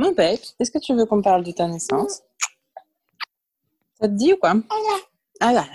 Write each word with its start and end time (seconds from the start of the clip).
Mon 0.00 0.14
pec, 0.14 0.54
est-ce 0.58 0.70
que 0.70 0.78
tu 0.78 0.94
veux 0.94 1.04
qu'on 1.04 1.20
parle 1.20 1.44
de 1.44 1.52
ta 1.52 1.68
naissance? 1.68 2.22
Ça 4.00 4.08
te 4.08 4.14
dit 4.14 4.32
ou 4.32 4.38
quoi? 4.38 4.54
Ah 5.40 5.52
là 5.52 5.66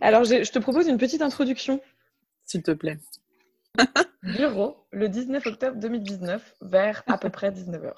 Alors, 0.00 0.24
je 0.24 0.50
te 0.50 0.58
propose 0.58 0.88
une 0.88 0.98
petite 0.98 1.22
introduction. 1.22 1.80
S'il 2.44 2.64
te 2.64 2.72
plaît. 2.72 2.98
Bureau, 4.24 4.84
le 4.90 5.08
19 5.08 5.46
octobre 5.46 5.76
2019, 5.76 6.56
vers 6.62 7.04
à 7.06 7.16
peu 7.16 7.30
près 7.30 7.52
19h. 7.52 7.92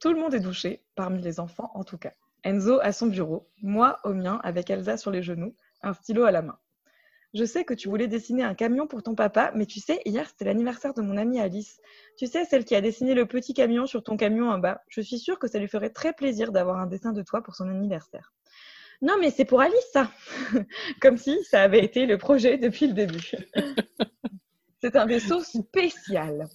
Tout 0.00 0.12
le 0.12 0.18
monde 0.18 0.34
est 0.34 0.40
douché, 0.40 0.82
parmi 0.96 1.22
les 1.22 1.38
enfants 1.38 1.70
en 1.74 1.84
tout 1.84 1.98
cas. 1.98 2.12
Enzo 2.42 2.80
à 2.80 2.90
son 2.90 3.06
bureau, 3.06 3.48
moi 3.62 4.00
au 4.02 4.12
mien 4.12 4.40
avec 4.42 4.70
Elsa 4.70 4.96
sur 4.96 5.12
les 5.12 5.22
genoux, 5.22 5.54
un 5.82 5.94
stylo 5.94 6.24
à 6.24 6.32
la 6.32 6.42
main. 6.42 6.58
Je 7.36 7.44
sais 7.44 7.64
que 7.64 7.74
tu 7.74 7.90
voulais 7.90 8.08
dessiner 8.08 8.44
un 8.44 8.54
camion 8.54 8.86
pour 8.86 9.02
ton 9.02 9.14
papa, 9.14 9.52
mais 9.54 9.66
tu 9.66 9.78
sais, 9.78 10.00
hier 10.06 10.26
c'était 10.26 10.46
l'anniversaire 10.46 10.94
de 10.94 11.02
mon 11.02 11.18
amie 11.18 11.38
Alice. 11.38 11.82
Tu 12.16 12.26
sais, 12.26 12.46
celle 12.46 12.64
qui 12.64 12.74
a 12.74 12.80
dessiné 12.80 13.12
le 13.12 13.26
petit 13.26 13.52
camion 13.52 13.84
sur 13.84 14.02
ton 14.02 14.16
camion 14.16 14.48
en 14.48 14.56
bas. 14.56 14.80
Je 14.88 15.02
suis 15.02 15.18
sûre 15.18 15.38
que 15.38 15.46
ça 15.46 15.58
lui 15.58 15.68
ferait 15.68 15.90
très 15.90 16.14
plaisir 16.14 16.50
d'avoir 16.50 16.78
un 16.78 16.86
dessin 16.86 17.12
de 17.12 17.20
toi 17.20 17.42
pour 17.42 17.54
son 17.54 17.68
anniversaire. 17.68 18.32
Non, 19.02 19.16
mais 19.20 19.30
c'est 19.30 19.44
pour 19.44 19.60
Alice, 19.60 19.76
ça 19.92 20.10
Comme 21.02 21.18
si 21.18 21.44
ça 21.44 21.60
avait 21.60 21.84
été 21.84 22.06
le 22.06 22.16
projet 22.16 22.56
depuis 22.56 22.86
le 22.86 22.94
début. 22.94 23.30
c'est 24.80 24.96
un 24.96 25.04
vaisseau 25.04 25.42
spécial. 25.42 26.48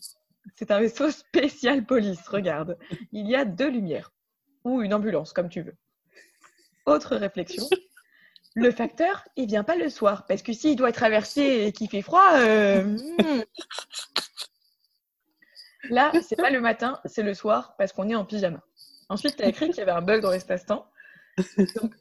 C'est 0.56 0.72
un 0.72 0.80
vaisseau 0.80 1.12
spécial 1.12 1.86
police, 1.86 2.28
regarde. 2.28 2.76
Il 3.12 3.30
y 3.30 3.36
a 3.36 3.46
deux 3.46 3.70
lumières. 3.70 4.12
Ou 4.64 4.82
une 4.82 4.96
ambulance, 4.96 5.32
comme 5.32 5.50
tu 5.50 5.62
veux. 5.62 5.76
Autre 6.88 7.18
réflexion. 7.18 7.68
Le 8.56 8.72
facteur, 8.72 9.28
il 9.36 9.48
vient 9.48 9.64
pas 9.64 9.76
le 9.76 9.90
soir. 9.90 10.26
Parce 10.28 10.42
que 10.42 10.54
s'il 10.54 10.76
doit 10.76 10.92
traverser 10.92 11.66
et 11.66 11.72
qu'il 11.72 11.90
fait 11.90 12.02
froid, 12.02 12.34
euh, 12.36 12.84
hmm. 12.84 13.44
là, 15.90 16.12
c'est 16.22 16.36
pas 16.36 16.50
le 16.50 16.60
matin, 16.60 17.00
c'est 17.06 17.24
le 17.24 17.34
soir 17.34 17.76
parce 17.78 17.94
qu'on 17.94 18.10
est 18.10 18.16
en 18.16 18.26
pyjama. 18.26 18.62
Ensuite, 19.10 19.38
tu 19.38 19.44
as 19.44 19.48
écrit 19.48 19.68
qu'il 19.68 19.78
y 19.78 19.82
avait 19.82 19.92
un 19.92 20.02
bug 20.02 20.22
dans 20.22 20.32
l'espace-temps. 20.32 20.86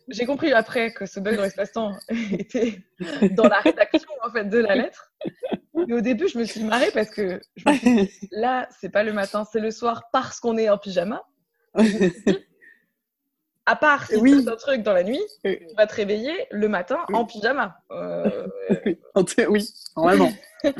J'ai 0.08 0.26
compris 0.26 0.52
après 0.52 0.92
que 0.92 1.06
ce 1.06 1.20
bug 1.20 1.36
dans 1.36 1.42
l'espace-temps 1.42 1.96
était 2.32 2.80
dans 3.32 3.48
la 3.48 3.60
rédaction 3.60 4.10
en 4.22 4.30
fait 4.30 4.44
de 4.44 4.58
la 4.58 4.74
lettre. 4.74 5.12
Mais 5.74 5.94
au 5.94 6.00
début, 6.00 6.28
je 6.28 6.38
me 6.38 6.44
suis 6.44 6.64
marrée 6.64 6.90
parce 6.92 7.10
que 7.10 7.40
je 7.56 7.68
me 7.68 7.74
suis 8.06 8.28
là, 8.32 8.68
c'est 8.80 8.90
pas 8.90 9.04
le 9.04 9.12
matin, 9.12 9.44
c'est 9.50 9.60
le 9.60 9.70
soir 9.70 10.08
parce 10.12 10.40
qu'on 10.40 10.58
est 10.58 10.68
en 10.68 10.78
pyjama. 10.78 11.24
À 13.66 13.76
part 13.76 14.06
si 14.06 14.16
oui. 14.16 14.44
un 14.46 14.56
truc 14.56 14.82
dans 14.82 14.92
la 14.92 15.04
nuit, 15.04 15.20
tu 15.44 15.58
vas 15.76 15.86
te 15.86 15.94
réveiller 15.94 16.46
le 16.50 16.68
matin 16.68 16.98
en 17.12 17.24
pyjama. 17.24 17.80
Euh... 17.90 18.46
oui, 19.48 19.68
vraiment. 19.96 20.32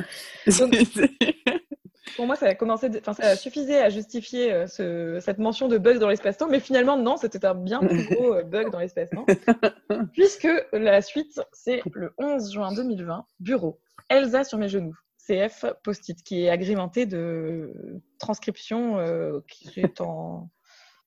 pour 2.15 2.25
moi, 2.25 2.35
ça 2.35 2.47
a 2.47 2.55
commencé, 2.55 2.89
enfin, 2.99 3.13
ça 3.13 3.35
suffisait 3.35 3.81
à 3.81 3.89
justifier 3.89 4.51
euh, 4.51 4.67
ce... 4.67 5.19
cette 5.21 5.37
mention 5.37 5.67
de 5.67 5.77
bug 5.77 5.99
dans 5.99 6.09
l'espace-temps, 6.09 6.49
mais 6.49 6.59
finalement, 6.59 6.97
non, 6.97 7.17
c'était 7.17 7.45
un 7.45 7.55
bien 7.55 7.79
plus 7.79 8.05
gros 8.05 8.35
euh, 8.35 8.43
bug 8.43 8.71
dans 8.71 8.79
l'espace-temps. 8.79 9.25
Puisque 10.13 10.49
la 10.73 11.01
suite, 11.01 11.41
c'est 11.53 11.81
le 11.93 12.13
11 12.17 12.53
juin 12.53 12.73
2020, 12.73 13.25
bureau, 13.39 13.79
Elsa 14.09 14.43
sur 14.43 14.57
mes 14.57 14.69
genoux. 14.69 14.97
CF 15.27 15.65
post-it 15.83 16.21
qui 16.23 16.43
est 16.43 16.49
agrémenté 16.49 17.05
de 17.05 17.71
transcription 18.17 18.97
euh, 18.97 19.39
qui 19.47 19.79
est 19.79 20.01
en. 20.01 20.49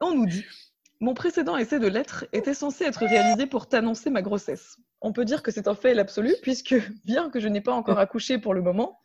On 0.00 0.14
nous 0.14 0.26
dit 0.26 0.44
mon 1.04 1.12
précédent 1.12 1.58
essai 1.58 1.78
de 1.80 1.86
lettres 1.86 2.24
était 2.32 2.54
censé 2.54 2.84
être 2.84 3.04
réalisé 3.04 3.44
pour 3.46 3.68
t'annoncer 3.68 4.08
ma 4.08 4.22
grossesse. 4.22 4.78
On 5.02 5.12
peut 5.12 5.26
dire 5.26 5.42
que 5.42 5.50
c'est 5.50 5.68
un 5.68 5.74
fait 5.74 5.92
l'absolu, 5.92 6.34
puisque 6.40 6.74
bien 7.04 7.28
que 7.28 7.40
je 7.40 7.48
n'ai 7.48 7.60
pas 7.60 7.74
encore 7.74 7.98
accouché 7.98 8.38
pour 8.38 8.54
le 8.54 8.62
moment, 8.62 9.02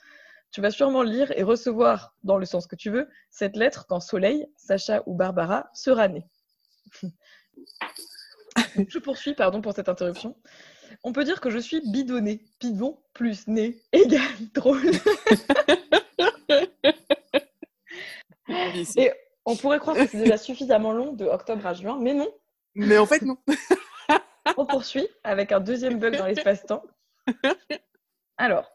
tu 0.49 0.61
vas 0.61 0.71
sûrement 0.71 1.03
lire 1.03 1.33
et 1.35 1.43
recevoir, 1.43 2.15
dans 2.23 2.37
le 2.37 2.45
sens 2.45 2.67
que 2.67 2.77
tu 2.77 2.89
veux, 2.89 3.09
cette 3.29 3.57
lettre 3.57 3.85
quand 3.85 3.99
Soleil, 3.99 4.47
Sacha 4.55 5.03
ou 5.07 5.13
Barbara 5.13 5.69
sera 5.73 6.07
née. 6.07 6.25
je 8.87 8.99
poursuis, 8.99 9.33
pardon 9.33 9.59
pour 9.59 9.73
cette 9.73 9.89
interruption. 9.89 10.37
On 11.03 11.11
peut 11.11 11.25
dire 11.25 11.41
que 11.41 11.49
je 11.49 11.59
suis 11.59 11.81
bidonnée. 11.91 12.45
Bidon 12.61 12.97
plus 13.11 13.45
nez 13.47 13.83
égale 13.91 14.21
drôle. 14.53 14.89
et 18.95 19.11
on 19.45 19.55
pourrait 19.55 19.79
croire 19.79 19.95
que 19.95 20.05
c'est 20.07 20.19
déjà 20.19 20.37
suffisamment 20.37 20.91
long 20.91 21.13
de 21.13 21.25
octobre 21.25 21.65
à 21.65 21.73
juin, 21.73 21.97
mais 21.99 22.13
non. 22.13 22.29
Mais 22.75 22.97
en 22.97 23.05
fait, 23.05 23.21
non. 23.21 23.37
On 24.57 24.65
poursuit 24.65 25.07
avec 25.23 25.51
un 25.51 25.59
deuxième 25.59 25.99
bug 25.99 26.17
dans 26.17 26.25
l'espace-temps. 26.25 26.83
Alors, 28.37 28.71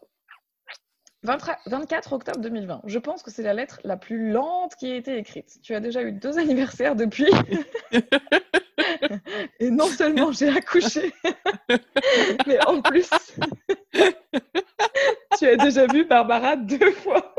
24 1.24 2.12
octobre 2.12 2.38
2020. 2.40 2.82
Je 2.84 2.98
pense 2.98 3.22
que 3.22 3.30
c'est 3.30 3.42
la 3.42 3.54
lettre 3.54 3.80
la 3.82 3.96
plus 3.96 4.30
lente 4.30 4.74
qui 4.76 4.92
a 4.92 4.96
été 4.96 5.16
écrite. 5.16 5.58
Tu 5.62 5.74
as 5.74 5.80
déjà 5.80 6.02
eu 6.02 6.12
deux 6.12 6.38
anniversaires 6.38 6.94
depuis. 6.96 7.30
Et 9.60 9.70
non 9.70 9.86
seulement 9.86 10.32
j'ai 10.32 10.48
accouché, 10.48 11.12
mais 12.46 12.64
en 12.66 12.82
plus, 12.82 13.10
tu 15.38 15.46
as 15.46 15.56
déjà 15.56 15.86
vu 15.86 16.04
Barbara 16.04 16.56
deux 16.56 16.92
fois. 16.92 17.34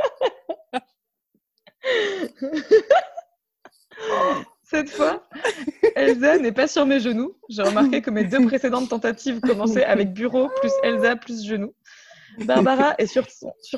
Cette 4.75 4.89
fois, 4.89 5.25
Elsa 5.95 6.37
n'est 6.37 6.51
pas 6.51 6.67
sur 6.67 6.85
mes 6.85 6.99
genoux. 6.99 7.37
J'ai 7.47 7.61
remarqué 7.61 8.01
que 8.01 8.09
mes 8.09 8.25
deux 8.25 8.45
précédentes 8.45 8.89
tentatives 8.89 9.39
commençaient 9.39 9.85
avec 9.85 10.11
bureau 10.11 10.49
plus 10.59 10.71
Elsa 10.83 11.15
plus 11.15 11.45
genoux. 11.45 11.73
Barbara 12.39 12.93
est 12.97 13.05
sur 13.05 13.25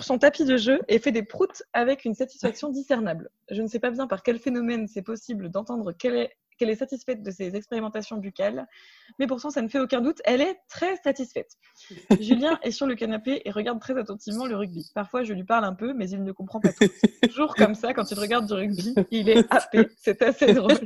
son, 0.03 0.17
tapis 0.17 0.43
de 0.43 0.57
jeu 0.57 0.79
et 0.87 0.97
fait 0.97 1.11
des 1.11 1.21
proutes 1.21 1.61
avec 1.73 2.03
une 2.03 2.15
satisfaction 2.15 2.69
discernable. 2.69 3.29
Je 3.51 3.61
ne 3.61 3.67
sais 3.67 3.77
pas 3.77 3.91
bien 3.91 4.07
par 4.07 4.23
quel 4.23 4.39
phénomène 4.39 4.87
c'est 4.87 5.03
possible 5.03 5.51
d'entendre 5.51 5.91
qu'elle 5.91 6.15
est, 6.15 6.31
qu'elle 6.57 6.69
est 6.69 6.75
satisfaite 6.75 7.23
de 7.23 7.31
ses 7.31 7.55
expérimentations 7.55 8.17
buccales, 8.17 8.67
mais 9.19 9.27
pourtant 9.27 9.49
ça 9.49 9.61
ne 9.61 9.67
fait 9.67 9.79
aucun 9.79 10.01
doute, 10.01 10.21
elle 10.25 10.41
est 10.41 10.59
très 10.69 10.97
satisfaite. 10.97 11.57
Julien 12.19 12.59
est 12.63 12.71
sur 12.71 12.87
le 12.87 12.95
canapé 12.95 13.41
et 13.45 13.51
regarde 13.51 13.79
très 13.79 13.97
attentivement 13.97 14.45
le 14.45 14.55
rugby. 14.55 14.91
Parfois 14.93 15.23
je 15.23 15.33
lui 15.33 15.43
parle 15.43 15.65
un 15.65 15.73
peu, 15.73 15.93
mais 15.93 16.09
il 16.09 16.23
ne 16.23 16.31
comprend 16.31 16.59
pas 16.59 16.73
tout. 16.73 16.87
Toujours 17.27 17.55
comme 17.55 17.75
ça, 17.75 17.93
quand 17.93 18.09
il 18.11 18.19
regarde 18.19 18.47
du 18.47 18.53
rugby, 18.53 18.95
il 19.11 19.29
est 19.29 19.45
happé. 19.51 19.87
C'est 19.97 20.21
assez 20.21 20.53
drôle. 20.53 20.79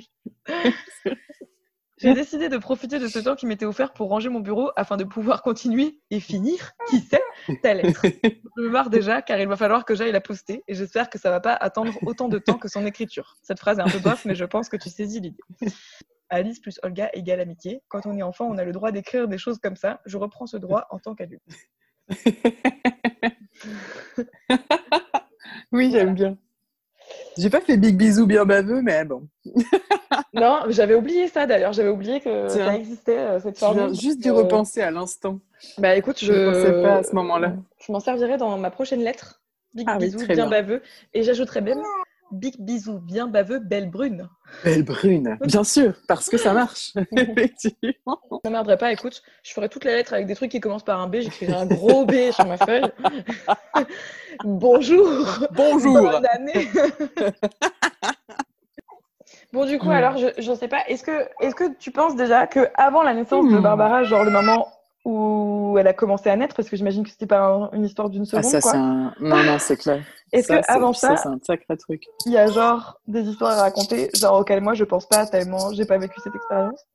J'ai 2.01 2.15
décidé 2.15 2.49
de 2.49 2.57
profiter 2.57 2.97
de 2.97 3.07
ce 3.07 3.19
temps 3.19 3.35
qui 3.35 3.45
m'était 3.45 3.65
offert 3.65 3.93
pour 3.93 4.09
ranger 4.09 4.29
mon 4.29 4.39
bureau 4.39 4.71
afin 4.75 4.97
de 4.97 5.03
pouvoir 5.03 5.43
continuer 5.43 5.99
et 6.09 6.19
finir, 6.19 6.71
qui 6.89 6.99
sait, 6.99 7.21
ta 7.61 7.75
lettre. 7.75 8.05
Je 8.57 8.61
me 8.61 8.69
marre 8.69 8.89
déjà 8.89 9.21
car 9.21 9.39
il 9.39 9.47
va 9.47 9.55
falloir 9.55 9.85
que 9.85 9.93
j'aille 9.93 10.11
la 10.11 10.21
poster 10.21 10.63
et 10.67 10.73
j'espère 10.73 11.09
que 11.09 11.19
ça 11.19 11.29
va 11.29 11.39
pas 11.39 11.53
attendre 11.53 11.93
autant 12.05 12.27
de 12.27 12.39
temps 12.39 12.57
que 12.57 12.67
son 12.67 12.85
écriture. 12.85 13.35
Cette 13.43 13.59
phrase 13.59 13.79
est 13.79 13.83
un 13.83 13.89
peu 13.89 13.99
bof, 13.99 14.25
mais 14.25 14.35
je 14.35 14.45
pense 14.45 14.67
que 14.67 14.77
tu 14.77 14.89
saisis 14.89 15.19
l'idée. 15.19 15.43
Alice 16.29 16.59
plus 16.59 16.79
Olga 16.81 17.09
égale 17.13 17.41
amitié. 17.41 17.83
Quand 17.87 18.05
on 18.05 18.17
est 18.17 18.23
enfant, 18.23 18.47
on 18.49 18.57
a 18.57 18.63
le 18.63 18.71
droit 18.71 18.91
d'écrire 18.91 19.27
des 19.27 19.37
choses 19.37 19.59
comme 19.59 19.75
ça. 19.75 20.01
Je 20.05 20.17
reprends 20.17 20.47
ce 20.47 20.57
droit 20.57 20.87
en 20.89 20.97
tant 20.97 21.13
qu'adulte. 21.13 21.43
oui, 25.71 25.91
j'aime 25.91 26.13
bien. 26.13 26.37
J'ai 27.41 27.49
pas 27.49 27.59
fait 27.59 27.75
big 27.75 27.97
bisous 27.97 28.27
bien 28.27 28.45
baveux, 28.45 28.83
mais 28.83 29.03
bon. 29.03 29.27
non, 30.33 30.59
j'avais 30.67 30.93
oublié 30.93 31.27
ça 31.27 31.47
d'ailleurs. 31.47 31.73
J'avais 31.73 31.89
oublié 31.89 32.19
que 32.19 32.47
ça 32.47 32.75
existait 32.75 33.17
euh, 33.17 33.39
cette 33.39 33.57
forme. 33.57 33.95
Je 33.95 33.99
juste 33.99 34.19
d'y 34.19 34.29
repenser 34.29 34.81
à 34.81 34.91
l'instant. 34.91 35.39
Bah 35.79 35.95
écoute, 35.95 36.23
je. 36.23 36.31
ne 36.31 36.51
pensais 36.51 36.83
pas 36.83 36.95
à 36.97 37.03
ce 37.03 37.15
moment-là. 37.15 37.55
Je 37.79 37.91
m'en 37.91 37.99
servirai 37.99 38.37
dans 38.37 38.55
ma 38.59 38.69
prochaine 38.69 39.01
lettre. 39.01 39.41
Big 39.73 39.87
ah 39.89 39.97
bisous 39.97 40.27
bien, 40.27 40.47
baveux. 40.47 40.83
Et 41.15 41.23
j'ajouterai 41.23 41.61
même 41.61 41.81
Big 42.31 42.55
bisous 42.59 42.99
bien 42.99 43.27
baveux, 43.27 43.59
belle 43.59 43.89
brune. 43.89 44.29
Belle 44.63 44.83
brune, 44.83 45.37
bien 45.41 45.63
sûr, 45.63 45.93
parce 46.07 46.29
que 46.29 46.37
ça 46.37 46.53
marche, 46.53 46.93
effectivement. 47.17 48.21
Ça 48.43 48.49
m'aiderait 48.49 48.77
pas, 48.77 48.91
écoute, 48.91 49.21
je 49.43 49.51
ferai 49.51 49.67
toutes 49.67 49.83
les 49.83 49.95
lettres 49.95 50.13
avec 50.13 50.27
des 50.27 50.35
trucs 50.35 50.51
qui 50.51 50.59
commencent 50.59 50.85
par 50.85 51.01
un 51.01 51.07
B, 51.07 51.17
j'écrirai 51.19 51.53
un 51.53 51.65
gros 51.65 52.05
B 52.05 52.31
sur 52.31 52.45
ma 52.45 52.57
feuille. 52.57 52.85
Bonjour 54.45 55.09
Bonjour 55.51 55.93
Bonne 55.93 56.25
année 56.25 56.69
Bon, 59.53 59.65
du 59.65 59.77
coup, 59.77 59.89
hmm. 59.89 59.91
alors, 59.91 60.17
je 60.17 60.49
ne 60.49 60.55
sais 60.55 60.69
pas, 60.69 60.85
est-ce 60.87 61.03
que, 61.03 61.27
est 61.41 61.53
que 61.53 61.75
tu 61.77 61.91
penses 61.91 62.15
déjà 62.15 62.47
qu'avant 62.47 63.03
la 63.03 63.13
naissance 63.13 63.51
de 63.51 63.57
hmm. 63.57 63.61
Barbara, 63.61 64.03
genre 64.03 64.23
le 64.23 64.31
moment 64.31 64.67
où 65.03 65.75
elle 65.79 65.87
a 65.87 65.93
commencé 65.93 66.29
à 66.29 66.35
naître, 66.35 66.55
parce 66.55 66.69
que 66.69 66.75
j'imagine 66.75 67.03
que 67.03 67.09
c'était 67.09 67.25
pas 67.25 67.69
une 67.73 67.85
histoire 67.85 68.09
d'une 68.09 68.25
seconde. 68.25 68.45
Ah, 68.53 68.61
ça, 68.61 68.77
un... 68.77 69.13
Non, 69.19 69.43
non, 69.43 69.57
c'est 69.59 69.77
clair. 69.77 70.03
Est-ce 70.31 70.47
qu'avant 70.47 70.93
ça, 70.93 71.17
c'est 71.17 71.27
un 71.27 71.39
sacré 71.43 71.75
truc. 71.77 72.03
Il 72.25 72.31
y 72.31 72.37
a 72.37 72.47
genre 72.47 72.99
des 73.07 73.23
histoires 73.23 73.57
à 73.57 73.61
raconter, 73.63 74.09
genre 74.13 74.39
auxquelles 74.39 74.61
moi 74.61 74.73
je 74.75 74.83
pense 74.83 75.07
pas 75.07 75.25
tellement, 75.25 75.73
j'ai 75.73 75.85
pas 75.85 75.97
vécu 75.97 76.19
cette 76.23 76.35
expérience? 76.35 76.85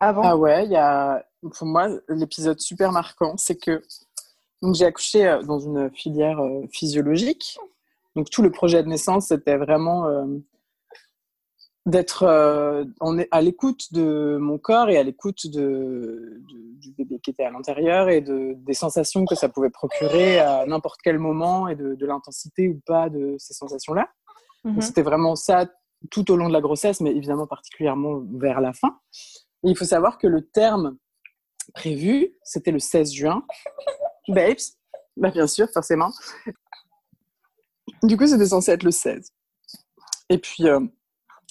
Avant? 0.00 0.22
Ah 0.24 0.36
ouais, 0.36 0.64
il 0.64 0.72
y 0.72 0.76
a. 0.76 1.24
Pour 1.40 1.66
moi, 1.68 1.88
l'épisode 2.08 2.58
super 2.60 2.90
marquant, 2.90 3.36
c'est 3.36 3.56
que 3.56 3.80
donc 4.62 4.74
j'ai 4.74 4.86
accouché 4.86 5.26
euh, 5.26 5.42
dans 5.42 5.60
une 5.60 5.90
filière 5.94 6.40
euh, 6.40 6.66
physiologique. 6.72 7.58
Donc 8.16 8.30
tout 8.30 8.42
le 8.42 8.50
projet 8.50 8.82
de 8.82 8.88
naissance, 8.88 9.28
c'était 9.28 9.56
vraiment. 9.56 10.06
Euh, 10.06 10.24
d'être 11.88 12.24
euh, 12.24 12.84
à 13.30 13.40
l'écoute 13.40 13.92
de 13.94 14.36
mon 14.38 14.58
corps 14.58 14.90
et 14.90 14.98
à 14.98 15.02
l'écoute 15.02 15.46
de, 15.46 16.42
du 16.46 16.92
bébé 16.92 17.18
qui 17.18 17.30
était 17.30 17.44
à 17.44 17.50
l'intérieur 17.50 18.10
et 18.10 18.20
de, 18.20 18.52
des 18.58 18.74
sensations 18.74 19.24
que 19.24 19.34
ça 19.34 19.48
pouvait 19.48 19.70
procurer 19.70 20.38
à 20.38 20.66
n'importe 20.66 21.00
quel 21.02 21.18
moment 21.18 21.66
et 21.66 21.76
de, 21.76 22.06
l'intensité 22.06 22.68
ou 22.68 22.80
pas 22.86 23.08
de 23.08 23.36
ces 23.38 23.54
sensations-là. 23.54 24.08
Mhm. 24.64 24.82
C'était 24.82 25.02
vraiment 25.02 25.34
ça 25.34 25.66
tout 26.10 26.30
au 26.30 26.36
long 26.36 26.48
de 26.48 26.52
la 26.52 26.60
grossesse, 26.60 27.00
mais 27.00 27.10
évidemment 27.10 27.46
particulièrement 27.46 28.22
vers 28.34 28.60
la 28.60 28.74
fin. 28.74 28.98
Et 29.64 29.70
il 29.70 29.76
faut 29.76 29.86
savoir 29.86 30.18
que 30.18 30.26
le 30.26 30.46
terme 30.46 30.98
prévu, 31.74 32.34
c'était 32.42 32.70
le 32.70 32.78
16 32.80 33.12
juin. 33.12 33.44
Babes, 34.28 34.56
bah 35.16 35.30
bien 35.30 35.46
sûr, 35.46 35.68
forcément. 35.72 36.12
Du 38.02 38.18
coup, 38.18 38.26
c'était 38.26 38.46
censé 38.46 38.72
être 38.72 38.82
le 38.82 38.90
16. 38.90 39.32
Et 40.28 40.38
puis, 40.38 40.68
euh, 40.68 40.80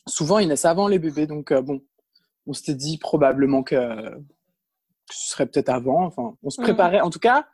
souvent, 0.08 0.40
ils 0.40 0.48
naissent 0.48 0.66
avant 0.66 0.88
les 0.88 1.00
bébés, 1.00 1.28
donc 1.28 1.52
euh, 1.52 1.62
bon, 1.62 1.82
on 2.46 2.54
s'était 2.54 2.76
dit 2.76 2.98
probablement 2.98 3.64
que, 3.64 3.76
ce 5.10 5.32
serait 5.32 5.46
peut-être 5.46 5.70
avant. 5.70 6.06
Enfin, 6.06 6.36
on 6.44 6.50
se 6.50 6.62
préparait. 6.62 7.02
En 7.02 7.10
tout 7.10 7.20
cas, 7.20 7.48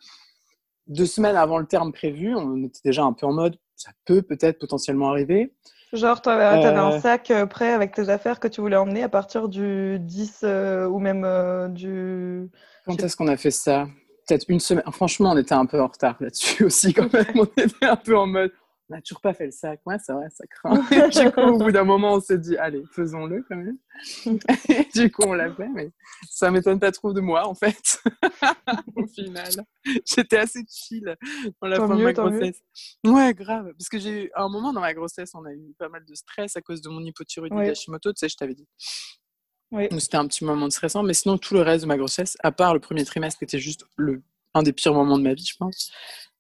deux 0.88 1.06
semaines 1.06 1.36
avant 1.36 1.58
le 1.58 1.66
terme 1.66 1.92
prévu, 1.92 2.36
on 2.36 2.64
était 2.64 2.82
déjà 2.84 3.04
un 3.04 3.14
peu 3.14 3.26
en 3.26 3.34
mode, 3.34 3.58
ça 3.76 3.92
peut 4.06 4.22
peut-être 4.22 4.60
potentiellement 4.60 5.10
arriver. 5.10 5.54
Genre, 5.92 6.22
tu 6.22 6.30
avais, 6.30 6.66
un 6.66 6.92
euh. 6.92 7.00
sac 7.00 7.32
prêt 7.50 7.72
avec 7.72 7.94
tes 7.94 8.10
affaires 8.10 8.40
que 8.40 8.48
tu 8.48 8.62
voulais 8.62 8.78
emmener 8.78 9.04
à 9.04 9.10
partir 9.10 9.48
du 9.48 10.00
10 10.00 10.44
ou 10.90 11.00
même 11.00 11.72
du... 11.74 12.50
Quand 12.86 13.02
est-ce 13.02 13.16
qu'on 13.16 13.28
a 13.28 13.38
fait 13.38 13.52
ça? 13.52 13.88
Peut-être 14.28 14.46
une 14.48 14.60
semaine. 14.60 14.84
Franchement, 14.92 15.32
on 15.32 15.38
était 15.38 15.54
un 15.54 15.66
peu 15.66 15.82
en 15.82 15.88
retard 15.88 16.16
là-dessus 16.20 16.64
aussi 16.66 16.94
quand 16.94 17.12
même. 17.14 17.26
On 17.36 17.46
était 17.46 17.86
un 17.86 17.96
peu 17.96 18.18
en 18.18 18.26
mode, 18.26 18.52
on 18.94 18.98
n'a 18.98 19.02
toujours 19.02 19.22
pas 19.22 19.34
fait 19.34 19.46
le 19.46 19.52
sac. 19.52 19.82
Ouais, 19.86 19.98
c'est 20.04 20.14
vrai, 20.14 20.28
ça 20.30 20.46
craint. 20.46 20.76
du 21.10 21.32
coup, 21.32 21.42
au 21.42 21.58
bout 21.58 21.72
d'un 21.72 21.84
moment, 21.84 22.14
on 22.14 22.22
s'est 22.22 22.38
dit, 22.38 22.56
allez, 22.58 22.84
faisons-le 22.92 23.44
quand 23.50 23.56
même. 23.56 23.78
du 24.94 25.12
coup, 25.12 25.24
on 25.26 25.34
l'a 25.34 25.52
fait, 25.52 25.68
mais 25.68 25.92
ça 26.30 26.52
m'étonne 26.52 26.80
pas 26.80 26.92
trop 26.92 27.12
de 27.12 27.20
moi, 27.20 27.48
en 27.48 27.56
fait. 27.56 28.00
au 28.96 29.08
final, 29.08 29.52
j'étais 30.06 30.38
assez 30.38 30.64
chill 30.70 31.16
dans 31.60 31.68
la 31.68 31.78
fin 31.78 31.96
de 31.96 32.04
ma 32.04 32.14
grossesse. 32.14 32.62
Ouais, 33.04 33.34
grave. 33.34 33.74
Parce 33.78 33.90
que 33.90 33.98
j'ai 33.98 34.26
eu, 34.26 34.32
à 34.36 34.44
un 34.44 34.50
moment 34.50 34.74
dans 34.74 34.82
ma 34.82 34.94
grossesse, 34.94 35.32
on 35.34 35.44
a 35.46 35.54
eu 35.54 35.74
pas 35.80 35.90
mal 35.90 36.06
de 36.06 36.14
stress 36.14 36.56
à 36.56 36.62
cause 36.62 36.82
de 36.82 36.90
mon 36.90 37.02
hypothyroïdie 37.02 37.56
ouais. 37.56 37.68
d'Hashimoto, 37.68 38.14
tu 38.14 38.20
sais, 38.20 38.30
je 38.30 38.38
t'avais 38.38 38.56
dit. 38.56 38.68
C'était 39.98 40.18
un 40.18 40.28
petit 40.28 40.46
moment 40.46 40.68
de 40.68 40.72
stressant, 40.72 41.02
mais 41.02 41.16
sinon, 41.16 41.40
tout 41.40 41.56
le 41.56 41.62
reste 41.62 41.84
de 41.84 41.88
ma 41.88 41.98
grossesse, 41.98 42.38
à 42.44 42.52
part 42.52 42.76
le 42.76 42.80
premier 42.80 43.06
trimestre 43.06 43.40
qui 43.40 43.46
était 43.46 43.58
juste 43.58 43.88
le, 43.96 44.22
un 44.54 44.62
des 44.62 44.72
pires 44.72 44.94
moments 44.94 45.18
de 45.18 45.24
ma 45.24 45.34
vie, 45.34 45.48
je 45.48 45.58
pense, 45.58 45.92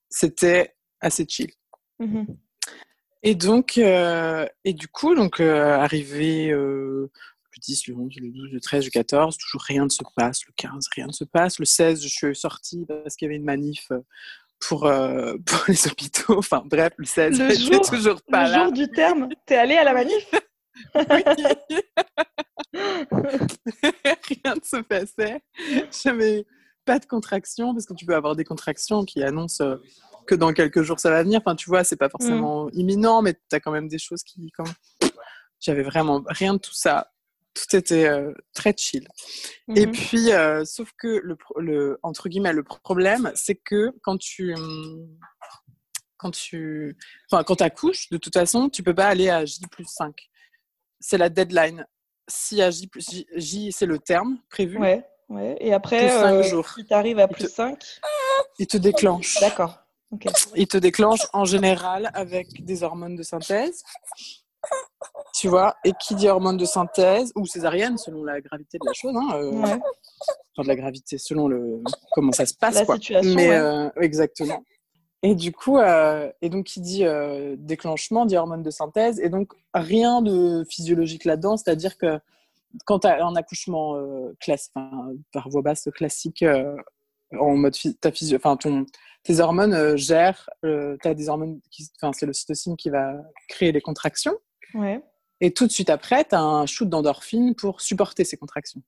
c'était 0.07 0.75
assez 1.01 1.25
chill. 1.27 1.51
Mmh 2.05 2.25
et 3.23 3.35
donc, 3.35 3.77
euh, 3.77 4.45
et 4.65 4.73
du 4.73 4.89
coup, 4.89 5.15
donc, 5.15 5.39
euh, 5.39 5.77
arrivé 5.77 6.51
euh, 6.51 7.09
le 7.53 7.59
10, 7.61 7.87
le 7.87 7.95
11, 7.95 8.11
le 8.17 8.29
12, 8.29 8.49
le 8.51 8.59
13, 8.59 8.83
le 8.83 8.89
14, 8.91 9.37
toujours 9.37 9.61
rien 9.61 9.85
ne 9.85 9.89
se 9.89 10.03
passe. 10.17 10.45
Le 10.45 10.51
15, 10.57 10.89
rien 10.93 11.07
ne 11.07 11.13
se 11.13 11.23
passe. 11.23 11.57
Le 11.57 11.65
16, 11.65 12.03
je 12.03 12.09
suis 12.09 12.35
sortie 12.35 12.85
parce 12.85 13.15
qu'il 13.15 13.27
y 13.27 13.29
avait 13.29 13.37
une 13.37 13.45
manif 13.45 13.87
pour, 14.59 14.81
pour 15.45 15.63
les 15.69 15.87
hôpitaux. 15.87 16.37
Enfin, 16.37 16.63
bref, 16.65 16.91
le 16.97 17.05
16, 17.05 17.39
le 17.39 17.55
jour, 17.55 17.89
toujours 17.89 18.21
pas 18.29 18.49
le 18.49 18.55
jour 18.55 18.73
du 18.73 18.89
terme, 18.89 19.29
t'es 19.45 19.55
allée 19.55 19.77
à 19.77 19.85
la 19.85 19.93
manif 19.93 20.29
Rien 22.73 24.55
ne 24.55 24.63
se 24.63 24.81
passait. 24.81 25.39
J'avais 26.03 26.45
pas 26.83 26.99
de 26.99 27.05
contraction 27.05 27.73
parce 27.73 27.85
que 27.85 27.93
tu 27.93 28.05
peux 28.05 28.15
avoir 28.15 28.35
des 28.35 28.43
contractions 28.43 29.05
qui 29.05 29.23
annoncent 29.23 29.63
que 30.25 30.35
dans 30.35 30.53
quelques 30.53 30.81
jours 30.81 30.99
ça 30.99 31.09
va 31.09 31.23
venir. 31.23 31.41
Enfin, 31.43 31.55
tu 31.55 31.69
vois, 31.69 31.83
c'est 31.83 31.95
pas 31.95 32.09
forcément 32.09 32.65
mm. 32.65 32.71
imminent, 32.73 33.21
mais 33.21 33.33
tu 33.33 33.55
as 33.55 33.59
quand 33.59 33.71
même 33.71 33.87
des 33.87 33.99
choses 33.99 34.23
qui. 34.23 34.51
Comme... 34.51 34.71
J'avais 35.59 35.83
vraiment 35.83 36.23
rien 36.27 36.53
de 36.53 36.59
tout 36.59 36.73
ça. 36.73 37.11
Tout 37.53 37.75
était 37.75 38.07
euh, 38.07 38.33
très 38.53 38.73
chill. 38.75 39.07
Et 39.75 39.85
mm-hmm. 39.85 39.91
puis, 39.91 40.31
euh, 40.33 40.65
sauf 40.65 40.91
que 40.97 41.21
le, 41.23 41.37
le, 41.57 41.99
entre 42.01 42.27
guillemets, 42.27 42.53
le 42.53 42.63
problème, 42.63 43.31
c'est 43.35 43.55
que 43.55 43.91
quand 44.01 44.17
tu. 44.17 44.55
Quand 46.17 46.31
tu. 46.31 46.97
Enfin, 47.29 47.43
quand 47.43 47.61
accouches, 47.61 48.09
de 48.09 48.17
toute 48.17 48.33
façon, 48.33 48.69
tu 48.69 48.83
peux 48.83 48.95
pas 48.95 49.07
aller 49.07 49.29
à 49.29 49.45
J 49.45 49.59
plus 49.71 49.85
5. 49.85 50.29
C'est 50.99 51.17
la 51.17 51.29
deadline. 51.29 51.85
Si 52.27 52.61
à 52.61 52.71
J 52.71 52.87
plus 52.87 53.25
J, 53.35 53.71
c'est 53.71 53.85
le 53.85 53.99
terme 53.99 54.39
prévu. 54.49 54.79
Ouais, 54.79 55.05
ouais. 55.29 55.57
Et 55.59 55.73
après, 55.73 56.11
euh, 56.11 56.43
jours. 56.43 56.67
si 56.69 56.85
tu 56.85 56.93
arrives 56.93 57.19
à 57.19 57.27
plus 57.27 57.49
5. 57.49 57.77
Il 58.59 58.67
te 58.67 58.77
déclenche. 58.77 59.39
D'accord. 59.39 59.82
Il 60.55 60.67
te 60.67 60.77
déclenche 60.77 61.21
en 61.33 61.45
général 61.45 62.11
avec 62.13 62.63
des 62.63 62.83
hormones 62.83 63.15
de 63.15 63.23
synthèse. 63.23 63.83
Tu 65.33 65.47
vois, 65.47 65.75
et 65.83 65.91
qui 65.99 66.15
dit 66.15 66.29
hormones 66.29 66.57
de 66.57 66.65
synthèse, 66.65 67.31
ou 67.35 67.45
césarienne, 67.45 67.97
selon 67.97 68.23
la 68.23 68.39
gravité 68.39 68.77
de 68.77 68.85
la 68.85 68.93
chose, 68.93 69.13
hein, 69.15 69.35
euh, 69.35 69.51
enfin 69.51 69.79
de 70.59 70.67
la 70.67 70.75
gravité, 70.75 71.17
selon 71.17 71.47
le 71.47 71.81
comment 72.11 72.31
ça 72.31 72.45
se 72.45 72.53
passe. 72.53 72.75
La 72.75 72.85
quoi. 72.85 72.95
situation. 72.95 73.33
Mais, 73.35 73.49
euh, 73.49 73.89
exactement. 73.99 74.63
Et 75.21 75.35
du 75.35 75.51
coup, 75.51 75.79
euh, 75.79 76.31
et 76.41 76.49
donc 76.49 76.65
qui 76.65 76.81
dit 76.81 77.03
déclenchement, 77.57 78.25
dit 78.25 78.37
hormones 78.37 78.63
de 78.63 78.69
synthèse, 78.69 79.19
et 79.19 79.29
donc 79.29 79.53
rien 79.73 80.21
de 80.21 80.63
physiologique 80.69 81.25
là-dedans, 81.25 81.57
c'est-à-dire 81.57 81.97
que 81.97 82.19
quand 82.85 82.99
tu 82.99 83.07
as 83.07 83.25
un 83.25 83.35
accouchement 83.35 83.95
classe, 84.39 84.71
par 85.31 85.49
voie 85.49 85.61
basse 85.61 85.89
classique, 85.93 86.45
en 87.39 87.55
mode 87.55 87.75
ta 87.99 88.11
physio, 88.11 88.37
enfin 88.37 88.57
ton 88.57 88.85
tes 89.23 89.39
hormones 89.39 89.73
euh, 89.73 89.97
gèrent, 89.97 90.49
euh, 90.65 90.97
tu 91.01 91.07
as 91.07 91.13
des 91.13 91.29
hormones, 91.29 91.59
qui, 91.71 91.89
c'est 92.13 92.25
le 92.25 92.33
cytocine 92.33 92.75
qui 92.75 92.89
va 92.89 93.15
créer 93.47 93.71
les 93.71 93.81
contractions. 93.81 94.37
Et 95.39 95.53
tout 95.53 95.67
de 95.67 95.71
suite 95.71 95.89
après, 95.89 96.25
tu 96.25 96.35
as 96.35 96.41
un 96.41 96.65
shoot 96.65 96.87
d'endorphine 96.87 97.55
pour 97.55 97.81
supporter 97.81 98.23
ces 98.23 98.37
contractions. 98.37 98.81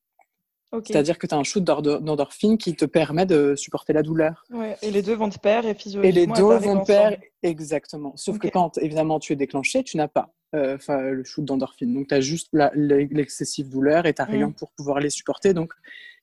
C'est-à-dire 0.84 1.18
que 1.18 1.26
tu 1.26 1.34
as 1.34 1.38
un 1.38 1.44
shoot 1.44 1.64
d'endorphine 1.64 2.58
qui 2.58 2.76
te 2.76 2.84
permet 2.84 3.26
de 3.26 3.56
supporter 3.56 3.94
la 3.94 4.04
douleur. 4.04 4.44
Et 4.82 4.92
les 4.92 5.02
deux 5.02 5.14
vont 5.14 5.30
de 5.30 5.38
pair 5.38 5.66
et 5.66 5.74
physiologiquement. 5.74 6.22
Et 6.22 6.26
les 6.26 6.28
deux 6.28 6.58
vont 6.58 6.82
de 6.82 6.86
pair, 6.86 7.18
exactement. 7.44 8.12
Sauf 8.18 8.40
que 8.40 8.50
quand, 8.50 8.78
évidemment, 8.80 9.20
tu 9.20 9.32
es 9.32 9.36
déclenché, 9.38 9.84
tu 9.84 9.96
n'as 9.96 10.10
pas 10.10 10.34
euh, 10.54 10.78
le 10.90 11.24
shoot 11.24 11.46
d'endorphine. 11.46 11.94
Donc, 11.94 12.08
tu 12.08 12.16
as 12.16 12.20
juste 12.20 12.50
l'excessive 12.52 13.70
douleur 13.70 14.06
et 14.06 14.14
tu 14.14 14.22
n'as 14.22 14.28
rien 14.28 14.52
pour 14.52 14.72
pouvoir 14.72 15.00
les 15.00 15.10
supporter. 15.10 15.54
Donc, 15.54 15.74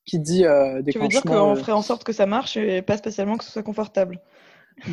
qui 0.05 0.19
dit 0.19 0.45
euh, 0.45 0.83
Tu 0.91 0.99
veux 0.99 1.09
dire 1.09 1.23
qu'on 1.23 1.57
ferait 1.57 1.73
en 1.73 1.83
sorte 1.83 2.05
que 2.05 2.13
ça 2.13 2.27
marche 2.27 2.57
et 2.57 2.83
pas 2.83 2.97
spécialement 2.97 3.37
que 3.37 3.45
ce 3.45 3.53
soit 3.53 3.63
confortable 3.63 4.21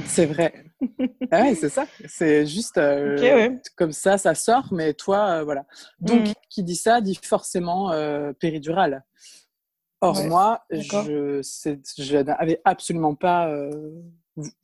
c'est 0.05 0.25
vrai. 0.25 0.65
ah 1.31 1.41
ouais, 1.41 1.55
c'est 1.55 1.69
ça. 1.69 1.85
C'est 2.07 2.45
juste 2.45 2.77
euh, 2.77 3.49
comme 3.75 3.91
ça, 3.91 4.17
ça 4.17 4.35
sort, 4.35 4.67
mais 4.71 4.93
toi, 4.93 5.29
euh, 5.29 5.43
voilà. 5.43 5.65
Donc, 5.99 6.29
mm. 6.29 6.33
qui 6.49 6.63
dit 6.63 6.75
ça 6.75 7.01
dit 7.01 7.19
forcément 7.21 7.91
euh, 7.91 8.33
péridurale. 8.33 9.03
Or, 10.01 10.23
moi, 10.25 10.63
je, 10.71 11.41
je 11.41 12.17
n'avais 12.17 12.61
absolument 12.63 13.15
pas. 13.15 13.53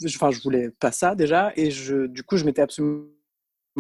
Enfin, 0.06 0.32
je 0.32 0.42
voulais 0.42 0.70
pas 0.72 0.94
ça 0.94 1.14
déjà, 1.14 1.52
et 1.58 1.72
je, 1.72 2.08
du 2.08 2.24
coup, 2.24 2.38
je 2.38 2.46
m'étais 2.46 2.62
absolument 2.62 3.04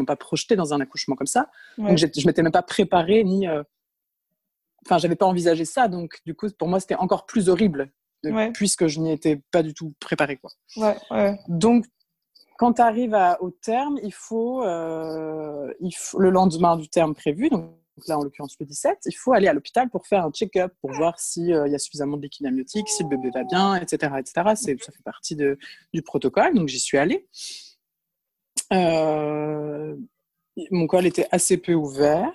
pas 0.06 0.18
projetée 0.18 0.58
dans 0.58 0.74
un 0.74 0.82
accouchement 0.82 1.16
comme 1.16 1.28
ça. 1.28 1.50
Donc, 1.78 1.98
je 1.98 2.28
m'étais 2.28 2.44
même 2.44 2.52
pas 2.52 2.62
préparée 2.62 3.24
ni 3.24 3.48
enfin, 4.86 4.98
j'avais 4.98 5.16
pas 5.16 5.26
envisagé 5.26 5.66
ça, 5.66 5.88
donc 5.88 6.20
du 6.26 6.36
coup, 6.36 6.48
pour 6.58 6.68
moi, 6.68 6.80
c'était 6.80 6.96
encore 6.96 7.26
plus 7.26 7.50
horrible, 7.50 7.92
puisque 8.54 8.88
je 8.88 9.00
n'y 9.00 9.12
étais 9.12 9.42
pas 9.52 9.64
du 9.64 9.74
tout 9.74 9.94
préparée, 10.00 10.38
quoi. 10.38 10.52
Donc, 11.48 11.86
quand 12.58 12.74
tu 12.74 12.82
arrives 12.82 13.18
au 13.42 13.52
terme, 13.52 14.00
il 14.02 14.14
faut, 14.14 14.64
euh, 14.64 15.74
il 15.80 15.92
faut, 15.92 16.20
le 16.20 16.30
lendemain 16.30 16.78
du 16.78 16.88
terme 16.90 17.14
prévu, 17.14 17.50
donc 17.50 17.72
là 18.08 18.18
en 18.18 18.24
l'occurrence 18.24 18.56
le 18.60 18.66
17, 18.66 19.00
il 19.06 19.14
faut 19.14 19.34
aller 19.34 19.48
à 19.48 19.54
l'hôpital 19.54 19.90
pour 19.90 20.06
faire 20.06 20.26
un 20.26 20.32
check-up, 20.32 20.74
pour 20.82 20.92
voir 20.92 21.20
s'il 21.20 21.54
euh, 21.54 21.68
y 21.68 21.76
a 21.76 21.78
suffisamment 21.78 22.18
de 22.18 22.24
liquide 22.24 22.46
amniotique, 22.46 22.90
si 22.90 23.04
le 23.04 23.10
bébé 23.10 23.30
va 23.34 23.44
bien, 23.44 23.76
etc. 23.76 24.14
etc. 24.20 24.34
ça 24.56 24.92
fait 24.92 25.04
partie 25.04 25.36
de, 25.36 25.58
du 25.94 26.02
protocole, 26.02 26.54
donc 26.54 26.68
j'y 26.68 26.80
suis 26.80 26.98
allée. 26.98 27.28
Euh, 28.74 29.96
mon 30.72 30.88
col 30.88 31.06
était 31.06 31.28
assez 31.32 31.58
peu 31.58 31.74
ouvert. 31.74 32.34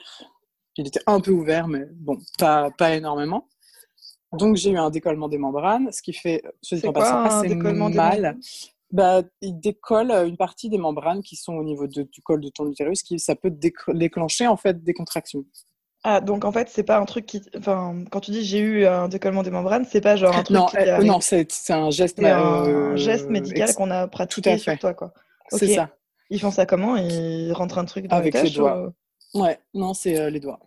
Il 0.81 0.87
était 0.87 1.03
un 1.07 1.21
peu 1.21 1.31
ouvert, 1.31 1.69
mais 1.69 1.85
bon, 1.93 2.17
pas, 2.39 2.71
pas 2.71 2.95
énormément. 2.95 3.47
Donc 4.33 4.57
j'ai 4.57 4.71
eu 4.71 4.79
un 4.79 4.89
décollement 4.89 5.29
des 5.29 5.37
membranes, 5.37 5.93
ce 5.93 6.01
qui 6.01 6.15
fait, 6.15 6.43
ce 6.63 6.77
dit 6.77 6.87
en 6.87 6.93
passant, 6.93 7.25
assez 7.25 7.55
mal. 7.55 8.39
Bah, 8.91 9.23
il 9.41 9.61
décolle 9.61 10.11
une 10.11 10.37
partie 10.37 10.69
des 10.71 10.79
membranes 10.79 11.23
qui 11.23 11.37
sont 11.37 11.53
au 11.53 11.63
niveau 11.63 11.87
de, 11.87 12.03
du 12.03 12.23
col 12.23 12.41
de 12.41 12.49
ton 12.49 12.67
utérus, 12.69 13.03
qui 13.03 13.19
ça 13.19 13.37
peut 13.37 13.51
déclencher 13.51 14.47
en 14.47 14.57
fait 14.57 14.83
des 14.83 14.95
contractions. 14.95 15.45
Ah, 16.03 16.23
donc 16.23 16.47
en 16.47 16.53
fait, 16.53 16.69
c'est 16.71 16.83
pas 16.83 16.99
un 16.99 17.05
truc 17.05 17.27
qui. 17.27 17.43
Enfin, 17.59 18.05
quand 18.11 18.21
tu 18.21 18.31
dis 18.31 18.43
j'ai 18.43 18.59
eu 18.59 18.87
un 18.87 19.09
décollement 19.09 19.43
des 19.43 19.51
membranes, 19.51 19.85
c'est 19.85 20.01
pas 20.01 20.17
genre 20.17 20.35
un 20.35 20.43
truc. 20.43 20.57
Non, 20.57 20.67
qui 20.67 20.79
euh, 20.79 21.03
non 21.03 21.21
c'est 21.21 21.47
un 21.69 21.91
geste. 21.91 22.23
un 22.23 22.67
euh, 22.67 22.97
geste 22.97 23.29
médical 23.29 23.75
qu'on 23.75 23.91
a 23.91 24.09
pratiqué 24.09 24.57
sur 24.57 24.79
toi, 24.79 24.95
quoi. 24.95 25.13
C'est 25.51 25.75
ça. 25.75 25.91
Ils 26.31 26.41
font 26.41 26.51
ça 26.51 26.65
comment? 26.65 26.97
Ils 26.97 27.53
rentrent 27.53 27.79
un 27.79 27.85
truc 27.85 28.07
dans 28.07 28.17
Avec 28.17 28.35
les, 28.35 28.45
les 28.45 28.51
doigts. 28.51 28.93
Ouais, 29.35 29.59
non, 29.75 29.95
c'est 29.95 30.19
euh, 30.19 30.31
les 30.31 30.41
doigts 30.41 30.61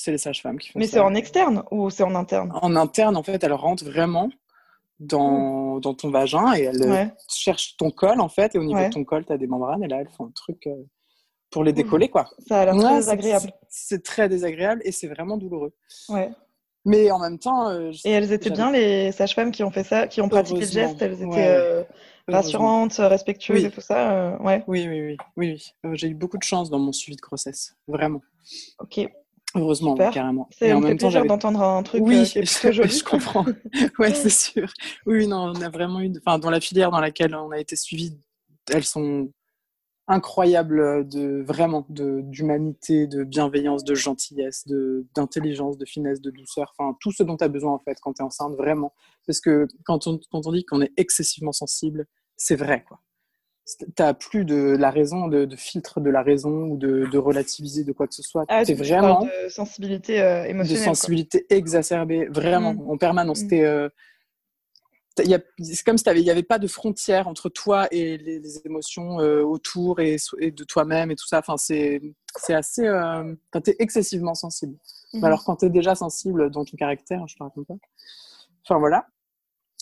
c'est 0.00 0.12
les 0.12 0.18
sages-femmes 0.18 0.58
qui 0.58 0.70
font 0.70 0.78
Mais 0.78 0.86
c'est 0.86 0.98
en 1.00 1.14
externe 1.14 1.62
ou 1.70 1.90
c'est 1.90 2.02
en 2.02 2.14
interne? 2.14 2.50
En 2.62 2.74
interne, 2.74 3.16
en 3.16 3.22
fait, 3.22 3.44
elle 3.44 3.52
rentre 3.52 3.84
vraiment 3.84 4.30
dans, 4.98 5.78
dans 5.78 5.92
ton 5.92 6.10
vagin 6.10 6.54
et 6.54 6.62
elle 6.62 6.82
euh, 6.82 7.04
cherche 7.28 7.76
ton 7.76 7.90
col, 7.90 8.20
en 8.20 8.30
fait. 8.30 8.54
Et 8.54 8.58
au 8.58 8.64
niveau 8.64 8.80
de 8.82 8.88
ton 8.88 9.04
col, 9.04 9.26
tu 9.26 9.32
as 9.32 9.36
des 9.36 9.46
membranes 9.46 9.82
et 9.84 9.88
là, 9.88 9.98
elles 10.00 10.08
font 10.16 10.26
un 10.26 10.30
truc 10.30 10.66
euh, 10.66 10.74
pour 11.50 11.64
les 11.64 11.74
décoller, 11.74 12.08
quoi. 12.08 12.30
Ça 12.48 12.60
a 12.60 12.64
l'air 12.64 12.76
très 12.76 12.96
désagréable. 12.96 13.52
C'est 13.68 14.02
très 14.02 14.28
désagréable 14.30 14.80
et 14.86 14.92
c'est 14.92 15.08
vraiment 15.08 15.36
douloureux. 15.36 15.74
Ouais. 16.08 16.30
Mais 16.86 17.10
en 17.10 17.18
même 17.18 17.38
temps. 17.38 17.68
Euh, 17.68 17.92
et 18.06 18.10
elles 18.10 18.32
étaient 18.32 18.48
bien, 18.48 18.72
les 18.72 19.12
sages-femmes 19.12 19.50
qui 19.50 19.62
ont 19.62 19.70
fait 19.70 19.84
ça, 19.84 20.06
qui 20.06 20.22
ont 20.22 20.30
pratiqué 20.30 20.60
le 20.60 20.66
geste 20.66 21.02
Elles 21.02 21.22
étaient. 21.22 21.86
rassurante, 22.26 22.94
respectueuse 22.94 23.66
et 23.66 23.70
tout 23.70 23.82
ça. 23.82 24.38
ouais. 24.40 24.64
Oui, 24.66 24.86
oui, 24.88 25.00
oui. 25.02 25.16
oui, 25.36 25.62
oui. 25.84 25.90
j'ai 25.98 26.08
eu 26.08 26.14
beaucoup 26.14 26.38
de 26.38 26.42
chance 26.42 26.70
dans 26.70 26.78
mon 26.78 26.92
suivi 26.92 27.16
de 27.16 27.20
grossesse, 27.20 27.76
vraiment. 27.86 28.22
Ok. 28.78 29.10
Heureusement, 29.54 29.94
carrément. 29.96 30.48
C'est 30.50 30.72
en 30.72 30.80
même 30.80 30.96
temps, 30.96 31.10
d'entendre 31.24 31.62
un 31.62 31.82
truc 31.82 32.02
oui, 32.04 32.24
qui 32.24 32.38
est 32.38 32.44
joli. 32.72 32.88
je 32.88 33.04
comprends. 33.04 33.44
ouais, 33.98 34.14
c'est 34.14 34.30
sûr. 34.30 34.72
Oui, 35.06 35.26
non, 35.26 35.52
on 35.54 35.60
a 35.60 35.68
vraiment 35.68 36.00
eu, 36.00 36.12
enfin, 36.24 36.38
dans 36.38 36.50
la 36.50 36.60
filière 36.60 36.90
dans 36.90 37.00
laquelle 37.00 37.34
on 37.34 37.50
a 37.50 37.58
été 37.58 37.74
suivi, 37.74 38.16
elles 38.72 38.84
sont 38.84 39.28
incroyables 40.10 41.08
de 41.08 41.42
vraiment 41.46 41.86
de 41.88 42.20
d'humanité, 42.22 43.06
de 43.06 43.22
bienveillance, 43.22 43.84
de 43.84 43.94
gentillesse, 43.94 44.66
de 44.66 45.06
d'intelligence, 45.14 45.78
de 45.78 45.86
finesse, 45.86 46.20
de 46.20 46.30
douceur, 46.30 46.74
enfin 46.76 46.96
tout 47.00 47.12
ce 47.12 47.22
dont 47.22 47.36
tu 47.36 47.44
as 47.44 47.48
besoin 47.48 47.72
en 47.72 47.78
fait 47.78 47.96
quand 48.00 48.14
tu 48.14 48.22
es 48.22 48.24
enceinte 48.24 48.56
vraiment 48.56 48.92
parce 49.24 49.40
que 49.40 49.68
quand 49.84 50.08
on 50.08 50.18
quand 50.32 50.46
on 50.46 50.52
dit 50.52 50.64
qu'on 50.64 50.82
est 50.82 50.92
excessivement 50.96 51.52
sensible, 51.52 52.06
c'est 52.36 52.56
vrai 52.56 52.84
quoi 52.86 52.98
t'as 53.94 54.14
plus 54.14 54.44
de 54.44 54.76
la 54.78 54.90
raison, 54.90 55.28
de, 55.28 55.48
filtre 55.56 56.00
de 56.00 56.10
la 56.10 56.22
raison 56.22 56.64
ou 56.64 56.76
de, 56.76 57.18
relativiser 57.18 57.84
de 57.84 57.92
quoi 57.92 58.06
que 58.06 58.14
ce 58.14 58.22
soit. 58.22 58.44
Ah, 58.48 58.62
es 58.62 58.74
vraiment 58.74 59.24
de 59.24 59.48
sensibilité 59.48 60.20
euh, 60.20 60.44
émotionnelle. 60.44 60.82
De 60.82 60.88
sensibilité 60.88 61.46
exacerbée, 61.50 62.26
vraiment, 62.30 62.74
mm. 62.74 62.90
en 62.90 62.96
permanence. 62.96 63.42
Mm. 63.42 63.54
Euh, 63.54 63.88
c'est 65.16 65.84
comme 65.84 65.98
si 65.98 66.04
il 66.06 66.22
n'y 66.22 66.30
avait 66.30 66.42
pas 66.42 66.58
de 66.58 66.66
frontière 66.66 67.28
entre 67.28 67.48
toi 67.48 67.88
et 67.90 68.16
les, 68.18 68.58
émotions 68.64 69.20
euh, 69.20 69.42
autour 69.42 70.00
et, 70.00 70.16
de 70.40 70.64
toi-même 70.64 71.10
et 71.10 71.16
tout 71.16 71.26
ça. 71.26 71.38
Enfin, 71.38 71.56
c'est 71.56 72.00
assez. 72.48 72.86
Euh, 72.86 73.34
tu 73.52 73.70
es 73.70 73.76
excessivement 73.78 74.34
sensible. 74.34 74.76
Mm-hmm. 75.12 75.24
Alors, 75.24 75.44
quand 75.44 75.56
tu 75.56 75.66
es 75.66 75.70
déjà 75.70 75.94
sensible 75.94 76.50
dans 76.50 76.64
ton 76.64 76.76
caractère, 76.76 77.26
je 77.26 77.36
te 77.36 77.42
raconte 77.42 77.66
pas. 77.66 77.74
Enfin, 78.64 78.78
voilà. 78.78 79.06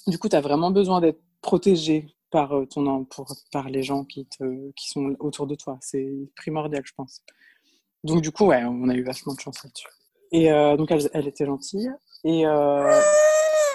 Du 0.07 0.19
coup, 0.19 0.29
tu 0.29 0.37
as 0.37 0.41
vraiment 0.41 0.71
besoin 0.71 1.01
d'être 1.01 1.21
protégé 1.43 2.07
par, 2.31 2.57
euh, 2.57 2.67
ton, 2.67 3.05
pour, 3.05 3.27
par 3.53 3.69
les 3.69 3.83
gens 3.83 4.05
qui, 4.05 4.27
te, 4.27 4.71
qui 4.73 4.89
sont 4.89 5.17
autour 5.19 5.47
de 5.47 5.55
toi. 5.55 5.79
C'est 5.81 6.31
primordial, 6.37 6.83
je 6.85 6.93
pense. 6.97 7.23
Donc, 8.05 8.23
du 8.23 8.31
coup, 8.31 8.47
ouais, 8.47 8.63
on 8.65 8.89
a 8.89 8.95
eu 8.95 9.03
vachement 9.03 9.35
de 9.35 9.41
chance 9.41 9.63
là-dessus. 9.65 9.89
Et 10.31 10.53
euh, 10.53 10.77
donc, 10.77 10.91
elle, 10.91 11.09
elle, 11.13 11.27
était 11.27 11.47
gentille. 11.47 11.91
Et 12.25 12.47
euh... 12.47 13.01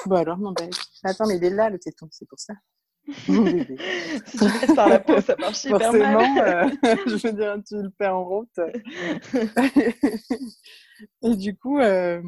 bon, 0.05 0.15
alors, 0.15 0.37
mon 0.37 0.51
bébé. 0.51 0.69
Attends, 1.03 1.27
mais 1.27 1.37
il 1.37 1.43
est 1.43 1.49
là, 1.49 1.69
le 1.69 1.79
téton, 1.79 2.07
c'est 2.11 2.27
pour 2.27 2.39
ça. 2.39 2.53
Mon 3.27 3.43
bébé. 3.43 3.75
tu 4.31 4.75
par 4.75 4.87
la 4.87 4.99
peau, 4.99 5.19
ça 5.19 5.35
marche 5.37 5.65
hyper 5.65 5.81
Forcément, 5.81 6.35
mal. 6.35 6.77
Euh, 6.85 6.95
je 7.05 7.27
veux 7.27 7.33
dire, 7.33 7.57
tu 7.67 7.81
le 7.81 7.89
perds 7.89 8.15
en 8.15 8.23
route. 8.23 8.59
et 11.23 11.35
du 11.35 11.57
coup, 11.57 11.79
euh, 11.79 12.21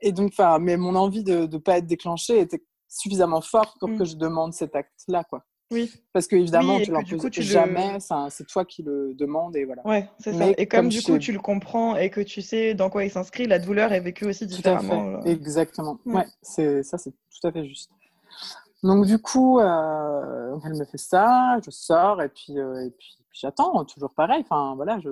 et 0.00 0.12
donc, 0.12 0.30
enfin, 0.32 0.60
mais 0.60 0.76
mon 0.76 0.94
envie 0.94 1.24
de 1.24 1.46
ne 1.46 1.58
pas 1.58 1.78
être 1.78 1.86
déclenchée 1.86 2.38
était 2.38 2.62
suffisamment 2.96 3.40
fort 3.40 3.76
pour 3.78 3.90
mm. 3.90 3.98
que 3.98 4.04
je 4.04 4.16
demande 4.16 4.52
cet 4.52 4.74
acte-là, 4.76 5.24
quoi. 5.24 5.44
Oui. 5.72 5.92
Parce 6.12 6.28
que 6.28 6.36
évidemment, 6.36 6.78
tu 6.78 6.92
l'imposes 6.92 7.28
jamais, 7.40 7.98
c'est 8.30 8.46
toi 8.46 8.64
qui 8.64 8.82
le 8.82 9.14
demandes 9.14 9.56
et 9.56 9.64
voilà. 9.64 9.84
Ouais, 9.84 10.08
c'est 10.20 10.32
ça. 10.32 10.46
Et 10.56 10.66
comme, 10.66 10.88
du 10.88 11.02
coup, 11.02 11.18
tu 11.18 11.32
le 11.32 11.40
comprends 11.40 11.96
et 11.96 12.08
que 12.08 12.20
tu 12.20 12.40
sais 12.40 12.74
dans 12.74 12.88
quoi 12.88 13.04
il 13.04 13.10
s'inscrit, 13.10 13.46
la 13.46 13.58
douleur 13.58 13.92
est 13.92 14.00
vécue 14.00 14.26
aussi 14.26 14.46
différemment. 14.46 15.20
Exactement. 15.24 15.98
Mm. 16.04 16.14
Ouais, 16.14 16.26
c'est 16.42 16.82
ça, 16.82 16.98
c'est 16.98 17.10
tout 17.10 17.48
à 17.48 17.52
fait 17.52 17.66
juste. 17.66 17.90
Donc 18.82 19.06
du 19.06 19.18
coup, 19.18 19.58
euh, 19.58 20.56
elle 20.64 20.74
me 20.74 20.84
fait 20.84 20.98
ça, 20.98 21.58
je 21.64 21.70
sors 21.70 22.22
et 22.22 22.28
puis, 22.28 22.58
euh, 22.58 22.86
et 22.86 22.90
puis, 22.90 23.16
j'attends, 23.32 23.84
toujours 23.84 24.12
pareil. 24.14 24.42
Enfin 24.48 24.74
voilà, 24.76 25.00
je, 25.00 25.10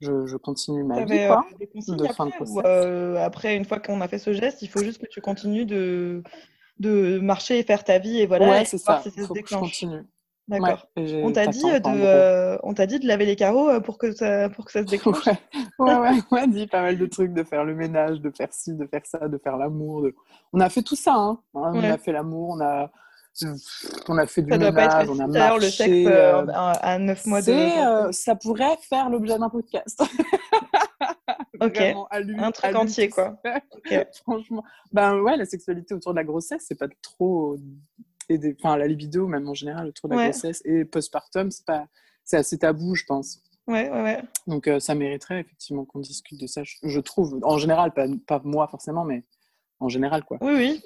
je, 0.00 0.26
je, 0.26 0.36
continue 0.36 0.84
ma 0.84 1.04
vie 1.04 1.26
quoi, 1.26 1.44
euh, 1.60 1.96
de 1.96 2.06
fin 2.08 2.26
de 2.26 3.16
après, 3.16 3.56
une 3.56 3.64
fois 3.64 3.80
qu'on 3.80 4.00
a 4.00 4.08
fait 4.08 4.18
ce 4.18 4.32
geste, 4.32 4.62
il 4.62 4.68
faut 4.68 4.80
juste 4.80 5.00
que 5.00 5.08
tu 5.08 5.20
continues 5.20 5.66
de 5.66 6.22
de 6.78 7.18
marcher 7.18 7.58
et 7.58 7.62
faire 7.62 7.84
ta 7.84 7.98
vie 7.98 8.20
et 8.20 8.26
voilà. 8.26 8.48
Ouais, 8.48 8.64
c'est 8.64 8.78
ça. 8.78 9.00
Si 9.02 9.10
ça 9.10 9.26
Faut 9.26 9.34
que 9.34 9.40
je 9.48 9.56
continue. 9.56 10.04
D'accord. 10.48 10.86
on 10.96 11.32
t'a 11.32 11.48
dit 11.48 11.64
de, 11.64 11.80
euh, 11.86 12.56
on 12.62 12.72
t'a 12.72 12.86
dit 12.86 13.00
de 13.00 13.06
laver 13.08 13.26
les 13.26 13.34
carreaux 13.34 13.68
euh, 13.68 13.80
pour 13.80 13.98
que 13.98 14.12
ça, 14.12 14.48
pour 14.48 14.64
que 14.64 14.70
ça 14.70 14.80
se 14.80 14.84
déclenche. 14.90 15.26
ouais, 15.26 15.34
ouais, 15.78 16.10
on 16.30 16.34
m'a 16.34 16.46
dit 16.46 16.68
pas 16.68 16.82
mal 16.82 16.98
de 16.98 17.06
trucs, 17.06 17.32
de 17.32 17.42
faire 17.42 17.64
le 17.64 17.74
ménage, 17.74 18.20
de 18.20 18.30
faire 18.30 18.52
ci, 18.52 18.72
de 18.74 18.86
faire 18.86 19.04
ça, 19.04 19.26
de 19.26 19.38
faire 19.38 19.56
l'amour. 19.56 20.06
On 20.52 20.60
a 20.60 20.68
fait 20.68 20.82
tout 20.82 20.94
ça, 20.94 21.14
hein. 21.14 21.40
On 21.52 21.82
a 21.82 21.98
fait 21.98 22.12
l'amour, 22.12 22.50
on 22.56 22.60
a, 22.60 22.92
on 24.08 24.18
a 24.18 24.26
fait 24.26 24.42
du 24.42 24.50
ménage, 24.50 25.08
on 25.10 25.18
a 25.18 25.26
marché. 25.26 25.66
le 25.66 25.70
sexe 25.70 26.08
euh, 26.08 26.46
à 26.54 26.98
9 26.98 27.26
mois 27.26 27.42
de. 27.42 28.12
ça 28.12 28.36
pourrait 28.36 28.76
faire 28.88 29.10
l'objet 29.10 29.38
d'un 29.38 29.50
podcast. 29.50 30.00
ok. 31.60 31.80
un 32.10 32.52
truc 32.52 32.74
entier, 32.74 33.08
quoi. 33.08 33.40
Franchement. 34.22 34.64
Ben 34.92 35.20
ouais, 35.20 35.36
la 35.36 35.46
sexualité 35.46 35.94
autour 35.94 36.12
de 36.12 36.16
la 36.16 36.24
grossesse, 36.24 36.64
c'est 36.66 36.78
pas 36.78 36.88
trop. 37.02 37.56
Enfin, 38.30 38.76
la 38.76 38.86
libido, 38.86 39.26
même 39.26 39.48
en 39.48 39.54
général, 39.54 39.88
autour 39.88 40.08
de 40.08 40.16
la 40.16 40.30
grossesse 40.30 40.62
et 40.64 40.84
postpartum, 40.84 41.50
c'est 41.50 41.66
pas. 41.66 41.86
C'est 42.24 42.36
assez 42.36 42.58
tabou, 42.58 42.96
je 42.96 43.04
pense. 43.04 43.40
Ouais, 43.68 43.90
ouais, 43.90 44.02
ouais. 44.02 44.22
Donc, 44.46 44.68
euh, 44.68 44.78
ça 44.78 44.94
mériterait 44.94 45.40
effectivement 45.40 45.84
qu'on 45.84 46.00
discute 46.00 46.40
de 46.40 46.46
ça, 46.46 46.62
je, 46.64 47.00
trouve. 47.00 47.38
En 47.42 47.58
général, 47.58 47.92
pas, 47.92 48.06
pas 48.26 48.40
moi 48.44 48.68
forcément, 48.68 49.04
mais 49.04 49.24
en 49.80 49.88
général, 49.88 50.24
quoi. 50.24 50.38
Oui, 50.40 50.52
oui. 50.54 50.82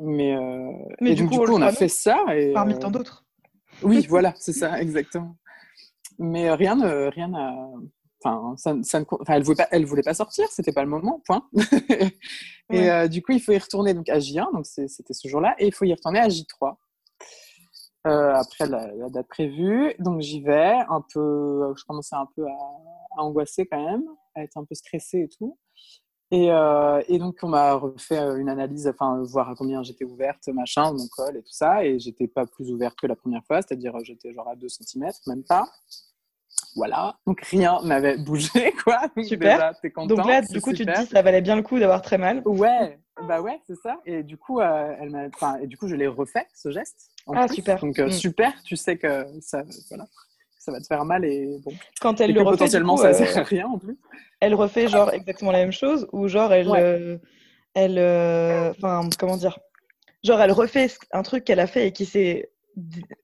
Mais, 0.00 0.36
euh... 0.36 0.70
mais 1.00 1.14
du, 1.14 1.26
coup, 1.26 1.44
on, 1.48 1.62
a 1.62 1.72
fait 1.72 1.88
ça. 1.88 2.24
Et, 2.36 2.52
Parmi 2.52 2.78
tant 2.78 2.90
d'autres. 2.90 3.24
Oui, 3.82 4.06
voilà, 4.08 4.34
c'est 4.38 4.52
ça, 4.52 4.80
exactement. 4.80 5.36
Mais 6.18 6.52
rien 6.52 6.76
rien 7.10 7.32
Enfin, 8.24 8.54
ça, 8.56 8.74
ça 8.82 9.02
elle 9.28 9.42
voulait 9.42 9.56
pas, 9.56 9.68
elle 9.72 9.84
voulait 9.84 10.02
pas 10.02 10.14
sortir, 10.14 10.46
c'était 10.50 10.72
pas 10.72 10.84
le 10.84 10.88
moment, 10.88 11.20
point. 11.26 11.48
et 12.70 12.90
euh, 12.90 13.08
du 13.08 13.20
coup, 13.20 13.32
il 13.32 13.40
faut 13.40 13.52
y 13.52 13.58
retourner 13.58 13.94
donc 13.94 14.08
à 14.08 14.18
J1, 14.18 14.52
donc 14.52 14.66
c'était 14.66 15.12
ce 15.12 15.26
jour-là, 15.26 15.56
et 15.58 15.66
il 15.66 15.74
faut 15.74 15.84
y 15.84 15.92
retourner 15.92 16.20
à 16.20 16.28
J3 16.28 16.76
euh, 18.06 18.34
après 18.34 18.66
la, 18.66 19.08
date 19.10 19.26
prévue. 19.28 19.94
Donc 19.98 20.20
j'y 20.20 20.40
vais, 20.40 20.74
un 20.88 21.04
peu, 21.12 21.72
je 21.76 21.84
commençais 21.84 22.14
un 22.14 22.28
peu 22.36 22.46
à, 22.46 23.20
angoisser 23.20 23.66
quand 23.66 23.84
même, 23.84 24.04
à 24.36 24.42
être 24.42 24.56
un 24.56 24.64
peu 24.64 24.74
stressée 24.74 25.22
et 25.22 25.28
tout. 25.28 25.58
Et, 26.30 26.50
euh, 26.50 27.02
et 27.08 27.18
donc 27.18 27.36
on 27.42 27.48
m'a 27.48 27.74
refait 27.74 28.18
une 28.18 28.48
analyse, 28.48 28.88
enfin 28.88 29.20
voir 29.24 29.50
à 29.50 29.54
combien 29.54 29.82
j'étais 29.82 30.04
ouverte, 30.04 30.48
machin, 30.48 30.92
mon 30.92 31.06
col 31.08 31.36
et 31.36 31.42
tout 31.42 31.52
ça, 31.52 31.84
et 31.84 31.98
j'étais 31.98 32.28
pas 32.28 32.46
plus 32.46 32.70
ouverte 32.70 32.96
que 32.98 33.06
la 33.06 33.16
première 33.16 33.44
fois, 33.44 33.60
c'est-à-dire 33.60 33.92
j'étais 34.04 34.32
genre 34.32 34.48
à 34.48 34.56
2 34.56 34.68
cm, 34.68 35.10
même 35.26 35.42
pas. 35.42 35.68
Voilà, 36.74 37.16
donc 37.26 37.40
rien 37.42 37.78
n'avait 37.84 38.16
bougé, 38.16 38.72
quoi. 38.84 39.00
Donc 39.16 39.26
Super. 39.26 39.74
Déjà, 39.82 40.06
donc 40.06 40.26
là, 40.26 40.40
du 40.40 40.60
coup, 40.60 40.72
tu 40.72 40.86
te 40.86 41.00
dis, 41.00 41.06
ça 41.06 41.22
valait 41.22 41.42
bien 41.42 41.56
le 41.56 41.62
coup 41.62 41.78
d'avoir 41.78 42.00
très 42.02 42.18
mal. 42.18 42.42
Ouais, 42.46 42.98
bah 43.28 43.42
ouais, 43.42 43.60
c'est 43.66 43.76
ça. 43.76 43.98
Et 44.06 44.22
du 44.22 44.38
coup, 44.38 44.60
euh, 44.60 44.94
elle 44.98 45.10
m'a, 45.10 45.26
enfin, 45.34 45.58
et 45.60 45.66
du 45.66 45.76
coup, 45.76 45.86
je 45.86 45.94
l'ai 45.94 46.06
refait 46.06 46.46
ce 46.54 46.70
geste. 46.70 47.10
ah 47.34 47.46
super. 47.48 47.78
Donc 47.78 47.98
euh, 47.98 48.06
mm. 48.06 48.12
super, 48.12 48.52
tu 48.64 48.76
sais 48.76 48.96
que 48.96 49.26
ça, 49.40 49.64
voilà, 49.90 50.06
ça 50.58 50.72
va 50.72 50.80
te 50.80 50.86
faire 50.86 51.04
mal 51.04 51.24
et 51.24 51.58
bon. 51.64 51.72
Quand 52.00 52.20
elle 52.20 52.32
le 52.32 52.40
refait, 52.40 52.58
potentiellement, 52.58 52.96
ça 52.96 53.12
sert 53.12 53.36
à 53.36 53.42
rien 53.42 53.66
en 53.66 53.78
plus. 53.78 53.98
Elle 54.40 54.54
refait 54.54 54.88
genre 54.88 55.12
exactement 55.12 55.52
la 55.52 55.58
même 55.58 55.72
chose 55.72 56.08
ou 56.12 56.26
genre 56.26 56.52
elle, 56.52 56.70
euh, 56.70 57.18
elle, 57.74 57.98
enfin, 58.70 59.08
comment 59.18 59.36
dire, 59.36 59.58
genre 60.24 60.40
elle 60.40 60.52
refait 60.52 60.90
un 61.12 61.22
truc 61.22 61.44
qu'elle 61.44 61.60
a 61.60 61.66
fait 61.66 61.88
et 61.88 61.92
qui 61.92 62.06
s'est 62.06 62.51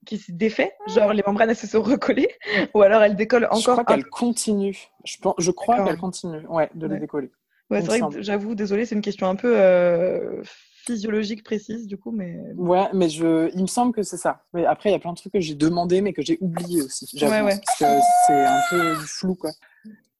qui 0.04 0.18
se 0.18 0.32
défait, 0.32 0.72
genre 0.88 1.12
les 1.12 1.22
membranes 1.26 1.50
elles 1.50 1.56
se 1.56 1.66
sont 1.66 1.82
recollées, 1.82 2.30
ou 2.74 2.82
alors 2.82 3.02
elles 3.02 3.16
décollent 3.16 3.46
encore. 3.46 3.58
Je 3.58 3.70
crois 3.70 3.84
qu'elle 3.84 4.06
continue. 4.06 4.76
Je, 5.04 5.16
pense, 5.18 5.34
je 5.38 5.50
crois 5.50 5.84
qu'elle 5.84 5.98
continue, 5.98 6.46
ouais, 6.48 6.70
de 6.74 6.86
les 6.86 6.98
décoller. 6.98 7.30
Ouais, 7.70 7.82
c'est 7.82 7.98
vrai 7.98 8.00
que 8.00 8.22
j'avoue, 8.22 8.54
désolé, 8.54 8.86
c'est 8.86 8.94
une 8.94 9.02
question 9.02 9.28
un 9.28 9.34
peu 9.34 9.54
euh, 9.58 10.42
physiologique 10.86 11.44
précise 11.44 11.86
du 11.86 11.98
coup, 11.98 12.10
mais. 12.10 12.38
Ouais, 12.56 12.88
mais 12.94 13.08
je, 13.08 13.50
il 13.54 13.60
me 13.60 13.66
semble 13.66 13.92
que 13.92 14.02
c'est 14.02 14.16
ça. 14.16 14.44
Mais 14.54 14.64
après, 14.64 14.88
il 14.88 14.92
y 14.92 14.96
a 14.96 14.98
plein 14.98 15.12
de 15.12 15.18
trucs 15.18 15.32
que 15.32 15.40
j'ai 15.40 15.54
demandé, 15.54 16.00
mais 16.00 16.12
que 16.12 16.22
j'ai 16.22 16.38
oublié 16.40 16.82
aussi. 16.82 17.06
Ouais, 17.20 17.42
ouais. 17.42 17.60
Parce 17.64 17.78
que 17.78 18.06
c'est 18.26 18.46
un 18.46 18.60
peu 18.70 18.96
du 18.96 19.06
flou, 19.06 19.34
quoi. 19.34 19.50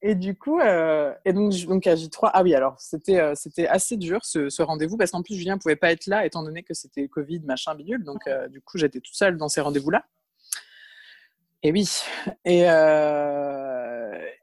Et 0.01 0.15
du 0.15 0.37
coup, 0.37 0.61
euh, 0.61 1.13
et 1.25 1.33
donc, 1.33 1.53
donc 1.67 1.87
à 1.89 1.97
J3, 1.97 2.31
ah 2.33 2.43
oui, 2.45 2.55
alors 2.55 2.81
c'était 2.81 3.19
euh, 3.19 3.33
c'était 3.35 3.67
assez 3.67 3.97
dur 3.97 4.25
ce, 4.25 4.49
ce 4.49 4.63
rendez-vous 4.63 4.97
parce 4.97 5.11
qu'en 5.11 5.23
plus 5.23 5.35
Julien 5.35 5.57
ne 5.57 5.61
pouvait 5.61 5.75
pas 5.75 5.91
être 5.91 6.07
là 6.07 6.25
étant 6.25 6.45
donné 6.45 6.63
que 6.63 6.73
c'était 6.73 7.09
Covid, 7.09 7.41
machin, 7.41 7.75
bidule. 7.75 8.05
Donc 8.05 8.21
euh, 8.29 8.47
du 8.47 8.61
coup, 8.61 8.79
j'étais 8.79 9.01
toute 9.01 9.15
seule 9.15 9.37
dans 9.37 9.49
ces 9.49 9.61
rendez-vous-là. 9.61 10.05
Et 11.65 11.73
oui. 11.73 11.89
Et, 12.45 12.61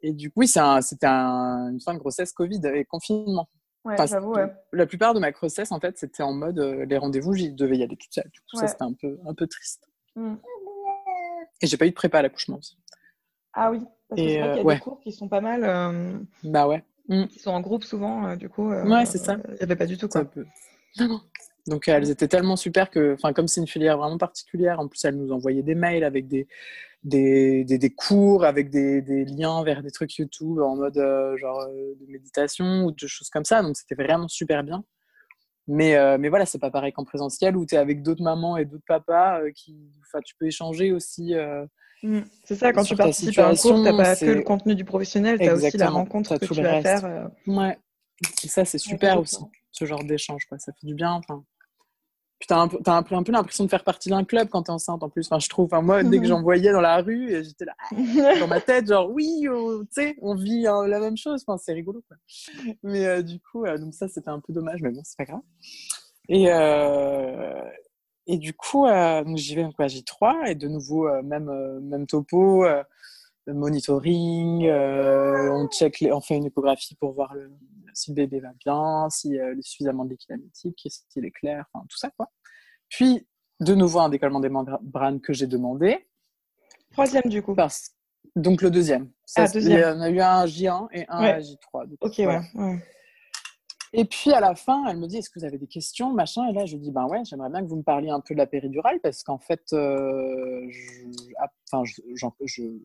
et 0.02 0.12
du 0.12 0.30
coup, 0.30 0.42
oui, 0.42 0.48
c'était 0.48 1.08
un, 1.08 1.70
une 1.72 1.80
fin 1.80 1.94
de 1.94 2.00
grossesse 2.00 2.34
Covid 2.34 2.60
et 2.74 2.84
confinement. 2.84 3.48
Ouais, 3.86 3.96
j'avoue, 3.98 4.34
ouais. 4.34 4.52
La 4.74 4.86
plupart 4.86 5.14
de 5.14 5.20
ma 5.20 5.32
grossesse, 5.32 5.72
en 5.72 5.80
fait, 5.80 5.98
c'était 5.98 6.24
en 6.24 6.34
mode 6.34 6.60
les 6.60 6.98
rendez-vous, 6.98 7.34
j'y 7.34 7.54
devais 7.54 7.78
y 7.78 7.84
aller 7.84 7.96
toute 7.96 8.14
seule. 8.14 8.30
Du 8.34 8.42
coup, 8.42 8.58
ça, 8.58 8.68
c'était 8.68 8.84
un 8.84 8.92
peu, 8.92 9.18
un 9.26 9.34
peu 9.34 9.48
triste. 9.48 9.88
Mm. 10.16 10.36
Et 11.62 11.68
j'ai 11.68 11.78
pas 11.78 11.86
eu 11.86 11.92
de 11.92 11.96
prépa 11.96 12.20
à 12.20 12.22
l'accouchement 12.22 12.58
aussi. 12.58 12.78
Ah 13.56 13.72
oui. 13.72 13.80
Parce 14.10 14.22
que 14.22 14.28
c'est 14.28 14.40
vrai 14.40 14.58
qu'il 14.58 14.68
y 14.68 14.72
a 14.72 14.76
des 14.76 14.80
cours 14.80 15.00
qui 15.00 15.12
sont 15.12 15.28
pas 15.28 15.42
mal. 15.42 15.64
Euh, 15.64 16.20
bah 16.44 16.68
ouais. 16.68 16.84
Mm. 17.08 17.26
Qui 17.26 17.40
sont 17.40 17.52
en 17.52 17.62
groupe 17.62 17.84
souvent, 17.84 18.28
euh, 18.28 18.36
du 18.36 18.50
coup. 18.50 18.72
Euh, 18.72 18.86
ouais, 18.88 19.06
c'est 19.06 19.18
ça. 19.18 19.38
Il 19.50 19.54
n'y 19.56 19.62
avait 19.62 19.76
pas 19.76 19.86
du 19.86 19.98
tout 19.98 20.08
quoi. 20.08 20.26
Donc 21.68 21.88
elles 21.88 22.12
étaient 22.12 22.28
tellement 22.28 22.58
super 22.58 22.92
que, 22.92 23.16
enfin 23.16 23.34
comme 23.34 23.48
c'est 23.48 23.60
une 23.60 23.68
filière 23.68 23.98
vraiment 23.98 24.20
particulière, 24.20 24.80
en 24.80 24.88
plus 24.88 25.04
elles 25.04 25.16
nous 25.16 25.32
envoyaient 25.32 25.64
des 25.64 25.74
mails 25.74 26.04
avec 26.04 26.28
des, 26.28 26.48
des, 27.04 27.64
des, 27.64 27.90
cours, 27.90 28.46
avec 28.46 28.70
des, 28.70 29.02
des, 29.02 29.26
liens 29.26 29.64
vers 29.64 29.82
des 29.82 29.90
trucs 29.90 30.16
YouTube 30.16 30.60
en 30.60 30.76
mode 30.76 31.04
genre 31.38 31.66
de 31.68 32.06
méditation 32.08 32.86
ou 32.86 32.92
de 32.92 33.08
choses 33.08 33.32
comme 33.32 33.46
ça. 33.46 33.64
Donc 33.64 33.78
c'était 33.78 33.96
vraiment 33.96 34.28
super 34.28 34.64
bien. 34.64 34.84
Mais, 35.68 35.96
euh, 35.96 36.18
mais 36.20 36.30
voilà, 36.30 36.46
c'est 36.46 36.60
pas 36.60 36.70
pareil 36.70 36.94
qu'en 36.94 37.06
présentiel 37.06 37.58
où 37.58 37.66
tu 37.66 37.76
es 37.76 37.78
avec 37.78 38.04
d'autres 38.04 38.22
mamans 38.22 38.58
et 38.58 38.66
d'autres 38.66 38.84
papas 38.88 39.42
euh, 39.42 39.52
qui, 39.52 39.76
enfin, 40.02 40.20
tu 40.24 40.36
peux 40.36 40.46
échanger 40.46 40.92
aussi. 40.92 41.34
Euh, 41.34 41.66
mm. 42.04 42.22
c'est 42.44 42.56
ça, 42.56 42.72
quand 42.72 42.84
tu 42.84 42.96
participes 42.96 43.40
à 43.40 43.50
un 43.50 43.56
cours, 43.56 43.84
tu 43.84 43.98
pas 43.98 44.16
que 44.16 44.26
le 44.26 44.44
contenu 44.44 44.76
du 44.76 44.86
professionnel, 44.86 45.40
tu 45.40 45.48
as 45.48 45.56
aussi 45.56 45.78
la 45.78 45.90
rencontre 45.90 46.38
que 46.38 46.46
tu 46.46 46.62
vas 46.62 46.82
faire. 46.82 47.30
Ouais, 47.48 47.78
et 48.44 48.48
ça, 48.48 48.64
c'est 48.64 48.78
super 48.78 49.20
aussi, 49.20 49.44
ce 49.72 49.86
genre 49.86 50.04
d'échange. 50.04 50.44
Ça 50.58 50.72
fait 50.72 50.88
du 50.88 50.94
bien. 50.94 51.14
Enfin, 51.14 51.44
puis 52.40 52.48
t'as 52.48 52.60
un, 52.60 52.68
peu, 52.68 52.78
un 53.16 53.24
peu, 53.24 53.32
l'impression 53.32 53.64
de 53.64 53.70
faire 53.70 53.84
partie 53.84 54.10
d'un 54.10 54.26
club 54.26 54.50
quand 54.50 54.64
t'es 54.64 54.72
enceinte 54.72 55.02
en 55.04 55.10
plus. 55.10 55.26
Enfin, 55.28 55.40
je 55.40 55.48
trouve. 55.48 55.66
Enfin, 55.66 55.82
moi, 55.82 56.04
dès 56.04 56.20
que 56.20 56.26
j'en 56.26 56.42
voyais 56.42 56.72
dans 56.74 56.82
la 56.82 56.98
rue, 56.98 57.30
j'étais 57.44 57.64
là, 57.66 57.76
dans 58.40 58.48
ma 58.48 58.60
tête, 58.60 58.88
genre, 58.88 59.10
oui, 59.10 59.48
oh, 59.50 59.84
tu 59.84 59.88
sais, 59.92 60.18
on 60.22 60.36
vit 60.36 60.68
hein, 60.68 60.86
la 60.86 61.00
même 61.00 61.16
chose. 61.16 61.44
Enfin, 61.48 61.58
c'est 61.58 61.72
rigolo, 61.72 62.04
quoi. 62.08 62.18
Mais 62.84 63.06
euh, 63.06 63.22
du 63.22 63.40
coup, 63.40 63.66
euh, 63.66 63.78
donc 63.78 63.94
ça, 63.94 64.10
c'était 64.10 64.30
un 64.30 64.42
peu 64.42 64.52
dommage, 64.52 64.82
mais 64.82 64.92
bon, 64.92 65.02
c'est 65.06 65.18
pas 65.18 65.24
grave. 65.24 65.42
Et, 66.28 66.52
euh, 66.52 67.62
et 68.28 68.38
du 68.38 68.54
coup, 68.54 68.86
j'y 69.36 69.56
vais 69.56 69.70
quoi, 69.74 69.86
J3, 69.86 70.50
et 70.50 70.56
de 70.56 70.68
nouveau, 70.68 71.10
même, 71.24 71.50
même 71.84 72.06
topo, 72.06 72.66
monitoring, 73.48 74.70
on, 74.70 75.68
check 75.70 76.04
on 76.12 76.22
fait 76.22 76.36
une 76.36 76.46
échographie 76.46 76.96
pour 76.96 77.14
voir 77.14 77.34
le, 77.34 77.52
si 77.94 78.12
le 78.12 78.16
bébé 78.16 78.40
va 78.40 78.52
bien, 78.64 79.10
s'il 79.10 79.40
a 79.40 79.54
suffisamment 79.62 80.06
de 80.06 80.12
liquide 80.12 80.42
s'il 80.54 81.26
est 81.26 81.32
clair, 81.32 81.66
enfin 81.74 81.86
tout 81.90 81.98
ça 81.98 82.10
quoi. 82.18 82.30
Puis 82.90 83.28
de 83.60 83.74
nouveau 83.74 84.00
un 84.00 84.10
décollement 84.10 84.40
des 84.40 84.50
membranes 84.50 85.22
que 85.22 85.34
j'ai 85.34 85.48
demandé. 85.48 86.08
Troisième 86.92 87.24
du 87.26 87.42
coup. 87.42 87.56
Donc 88.36 88.62
le 88.62 88.70
deuxième. 88.70 89.10
ah, 89.36 89.48
deuxième. 89.48 89.78
Il 89.78 89.82
y 89.82 89.86
en 89.86 90.02
a 90.02 90.10
eu 90.10 90.20
un 90.20 90.46
J1 90.46 90.88
et 90.92 91.06
un 91.08 91.40
J3. 91.40 91.96
ok, 92.02 92.14
ouais. 92.18 92.80
Et 93.98 94.06
puis 94.06 94.32
à 94.32 94.40
la 94.40 94.56
fin, 94.56 94.86
elle 94.88 94.98
me 94.98 95.08
dit 95.08 95.18
Est-ce 95.18 95.30
que 95.30 95.40
vous 95.40 95.46
avez 95.46 95.58
des 95.58 95.68
questions 95.68 96.14
machin? 96.14 96.48
Et 96.50 96.54
là, 96.54 96.66
je 96.66 96.78
dis 96.78 96.92
Ben 96.92 97.06
ouais, 97.08 97.24
j'aimerais 97.24 97.50
bien 97.50 97.62
que 97.62 97.68
vous 97.68 97.78
me 97.78 97.84
parliez 97.84 98.10
un 98.10 98.20
peu 98.20 98.34
de 98.34 98.40
la 98.40 98.48
péridurale 98.48 99.00
parce 99.02 99.24
qu'en 99.24 99.40
fait, 99.40 99.64
euh, 99.74 100.68
à, 101.38 101.48
enfin, 101.72 101.84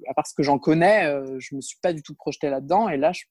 à 0.09 0.15
part 0.15 0.27
ce 0.27 0.35
que 0.35 0.43
j'en 0.43 0.59
connais, 0.59 1.07
euh, 1.07 1.37
je 1.39 1.55
me 1.55 1.61
suis 1.61 1.79
pas 1.83 1.93
du 1.93 2.03
tout 2.03 2.15
projetée 2.15 2.51
là-dedans. 2.51 2.89
Et 2.89 2.97
là, 2.97 3.13
je 3.13 3.25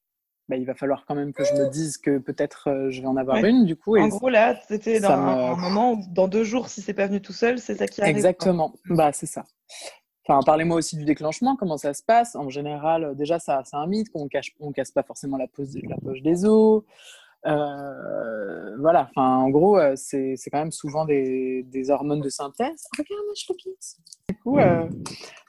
bah, 0.50 0.56
il 0.56 0.66
va 0.66 0.74
falloir 0.74 1.04
quand 1.06 1.14
même 1.14 1.32
que 1.32 1.44
je 1.44 1.54
me 1.54 1.70
dise 1.70 1.96
que 1.96 2.18
peut-être 2.18 2.68
euh, 2.68 2.90
je 2.90 3.00
vais 3.00 3.06
en 3.06 3.16
avoir 3.16 3.36
une, 3.36 3.64
du 3.64 3.76
coup. 3.76 3.96
En 3.96 4.08
gros, 4.08 4.28
là, 4.28 4.60
c'était 4.66 4.98
dans 4.98 5.10
un, 5.10 5.54
moment 5.54 5.92
où, 5.92 6.04
dans 6.08 6.26
deux 6.26 6.42
jours, 6.42 6.68
si 6.68 6.82
c'est 6.82 6.92
pas 6.92 7.06
venu 7.06 7.22
tout 7.22 7.32
seul, 7.32 7.60
c'est 7.60 7.76
ça 7.76 7.86
qui 7.86 8.02
arrive. 8.02 8.16
Exactement, 8.16 8.74
bah, 8.86 9.12
c'est 9.12 9.26
ça. 9.26 9.44
Enfin, 10.26 10.40
parlez-moi 10.44 10.76
aussi 10.76 10.96
du 10.96 11.04
déclenchement, 11.04 11.54
comment 11.54 11.76
ça 11.76 11.94
se 11.94 12.02
passe? 12.02 12.34
En 12.34 12.48
général, 12.48 13.14
déjà, 13.16 13.38
ça, 13.38 13.62
c'est 13.64 13.76
un 13.76 13.86
mythe 13.86 14.10
qu'on 14.10 14.26
cache, 14.26 14.50
on 14.58 14.72
casse 14.72 14.90
pas 14.90 15.04
forcément 15.04 15.36
la, 15.36 15.46
la 15.46 15.96
poche 15.98 16.22
des 16.22 16.44
os. 16.44 16.82
Euh, 17.46 18.76
voilà, 18.78 19.08
enfin, 19.10 19.38
en 19.38 19.50
gros, 19.50 19.78
c'est, 19.96 20.34
c'est 20.36 20.50
quand 20.50 20.58
même 20.58 20.72
souvent 20.72 21.04
des, 21.04 21.62
des, 21.64 21.90
hormones 21.90 22.20
de 22.20 22.28
synthèse. 22.28 22.86
Regarde, 22.98 23.24
je 23.36 23.46
coup, 24.42 24.58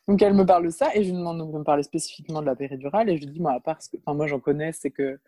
donc 0.07 0.21
elle 0.21 0.33
me 0.33 0.45
parle 0.45 0.65
de 0.65 0.69
ça 0.71 0.89
et 0.95 1.03
je 1.03 1.09
lui 1.11 1.17
demande 1.17 1.37
de 1.39 1.57
me 1.57 1.63
parler 1.63 1.83
spécifiquement 1.83 2.41
de 2.41 2.45
la 2.45 2.55
péridurale 2.55 3.09
et 3.09 3.17
je 3.17 3.21
lui 3.21 3.31
dis 3.31 3.39
moi 3.39 3.53
à 3.53 3.59
part 3.59 3.81
ce 3.81 3.89
que 3.89 3.97
enfin 3.97 4.15
moi 4.15 4.27
j'en 4.27 4.39
connais 4.39 4.71
c'est 4.71 4.89
que 4.89 5.19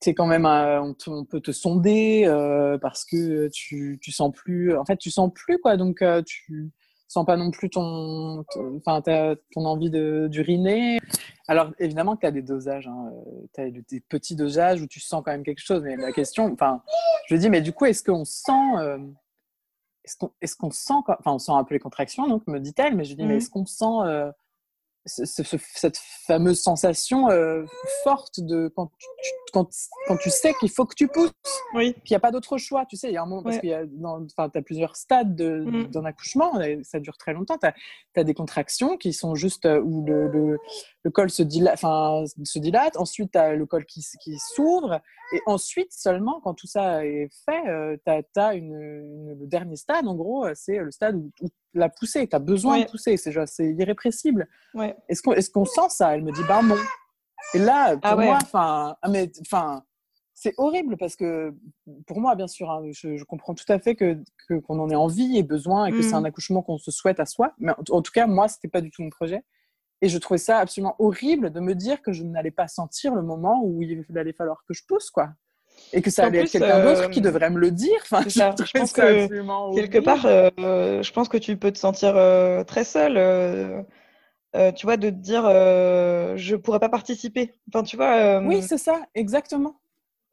c'est 0.00 0.14
quand 0.14 0.26
même 0.26 0.46
on, 0.46 1.24
peut 1.24 1.40
te 1.40 1.52
sonder 1.52 2.24
euh, 2.24 2.78
parce 2.78 3.04
que 3.04 3.48
tu, 3.48 3.98
tu 4.00 4.12
sens 4.12 4.32
plus 4.32 4.76
en 4.76 4.84
fait 4.84 4.96
tu 4.96 5.10
sens 5.10 5.30
plus 5.34 5.58
quoi. 5.58 5.76
Donc 5.76 6.02
euh, 6.02 6.22
tu 6.24 6.70
sens 7.10 7.26
pas 7.26 7.36
non 7.36 7.50
plus 7.50 7.70
ton 7.70 8.44
enfin 8.76 9.02
ton 9.02 9.64
envie 9.64 9.90
d'uriner 9.90 10.98
alors 11.48 11.72
évidemment 11.78 12.14
que 12.14 12.20
tu 12.20 12.26
as 12.26 12.30
des 12.30 12.42
dosages 12.42 12.86
hein, 12.86 13.10
tu 13.54 13.60
as 13.60 13.70
des 13.70 14.00
petits 14.00 14.36
dosages 14.36 14.80
où 14.80 14.86
tu 14.86 15.00
sens 15.00 15.22
quand 15.24 15.32
même 15.32 15.42
quelque 15.42 15.62
chose 15.62 15.82
mais 15.82 15.96
la 15.96 16.12
question 16.12 16.52
enfin 16.52 16.82
je 17.26 17.36
dis 17.36 17.50
mais 17.50 17.60
du 17.60 17.72
coup 17.72 17.86
est-ce 17.86 18.04
qu'on 18.04 18.24
sent 18.24 18.52
euh, 18.78 18.98
est-ce 20.40 20.56
qu'on 20.56 20.70
sent, 20.70 20.94
enfin 21.06 21.32
on 21.32 21.38
sent 21.38 21.52
un 21.52 21.64
peu 21.64 21.74
les 21.74 21.80
contractions, 21.80 22.26
donc 22.26 22.46
me 22.46 22.58
dit-elle, 22.58 22.96
mais 22.96 23.04
je 23.04 23.14
dis, 23.14 23.22
mais 23.24 23.34
mmh. 23.34 23.36
est-ce 23.36 23.50
qu'on 23.50 23.66
sent 23.66 23.84
euh, 23.84 24.30
cette 25.06 25.98
fameuse 26.26 26.60
sensation 26.60 27.30
euh, 27.30 27.64
forte 28.04 28.40
de 28.40 28.70
quand 28.76 28.90
tu, 28.98 29.06
quand, 29.52 29.68
quand 30.06 30.16
tu 30.18 30.30
sais 30.30 30.52
qu'il 30.60 30.70
faut 30.70 30.84
que 30.84 30.94
tu 30.94 31.08
pousses, 31.08 31.32
oui. 31.74 31.94
qu'il 32.04 32.12
n'y 32.12 32.16
a 32.16 32.20
pas 32.20 32.30
d'autre 32.30 32.58
choix, 32.58 32.84
tu 32.86 32.96
sais, 32.96 33.08
il 33.08 33.14
y 33.14 33.16
a 33.16 33.22
un 33.22 33.26
moment, 33.26 33.42
parce 33.42 33.58
que 33.58 33.62
tu 33.66 34.58
as 34.58 34.62
plusieurs 34.62 34.96
stades 34.96 35.40
mmh. 35.40 35.86
d'un 35.86 36.04
accouchement, 36.04 36.52
ça 36.82 37.00
dure 37.00 37.16
très 37.16 37.32
longtemps, 37.32 37.56
tu 37.58 38.20
as, 38.20 38.24
des 38.24 38.34
contractions 38.34 38.98
qui 38.98 39.12
sont 39.12 39.34
juste 39.34 39.64
euh, 39.64 39.80
où 39.80 40.04
le, 40.04 40.28
le, 40.28 40.58
le 41.02 41.10
col 41.10 41.30
se 41.30 41.42
dilate, 41.42 41.74
enfin, 41.74 42.24
se 42.44 42.58
dilate, 42.58 42.96
ensuite 42.96 43.32
tu 43.32 43.38
as 43.38 43.54
le 43.54 43.66
col 43.66 43.86
qui, 43.86 44.04
qui 44.22 44.38
s'ouvre, 44.38 45.00
et 45.32 45.40
ensuite 45.46 45.92
seulement, 45.92 46.40
quand 46.40 46.54
tout 46.54 46.66
ça 46.66 47.06
est 47.06 47.28
fait, 47.44 47.68
euh, 47.68 47.96
tu 48.04 48.40
as, 48.40 48.54
une, 48.54 49.36
le 49.38 49.46
dernier 49.46 49.76
stade, 49.76 50.06
en 50.06 50.14
gros, 50.14 50.46
c'est 50.54 50.78
le 50.78 50.90
stade 50.90 51.16
où, 51.16 51.30
la 51.72 51.88
poussée, 51.88 52.26
tu 52.28 52.36
as 52.36 52.40
besoin 52.40 52.80
de 52.80 52.84
pousser, 52.86 53.16
c'est 53.16 53.74
irrépressible. 53.74 54.48
Est-ce 55.08 55.22
qu'on 55.22 55.32
est 55.32 55.52
qu'on 55.52 55.64
sent 55.64 55.88
ça? 55.88 56.14
Elle 56.14 56.24
me 56.24 56.32
dit, 56.32 56.42
bah 56.48 56.62
non. 56.62 56.76
Et 57.54 57.58
là, 57.58 57.96
pour 57.96 58.00
ah 58.02 58.16
moi, 58.16 58.38
enfin, 58.42 58.96
ah, 59.00 59.08
mais, 59.08 59.30
enfin, 59.40 59.82
c'est 60.34 60.54
horrible 60.56 60.96
parce 60.96 61.16
que 61.16 61.54
pour 62.06 62.20
moi, 62.20 62.34
bien 62.34 62.48
sûr, 62.48 62.70
hein, 62.70 62.82
je, 62.92 63.22
comprends 63.24 63.54
tout 63.54 63.70
à 63.70 63.78
fait 63.78 63.94
que 63.94 64.18
qu'on 64.66 64.78
en 64.78 64.88
ait 64.90 64.96
envie 64.96 65.36
et 65.36 65.42
besoin 65.42 65.86
et 65.86 65.92
que 65.92 66.02
c'est 66.02 66.14
un 66.14 66.22
mmh. 66.22 66.26
accouchement 66.26 66.62
qu'on 66.62 66.78
se 66.78 66.90
souhaite 66.90 67.20
à 67.20 67.26
soi. 67.26 67.52
Mais 67.58 67.72
en, 67.90 68.02
tout 68.02 68.12
cas, 68.12 68.26
moi, 68.26 68.48
c'était 68.48 68.68
pas 68.68 68.80
du 68.80 68.90
tout 68.90 69.02
mon 69.02 69.10
projet. 69.10 69.44
Et 70.02 70.08
je 70.08 70.18
trouvais 70.18 70.38
ça 70.38 70.58
absolument 70.58 70.96
horrible 70.98 71.50
de 71.50 71.60
me 71.60 71.74
dire 71.74 72.00
que 72.00 72.12
je 72.12 72.22
n'allais 72.22 72.50
pas 72.50 72.68
sentir 72.68 73.14
le 73.14 73.22
moment 73.22 73.62
où 73.62 73.82
il 73.82 74.04
allait 74.16 74.32
falloir 74.32 74.64
que 74.66 74.72
je 74.72 74.82
pousse, 74.86 75.10
quoi. 75.10 75.30
Et 75.92 76.02
que 76.02 76.10
ça 76.10 76.24
allait 76.24 76.40
être 76.40 76.50
quelqu'un 76.50 76.84
d'autre 76.84 77.10
qui 77.10 77.20
euh, 77.20 77.22
devrait 77.22 77.50
me 77.50 77.58
le 77.58 77.70
dire. 77.70 77.98
Enfin, 78.02 78.22
je, 78.24 78.30
je 78.64 78.78
pense 78.78 78.92
que 78.92 79.74
quelque 79.74 79.98
part, 79.98 80.24
euh, 80.24 81.02
je 81.02 81.12
pense 81.12 81.28
que 81.28 81.36
tu 81.36 81.56
peux 81.56 81.72
te 81.72 81.78
sentir 81.78 82.16
euh, 82.16 82.64
très 82.64 82.84
seule 82.84 83.84
tu 84.74 84.86
vois, 84.86 84.96
de 84.96 85.10
te 85.10 85.14
dire 85.14 85.42
je 85.44 86.56
pourrais 86.56 86.80
pas 86.80 86.88
participer. 86.88 87.54
Enfin, 87.68 87.82
tu 87.82 87.96
vois. 87.96 88.40
Oui, 88.40 88.62
c'est 88.62 88.78
ça, 88.78 89.00
exactement. 89.14 89.76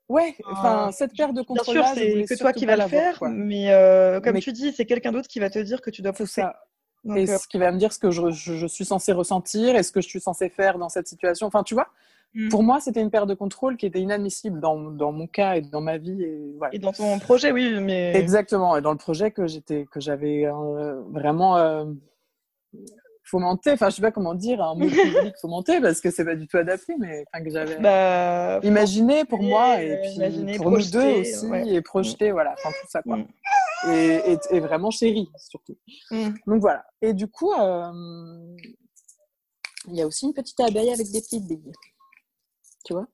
Ouais, 0.10 0.36
enfin, 0.50 0.92
cette 0.94 1.18
paire 1.18 1.34
de 1.34 1.42
contrôle 1.42 1.76
Bien 1.76 1.84
sûr, 1.84 1.94
c'est 1.96 2.24
que 2.24 2.40
toi 2.40 2.54
qui 2.54 2.66
vas 2.66 2.78
le 2.78 2.88
faire, 2.88 3.20
mais 3.30 3.72
comme 4.24 4.40
tu 4.40 4.54
dis, 4.54 4.72
c'est 4.72 4.86
quelqu'un 4.86 5.12
d'autre 5.12 5.28
qui 5.28 5.40
va 5.40 5.50
te 5.50 5.60
dire 5.60 5.82
que 5.82 5.90
tu 5.90 6.02
dois 6.02 6.14
pousser. 6.14 6.42
Ça. 6.42 6.56
Et 7.16 7.26
ce 7.26 7.48
qui 7.48 7.58
va 7.58 7.72
me 7.72 7.78
dire 7.78 7.94
ce 7.94 8.00
que 8.00 8.12
je, 8.12 8.68
suis 8.68 8.86
censée 8.86 9.12
ressentir 9.12 9.76
et 9.76 9.84
ce 9.84 9.92
que 9.92 10.02
je 10.02 10.08
suis 10.08 10.20
censée 10.20 10.50
faire 10.50 10.78
dans 10.78 10.90
cette 10.90 11.08
situation. 11.08 11.48
Enfin, 11.48 11.64
tu 11.64 11.74
vois, 11.74 11.88
mmh. 12.34 12.50
pour 12.50 12.64
moi, 12.64 12.80
c'était 12.80 13.02
une 13.02 13.12
paire 13.12 13.28
de 13.28 13.34
contrôle 13.34 13.78
qui 13.78 13.86
était 13.86 14.02
inadmissible 14.02 14.60
dans, 14.60 14.78
dans, 14.78 15.12
mon 15.12 15.28
cas 15.28 15.56
et 15.56 15.62
dans 15.62 15.82
ma 15.82 15.98
vie. 15.98 16.22
Et, 16.24 16.54
voilà. 16.58 16.76
et 16.76 16.80
dans 16.80 16.92
ton 16.92 17.20
projet, 17.20 17.52
oui, 17.52 17.80
mais. 17.82 18.16
Exactement, 18.16 18.76
et 18.78 18.82
dans 18.82 18.92
le 18.92 18.98
projet 18.98 19.32
que 19.32 19.46
j'avais 19.98 20.48
vraiment 21.12 21.86
fomenter, 23.30 23.72
enfin 23.72 23.90
je 23.90 23.96
sais 23.96 24.02
pas 24.02 24.12
comment 24.12 24.34
dire, 24.34 24.62
un 24.62 24.76
mot 24.76 24.88
public 24.90 25.36
fomenter 25.42 25.82
parce 25.82 26.02
que 26.02 26.12
c'est 26.12 26.26
pas 26.26 26.36
du 26.36 26.48
tout 26.48 26.58
adapté, 26.58 26.96
mais 26.98 27.26
enfin 27.28 27.44
que 27.44 27.50
j'avais 27.50 27.78
bah, 27.80 28.60
imaginé 28.64 29.26
pour 29.26 29.44
moi 29.44 29.82
et 29.82 30.00
puis 30.02 30.58
pour 30.58 30.72
nous 30.72 30.90
deux 30.90 31.20
aussi 31.20 31.46
et 31.68 31.82
projeté, 31.82 32.32
voilà, 32.32 32.54
enfin 32.54 32.70
tout 32.70 32.88
ça 32.90 33.02
quoi. 33.02 33.18
Mm. 33.18 33.28
Et, 33.90 34.38
et, 34.52 34.60
vraiment 34.60 34.90
chérie 34.90 35.30
surtout. 35.38 35.78
Mm. 36.10 36.30
Donc 36.48 36.62
voilà. 36.62 36.86
Et 37.02 37.14
du 37.14 37.28
coup, 37.28 37.54
euh, 37.54 38.56
il 39.88 39.96
y 39.96 40.02
a 40.02 40.08
aussi 40.08 40.26
une 40.26 40.34
petite 40.34 40.60
abeille 40.60 40.92
avec 40.92 41.12
des 41.12 41.22
petites 41.22 41.48
billes, 41.48 41.74
tu 42.86 42.94
vois. 42.94 43.08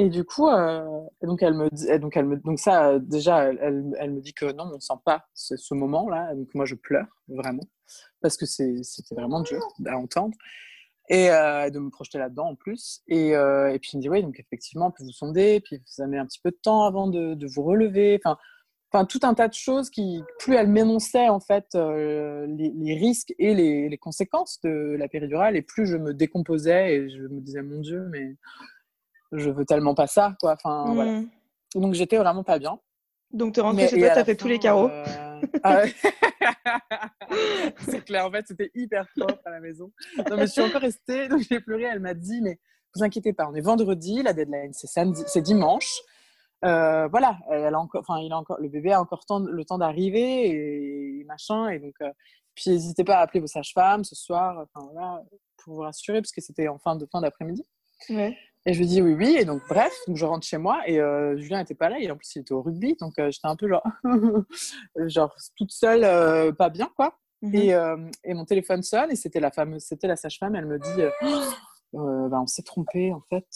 Et 0.00 0.08
du 0.10 0.24
coup, 0.24 0.48
euh, 0.48 1.00
donc 1.22 1.42
elle 1.42 1.54
me 1.54 1.68
dit, 1.70 1.86
donc 1.98 2.16
elle 2.16 2.26
me, 2.26 2.36
donc 2.36 2.60
ça 2.60 3.00
déjà, 3.00 3.46
elle, 3.46 3.82
me 3.82 4.20
dit 4.20 4.32
que 4.32 4.52
non, 4.52 4.70
on 4.72 4.78
sent 4.78 4.94
pas 5.04 5.26
ce, 5.34 5.74
moment-là. 5.74 6.36
Donc 6.36 6.54
moi, 6.54 6.64
je 6.64 6.76
pleure 6.76 7.06
vraiment 7.26 7.64
parce 8.20 8.36
que 8.36 8.46
c'était 8.46 9.14
vraiment 9.16 9.40
dur 9.42 9.60
à 9.86 9.98
entendre 9.98 10.36
et 11.08 11.30
euh, 11.30 11.68
de 11.70 11.80
me 11.80 11.90
projeter 11.90 12.18
là-dedans 12.18 12.50
en 12.50 12.54
plus. 12.54 13.02
Et, 13.08 13.34
euh, 13.34 13.72
et, 13.72 13.80
puis 13.80 13.90
il 13.94 13.96
me 13.96 14.02
dit 14.02 14.08
oui, 14.08 14.22
donc 14.22 14.38
effectivement, 14.38 14.92
peut 14.92 15.02
vous 15.02 15.10
sonder, 15.10 15.60
puis 15.60 15.82
ça 15.84 16.06
met 16.06 16.18
un 16.18 16.26
petit 16.26 16.40
peu 16.40 16.52
de 16.52 16.58
temps 16.62 16.84
avant 16.84 17.08
de, 17.08 17.46
vous 17.46 17.64
relever. 17.64 18.20
Enfin, 18.24 19.04
tout 19.04 19.20
un 19.24 19.34
tas 19.34 19.48
de 19.48 19.54
choses 19.54 19.90
qui, 19.90 20.22
plus 20.38 20.54
elle 20.54 20.68
m'énonçait 20.68 21.28
en 21.28 21.40
fait 21.40 21.74
euh, 21.74 22.46
les, 22.46 22.72
les, 22.74 22.94
risques 22.94 23.34
et 23.38 23.52
les, 23.52 23.88
les, 23.88 23.98
conséquences 23.98 24.60
de 24.62 24.94
la 24.96 25.08
péridurale, 25.08 25.56
et 25.56 25.62
plus 25.62 25.86
je 25.86 25.96
me 25.96 26.14
décomposais 26.14 26.94
et 26.94 27.10
je 27.10 27.22
me 27.22 27.40
disais 27.40 27.62
mon 27.62 27.80
Dieu, 27.80 28.06
mais 28.10 28.36
je 29.32 29.50
veux 29.50 29.64
tellement 29.64 29.94
pas 29.94 30.06
ça, 30.06 30.34
quoi. 30.40 30.54
Enfin, 30.54 30.92
voilà. 30.92 31.20
Mmh. 31.20 31.28
Donc 31.74 31.94
j'étais 31.94 32.16
vraiment 32.16 32.44
pas 32.44 32.58
bien. 32.58 32.78
Donc 33.32 33.54
tu 33.54 33.60
es 33.60 33.62
rentrée 33.62 33.88
chez 33.88 33.98
toi, 33.98 34.10
tu 34.10 34.18
as 34.18 34.24
fait 34.24 34.36
tous 34.36 34.48
les 34.48 34.58
carreaux. 34.58 34.90
Ah 35.62 35.82
c'est 37.88 38.04
clair, 38.04 38.26
en 38.26 38.30
fait, 38.30 38.46
c'était 38.48 38.70
hyper 38.74 39.06
propre 39.16 39.40
à 39.44 39.50
la 39.50 39.60
maison. 39.60 39.92
Non, 40.30 40.36
mais 40.36 40.46
je 40.46 40.52
suis 40.52 40.62
encore 40.62 40.80
restée, 40.80 41.28
donc 41.28 41.42
j'ai 41.48 41.60
pleuré. 41.60 41.84
Elle 41.84 42.00
m'a 42.00 42.14
dit, 42.14 42.40
mais 42.40 42.58
vous 42.94 43.04
inquiétez 43.04 43.32
pas, 43.32 43.48
on 43.48 43.54
est 43.54 43.60
vendredi, 43.60 44.22
la 44.22 44.32
deadline 44.32 44.72
c'est 44.72 44.86
samedi, 44.86 45.22
c'est 45.26 45.42
dimanche. 45.42 46.00
Euh, 46.64 47.06
voilà, 47.08 47.38
elle 47.50 47.74
a 47.74 47.78
encore, 47.78 48.00
enfin, 48.00 48.20
il 48.20 48.32
a 48.32 48.38
encore, 48.38 48.58
le 48.60 48.68
bébé 48.68 48.92
a 48.92 49.00
encore 49.00 49.24
temps, 49.24 49.38
le 49.38 49.64
temps 49.64 49.78
d'arriver 49.78 50.48
et, 51.20 51.24
machin, 51.24 51.68
et 51.68 51.78
donc, 51.78 51.94
euh, 52.02 52.10
puis 52.54 52.70
n'hésitez 52.70 53.04
pas 53.04 53.18
à 53.18 53.20
appeler 53.20 53.40
vos 53.40 53.46
sages-femmes 53.46 54.02
ce 54.02 54.16
soir, 54.16 54.66
enfin 54.74 54.88
voilà, 54.92 55.22
pour 55.58 55.74
vous 55.74 55.82
rassurer, 55.82 56.20
parce 56.20 56.32
que 56.32 56.40
c'était 56.40 56.66
en 56.66 56.78
fin 56.78 56.96
de 56.96 57.06
fin 57.12 57.20
d'après-midi. 57.20 57.62
Ouais. 58.10 58.36
Et 58.68 58.74
je 58.74 58.80
lui 58.80 58.86
dis 58.86 59.00
oui, 59.00 59.14
oui. 59.14 59.36
Et 59.40 59.46
donc, 59.46 59.62
bref, 59.66 59.94
donc 60.06 60.18
je 60.18 60.26
rentre 60.26 60.46
chez 60.46 60.58
moi 60.58 60.82
et 60.86 61.00
euh, 61.00 61.38
Julien 61.38 61.60
n'était 61.60 61.74
pas 61.74 61.88
là. 61.88 61.98
Et 62.00 62.10
en 62.10 62.18
plus, 62.18 62.36
il 62.36 62.40
était 62.40 62.52
au 62.52 62.60
rugby. 62.60 62.96
Donc, 63.00 63.18
euh, 63.18 63.30
j'étais 63.30 63.48
un 63.48 63.56
peu 63.56 63.66
genre, 63.66 63.82
genre 65.06 65.34
toute 65.56 65.72
seule, 65.72 66.04
euh, 66.04 66.52
pas 66.52 66.68
bien, 66.68 66.90
quoi. 66.94 67.18
Mhm. 67.40 67.54
Et, 67.54 67.68
et 68.24 68.34
mon 68.34 68.44
téléphone 68.44 68.82
sonne 68.82 69.10
et 69.10 69.16
c'était 69.16 69.40
la 69.40 69.50
fameuse, 69.50 69.84
c'était 69.84 70.06
la 70.06 70.16
sage-femme. 70.16 70.54
Elle 70.54 70.66
me 70.66 70.78
dit, 70.78 71.02
bah, 71.94 72.40
on 72.42 72.46
s'est 72.46 72.62
trompé 72.62 73.10
en 73.10 73.22
fait 73.30 73.46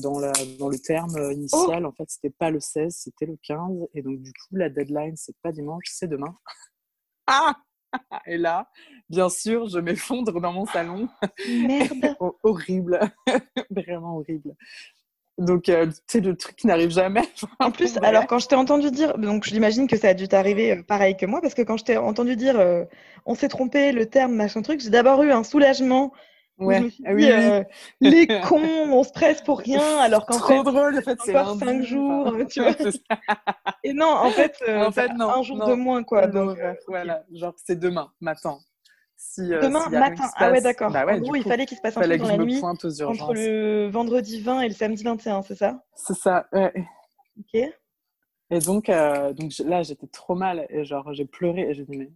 dans, 0.00 0.20
la, 0.20 0.30
dans 0.60 0.68
le 0.68 0.78
terme 0.78 1.32
initial. 1.32 1.84
En 1.84 1.92
fait, 1.92 2.08
c'était 2.08 2.30
pas 2.30 2.50
le 2.50 2.60
16, 2.60 2.94
c'était 2.94 3.26
le 3.26 3.36
15. 3.42 3.88
Et 3.94 4.02
donc, 4.02 4.20
du 4.20 4.30
coup, 4.30 4.54
la 4.54 4.68
deadline, 4.68 5.16
c'est 5.16 5.34
pas 5.42 5.50
dimanche, 5.50 5.86
c'est 5.90 6.06
demain. 6.06 6.36
Ah 7.26 7.56
Et 8.26 8.38
là, 8.38 8.68
bien 9.08 9.28
sûr, 9.28 9.68
je 9.68 9.78
m'effondre 9.78 10.40
dans 10.40 10.52
mon 10.52 10.66
salon. 10.66 11.08
Merde. 11.46 12.16
Ho- 12.20 12.38
horrible, 12.42 13.00
vraiment 13.70 14.16
horrible. 14.18 14.54
Donc, 15.38 15.68
euh, 15.68 15.90
c'est 16.06 16.20
le 16.20 16.36
truc 16.36 16.56
qui 16.56 16.66
n'arrive 16.66 16.90
jamais. 16.90 17.28
En 17.60 17.70
plus, 17.70 17.98
alors 18.02 18.26
quand 18.26 18.38
je 18.38 18.48
t'ai 18.48 18.54
entendu 18.56 18.90
dire, 18.90 19.18
donc 19.18 19.44
j'imagine 19.44 19.86
que 19.86 19.96
ça 19.98 20.08
a 20.08 20.14
dû 20.14 20.28
t'arriver 20.28 20.72
euh, 20.72 20.82
pareil 20.82 21.16
que 21.16 21.26
moi, 21.26 21.40
parce 21.42 21.54
que 21.54 21.62
quand 21.62 21.76
je 21.76 21.84
t'ai 21.84 21.96
entendu 21.98 22.36
dire 22.36 22.58
euh, 22.58 22.84
on 23.26 23.34
s'est 23.34 23.48
trompé, 23.48 23.92
le 23.92 24.06
terme, 24.06 24.34
machin 24.34 24.62
truc, 24.62 24.80
j'ai 24.80 24.90
d'abord 24.90 25.22
eu 25.22 25.32
un 25.32 25.44
soulagement. 25.44 26.12
Ouais. 26.58 26.78
Je 26.78 26.84
me 26.84 26.90
suis 26.90 27.02
dit, 27.04 27.10
oui, 27.10 27.14
oui. 27.24 27.30
euh, 27.30 27.64
les 28.00 28.26
cons, 28.48 28.90
on 28.90 29.02
se 29.04 29.12
presse 29.12 29.42
pour 29.42 29.58
rien, 29.58 29.98
alors 29.98 30.24
qu'en 30.24 30.38
fait, 30.38 30.62
drôle, 30.62 30.98
en 30.98 31.02
fait, 31.02 31.18
c'est 31.24 31.36
encore 31.36 31.58
cinq 31.58 31.82
jours, 31.82 32.28
enfin. 32.28 32.44
tu 32.46 32.60
vois. 32.62 32.74
Et 33.84 33.92
non, 33.92 34.06
en 34.06 34.30
fait, 34.30 34.54
euh, 34.66 34.86
En 34.86 34.90
fait, 34.90 35.08
t'as 35.08 35.14
non, 35.14 35.28
un 35.30 35.42
jour 35.42 35.58
non. 35.58 35.68
de 35.68 35.74
moins, 35.74 36.02
quoi. 36.02 36.26
Donc, 36.26 36.58
euh. 36.58 36.74
Voilà, 36.88 37.24
genre 37.32 37.52
c'est 37.64 37.78
demain, 37.78 38.10
matin. 38.20 38.58
Si, 39.18 39.52
euh, 39.52 39.60
Demain 39.60 39.88
matin. 39.90 40.24
Ah 40.36 40.50
ouais, 40.50 40.60
d'accord. 40.60 40.90
Bah 40.90 41.04
ouais, 41.06 41.14
en 41.14 41.20
gros, 41.20 41.34
il 41.36 41.42
fallait 41.42 41.66
qu'il 41.66 41.76
se 41.76 41.82
passe 41.82 41.96
un 41.96 42.02
truc 42.02 42.20
dans 42.20 42.28
la 42.28 42.36
nuit 42.38 42.62
entre 42.62 43.34
le 43.34 43.88
vendredi 43.88 44.40
20 44.40 44.60
et 44.62 44.68
le 44.68 44.74
samedi 44.74 45.02
21, 45.04 45.42
c'est 45.42 45.54
ça? 45.54 45.82
C'est 45.94 46.16
ça, 46.16 46.46
ouais. 46.52 46.72
Ok. 47.38 47.62
Et 48.50 48.58
donc, 48.60 48.86
donc 48.86 49.52
là, 49.64 49.82
j'étais 49.82 50.06
trop 50.06 50.34
mal 50.34 50.66
et 50.70 50.84
genre, 50.84 51.12
j'ai 51.12 51.24
pleuré 51.26 51.62
et 51.70 51.74
j'ai 51.74 51.84
dit, 51.84 51.96
mais. 51.96 52.10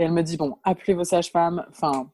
Et 0.00 0.04
elle 0.04 0.12
me 0.12 0.22
dit, 0.22 0.36
bon, 0.36 0.56
appelez 0.62 0.94
vos 0.94 1.02
sages-femmes, 1.02 1.66
enfin, 1.70 2.08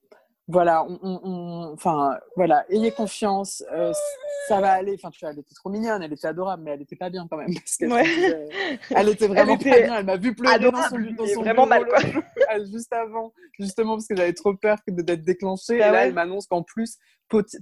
voilà, 0.47 0.85
on, 0.85 0.99
on- 1.03 1.21
on- 1.25 1.73
enfin, 1.73 2.19
voilà, 2.37 2.65
ayez 2.69 2.91
confiance, 2.91 3.65
euh, 3.73 3.93
ça 4.49 4.61
va 4.61 4.73
aller. 4.73 4.95
Enfin, 4.95 5.11
tu 5.11 5.21
vois, 5.21 5.31
elle 5.33 5.39
était 5.39 5.55
trop 5.55 5.71
mignonne, 5.71 6.03
elle 6.03 6.13
était 6.13 6.27
adorable, 6.27 6.63
mais 6.65 6.73
elle 6.73 6.83
était 6.83 6.97
pas 6.97 7.09
bien 7.09 7.27
quand 7.31 7.37
même. 7.39 7.55
Parce 7.55 7.79
Ouais. 7.81 8.05
se 8.05 8.15
disait- 8.15 8.49
elle 8.91 9.09
était 9.09 9.27
vraiment 9.29 9.55
était 9.55 9.71
pas 9.71 9.81
bien, 9.81 9.97
elle 9.99 10.05
m'a 10.05 10.17
vu 10.17 10.35
pleurer 10.35 10.59
dans 10.59 10.71
son, 10.71 10.77
adorable, 10.97 11.17
dans 11.17 11.27
son 11.27 11.41
vraiment 11.41 11.67
mal, 11.67 11.87
quoi. 11.87 11.99
juste 12.71 12.93
avant, 12.93 13.33
justement 13.59 13.95
parce 13.95 14.07
que 14.07 14.17
j'avais 14.17 14.35
trop 14.35 14.55
peur 14.55 14.79
que 14.87 14.93
d'être 14.93 15.23
déclenchée. 15.23 15.79
Bah 15.79 15.89
et 15.89 15.91
là, 15.91 15.93
ouais. 15.93 16.07
elle 16.09 16.15
m'annonce 16.15 16.47
qu'en 16.47 16.63
plus, 16.63 16.99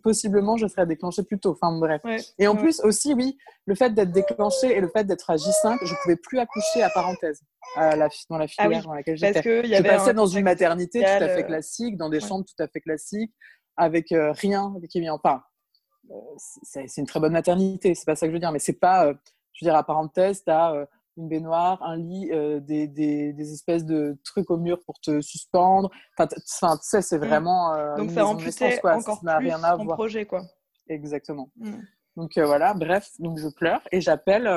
possiblement, 0.02 0.56
je 0.56 0.66
serais 0.66 0.86
déclenchée 0.86 1.22
plus 1.22 1.38
tôt. 1.38 1.52
Enfin, 1.60 1.76
bref. 1.78 2.02
Ouais. 2.04 2.18
Et 2.38 2.46
en 2.46 2.54
Ouais. 2.54 2.60
plus 2.60 2.80
aussi, 2.80 3.14
oui, 3.14 3.38
le 3.66 3.74
fait 3.74 3.90
d'être 3.90 4.12
déclenché 4.12 4.76
et 4.76 4.80
le 4.80 4.88
fait 4.88 5.04
d'être 5.04 5.30
à 5.30 5.36
J5, 5.36 5.78
je 5.82 5.94
pouvais 6.02 6.16
plus 6.16 6.38
accoucher 6.38 6.82
à 6.82 6.90
parenthèse 6.90 7.40
à 7.76 7.96
la, 7.96 8.08
dans 8.28 8.38
la 8.38 8.44
Ah 8.44 8.64
filière 8.64 8.80
oui, 8.80 8.86
dans 8.86 8.94
laquelle 8.94 9.16
j'étais. 9.16 9.42
Je 9.42 9.82
passais 9.82 10.10
un 10.10 10.14
dans 10.14 10.26
une 10.26 10.44
maternité 10.44 11.00
tout 11.00 11.06
à 11.06 11.28
fait 11.28 11.42
euh, 11.42 11.46
classique, 11.46 11.96
dans 11.96 12.10
des 12.10 12.18
ouais. 12.18 12.28
chambres 12.28 12.44
tout 12.44 12.62
à 12.62 12.68
fait 12.68 12.80
classiques, 12.80 13.32
avec 13.76 14.12
euh, 14.12 14.32
rien 14.32 14.74
qui 14.90 15.00
vient. 15.00 15.14
Enfin, 15.14 15.42
euh, 16.10 16.14
c'est 16.62 16.86
c'est 16.88 17.00
une 17.00 17.06
très 17.06 17.20
bonne 17.20 17.32
maternité, 17.32 17.94
c'est 17.94 18.04
pas 18.04 18.16
ça 18.16 18.26
que 18.26 18.30
je 18.30 18.34
veux 18.34 18.40
dire, 18.40 18.52
mais 18.52 18.58
c'est 18.58 18.78
pas, 18.78 19.06
euh, 19.06 19.14
je 19.54 19.64
veux 19.64 19.70
dire, 19.70 19.76
à 19.78 19.84
parenthèse, 19.84 20.44
tu 20.44 20.50
as 20.50 20.86
une 21.16 21.28
baignoire, 21.28 21.82
un 21.82 21.96
lit, 21.96 22.30
euh, 22.32 22.58
des, 22.60 22.88
des, 22.88 23.32
des 23.32 23.52
espèces 23.52 23.84
de 23.84 24.18
trucs 24.24 24.50
au 24.50 24.56
mur 24.56 24.78
pour 24.86 24.98
te 25.00 25.20
suspendre. 25.20 25.90
Enfin, 26.16 26.26
tu 26.26 26.40
sais, 26.82 27.02
c'est 27.02 27.18
vraiment. 27.18 27.74
euh, 27.74 27.94
Mm. 27.94 27.98
Donc 27.98 28.10
ça 28.12 28.26
amputait 28.26 28.78
quoi. 28.80 28.94
encore 28.96 29.16
Ça 29.16 29.20
n'a 29.24 29.36
plus 29.38 29.46
rien 29.48 29.62
à 29.62 29.76
ton 29.76 29.84
voir. 29.84 29.96
projet, 29.96 30.24
quoi. 30.26 30.42
Exactement. 30.88 31.50
Mm. 31.56 31.80
Donc 32.16 32.36
euh, 32.38 32.44
voilà, 32.46 32.74
bref, 32.74 33.10
donc 33.18 33.38
je 33.38 33.48
pleure 33.48 33.80
et 33.92 34.00
j'appelle 34.00 34.48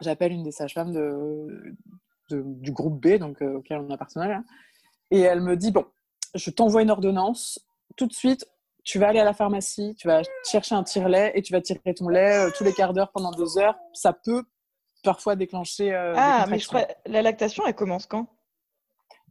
j'appelle 0.00 0.32
une 0.32 0.42
des 0.44 0.52
sages-femmes 0.52 0.92
de, 0.92 1.74
de- 2.30 2.42
du 2.46 2.72
groupe 2.72 3.00
B, 3.02 3.18
donc 3.18 3.40
auquel 3.42 3.78
on 3.80 3.90
appartenait 3.90 4.28
là, 4.28 4.42
et 5.10 5.20
elle 5.20 5.40
me 5.40 5.56
dit 5.56 5.72
bon, 5.72 5.84
je 6.34 6.50
t'envoie 6.50 6.82
une 6.82 6.90
ordonnance 6.90 7.58
tout 7.96 8.06
de 8.06 8.12
suite. 8.12 8.46
Tu 8.84 8.98
vas 8.98 9.08
aller 9.08 9.18
à 9.18 9.24
la 9.24 9.34
pharmacie, 9.34 9.94
tu 9.98 10.06
vas 10.08 10.22
chercher 10.46 10.74
un 10.74 10.82
tire-lait 10.84 11.32
et 11.34 11.42
tu 11.42 11.52
vas 11.52 11.60
tirer 11.60 11.92
ton 11.94 12.08
lait 12.08 12.50
tous 12.56 12.64
les 12.64 12.72
quarts 12.72 12.94
d'heure 12.94 13.10
pendant 13.12 13.32
deux 13.32 13.58
heures. 13.58 13.76
Ça 13.92 14.12
peut 14.14 14.44
parfois 15.08 15.36
déclencher. 15.36 15.94
euh, 15.94 16.12
des 16.12 16.18
Ah, 16.22 16.46
mais 16.50 16.58
je 16.58 16.68
crois 16.68 16.86
la 17.06 17.22
lactation, 17.22 17.64
elle 17.66 17.74
commence 17.74 18.04
quand? 18.04 18.26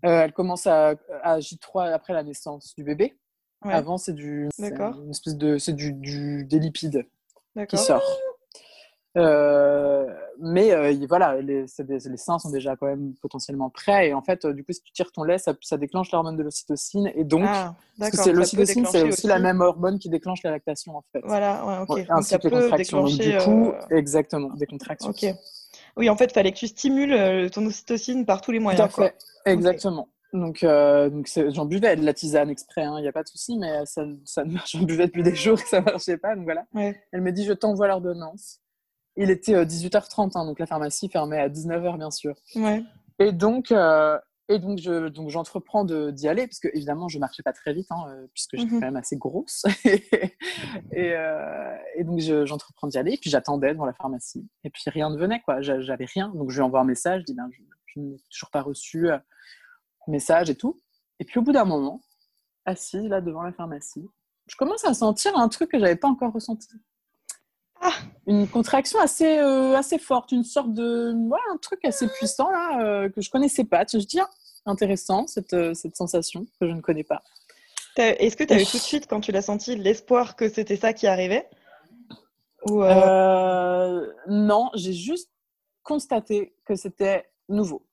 Euh, 0.06 0.24
elle 0.24 0.34
commence 0.34 0.66
à, 0.66 0.96
à 1.22 1.38
J3 1.40 1.92
après 1.94 2.14
la 2.14 2.24
naissance 2.24 2.74
du 2.76 2.84
bébé. 2.84 3.16
Ouais. 3.64 3.74
Avant, 3.74 3.98
c'est 4.00 4.14
du, 4.14 4.50
une 5.04 5.12
espèce 5.12 5.36
de, 5.36 5.58
c'est 5.60 5.74
du, 5.74 5.94
du, 5.94 6.46
des 6.46 6.58
lipides 6.60 7.06
qui 7.70 7.78
sort. 7.78 8.04
Euh, 9.18 10.06
mais 10.40 10.96
voilà, 11.08 11.42
les, 11.42 11.66
des- 11.80 11.98
les 12.10 12.18
seins 12.18 12.38
sont 12.38 12.52
déjà 12.52 12.76
quand 12.76 12.86
même 12.86 13.16
potentiellement 13.20 13.72
prêts. 13.72 14.10
Et 14.10 14.14
en 14.14 14.22
fait, 14.22 14.46
du 14.46 14.64
coup, 14.64 14.72
si 14.74 14.82
tu 14.84 14.92
tires 14.92 15.12
ton 15.12 15.24
lait, 15.24 15.40
ça, 15.40 15.54
ça 15.62 15.78
déclenche 15.78 16.12
l'hormone 16.12 16.38
de 16.38 16.44
l'ocytocine. 16.44 17.12
Et 17.16 17.24
donc, 17.24 17.46
Ah, 17.48 17.74
c'est 18.14 18.32
l'ocytocine, 18.32 18.86
c'est 18.86 19.02
aussi, 19.04 19.26
la 19.26 19.40
même 19.40 19.62
hormone 19.62 19.98
qui 19.98 20.10
déclenche 20.10 20.44
la 20.44 20.52
lactation, 20.52 20.96
en 20.98 21.04
fait. 21.12 21.22
Voilà, 21.24 21.66
ouais, 21.66 21.78
ok. 21.90 22.06
Ainsi 22.10 22.38
que 22.38 22.48
les 22.48 22.62
contractions. 22.62 23.04
Donc, 23.04 23.18
du 23.18 23.38
coup, 23.40 23.74
exactement, 23.90 24.50
des 24.54 24.68
contractions. 24.68 25.10
Ok. 25.10 25.26
Oui, 25.98 26.10
en 26.10 26.16
fait, 26.16 26.26
il 26.26 26.34
fallait 26.34 26.52
que 26.52 26.58
tu 26.58 26.68
stimules 26.68 27.14
euh, 27.14 27.50
ton 27.50 27.66
ocytocine 27.66 28.26
par 28.26 28.42
tous 28.42 28.52
les 28.52 28.60
Tout 28.60 28.64
moyens. 28.64 28.92
quoi. 28.94 29.08
fait, 29.10 29.52
exactement. 29.52 30.10
Donc, 30.34 30.64
euh, 30.64 31.10
donc 31.10 31.30
j'en 31.50 31.66
buvais 31.66 31.96
de 31.96 32.04
la 32.06 32.14
tisane 32.14 32.50
exprès, 32.50 32.84
il 32.84 33.02
n'y 33.02 33.08
a 33.08 33.14
pas 33.14 33.24
de 33.24 33.30
souci, 33.30 33.58
mais 33.58 33.86
ça, 33.86 34.04
ça 34.26 34.44
ne 34.44 34.54
marche. 34.54 34.72
J'en 34.78 34.84
buvais 34.84 35.08
depuis 35.08 35.24
des 35.24 35.36
jours 35.36 35.60
et 35.60 35.64
ça 35.66 35.80
ne 35.80 35.86
marchait 35.86 36.18
pas. 36.18 36.36
Donc 36.36 36.44
voilà. 36.44 36.66
Ouais. 36.74 37.02
Elle 37.12 37.22
me 37.22 37.32
dit 37.32 37.46
Je 37.46 37.54
t'envoie 37.54 37.88
l'ordonnance. 37.88 38.60
Il 39.16 39.32
était 39.32 39.56
euh, 39.56 39.66
18h30, 39.66 40.32
hein, 40.36 40.46
donc 40.46 40.60
la 40.60 40.68
pharmacie 40.68 41.10
fermait 41.10 41.40
à 41.40 41.50
19h, 41.50 41.98
bien 41.98 42.12
sûr. 42.12 42.36
Ouais. 42.56 42.84
Et 43.20 43.32
donc, 43.32 43.72
euh, 43.72 44.20
et 44.50 44.60
donc, 44.60 44.80
je, 44.80 45.10
donc 45.10 45.30
j'entreprends 45.30 45.84
d'y 45.86 46.28
aller, 46.28 46.48
parce 46.48 46.60
que 46.60 46.68
évidemment, 46.74 47.08
je 47.10 47.20
marchais 47.20 47.44
pas 47.44 47.54
très 47.54 47.74
vite, 47.74 47.88
hein, 47.92 48.06
euh, 48.10 48.28
puisque 48.34 48.56
j'étais 48.58 48.72
Mhm. 48.74 48.80
quand 48.80 48.86
même 48.88 48.96
assez 48.96 49.18
grosse. 49.18 49.66
et, 50.92 51.14
euh, 51.14 51.76
et 51.96 52.04
donc, 52.04 52.20
je- 52.20 52.46
j'entreprends 52.46 52.88
d'y 52.88 52.98
aller, 52.98 53.14
et 53.14 53.18
puis 53.18 53.30
j'attendais 53.30 53.74
devant 53.74 53.86
la 53.86 53.94
pharmacie. 53.94 54.48
Et 54.64 54.70
puis 54.70 54.84
rien 54.88 55.10
ne 55.10 55.18
venait, 55.18 55.42
quoi. 55.42 55.62
J'a- 55.62 55.82
J'avais 55.82 56.06
rien. 56.06 56.30
Donc, 56.30 56.50
je 56.52 56.56
lui 56.58 56.62
envoie 56.64 56.80
un 56.82 56.86
message, 56.86 57.22
je 57.22 57.26
dis 57.26 57.34
ben, 57.34 57.50
je, 57.52 57.62
je 57.88 58.00
n'ai 58.00 58.18
toujours 58.30 58.50
pas 58.52 58.62
reçu 58.62 59.10
euh, 59.12 59.18
message 60.08 60.50
et 60.50 60.56
tout. 60.56 60.82
Et 61.20 61.26
puis, 61.26 61.40
au 61.40 61.42
bout 61.42 61.52
d'un 61.52 61.66
moment, 61.66 62.02
assise 62.66 63.04
là 63.10 63.22
devant 63.22 63.42
la 63.44 63.52
pharmacie, 63.54 64.08
je 64.48 64.56
commence 64.56 64.86
à 64.86 64.94
sentir 64.94 65.38
un 65.38 65.50
truc 65.50 65.72
que 65.72 65.80
j'avais 65.80 65.96
pas 65.98 66.08
encore 66.08 66.32
ressenti. 66.32 66.70
Ah. 67.82 67.94
Une 68.26 68.48
contraction 68.48 69.00
assez, 69.00 69.38
euh, 69.38 69.76
assez 69.76 69.98
forte, 69.98 70.32
une 70.32 70.44
sorte 70.44 70.74
de. 70.74 71.14
Voilà, 71.28 71.44
un 71.54 71.58
truc 71.58 71.84
assez 71.86 72.08
puissant 72.08 72.50
là, 72.50 72.82
euh, 72.82 73.10
que 73.10 73.22
je 73.22 73.30
connaissais 73.30 73.64
pas. 73.64 73.86
Je 73.92 73.98
dis, 74.00 74.20
ah, 74.20 74.30
intéressant 74.66 75.28
cette, 75.28 75.54
euh, 75.54 75.74
cette 75.74 75.96
sensation 75.96 76.46
que 76.60 76.68
je 76.68 76.74
ne 76.74 76.82
connais 76.82 77.04
pas. 77.04 77.22
Est-ce 77.98 78.38
que 78.38 78.44
tu 78.44 78.54
as 78.54 78.62
eu 78.62 78.66
tout 78.66 78.78
de 78.78 78.82
suite, 78.84 79.08
quand 79.08 79.22
tu 79.22 79.32
l'as 79.32 79.42
senti, 79.42 79.76
l'espoir 79.76 80.36
que 80.36 80.50
c'était 80.50 80.76
ça 80.76 80.94
qui 80.94 81.08
arrivait? 81.08 81.50
Ou 82.66 82.84
Euh, 82.84 84.06
non, 84.28 84.70
j'ai 84.76 84.94
juste 84.94 85.32
constaté 85.84 86.54
que 86.66 86.76
c'était 86.76 87.26
nouveau. 87.50 87.87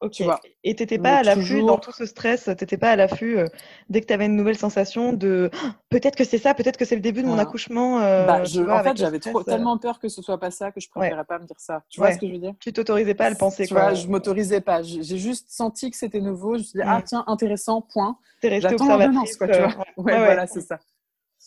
Ok. 0.00 0.10
tu 0.12 0.24
vois. 0.24 0.40
Et 0.64 0.74
t'étais 0.74 0.98
pas 0.98 1.16
à 1.16 1.22
l'affût 1.22 1.62
dans 1.62 1.78
tout 1.78 1.92
ce 1.92 2.06
stress, 2.06 2.44
t'étais 2.56 2.76
pas 2.76 2.90
à 2.90 2.96
l'affût 2.96 3.38
euh, 3.38 3.46
dès 3.88 4.00
que 4.00 4.06
tu 4.06 4.12
avais 4.12 4.26
une 4.26 4.36
nouvelle 4.36 4.56
sensation 4.58 5.12
de 5.12 5.50
Ah, 5.62 5.74
peut-être 5.90 6.16
que 6.16 6.24
c'est 6.24 6.38
ça, 6.38 6.54
peut-être 6.54 6.76
que 6.76 6.84
c'est 6.84 6.94
le 6.96 7.00
début 7.00 7.22
de 7.22 7.26
mon 7.28 7.38
Ah. 7.38 7.42
accouchement. 7.42 8.00
euh, 8.00 8.26
Bah, 8.26 8.44
je- 8.44 8.60
vois, 8.62 8.80
en 8.80 8.82
fait, 8.82 8.96
j'avais 8.96 9.16
euh, 9.26 9.42
tellement 9.42 9.78
peur 9.78 9.98
que 9.98 10.08
ce 10.08 10.22
soit 10.22 10.38
pas 10.38 10.50
ça 10.50 10.70
que 10.72 10.80
je 10.80 10.86
Ouais. 10.96 11.00
préférais 11.08 11.24
pas 11.24 11.38
me 11.38 11.44
dire 11.46 11.58
ça. 11.58 11.82
Tu 11.88 12.00
vois 12.00 12.08
Ouais. 12.08 12.14
ce 12.14 12.18
que 12.18 12.26
je 12.26 12.32
veux 12.32 12.38
dire? 12.38 12.54
Tu 12.60 12.72
t'autorisais 12.72 13.14
pas 13.14 13.26
à 13.26 13.30
le 13.30 13.36
penser. 13.36 13.66
Tu 13.66 13.74
quoi. 13.74 13.84
vois, 13.84 13.94
je 13.94 14.06
m'autorisais 14.08 14.60
pas. 14.60 14.82
J'ai 14.82 15.18
juste 15.18 15.46
senti 15.50 15.90
que 15.90 15.96
c'était 15.96 16.20
nouveau. 16.20 16.54
Je 16.54 16.58
me 16.58 16.64
suis 16.64 16.78
dit, 16.78 16.84
Mm. 16.84 16.88
ah 16.90 17.02
tiens, 17.04 17.24
intéressant, 17.26 17.80
point. 17.82 18.18
T'es 18.40 18.54
observatrice. 18.56 18.88
l'ordonnance, 18.88 19.36
quoi, 19.36 19.48
tu 19.48 19.54
euh, 19.54 19.66
vois. 19.66 19.84
ouais. 19.96 20.12
Ouais, 20.12 20.18
voilà, 20.24 20.46
c'est 20.46 20.60
ça. 20.60 20.78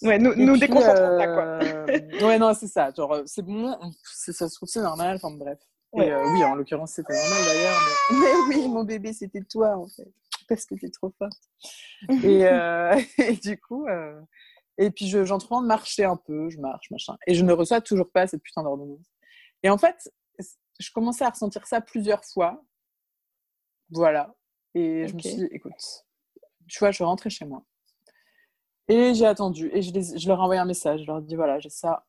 Ouais, 0.02 0.18
nous, 0.18 0.34
nous 0.36 0.54
puis, 0.54 0.62
déconcentrons 0.62 1.18
pas, 1.18 1.28
quoi. 1.28 1.44
euh, 1.44 2.00
ouais, 2.22 2.40
non, 2.40 2.54
c'est 2.54 2.68
ça. 2.68 2.90
Genre, 2.96 3.12
euh, 3.14 3.24
c'est 3.26 3.42
bon, 3.42 3.78
ça 4.06 4.48
se 4.48 4.56
trouve, 4.56 4.70
c'est 4.70 4.82
normal. 4.82 5.18
Enfin, 5.22 5.36
bref. 5.36 5.60
Ouais. 5.94 6.08
Et 6.08 6.12
euh, 6.12 6.32
oui, 6.34 6.44
en 6.44 6.56
l'occurrence, 6.56 6.92
c'était 6.94 7.14
normal 7.14 7.44
d'ailleurs. 7.46 7.80
Mais... 8.12 8.18
mais 8.20 8.56
oui, 8.56 8.68
mon 8.68 8.84
bébé, 8.84 9.14
c'était 9.14 9.42
toi, 9.44 9.78
en 9.78 9.88
fait. 9.88 10.08
Parce 10.48 10.66
que 10.66 10.76
t'es 10.76 10.90
trop 10.90 11.12
forte. 11.18 11.40
Et, 12.24 12.46
euh, 12.46 13.00
et 13.18 13.34
du 13.38 13.60
coup, 13.60 13.88
euh, 13.88 14.20
et 14.78 14.92
puis 14.92 15.08
je- 15.08 15.26
j'entreprends 15.26 15.62
de 15.62 15.68
marcher 15.68 16.04
un 16.06 16.16
peu, 16.18 16.50
je 16.50 16.60
marche, 16.60 16.90
machin. 16.92 17.18
Et 17.28 17.34
je 17.36 17.44
ne 17.44 17.54
reçois 17.54 17.82
toujours 17.82 18.12
pas 18.12 18.28
cette 18.28 18.42
putain 18.44 18.64
d'ordonnance. 18.64 19.06
Et 19.64 19.70
en 19.70 19.78
fait, 19.78 20.12
je 20.80 20.92
commençais 20.92 21.26
à 21.26 21.30
ressentir 21.30 21.66
ça 21.68 21.82
plusieurs 21.82 22.24
fois. 22.24 22.64
Voilà. 23.92 24.36
Et 24.76 25.08
je 25.08 25.14
me 25.16 25.20
suis 25.20 25.36
dit, 25.36 25.48
écoute, 25.52 26.06
tu 26.68 26.80
vois, 26.80 26.92
je 26.92 27.04
rentrais 27.04 27.30
chez 27.30 27.46
moi. 27.46 27.64
Et 28.88 29.14
j'ai 29.14 29.26
attendu. 29.26 29.70
Et 29.74 29.82
je, 29.82 29.92
les- 29.94 30.18
je 30.18 30.28
leur 30.28 30.40
ai 30.40 30.42
envoyé 30.42 30.62
un 30.62 30.66
message. 30.66 31.02
Je 31.02 31.06
leur 31.08 31.20
ai 31.20 31.22
dit, 31.22 31.36
voilà, 31.36 31.60
j'ai 31.60 31.70
ça. 31.70 32.06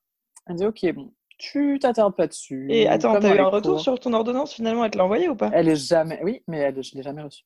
Elle 0.47 0.57
dit, 0.57 0.67
ok, 0.67 0.93
bon, 0.95 1.13
tu 1.41 1.79
t'attardes 1.81 2.15
pas 2.15 2.27
dessus. 2.27 2.67
Et 2.69 2.87
attends, 2.87 3.19
t'as 3.19 3.35
eu 3.35 3.39
un 3.39 3.49
retour 3.49 3.73
cours. 3.73 3.81
sur 3.81 3.99
ton 3.99 4.13
ordonnance 4.13 4.53
finalement 4.53 4.85
Elle 4.85 4.91
te 4.91 4.99
l'a 4.99 5.05
envoyé 5.05 5.29
ou 5.29 5.35
pas? 5.35 5.51
Elle 5.55 5.69
est 5.69 5.77
jamais. 5.77 6.21
Oui, 6.23 6.43
mais 6.47 6.59
elle, 6.59 6.83
je 6.83 6.95
l'ai 6.95 7.03
jamais 7.03 7.23
reçue. 7.23 7.45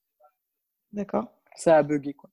D'accord. 0.93 1.27
Ça 1.55 1.77
a 1.77 1.83
bugué, 1.85 2.13
quoi. 2.13 2.29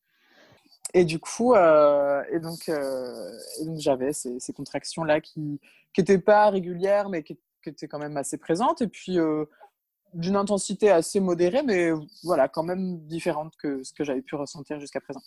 Et 0.93 1.05
du 1.05 1.19
coup, 1.19 1.53
euh, 1.53 2.23
et 2.31 2.39
donc, 2.39 2.67
euh, 2.67 3.31
et 3.61 3.65
donc 3.65 3.79
j'avais 3.79 4.11
ces, 4.11 4.39
ces 4.39 4.53
contractions-là 4.53 5.21
qui 5.21 5.61
n'étaient 5.97 6.17
pas 6.17 6.49
régulières, 6.49 7.09
mais 7.09 7.21
qui, 7.21 7.37
qui, 7.63 7.69
étaient 7.69 7.87
quand 7.87 7.99
même 7.99 8.17
assez 8.17 8.37
présentes. 8.37 8.81
Et 8.81 8.87
puis, 8.87 9.19
euh, 9.19 9.45
d'une 10.13 10.35
intensité 10.35 10.89
assez 10.89 11.19
modérée, 11.19 11.61
mais 11.61 11.91
voilà, 12.23 12.47
quand 12.49 12.63
même 12.63 12.97
différente 13.05 13.53
que 13.57 13.83
ce 13.83 13.93
que 13.93 14.03
j'avais 14.03 14.23
pu 14.23 14.35
ressentir 14.35 14.79
jusqu'à 14.79 14.99
présent. 14.99 15.21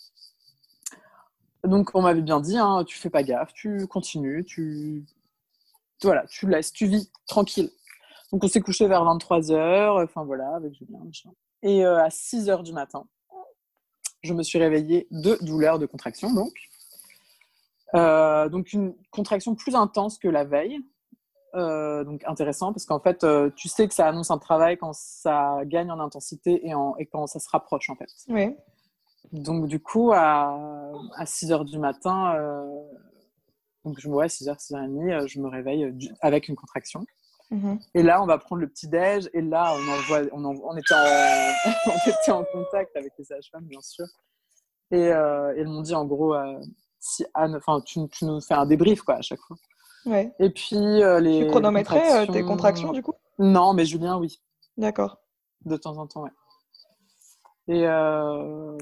Donc, 1.63 1.91
on 1.95 2.01
m'avait 2.01 2.21
bien 2.21 2.41
dit, 2.41 2.57
hein, 2.57 2.83
tu 2.85 2.97
fais 2.97 3.09
pas 3.09 3.23
gaffe, 3.23 3.53
tu 3.53 3.87
continues, 3.87 4.43
tu, 4.43 5.05
voilà, 6.03 6.25
tu 6.27 6.47
laisses, 6.47 6.71
tu 6.71 6.87
vis 6.87 7.11
tranquille. 7.27 7.69
Donc, 8.31 8.43
on 8.43 8.47
s'est 8.47 8.61
couché 8.61 8.87
vers 8.87 9.03
23h, 9.03 10.03
enfin 10.03 10.23
voilà, 10.23 10.55
avec 10.55 10.73
Julien, 10.73 10.99
machin. 11.05 11.29
Et 11.61 11.85
euh, 11.85 12.03
à 12.03 12.09
6h 12.09 12.63
du 12.63 12.73
matin, 12.73 13.07
je 14.23 14.33
me 14.33 14.43
suis 14.43 14.59
réveillée 14.59 15.07
de 15.11 15.37
douleurs 15.41 15.79
de 15.79 15.85
contraction, 15.85 16.33
donc. 16.33 16.53
Euh, 17.93 18.49
donc, 18.49 18.73
une 18.73 18.93
contraction 19.11 19.55
plus 19.55 19.75
intense 19.75 20.17
que 20.17 20.27
la 20.27 20.43
veille. 20.43 20.79
Euh, 21.53 22.03
donc, 22.03 22.23
intéressant, 22.25 22.73
parce 22.73 22.85
qu'en 22.85 22.99
fait, 22.99 23.25
tu 23.55 23.69
sais 23.69 23.87
que 23.87 23.93
ça 23.93 24.07
annonce 24.07 24.31
un 24.31 24.37
travail 24.37 24.77
quand 24.77 24.93
ça 24.93 25.59
gagne 25.63 25.91
en 25.91 25.99
intensité 25.99 26.67
et, 26.67 26.73
en, 26.73 26.95
et 26.97 27.05
quand 27.05 27.27
ça 27.27 27.39
se 27.39 27.49
rapproche, 27.49 27.89
en 27.89 27.95
fait. 27.95 28.09
Oui. 28.27 28.55
Donc, 29.31 29.67
du 29.67 29.79
coup, 29.79 30.11
à, 30.13 30.57
à 31.15 31.25
6 31.25 31.51
h 31.51 31.63
du 31.63 31.79
matin, 31.79 32.35
donc 33.85 33.99
je 33.99 34.07
me 34.09 34.13
vois 34.13 34.23
à 34.25 34.27
6h, 34.27 34.57
6h30, 34.57 35.27
je 35.27 35.39
me 35.39 35.47
réveille 35.47 35.91
du- 35.93 36.09
avec 36.21 36.49
une 36.49 36.55
contraction. 36.55 37.05
Mhm. 37.51 37.79
Et 37.93 38.03
là, 38.03 38.21
on 38.23 38.25
va 38.25 38.37
prendre 38.39 38.61
le 38.61 38.67
petit-déj. 38.67 39.29
Et 39.33 39.41
là, 39.41 39.73
on, 39.75 39.87
envoie, 39.91 40.21
on, 40.33 40.75
était 40.77 40.93
en, 40.95 40.97
on 41.87 42.09
était 42.09 42.31
en 42.31 42.43
contact 42.43 42.95
avec 42.97 43.13
les 43.17 43.23
sages-femmes, 43.23 43.65
bien 43.65 43.81
sûr. 43.81 44.05
Et 44.91 45.11
euh, 45.13 45.53
elles 45.55 45.67
m'ont 45.67 45.81
dit, 45.81 45.93
en 45.95 46.05
gros, 46.05 46.33
euh, 46.33 46.59
si 46.99 47.23
Anne, 47.35 47.59
tu, 47.85 47.99
tu 48.09 48.25
nous 48.25 48.41
fais 48.41 48.55
un 48.55 48.65
débrief, 48.65 49.03
quoi, 49.03 49.15
à 49.15 49.21
chaque 49.21 49.39
fois. 49.39 49.57
Ouais. 50.05 50.33
Et 50.39 50.49
puis, 50.49 50.75
euh, 50.75 51.19
les. 51.19 51.41
Tu 51.45 51.47
chronométrais 51.47 52.23
euh, 52.27 52.31
tes 52.31 52.43
contractions, 52.43 52.91
du 52.91 53.01
coup? 53.03 53.13
Non, 53.39 53.73
mais 53.73 53.85
Julien, 53.85 54.17
oui. 54.17 54.39
D'accord. 54.77 55.19
De 55.65 55.77
temps 55.77 55.97
en 55.97 56.07
temps, 56.07 56.23
ouais. 56.23 56.31
Et, 57.67 57.87
euh, 57.87 58.77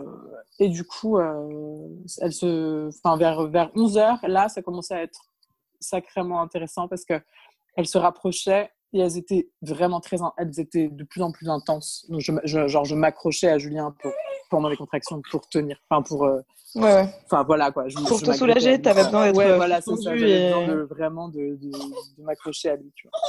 et 0.59 0.69
du 0.69 0.83
coup, 0.83 1.17
euh, 1.17 1.87
elle 2.19 2.33
se, 2.33 2.89
enfin, 2.89 3.17
vers, 3.17 3.47
vers 3.47 3.69
11h, 3.75 4.27
là, 4.27 4.49
ça 4.49 4.61
commençait 4.61 4.95
à 4.95 5.03
être 5.03 5.21
sacrément 5.79 6.41
intéressant 6.41 6.87
parce 6.87 7.05
que 7.05 7.13
elles 7.75 7.87
se 7.87 7.97
rapprochaient 7.97 8.69
et 8.93 8.99
elles 8.99 9.17
étaient 9.17 9.49
vraiment 9.61 9.99
très, 10.01 10.17
elles 10.37 10.59
étaient 10.59 10.89
de 10.89 11.03
plus 11.03 11.21
en 11.21 11.31
plus 11.31 11.49
intenses. 11.49 12.05
Donc, 12.09 12.19
je, 12.21 12.31
je- 12.43 12.67
genre, 12.67 12.85
je 12.85 12.95
m'accrochais 12.95 13.49
à 13.49 13.57
Julien 13.57 13.95
pour, 14.01 14.11
pendant 14.49 14.69
les 14.69 14.77
contractions 14.77 15.21
pour 15.31 15.47
tenir, 15.47 15.77
enfin, 15.89 16.01
pour, 16.03 16.25
euh, 16.25 16.41
Ouais, 16.75 16.81
ouais. 16.95 17.05
enfin, 17.25 17.43
voilà, 17.43 17.71
quoi. 17.71 17.87
Je, 17.87 17.97
Pour 18.07 18.19
je 18.19 18.25
te 18.25 18.31
soulager, 18.33 18.81
t'avais 18.81 19.03
besoin 19.05 19.25
d'être, 19.27 19.35
Ouais, 19.37 19.55
voilà, 19.55 19.79
c'est 19.79 19.95
ça. 19.95 20.15
et- 20.15 20.19
besoin 20.19 20.67
de, 20.67 20.81
vraiment 20.89 21.27
de, 21.29 21.55
de, 21.55 21.71
de 22.17 22.23
m'accrocher 22.23 22.69
à 22.69 22.75
lui, 22.75 22.91
tu 22.95 23.07
vois. 23.07 23.19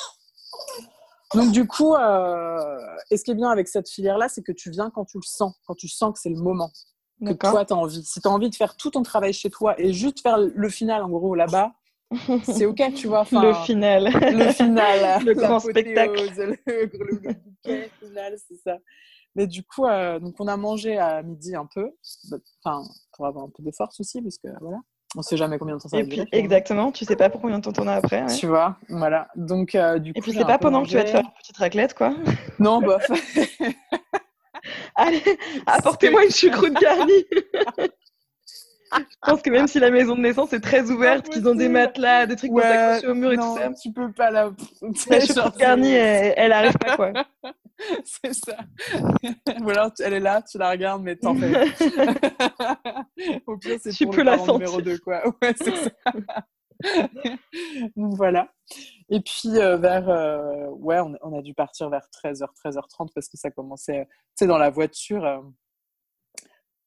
Donc 1.35 1.53
du 1.53 1.67
coup, 1.67 1.95
euh, 1.95 2.79
et 3.11 3.17
ce 3.17 3.25
qui 3.25 3.31
est 3.31 3.35
bien 3.35 3.49
avec 3.51 3.69
cette 3.69 3.89
filière-là, 3.89 4.29
c'est 4.29 4.43
que 4.43 4.53
tu 4.53 4.71
viens 4.71 4.91
quand 4.91 5.05
tu 5.05 5.19
le 5.19 5.27
sens, 5.27 5.55
quand 5.67 5.75
tu 5.75 5.89
sens 5.89 6.13
que 6.13 6.19
c'est 6.21 6.29
le 6.31 6.37
moment, 6.41 6.71
que 7.21 7.33
toi, 7.51 7.65
tu 7.65 7.73
as 7.73 7.77
envie. 7.77 8.03
Si 8.05 8.21
tu 8.21 8.29
as 8.29 8.31
envie 8.31 8.51
de 8.51 8.55
faire 8.55 8.77
tout 8.77 8.91
ton 8.91 9.03
travail 9.03 9.33
chez 9.33 9.51
toi 9.51 9.75
et 9.81 9.93
juste 9.93 10.21
faire 10.21 10.37
le 10.39 10.69
final, 10.69 11.03
en 11.03 11.09
gros, 11.09 11.35
là-bas, 11.35 11.73
c'est 12.45 12.67
OK, 12.67 12.81
tu 12.95 13.09
vois. 13.09 13.21
Enfin, 13.23 13.43
le 13.43 13.55
final. 13.65 14.05
le 14.13 14.53
final, 14.53 15.23
Le 15.25 15.35
grand 15.35 15.59
spectacle. 15.61 16.31
Le, 16.37 16.47
le- 16.67 17.21
le 17.23 17.33
bouquet 17.35 17.91
final, 18.01 18.37
c'est 18.47 18.57
ça. 18.63 18.79
Mais 19.35 19.47
du 19.49 19.65
coup, 19.65 19.87
euh, 19.87 20.21
donc 20.21 20.37
on 20.39 20.47
a 20.47 20.57
mangé 20.57 20.97
à 20.99 21.23
midi 21.23 21.57
un 21.57 21.67
peu, 21.67 21.91
enfin, 22.65 22.87
pour 23.13 23.27
avoir 23.27 23.45
un 23.47 23.51
peu 23.51 23.63
de 23.65 23.73
force 23.73 23.99
aussi, 23.99 24.23
parce 24.23 24.39
que 24.39 24.47
voilà, 24.61 24.79
on 25.17 25.23
sait 25.23 25.37
jamais 25.37 25.59
combien 25.59 25.77
de 25.77 25.81
temps 25.81 25.89
ça 25.89 25.97
va 25.97 26.03
Et 26.03 26.07
puis, 26.07 26.17
durer. 26.17 26.29
exactement, 26.33 26.91
tu 26.93 27.05
sais 27.05 27.17
pas 27.17 27.29
pour 27.31 27.41
combien 27.41 27.59
de 27.59 27.65
temps 27.65 27.73
t'en 27.73 27.87
as 27.87 27.95
après. 27.95 28.23
ouais. 28.23 28.35
Tu 28.37 28.47
vois, 28.47 28.77
voilà. 28.89 29.29
Donc, 29.37 29.75
euh, 29.75 29.99
du 29.99 30.11
Et 30.11 30.15
coup, 30.15 30.21
puis, 30.23 30.33
j'ai 30.33 30.39
c'est 30.41 30.45
pas 30.45 30.59
pendant 30.59 30.83
que 30.83 30.89
tu 30.89 30.95
vas 30.97 31.05
te 31.05 31.11
faire 31.11 31.21
une 31.21 31.31
petite 31.41 31.57
raclette, 31.57 31.95
quoi. 31.95 32.15
Non, 32.59 32.81
bof. 32.81 33.07
Allez, 34.97 35.23
apportez-moi 35.67 36.25
une 36.25 36.31
choucroute 36.31 36.75
garnie. 36.81 37.25
Je 38.97 39.03
pense 39.27 39.43
que 39.43 39.51
même 39.51 39.67
si 39.67 39.81
la 39.81 39.91
maison 39.91 40.15
de 40.15 40.21
naissance 40.21 40.53
est 40.53 40.61
très 40.61 40.89
ouverte, 40.91 41.29
qu'ils 41.29 41.49
ont 41.49 41.55
des 41.55 41.69
matelas, 41.69 42.27
des 42.27 42.37
trucs 42.37 42.51
pour 42.51 42.59
Ouais, 42.59 42.63
s'accrocher 42.63 43.09
au 43.09 43.15
mur 43.15 43.33
et 43.33 43.37
non, 43.37 43.55
tout 43.55 43.61
ça, 43.61 43.71
tu 43.83 43.93
peux 43.93 44.13
pas 44.13 44.31
la. 44.31 44.51
la 45.11 45.21
choucroute 45.21 45.57
garnie, 45.59 45.93
elle, 45.93 46.33
elle 46.37 46.53
arrive 46.53 46.79
pas, 46.79 46.97
quoi. 46.97 47.13
C'est 48.05 48.33
ça. 48.35 48.57
Ou 49.63 49.71
alors, 49.71 49.91
elle 50.01 50.13
est 50.15 50.21
là, 50.21 50.43
tu 50.43 50.59
la 50.59 50.71
regardes, 50.71 51.03
mais 51.03 51.17
t'en 51.17 51.35
fais. 51.35 51.51
Au 53.47 53.57
pire, 53.59 53.79
c'est 53.83 53.93
pour 54.05 54.15
peux 54.15 54.21
le 54.23 54.31
la 54.31 54.37
numéro 54.39 54.73
sentir. 54.75 54.83
2, 54.83 54.99
quoi. 54.99 55.23
Ouais, 55.43 55.55
c'est 55.57 55.77
ça. 55.77 55.91
Donc 57.97 58.15
voilà. 58.15 58.53
Et 59.09 59.21
puis, 59.21 59.59
euh, 59.59 59.77
vers. 59.77 60.09
euh, 60.09 60.69
ouais, 60.71 61.01
on, 61.01 61.15
on 61.23 61.39
a 61.39 61.43
dû 61.43 61.55
partir 61.55 61.89
vers 61.91 62.07
13h, 62.13 62.47
13h30 62.65 63.09
parce 63.15 63.29
que 63.29 63.37
ça 63.37 63.51
commençait. 63.51 64.01
euh, 64.01 64.05
Tu 64.05 64.11
sais, 64.37 64.47
dans 64.47 64.59
la 64.59 64.71
voiture. 64.71 65.25
euh, 65.25 65.41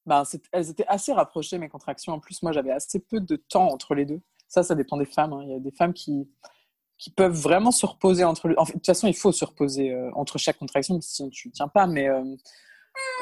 ben, 0.06 0.24
elles 0.54 0.70
étaient 0.70 0.88
assez 0.88 1.12
rapprochées, 1.14 1.58
mes 1.58 1.70
contractions. 1.70 2.14
En 2.14 2.20
plus, 2.20 2.42
moi, 2.44 2.52
j'avais 2.54 2.72
assez 2.72 3.00
peu 3.00 3.20
de 3.20 3.36
temps 3.36 3.68
entre 3.68 3.94
les 3.94 4.06
deux. 4.06 4.22
Ça, 4.48 4.64
ça 4.64 4.74
dépend 4.76 4.96
des 4.98 5.06
femmes. 5.06 5.34
hein. 5.34 5.42
Il 5.44 5.52
y 5.52 5.56
a 5.56 5.60
des 5.60 5.72
femmes 5.72 5.94
qui, 5.94 6.30
qui 6.98 7.12
peuvent 7.12 7.34
vraiment 7.34 7.72
se 7.72 7.86
reposer 7.86 8.24
entre. 8.24 8.48
le- 8.48 8.60
En 8.60 8.66
fait, 8.66 8.74
de 8.74 8.78
toute 8.80 8.86
façon, 8.86 9.08
il 9.08 9.16
faut 9.16 9.32
se 9.32 9.46
reposer 9.46 9.94
euh, 9.94 10.10
entre 10.16 10.38
chaque 10.38 10.58
contraction, 10.58 11.00
sinon 11.02 11.30
tu 11.30 11.48
ne 11.50 11.54
tiens 11.54 11.68
pas. 11.68 11.86
Mais, 11.88 12.08
euh, 12.10 12.24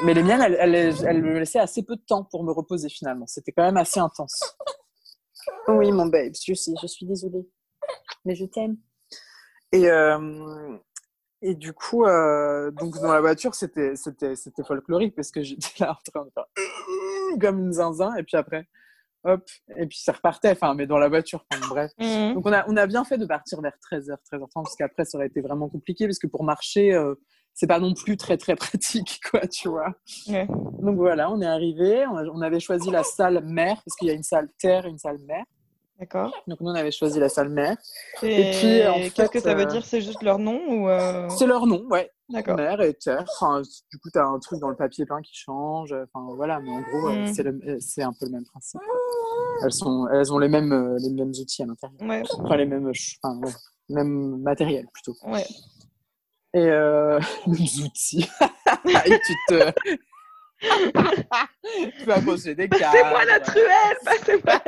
mais 0.02 0.14
les 0.14 0.22
miennes, 0.22 0.40
elles, 0.40 0.56
elles, 0.58 0.94
elles 1.06 1.22
me 1.22 1.38
laissaient 1.38 1.58
assez 1.58 1.82
peu 1.82 1.96
de 1.96 2.02
temps 2.02 2.24
pour 2.24 2.42
me 2.44 2.52
reposer 2.52 2.88
finalement. 2.88 3.26
C'était 3.26 3.52
quand 3.52 3.64
même 3.64 3.76
assez 3.76 4.00
intense. 4.00 4.56
Oui, 5.68 5.92
mon 5.92 6.06
babe, 6.06 6.32
je 6.44 6.54
sais, 6.54 6.72
je 6.80 6.86
suis 6.88 7.06
désolée. 7.06 7.48
Mais 8.24 8.34
je 8.34 8.44
t'aime. 8.46 8.76
Et, 9.72 9.88
euh, 9.88 10.76
et 11.42 11.54
du 11.54 11.72
coup, 11.72 12.04
euh, 12.04 12.70
donc 12.72 12.98
dans 13.00 13.12
la 13.12 13.20
voiture, 13.20 13.54
c'était, 13.54 13.94
c'était, 13.94 14.34
c'était 14.34 14.64
folklorique 14.64 15.14
parce 15.14 15.30
que 15.30 15.42
j'étais 15.42 15.68
là 15.84 15.92
en 15.92 16.10
train 16.10 16.24
de 16.24 16.30
faire 16.32 16.46
comme 17.40 17.60
une 17.60 17.72
zinzin. 17.72 18.14
Et 18.16 18.22
puis 18.24 18.36
après, 18.36 18.68
hop, 19.26 19.44
et 19.76 19.86
puis 19.86 19.98
ça 19.98 20.12
repartait. 20.12 20.50
Enfin, 20.52 20.74
mais 20.74 20.86
dans 20.86 20.98
la 20.98 21.08
voiture, 21.08 21.44
enfin, 21.50 21.60
bref. 21.68 21.90
Mhm. 21.98 22.34
Donc 22.34 22.46
on 22.46 22.52
a, 22.52 22.64
on 22.68 22.76
a 22.76 22.86
bien 22.86 23.04
fait 23.04 23.18
de 23.18 23.26
partir 23.26 23.60
vers 23.60 23.74
13h, 23.92 24.16
13h30, 24.32 24.48
parce 24.54 24.76
qu'après 24.76 25.04
ça 25.04 25.18
aurait 25.18 25.26
été 25.26 25.40
vraiment 25.40 25.68
compliqué, 25.68 26.06
parce 26.06 26.18
que 26.18 26.26
pour 26.26 26.44
marcher, 26.44 26.92
euh, 26.94 27.14
c'est 27.54 27.66
pas 27.66 27.80
non 27.80 27.94
plus 27.94 28.16
très 28.16 28.36
très 28.36 28.54
pratique, 28.56 29.20
quoi, 29.30 29.46
tu 29.46 29.68
vois. 29.68 29.94
Donc 30.82 30.96
voilà, 30.96 31.30
on 31.30 31.40
est 31.40 31.46
arrivé, 31.46 32.04
on, 32.06 32.16
a- 32.16 32.24
on 32.24 32.40
avait 32.42 32.60
choisi 32.60 32.90
la 32.90 33.02
salle 33.02 33.42
mère, 33.44 33.76
parce 33.84 33.96
qu'il 33.98 34.08
y 34.08 34.10
a 34.10 34.14
une 34.14 34.22
salle 34.22 34.48
terre 34.58 34.86
et 34.86 34.90
une 34.90 34.98
salle 34.98 35.18
mère. 35.26 35.44
D'accord. 35.98 36.30
Donc 36.46 36.60
nous 36.60 36.70
on 36.70 36.74
avait 36.74 36.90
choisi 36.90 37.18
la 37.18 37.28
salle 37.30 37.48
mère. 37.48 37.76
Et, 38.22 38.50
puis, 38.52 38.86
en 38.86 38.94
qu'est-ce 38.94 39.14
fait, 39.14 39.28
que 39.30 39.40
ça 39.40 39.54
veut 39.54 39.62
euh, 39.62 39.66
dire? 39.66 39.84
C'est 39.84 40.02
juste 40.02 40.22
leur 40.22 40.38
nom 40.38 40.60
ou 40.68 40.88
euh, 40.88 41.28
C'est 41.30 41.46
leur 41.46 41.66
nom, 41.66 41.84
ouais. 41.90 42.10
D'accord. 42.28 42.56
Mère 42.56 42.80
et 42.82 42.92
terre. 42.92 43.24
Enfin, 43.40 43.62
du 43.62 43.98
coup, 43.98 44.10
tu 44.12 44.18
as 44.18 44.26
un 44.26 44.38
truc 44.40 44.60
dans 44.60 44.68
le 44.68 44.76
papier 44.76 45.06
peint 45.06 45.22
qui 45.22 45.34
change. 45.34 45.92
Enfin, 45.92 46.26
voilà, 46.34 46.58
mais 46.60 46.70
en 46.70 46.80
gros, 46.80 47.08
euh, 47.08 47.22
Mm. 47.22 47.26
c'est 47.32 47.44
c'est 47.80 48.02
un 48.02 48.12
peu 48.12 48.26
le 48.26 48.32
même 48.32 48.44
principe. 48.44 48.80
Elles, 49.64 49.72
sont, 49.72 50.06
elles 50.12 50.32
ont 50.32 50.38
les 50.38 50.48
mêmes, 50.48 50.96
les 51.00 51.10
mêmes 51.10 51.30
outils 51.30 51.62
à 51.62 51.66
l'intérieur. 51.66 51.98
Ouais, 52.02 52.22
Enfin, 52.38 52.56
les 52.56 52.66
mêmes, 52.66 52.90
enfin, 53.22 53.38
ouais, 53.38 53.52
même 53.88 54.38
matériel 54.42 54.86
plutôt. 54.92 55.14
ouais. 55.26 55.46
Et 56.52 56.58
euh, 56.68 57.18
les 57.46 57.80
outils. 57.80 58.28
et 59.06 59.18
tu 59.20 59.34
te. 59.48 59.72
tu 61.98 62.04
vas 62.06 62.20
poser 62.20 62.54
des 62.54 62.68
cartes. 62.68 62.92
Passez-moi 62.94 63.24
la 63.24 63.40
truelle 63.40 63.96
Passez-moi 64.04 64.60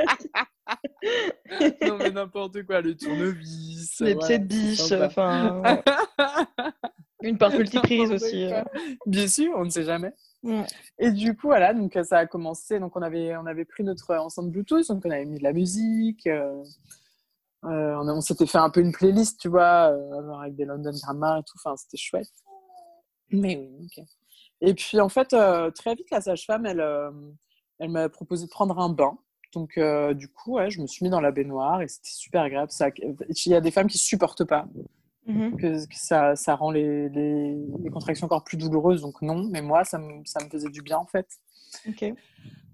Non, 1.83 1.99
mais 1.99 2.11
n'importe 2.11 2.63
quoi, 2.65 2.81
le 2.81 2.95
tournevis. 2.97 4.01
les 4.01 4.15
pieds 4.17 4.39
de 4.39 4.45
biche, 4.47 4.81
enfin... 5.07 5.63
Une 7.23 7.37
porte 7.37 7.55
multiprise 7.59 8.13
aussi. 8.13 8.45
euh. 8.45 8.63
Bien 9.07 9.27
sûr, 9.27 9.53
on 9.57 9.65
ne 9.65 9.71
sait 9.71 9.83
jamais. 9.85 10.13
Et 11.01 11.11
du 11.11 11.35
coup, 11.37 11.49
voilà, 11.49 11.75
donc 11.75 11.99
ça 12.05 12.19
a 12.19 12.27
commencé. 12.27 12.79
Donc, 12.79 12.95
on 12.97 13.03
avait, 13.03 13.37
on 13.37 13.47
avait 13.47 13.65
pris 13.65 13.83
notre 13.83 14.15
enceinte 14.15 14.51
Bluetooth, 14.53 14.87
donc 14.89 15.03
on 15.05 15.11
avait 15.11 15.25
mis 15.25 15.39
de 15.39 15.43
la 15.43 15.53
musique. 15.53 16.27
euh, 16.29 16.63
euh, 17.65 17.97
on, 17.97 18.07
a- 18.07 18.13
on 18.15 18.21
s'était 18.21 18.47
fait 18.47 18.59
un 18.59 18.71
peu 18.71 18.81
une 18.81 18.93
playlist, 18.93 19.41
tu 19.41 19.49
vois, 19.49 19.93
avec 20.41 20.55
des 20.55 20.65
London 20.65 20.93
Grammar 21.03 21.39
et 21.39 21.43
tout. 21.43 21.57
Enfin, 21.57 21.77
c'était 21.77 21.97
chouette. 21.97 22.31
Mais 23.31 23.57
oui, 23.57 23.87
ok. 23.99 24.05
Et 24.61 24.75
puis, 24.75 25.01
en 25.01 25.09
fait, 25.09 25.35
très 25.75 25.95
vite, 25.97 26.11
la 26.13 26.21
sage-femme, 26.21 26.67
elle, 26.67 26.85
elle 27.81 27.91
m'a 27.91 28.09
proposé 28.09 28.47
de 28.47 28.51
prendre 28.51 28.79
un 28.79 28.91
bain. 28.91 29.19
Donc, 29.55 29.79
euh, 29.79 30.13
du 30.15 30.29
coup, 30.29 30.55
ouais, 30.57 30.71
je 30.71 30.81
me 30.81 30.87
suis 30.87 31.05
mis 31.05 31.11
dans 31.11 31.21
la 31.21 31.31
baignoire 31.31 31.81
et 31.83 31.89
c'était 31.89 32.11
super 32.11 32.43
agréable. 32.43 32.71
Ça, 32.71 32.89
il 32.99 33.17
y 33.51 33.55
a 33.55 33.61
des 33.61 33.71
femmes 33.71 33.87
qui 33.89 33.99
supportent 33.99 34.45
pas 34.45 34.67
Mhm. 35.27 35.57
que, 35.59 35.87
que 35.87 35.95
ça, 35.95 36.37
ça 36.37 36.55
rend 36.55 36.71
les, 36.71 37.09
les, 37.11 37.55
les 37.83 37.91
contractions 37.91 38.25
encore 38.25 38.45
plus 38.45 38.57
douloureuses, 38.57 39.03
donc 39.03 39.21
non. 39.21 39.47
Mais 39.51 39.61
moi, 39.61 39.85
ça 39.85 39.99
me, 39.99 40.25
ça 40.25 40.43
me 40.43 40.49
faisait 40.49 40.71
du 40.71 40.81
bien, 40.81 40.97
en 40.99 41.07
fait. 41.07 41.27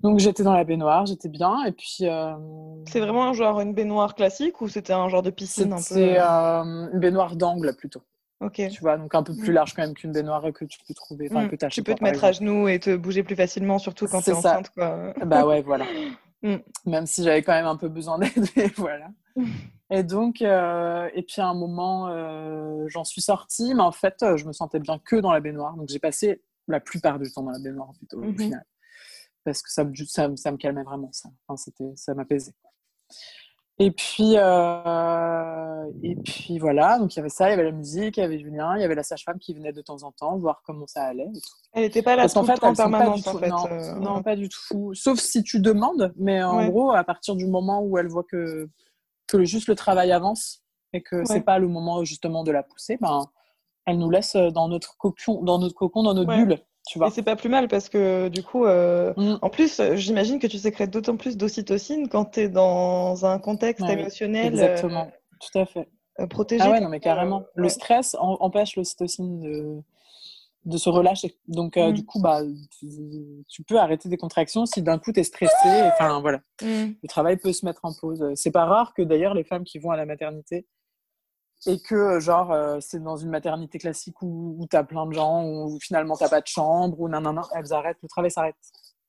Donc, 0.02 0.18
j'étais 0.20 0.42
dans 0.42 0.52
la 0.52 0.64
baignoire, 0.64 1.06
j'étais 1.06 1.28
bien. 1.28 1.64
Et 1.64 1.72
puis, 1.72 1.98
euh, 2.02 2.34
C'est 2.86 3.00
vraiment 3.00 3.24
un 3.24 3.32
genre 3.32 3.60
une 3.60 3.72
baignoire 3.74 4.14
classique 4.14 4.60
ou 4.60 4.68
c'était 4.68 4.92
un 4.92 5.08
genre 5.08 5.22
de 5.22 5.30
piscine 5.30 5.72
un 5.72 5.76
peu 5.76 5.82
c'était 5.82 6.18
euh, 6.20 6.62
une 6.92 7.00
baignoire 7.00 7.34
d'angle, 7.36 7.74
plutôt. 7.74 8.02
Tu 8.68 8.80
vois, 8.82 8.98
donc 8.98 9.14
un 9.14 9.22
peu 9.22 9.34
plus 9.34 9.50
Mm. 9.52 9.54
large 9.54 9.74
quand 9.74 9.82
même 9.82 9.94
qu'une 9.94 10.12
baignoire 10.12 10.42
que 10.52 10.64
tu 10.66 10.78
peux 10.86 10.94
trouver, 10.94 11.28
enfin 11.30 11.44
Mm. 11.44 11.48
que 11.48 11.66
Tu 11.68 11.82
peux 11.82 11.94
te 11.94 12.04
mettre 12.04 12.22
à 12.24 12.32
genoux 12.32 12.68
et 12.68 12.78
te 12.78 12.94
bouger 12.94 13.22
plus 13.22 13.36
facilement, 13.36 13.78
surtout 13.78 14.06
quand 14.06 14.20
tu 14.20 14.30
es 14.30 14.34
C'est 14.34 14.40
ça. 14.42 14.50
enceinte. 14.50 14.70
Quoi. 14.70 15.14
Bah 15.24 15.46
ouais, 15.46 15.62
voilà. 15.62 15.86
Mm. 16.44 16.56
Même 16.86 17.06
si 17.06 17.24
j'avais 17.24 17.42
quand 17.42 17.52
même 17.52 17.66
un 17.66 17.76
peu 17.76 17.88
besoin 17.88 18.18
d'aide, 18.18 18.30
mais 18.56 18.68
voilà. 18.76 19.08
Et 19.90 20.02
donc, 20.02 20.40
euh, 20.42 21.10
et 21.14 21.22
puis 21.22 21.40
à 21.42 21.46
un 21.46 21.54
moment, 21.54 22.08
euh, 22.08 22.86
j'en 22.88 23.04
suis 23.04 23.20
sortie, 23.20 23.74
mais 23.74 23.82
en 23.82 23.92
fait, 23.92 24.22
euh, 24.22 24.36
je 24.36 24.46
me 24.46 24.52
sentais 24.52 24.78
bien 24.80 24.98
que 24.98 25.16
dans 25.16 25.30
la 25.32 25.40
baignoire. 25.40 25.76
Donc 25.76 25.88
j'ai 25.88 25.98
passé 25.98 26.42
la 26.68 26.80
plupart 26.80 27.18
du 27.18 27.30
temps 27.30 27.42
dans 27.42 27.50
la 27.50 27.58
baignoire 27.58 27.92
plutôt, 27.92 28.18
au 28.18 28.24
Mhm. 28.24 28.38
final. 28.38 28.64
Parce 29.44 29.60
que 29.62 29.70
ça, 29.70 29.84
me- 29.84 29.94
ça, 29.94 30.30
ça 30.36 30.52
me 30.52 30.56
calmait 30.56 30.82
vraiment, 30.84 31.10
ça. 31.12 31.28
Enfin, 31.46 31.56
c'était, 31.58 31.92
ça 31.96 32.14
m'apaisait. 32.14 32.54
Et 33.80 33.90
puis, 33.90 34.34
euh, 34.36 35.90
et 36.02 36.14
puis 36.16 36.58
voilà, 36.60 36.98
donc 36.98 37.14
il 37.14 37.16
y 37.16 37.20
avait 37.20 37.28
ça, 37.28 37.48
il 37.48 37.50
y 37.50 37.54
avait 37.54 37.64
la 37.64 37.72
musique, 37.72 38.16
il 38.16 38.20
y 38.20 38.22
avait 38.22 38.38
Julien, 38.38 38.76
il 38.76 38.82
y 38.82 38.84
avait 38.84 38.94
la 38.94 39.02
sage-femme 39.02 39.38
qui 39.40 39.52
venait 39.52 39.72
de 39.72 39.82
temps 39.82 40.02
en 40.04 40.12
temps 40.12 40.38
voir 40.38 40.62
comment 40.64 40.86
ça 40.86 41.02
allait 41.04 41.24
et 41.34 41.40
tout. 41.40 41.48
Elle 41.72 41.82
n'était 41.82 42.02
pas 42.02 42.14
là 42.14 42.22
Parce 42.22 42.34
tout 42.34 42.40
le 42.40 42.46
fait, 42.46 42.54
temps 42.54 42.68
en 42.68 42.92
en 42.92 43.16
fait. 43.38 43.48
non, 43.48 43.66
euh, 43.66 43.94
non, 43.98 44.22
pas 44.22 44.36
du 44.36 44.48
tout. 44.48 44.94
Sauf 44.94 45.18
si 45.18 45.42
tu 45.42 45.58
demandes, 45.60 46.12
mais 46.16 46.42
en 46.42 46.58
Ouais. 46.58 46.70
gros, 46.70 46.92
à 46.92 47.02
partir 47.02 47.34
du 47.34 47.46
moment 47.46 47.80
où 47.82 47.98
elle 47.98 48.06
voit 48.08 48.22
que, 48.24 48.68
que 49.26 49.36
le- 49.38 49.44
juste 49.44 49.66
le 49.66 49.74
travail 49.74 50.12
avance 50.12 50.62
et 50.92 51.02
que 51.02 51.16
Ouais. 51.16 51.24
c'est 51.26 51.40
pas 51.42 51.58
le 51.58 51.66
moment 51.66 52.04
justement 52.04 52.44
de 52.44 52.52
la 52.52 52.62
pousser, 52.62 52.96
ben, 53.00 53.26
elle 53.86 53.98
nous 53.98 54.10
laisse 54.10 54.36
dans 54.36 54.68
notre 54.68 54.96
cocon, 54.98 55.42
dans 55.42 55.58
notre 55.58 55.74
cocon, 55.74 56.04
dans 56.04 56.14
notre 56.14 56.28
Ouais. 56.30 56.44
bulle, 56.44 56.58
tu 56.86 56.98
vois. 56.98 57.08
Et 57.08 57.10
c'est 57.10 57.22
pas 57.22 57.36
plus 57.36 57.48
mal 57.48 57.68
parce 57.68 57.88
que 57.88 58.28
du 58.28 58.42
coup, 58.42 58.64
euh, 58.66 59.12
Mm. 59.16 59.38
en 59.42 59.50
plus, 59.50 59.80
euh, 59.80 59.96
j'imagine 59.96 60.38
que 60.38 60.46
tu 60.46 60.58
sécrètes 60.58 60.90
d'autant 60.90 61.16
plus 61.16 61.36
d'ocytocine 61.36 62.08
quand 62.08 62.26
tu 62.26 62.40
es 62.40 62.48
dans 62.48 63.24
un 63.26 63.38
contexte 63.38 63.84
oui, 63.86 63.92
émotionnel 63.94 64.46
Exactement, 64.46 65.10
tout 65.40 65.58
à 65.58 65.64
fait. 65.66 65.80
euh, 66.20 66.22
euh, 66.24 66.26
protégé. 66.26 66.62
Ah 66.64 66.70
ouais, 66.70 66.80
non, 66.80 66.88
mais 66.88 67.00
carrément. 67.00 67.40
euh, 67.40 67.44
Le 67.56 67.68
stress 67.68 68.14
en- 68.20 68.36
empêche 68.40 68.76
l'ocytocine 68.76 69.40
de, 69.40 69.80
de 70.66 70.76
se 70.78 70.88
relâcher. 70.88 71.36
Donc, 71.48 71.76
euh, 71.76 71.90
Mm. 71.90 71.94
du 71.94 72.04
coup, 72.06 72.20
bah, 72.20 72.40
tu, 72.78 72.86
tu 73.48 73.62
peux 73.64 73.78
arrêter 73.78 74.08
des 74.08 74.16
contractions 74.16 74.64
si 74.66 74.80
d'un 74.82 74.98
coup 74.98 75.12
tu 75.12 75.20
es 75.20 75.24
stressé. 75.24 75.52
Enfin, 75.92 76.20
voilà. 76.20 76.38
Mm. 76.62 76.92
le 77.02 77.08
travail 77.08 77.36
peut 77.36 77.52
se 77.52 77.64
mettre 77.66 77.84
en 77.84 77.92
pause. 77.92 78.24
C'est 78.34 78.50
pas 78.52 78.64
rare 78.64 78.94
que 78.94 79.02
d'ailleurs 79.02 79.34
les 79.34 79.44
femmes 79.44 79.64
qui 79.64 79.78
vont 79.78 79.90
à 79.90 79.96
la 79.96 80.06
maternité 80.06 80.66
et 81.66 81.80
que 81.80 81.94
euh, 81.94 82.20
genre 82.20 82.52
euh, 82.52 82.78
c'est 82.80 83.02
dans 83.02 83.16
une 83.16 83.30
maternité 83.30 83.78
classique 83.78 84.20
où, 84.22 84.56
où 84.58 84.66
t'as 84.66 84.84
plein 84.84 85.06
de 85.06 85.12
gens, 85.12 85.44
où 85.44 85.78
finalement 85.80 86.16
t'as 86.16 86.28
pas 86.28 86.40
de 86.40 86.46
chambre, 86.46 87.00
ou 87.00 87.08
nanana, 87.08 87.42
elles 87.54 87.72
arrêtent, 87.72 87.98
le 88.02 88.08
travail 88.08 88.30
s'arrête. 88.30 88.56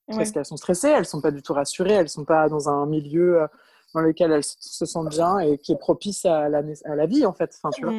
Ouais. 0.07 0.17
Parce 0.17 0.31
qu'elles 0.31 0.45
sont 0.45 0.57
stressées, 0.57 0.89
elles 0.89 1.05
sont 1.05 1.21
pas 1.21 1.31
du 1.31 1.41
tout 1.41 1.53
rassurées, 1.53 1.93
elles 1.93 2.09
sont 2.09 2.25
pas 2.25 2.47
dans 2.47 2.69
un 2.69 2.85
milieu 2.85 3.41
euh, 3.41 3.47
dans 3.93 4.01
lequel 4.01 4.31
elles 4.31 4.43
se 4.43 4.55
se 4.59 4.85
sentent 4.85 5.09
bien 5.09 5.39
et 5.39 5.57
qui 5.57 5.71
est 5.71 5.77
propice 5.77 6.25
à 6.25 6.49
la, 6.49 6.61
à 6.85 6.95
la 6.95 7.05
vie 7.05 7.25
en 7.25 7.33
fait. 7.33 7.51
Enfin, 7.55 7.69
tu 7.71 7.83
vois. 7.83 7.93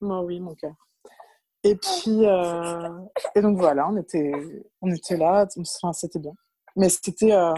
Moi, 0.00 0.22
oui, 0.22 0.40
mon 0.40 0.54
cœur. 0.54 0.74
Et 1.64 1.74
puis, 1.74 2.24
euh, 2.24 2.88
et 3.34 3.42
donc 3.42 3.58
voilà, 3.58 3.88
on 3.88 3.96
était, 3.96 4.32
on 4.80 4.90
était 4.92 5.16
là, 5.16 5.46
enfin, 5.58 5.92
c'était 5.92 6.20
bien. 6.20 6.34
Mais 6.76 6.88
c'était 6.88 7.32
euh, 7.32 7.52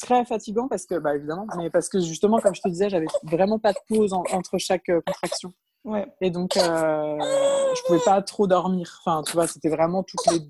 très 0.00 0.24
fatigant 0.24 0.68
parce 0.68 0.86
que, 0.86 0.94
bah 0.96 1.14
évidemment, 1.16 1.46
mais 1.56 1.70
parce 1.70 1.88
que 1.88 2.00
justement, 2.00 2.38
comme 2.40 2.54
je 2.54 2.60
te 2.62 2.68
disais, 2.68 2.88
j'avais 2.90 3.06
vraiment 3.22 3.58
pas 3.58 3.72
de 3.72 3.78
pause 3.88 4.12
en- 4.12 4.24
entre 4.32 4.58
chaque 4.58 4.88
euh, 4.88 5.00
contraction. 5.06 5.52
Ouais. 5.84 6.06
Et 6.20 6.30
donc, 6.30 6.56
euh, 6.56 7.18
je 7.20 7.82
pouvais 7.86 8.00
pas 8.04 8.20
trop 8.22 8.46
dormir. 8.46 9.00
Enfin, 9.04 9.22
tu 9.24 9.32
vois, 9.32 9.46
c'était 9.46 9.68
vraiment 9.68 10.02
toutes 10.02 10.26
les 10.32 10.40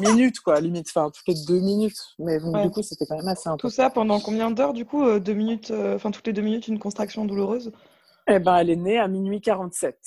minutes, 0.00 0.40
quoi, 0.40 0.60
limite, 0.60 0.86
enfin, 0.88 1.10
toutes 1.10 1.26
les 1.26 1.34
deux 1.46 1.60
minutes. 1.60 1.98
Mais 2.18 2.38
donc, 2.38 2.54
Ouais. 2.54 2.62
du 2.62 2.70
coup, 2.70 2.82
c'était 2.82 3.04
quand 3.06 3.16
même 3.16 3.26
assez 3.28 3.44
Tout 3.48 3.54
intense. 3.54 3.74
ça 3.74 3.90
pendant 3.90 4.20
combien 4.20 4.50
d'heures 4.50 4.72
du 4.74 4.84
coup 4.84 5.04
euh, 5.04 5.18
Deux 5.18 5.34
minutes, 5.34 5.70
euh, 5.72 5.96
enfin 5.96 6.10
toutes 6.12 6.26
les 6.26 6.32
deux 6.32 6.42
minutes, 6.42 6.68
une 6.68 6.78
contraction 6.78 7.24
douloureuse? 7.24 7.72
Eh 8.28 8.38
ben, 8.38 8.56
elle 8.56 8.70
est 8.70 8.76
née 8.76 8.98
à 8.98 9.08
minuit 9.08 9.40
47. 9.40 9.98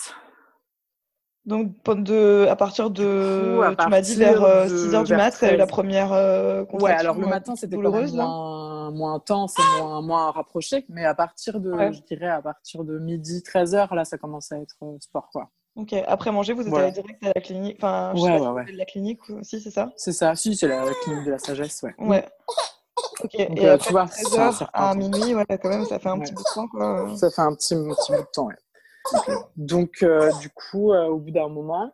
Donc 1.46 1.72
de, 1.88 2.46
à 2.50 2.56
partir 2.56 2.92
de, 2.92 3.56
coup, 3.58 3.62
à 3.64 3.76
tu 3.76 3.90
m'as 3.90 4.02
dit 4.02 4.16
vers 4.16 4.44
euh, 4.44 4.68
de- 4.70 4.78
6 4.78 4.94
heures 4.96 5.04
du 5.04 5.10
vers 5.10 5.18
mat, 5.18 5.32
tu 5.32 5.44
as 5.44 5.54
eu 5.54 5.58
la 5.58 5.66
13. 5.66 5.70
première 5.70 6.14
euh, 6.14 6.64
Ouais, 6.74 6.92
alors 6.92 7.18
le 7.18 7.26
euh, 7.26 7.30
matin, 7.30 7.56
c'était 7.56 7.76
quand 7.78 7.92
même 7.92 8.12
moins, 8.12 8.92
moins 8.92 9.14
intense 9.16 9.56
et 9.58 9.82
moins, 9.82 10.02
moins 10.02 10.30
rapproché. 10.32 10.86
Mais 10.90 11.04
à 11.04 11.16
partir 11.16 11.60
de, 11.60 11.72
Ouais. 11.72 11.94
je 11.94 12.02
dirais, 12.04 12.30
à 12.30 12.42
partir 12.44 12.84
de 12.84 13.00
midi, 13.00 13.42
13h, 13.44 13.94
là, 13.96 14.06
ça 14.06 14.20
commence 14.20 14.52
à 14.52 14.58
être 14.60 14.76
euh, 14.84 14.98
sport, 15.00 15.30
quoi. 15.34 15.50
Ok. 15.76 15.94
Après 16.06 16.32
manger, 16.32 16.54
vous 16.54 16.62
êtes 16.62 16.68
Voilà. 16.68 16.86
allé 16.88 16.94
direct 16.94 17.24
à 17.24 17.32
la 17.34 17.42
clinique. 17.42 17.78
Enfin, 17.80 18.12
je 18.16 18.22
Ouais, 18.22 18.34
sais 18.34 18.40
pas 18.40 18.52
ouais, 18.54 18.66
si 18.68 18.76
la 18.76 18.86
clinique 18.86 19.30
aussi, 19.32 19.62
c'est 19.62 19.72
ça? 19.72 19.90
C'est 19.96 20.12
ça. 20.12 20.36
Si, 20.36 20.56
c'est 20.56 20.68
la, 20.68 20.86
la 20.86 20.94
clinique 20.94 21.26
de 21.26 21.32
la 21.32 21.40
sagesse, 21.40 21.82
ouais. 21.82 21.96
Ouais. 21.98 22.28
Ok. 23.24 23.32
Donc, 23.48 23.58
Et 23.58 23.66
euh, 23.68 23.74
après 23.76 23.88
tu 23.88 23.92
vois, 23.94 24.06
de 24.06 24.10
c'est 24.12 24.38
un 24.38 24.50
13h 24.50 24.58
certain 24.60 24.80
à 24.92 24.94
minuit, 24.94 25.34
ouais, 25.34 25.46
quand 25.62 25.70
même, 25.70 25.86
ça 25.86 25.98
fait 25.98 26.10
un 26.10 26.20
Ouais. 26.20 26.24
petit 26.26 26.34
bout 26.34 26.44
de 26.44 26.54
temps 26.54 26.68
quoi. 26.68 27.08
Ça 27.16 27.32
fait 27.32 27.42
un 27.42 27.56
petit, 27.56 27.74
un 27.74 27.90
petit 27.96 28.12
bout 28.12 28.18
de 28.20 28.28
temps, 28.32 28.46
ouais. 28.48 28.56
Donc, 29.58 30.04
euh, 30.04 30.32
du 30.40 30.50
coup, 30.50 30.94
euh, 30.94 31.06
au 31.08 31.18
bout 31.18 31.32
d'un 31.32 31.50
moment, 31.50 31.94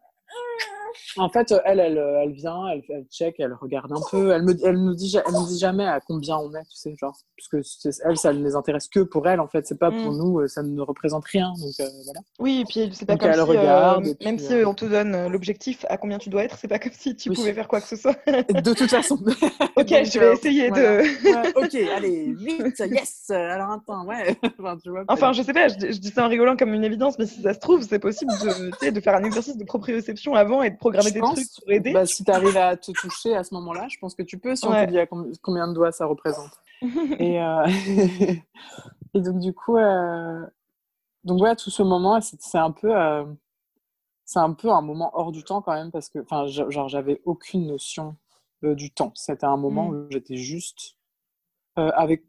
en 1.18 1.30
fait, 1.30 1.52
euh, 1.52 1.60
elle, 1.66 1.80
elle, 1.80 1.98
euh, 1.98 2.22
elle 2.24 2.32
vient, 2.34 2.68
elle, 2.68 2.84
elle 2.90 3.06
check, 3.12 3.36
elle 3.40 3.54
regarde 3.54 3.92
un 3.92 4.02
peu. 4.12 4.32
Elle 4.32 4.44
me, 4.44 4.54
elle 4.66 4.78
nous 4.84 4.96
dit, 4.96 5.16
elle 5.18 5.58
jamais 5.58 5.86
à 5.86 6.00
combien 6.00 6.38
on 6.38 6.52
est, 6.54 6.64
tu 6.64 6.76
sais, 6.76 6.96
genre, 7.00 7.16
parce 7.38 7.48
que 7.48 8.10
elle, 8.10 8.18
ça 8.18 8.34
ne 8.34 8.44
les 8.44 8.56
intéresse 8.56 8.88
que 8.88 9.00
pour 9.02 9.28
elle, 9.28 9.40
en 9.40 9.48
fait. 9.48 9.66
C'est 9.68 9.80
pas 9.80 9.92
pour 9.92 10.12
Mm. 10.12 10.18
nous, 10.18 10.40
euh, 10.40 10.48
ça 10.48 10.64
ne 10.64 10.82
représente 10.82 11.26
rien. 11.26 11.54
Donc, 11.60 11.74
euh, 11.80 11.86
voilà. 12.06 12.20
Oui, 12.40 12.62
et 12.62 12.66
puis 12.66 12.90
c'est 12.94 13.06
pas 13.06 13.14
Donc, 13.14 13.22
comme 13.22 13.30
elle 13.30 13.36
si, 13.36 13.42
euh, 13.42 13.46
regarde, 13.46 14.08
et 14.08 14.26
même 14.26 14.40
si 14.40 14.54
euh, 14.54 14.68
on 14.68 14.74
te 14.74 14.86
donne 14.86 15.16
euh, 15.16 15.30
l'objectif 15.30 15.86
à 15.90 15.98
combien 15.98 16.18
tu 16.18 16.30
dois 16.30 16.44
être, 16.44 16.58
c'est 16.58 16.68
pas 16.68 16.80
comme 16.80 16.92
si 16.94 17.16
tu 17.16 17.30
Oui. 17.30 17.36
pouvais 17.36 17.54
faire 17.54 17.68
quoi 17.68 17.82
que 17.82 17.88
ce 17.88 17.96
soit. 17.96 18.16
De 18.28 18.74
toute 18.74 18.90
façon. 18.90 19.16
ok, 19.76 19.76
Donc, 19.76 19.88
je 20.06 20.20
vais 20.20 20.26
euh, 20.26 20.34
essayer 20.34 20.70
voilà. 20.70 21.02
de. 21.02 21.08
Ouais, 21.28 21.54
ok, 21.56 21.76
allez, 21.96 22.34
vite, 22.34 22.80
yes. 22.80 23.30
Alors, 23.30 23.72
attends, 23.72 24.06
ouais. 24.06 24.36
enfin, 24.60 24.78
tu 24.82 24.90
vois, 24.90 25.04
Enfin, 25.08 25.34
je 25.34 25.42
sais 25.42 25.54
pas, 25.54 25.68
je, 25.68 25.76
je 25.92 26.00
dis 26.00 26.10
ça 26.10 26.26
en 26.26 26.30
rigolant 26.30 26.56
comme 26.56 26.74
une 26.74 26.84
évidence, 26.84 27.18
mais 27.20 27.26
si 27.26 27.42
ça 27.42 27.54
se 27.54 27.60
trouve, 27.60 27.82
c'est 27.84 28.00
possible 28.00 28.32
de, 28.42 28.90
de 28.90 29.00
faire 29.00 29.16
un 29.16 29.24
exercice 29.24 29.58
de 29.58 29.64
proprioception 29.66 30.34
avant 30.36 30.64
et 30.64 30.70
de 30.72 30.78
programmer 30.92 31.10
je 31.10 31.14
des 31.14 31.20
pense, 31.20 31.36
trucs 31.36 31.64
pour 31.64 31.72
aider. 31.72 31.94
bah, 31.94 32.06
si 32.06 32.24
tu 32.24 32.32
arrives 32.32 32.58
à 32.58 32.76
te 32.78 32.92
toucher 32.92 33.36
à 33.36 33.44
ce 33.44 33.54
moment-là, 33.56 33.88
je 33.90 33.98
pense 34.00 34.16
que 34.16 34.24
tu 34.24 34.38
peux, 34.40 34.56
si 34.56 34.66
on 34.66 34.72
te 34.72 34.90
dit 34.90 35.00
à 35.00 35.06
com- 35.08 35.32
combien 35.42 35.68
de 35.68 35.74
doigts 35.74 35.92
ça 35.92 36.06
représente. 36.06 36.52
Et, 37.20 37.42
euh, 37.42 37.68
et 39.14 39.22
donc, 39.22 39.40
du 39.40 39.54
coup, 39.54 39.78
euh, 39.78 40.46
donc 41.24 41.42
ouais, 41.42 41.56
tout 41.56 41.70
ce 41.72 41.84
moment, 41.84 42.20
c'est 42.22 42.58
un 42.58 42.72
peu, 42.72 42.96
euh, 42.96 43.26
c'est 44.26 44.40
un 44.40 44.54
peu 44.54 44.70
un 44.70 44.82
moment 44.82 45.12
hors 45.14 45.32
du 45.32 45.44
temps 45.44 45.62
quand 45.62 45.74
même, 45.74 45.92
parce 45.92 46.10
que, 46.10 46.20
enfin, 46.20 46.46
genre, 46.48 46.88
j'avais 46.90 47.22
aucune 47.26 47.68
notion 47.68 48.16
du 48.64 48.92
temps. 48.92 49.12
C'était 49.16 49.46
un 49.46 49.58
moment 49.58 49.90
Mm. 49.90 49.96
où 49.96 50.08
j'étais 50.12 50.36
juste 50.38 50.98
avec, 51.76 52.24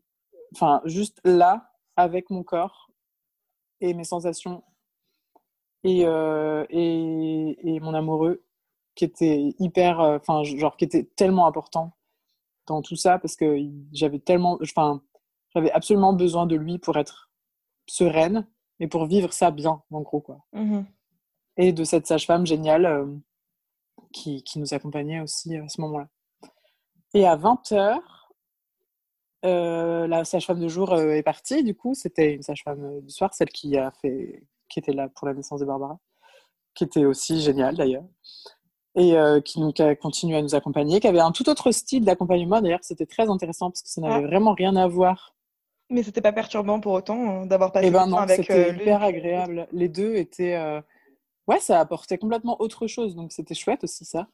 enfin, 0.54 0.80
juste 0.84 1.20
là, 1.24 1.72
avec 1.96 2.30
mon 2.30 2.42
corps 2.42 2.90
et 3.80 3.94
mes 3.94 4.04
sensations 4.04 4.62
et, 5.84 6.04
euh, 6.06 6.64
et, 6.70 7.56
et 7.76 7.80
mon 7.80 7.94
amoureux 7.94 8.42
qui 8.98 9.04
était 9.04 9.54
hyper, 9.60 10.00
euh, 10.00 10.18
enfin, 10.18 10.42
genre, 10.42 10.76
qui 10.76 10.84
était 10.84 11.04
tellement 11.04 11.46
important 11.46 11.92
dans 12.66 12.82
tout 12.82 12.96
ça 12.96 13.20
parce 13.20 13.36
que 13.36 13.56
j'avais 13.92 14.18
tellement, 14.18 14.58
enfin, 14.60 15.00
j'avais 15.54 15.70
absolument 15.70 16.12
besoin 16.12 16.46
de 16.46 16.56
lui 16.56 16.78
pour 16.78 16.96
être 16.96 17.30
sereine 17.86 18.44
et 18.80 18.88
pour 18.88 19.06
vivre 19.06 19.32
ça 19.32 19.52
bien, 19.52 19.84
en 19.92 20.00
gros, 20.00 20.20
quoi. 20.20 20.44
Mhm. 20.52 20.84
Et 21.58 21.72
de 21.72 21.84
cette 21.84 22.08
sage-femme 22.08 22.44
géniale 22.44 22.86
euh, 22.86 23.06
qui, 24.12 24.42
qui 24.42 24.58
nous 24.58 24.74
accompagnait 24.74 25.20
aussi 25.20 25.56
à 25.56 25.68
ce 25.68 25.80
moment-là. 25.80 26.08
Et 27.14 27.24
à 27.24 27.36
20h, 27.36 28.00
la 29.44 30.24
sage-femme 30.24 30.58
de 30.58 30.66
jour 30.66 30.92
euh, 30.92 31.12
est 31.12 31.22
partie, 31.22 31.62
du 31.62 31.76
coup, 31.76 31.94
c'était 31.94 32.34
une 32.34 32.42
sage-femme 32.42 32.84
euh, 32.84 33.00
du 33.00 33.10
soir, 33.10 33.32
celle 33.32 33.50
qui 33.50 33.76
a 33.76 33.92
fait, 33.92 34.42
qui 34.68 34.80
était 34.80 34.92
là 34.92 35.08
pour 35.08 35.28
la 35.28 35.34
naissance 35.34 35.60
de 35.60 35.66
Barbara, 35.66 36.00
qui 36.74 36.82
était 36.82 37.04
aussi 37.04 37.40
géniale 37.40 37.76
d'ailleurs 37.76 38.04
et 38.98 39.16
euh, 39.16 39.40
qui, 39.40 39.60
qui 39.72 39.82
a 39.82 39.94
continué 39.94 40.36
à 40.36 40.42
nous 40.42 40.54
accompagner, 40.54 41.00
qui 41.00 41.06
avait 41.06 41.20
un 41.20 41.32
tout 41.32 41.48
autre 41.48 41.70
style 41.70 42.04
d'accompagnement. 42.04 42.60
D'ailleurs, 42.60 42.80
c'était 42.82 43.06
très 43.06 43.28
intéressant 43.30 43.70
parce 43.70 43.82
que 43.82 43.88
ça 43.88 44.00
n'avait 44.00 44.24
Ah. 44.24 44.26
vraiment 44.26 44.52
rien 44.52 44.74
à 44.76 44.86
voir. 44.88 45.34
Mais 45.88 46.02
c'était 46.02 46.20
pas 46.20 46.32
perturbant 46.32 46.80
pour 46.80 46.92
autant 46.92 47.42
euh, 47.42 47.46
d'avoir 47.46 47.72
passé 47.72 47.86
Et 47.86 47.90
ben 47.90 48.04
du 48.04 48.10
temps 48.10 48.16
non, 48.16 48.22
avec 48.22 48.36
c'était 48.36 48.70
euh, 48.70 48.74
hyper 48.74 49.02
agréable. 49.02 49.66
Les 49.72 49.88
deux 49.88 50.14
étaient. 50.16 50.56
euh, 50.56 50.80
Ouais, 51.46 51.60
ça 51.60 51.80
apportait 51.80 52.18
complètement 52.18 52.60
autre 52.60 52.86
chose, 52.86 53.14
donc 53.16 53.32
c'était 53.32 53.54
chouette 53.54 53.82
aussi 53.84 54.04
ça. 54.04 54.26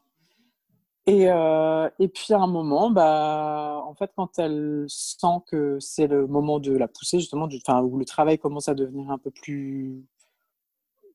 Et, 1.07 1.25
et 1.27 2.09
puis 2.09 2.33
à 2.33 2.39
un 2.39 2.47
moment, 2.49 2.91
bah, 2.91 3.81
en 3.87 3.95
fait, 3.95 4.11
quand 4.17 4.39
elle 4.39 4.87
sent 4.89 5.27
que 5.47 5.79
c'est 5.79 6.07
le 6.09 6.27
moment 6.27 6.59
de 6.59 6.73
la 6.77 6.89
pousser, 6.89 7.21
justement, 7.21 7.47
du, 7.47 7.59
enfin, 7.65 7.83
où 7.83 7.99
le 7.99 8.05
travail 8.05 8.39
commence 8.39 8.69
à 8.69 8.75
devenir 8.75 9.11
un 9.13 9.19
peu 9.19 9.31
plus 9.31 10.03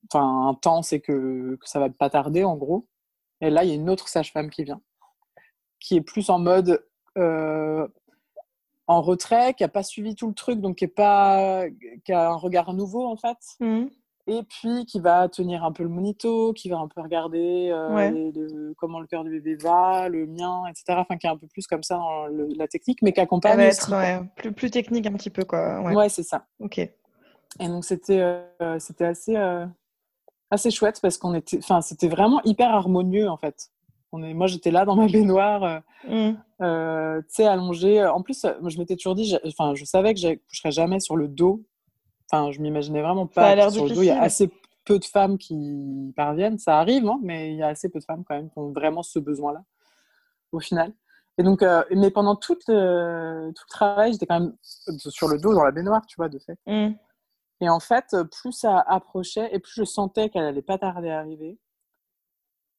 enfin, 0.10 0.48
intense 0.48 0.94
et 0.94 1.02
que, 1.02 1.58
que 1.60 1.68
ça 1.68 1.80
va 1.80 1.90
pas 1.90 2.10
tarder, 2.10 2.44
en 2.46 2.56
gros. 2.56 2.86
Et 3.42 3.50
là, 3.50 3.64
il 3.64 3.70
y 3.70 3.72
a 3.72 3.76
une 3.76 3.90
autre 3.90 4.08
sage-femme 4.10 4.50
qui 4.50 4.64
vient, 4.64 4.82
qui 5.80 5.96
est 5.98 6.02
plus 6.02 6.30
en 6.30 6.40
mode 6.40 6.86
euh, 7.18 7.88
en 8.88 9.02
retrait, 9.02 9.54
qui 9.54 9.64
a 9.64 9.68
pas 9.68 9.84
suivi 9.84 10.16
tout 10.16 10.28
le 10.28 10.34
truc, 10.34 10.60
donc 10.62 10.78
qui 10.78 10.86
est 10.86 10.88
pas, 10.88 11.64
qui 12.06 12.12
a 12.12 12.30
un 12.32 12.36
regard 12.36 12.74
nouveau 12.74 13.06
en 13.06 13.16
fait, 13.16 13.38
Mhm. 13.60 13.90
et 14.28 14.44
puis 14.44 14.86
qui 14.86 15.00
va 15.00 15.30
tenir 15.30 15.64
un 15.64 15.72
peu 15.72 15.84
le 15.84 15.90
monito, 15.90 16.54
qui 16.54 16.70
va 16.70 16.78
un 16.80 16.88
peu 16.88 17.02
regarder 17.02 17.70
euh, 17.72 17.96
Ouais. 17.96 18.12
les- 18.12 18.32
le- 18.32 18.74
comment 18.78 19.00
le 19.00 19.08
cœur 19.08 19.24
du 19.24 19.30
bébé 19.30 19.56
va, 19.56 20.10
le 20.10 20.26
mien, 20.26 20.64
etc. 20.68 21.00
Enfin, 21.00 21.18
qui 21.18 21.28
est 21.28 21.30
un 21.30 21.38
peu 21.38 21.48
plus 21.48 21.68
comme 21.68 21.84
ça 21.84 21.96
dans 21.98 22.26
le- 22.28 22.48
la 22.58 22.68
technique, 22.68 23.02
mais 23.02 23.14
qui 23.14 23.20
accompagne 23.22 23.58
va 23.58 23.68
aussi. 23.70 23.78
être 23.80 23.92
ouais, 23.92 24.20
plus, 24.36 24.52
plus 24.54 24.72
technique 24.72 25.06
un 25.08 25.14
petit 25.14 25.30
peu, 25.30 25.46
quoi. 25.46 25.82
Ouais. 25.82 25.96
Ouais, 25.96 26.10
c'est 26.10 26.24
ça. 26.24 26.46
Ok. 26.60 26.80
Et 26.80 27.68
donc 27.68 27.84
c'était 27.86 28.22
euh, 28.22 28.78
c'était 28.80 29.06
assez 29.06 29.36
assez 30.52 30.72
chouette 30.72 31.00
parce 31.02 31.18
qu'on 31.18 31.34
était, 31.34 31.58
enfin, 31.58 31.82
c'était 31.82 32.08
vraiment 32.08 32.42
hyper 32.44 32.70
harmonieux 32.70 33.30
en 33.30 33.38
fait. 33.38 33.70
On 34.12 34.24
est, 34.24 34.34
moi, 34.34 34.48
j'étais 34.48 34.72
là 34.72 34.86
dans 34.86 34.96
ma 34.96 35.08
baignoire, 35.08 35.64
euh, 35.64 35.80
mm. 36.32 36.38
euh, 36.62 37.22
tu 37.22 37.28
sais, 37.30 37.46
allongée. 37.46 38.04
En 38.06 38.22
plus, 38.22 38.46
je 38.66 38.78
m'étais 38.80 38.96
toujours 38.96 39.16
dit, 39.16 39.38
enfin, 39.46 39.76
je 39.76 39.86
savais 39.86 40.14
que 40.14 40.20
je 40.20 40.36
coucherais 40.48 40.72
jamais 40.72 41.00
sur 41.00 41.16
le 41.16 41.28
dos. 41.28 41.64
Enfin, 42.32 42.52
je 42.52 42.60
m'imaginais 42.60 43.02
vraiment 43.02 43.28
pas 43.28 43.70
sur 43.70 43.86
le 43.86 43.94
dos. 43.94 44.02
Il 44.02 44.08
y 44.08 44.12
a 44.12 44.22
assez 44.22 44.52
peu 44.86 44.98
de 44.98 45.06
femmes 45.06 45.38
qui 45.38 46.12
parviennent. 46.16 46.58
Ça 46.58 46.80
arrive, 46.80 47.08
hein, 47.08 47.20
mais 47.22 47.52
il 47.52 47.58
y 47.58 47.64
a 47.64 47.68
assez 47.68 47.90
peu 47.90 48.00
de 48.00 48.04
femmes 48.04 48.24
quand 48.28 48.36
même 48.36 48.50
qui 48.50 48.58
ont 48.58 48.72
vraiment 48.72 49.04
ce 49.04 49.20
besoin-là, 49.20 49.64
au 50.52 50.60
final. 50.60 50.94
Et 51.38 51.44
donc, 51.44 51.62
euh, 51.62 51.84
mais 51.96 52.12
pendant 52.12 52.36
tout, 52.36 52.56
tout 52.56 52.72
le 52.72 53.52
travail, 53.70 54.12
j'étais 54.12 54.26
quand 54.26 54.40
même 54.40 54.54
sur 54.64 55.28
le 55.28 55.38
dos 55.38 55.54
dans 55.54 55.64
la 55.64 55.72
baignoire, 55.72 56.06
tu 56.06 56.16
vois, 56.18 56.30
de 56.30 56.40
fait. 56.40 56.58
Mm. 56.66 56.96
Et 57.62 57.70
en 57.70 57.80
fait, 57.80 58.16
plus 58.32 58.52
ça 58.52 58.80
approchait 58.80 59.50
et 59.54 59.60
plus 59.60 59.74
je 59.76 59.84
sentais 59.84 60.30
qu'elle 60.30 60.46
allait 60.46 60.62
pas 60.62 60.78
tarder 60.78 61.10
à 61.10 61.20
arriver. 61.20 61.60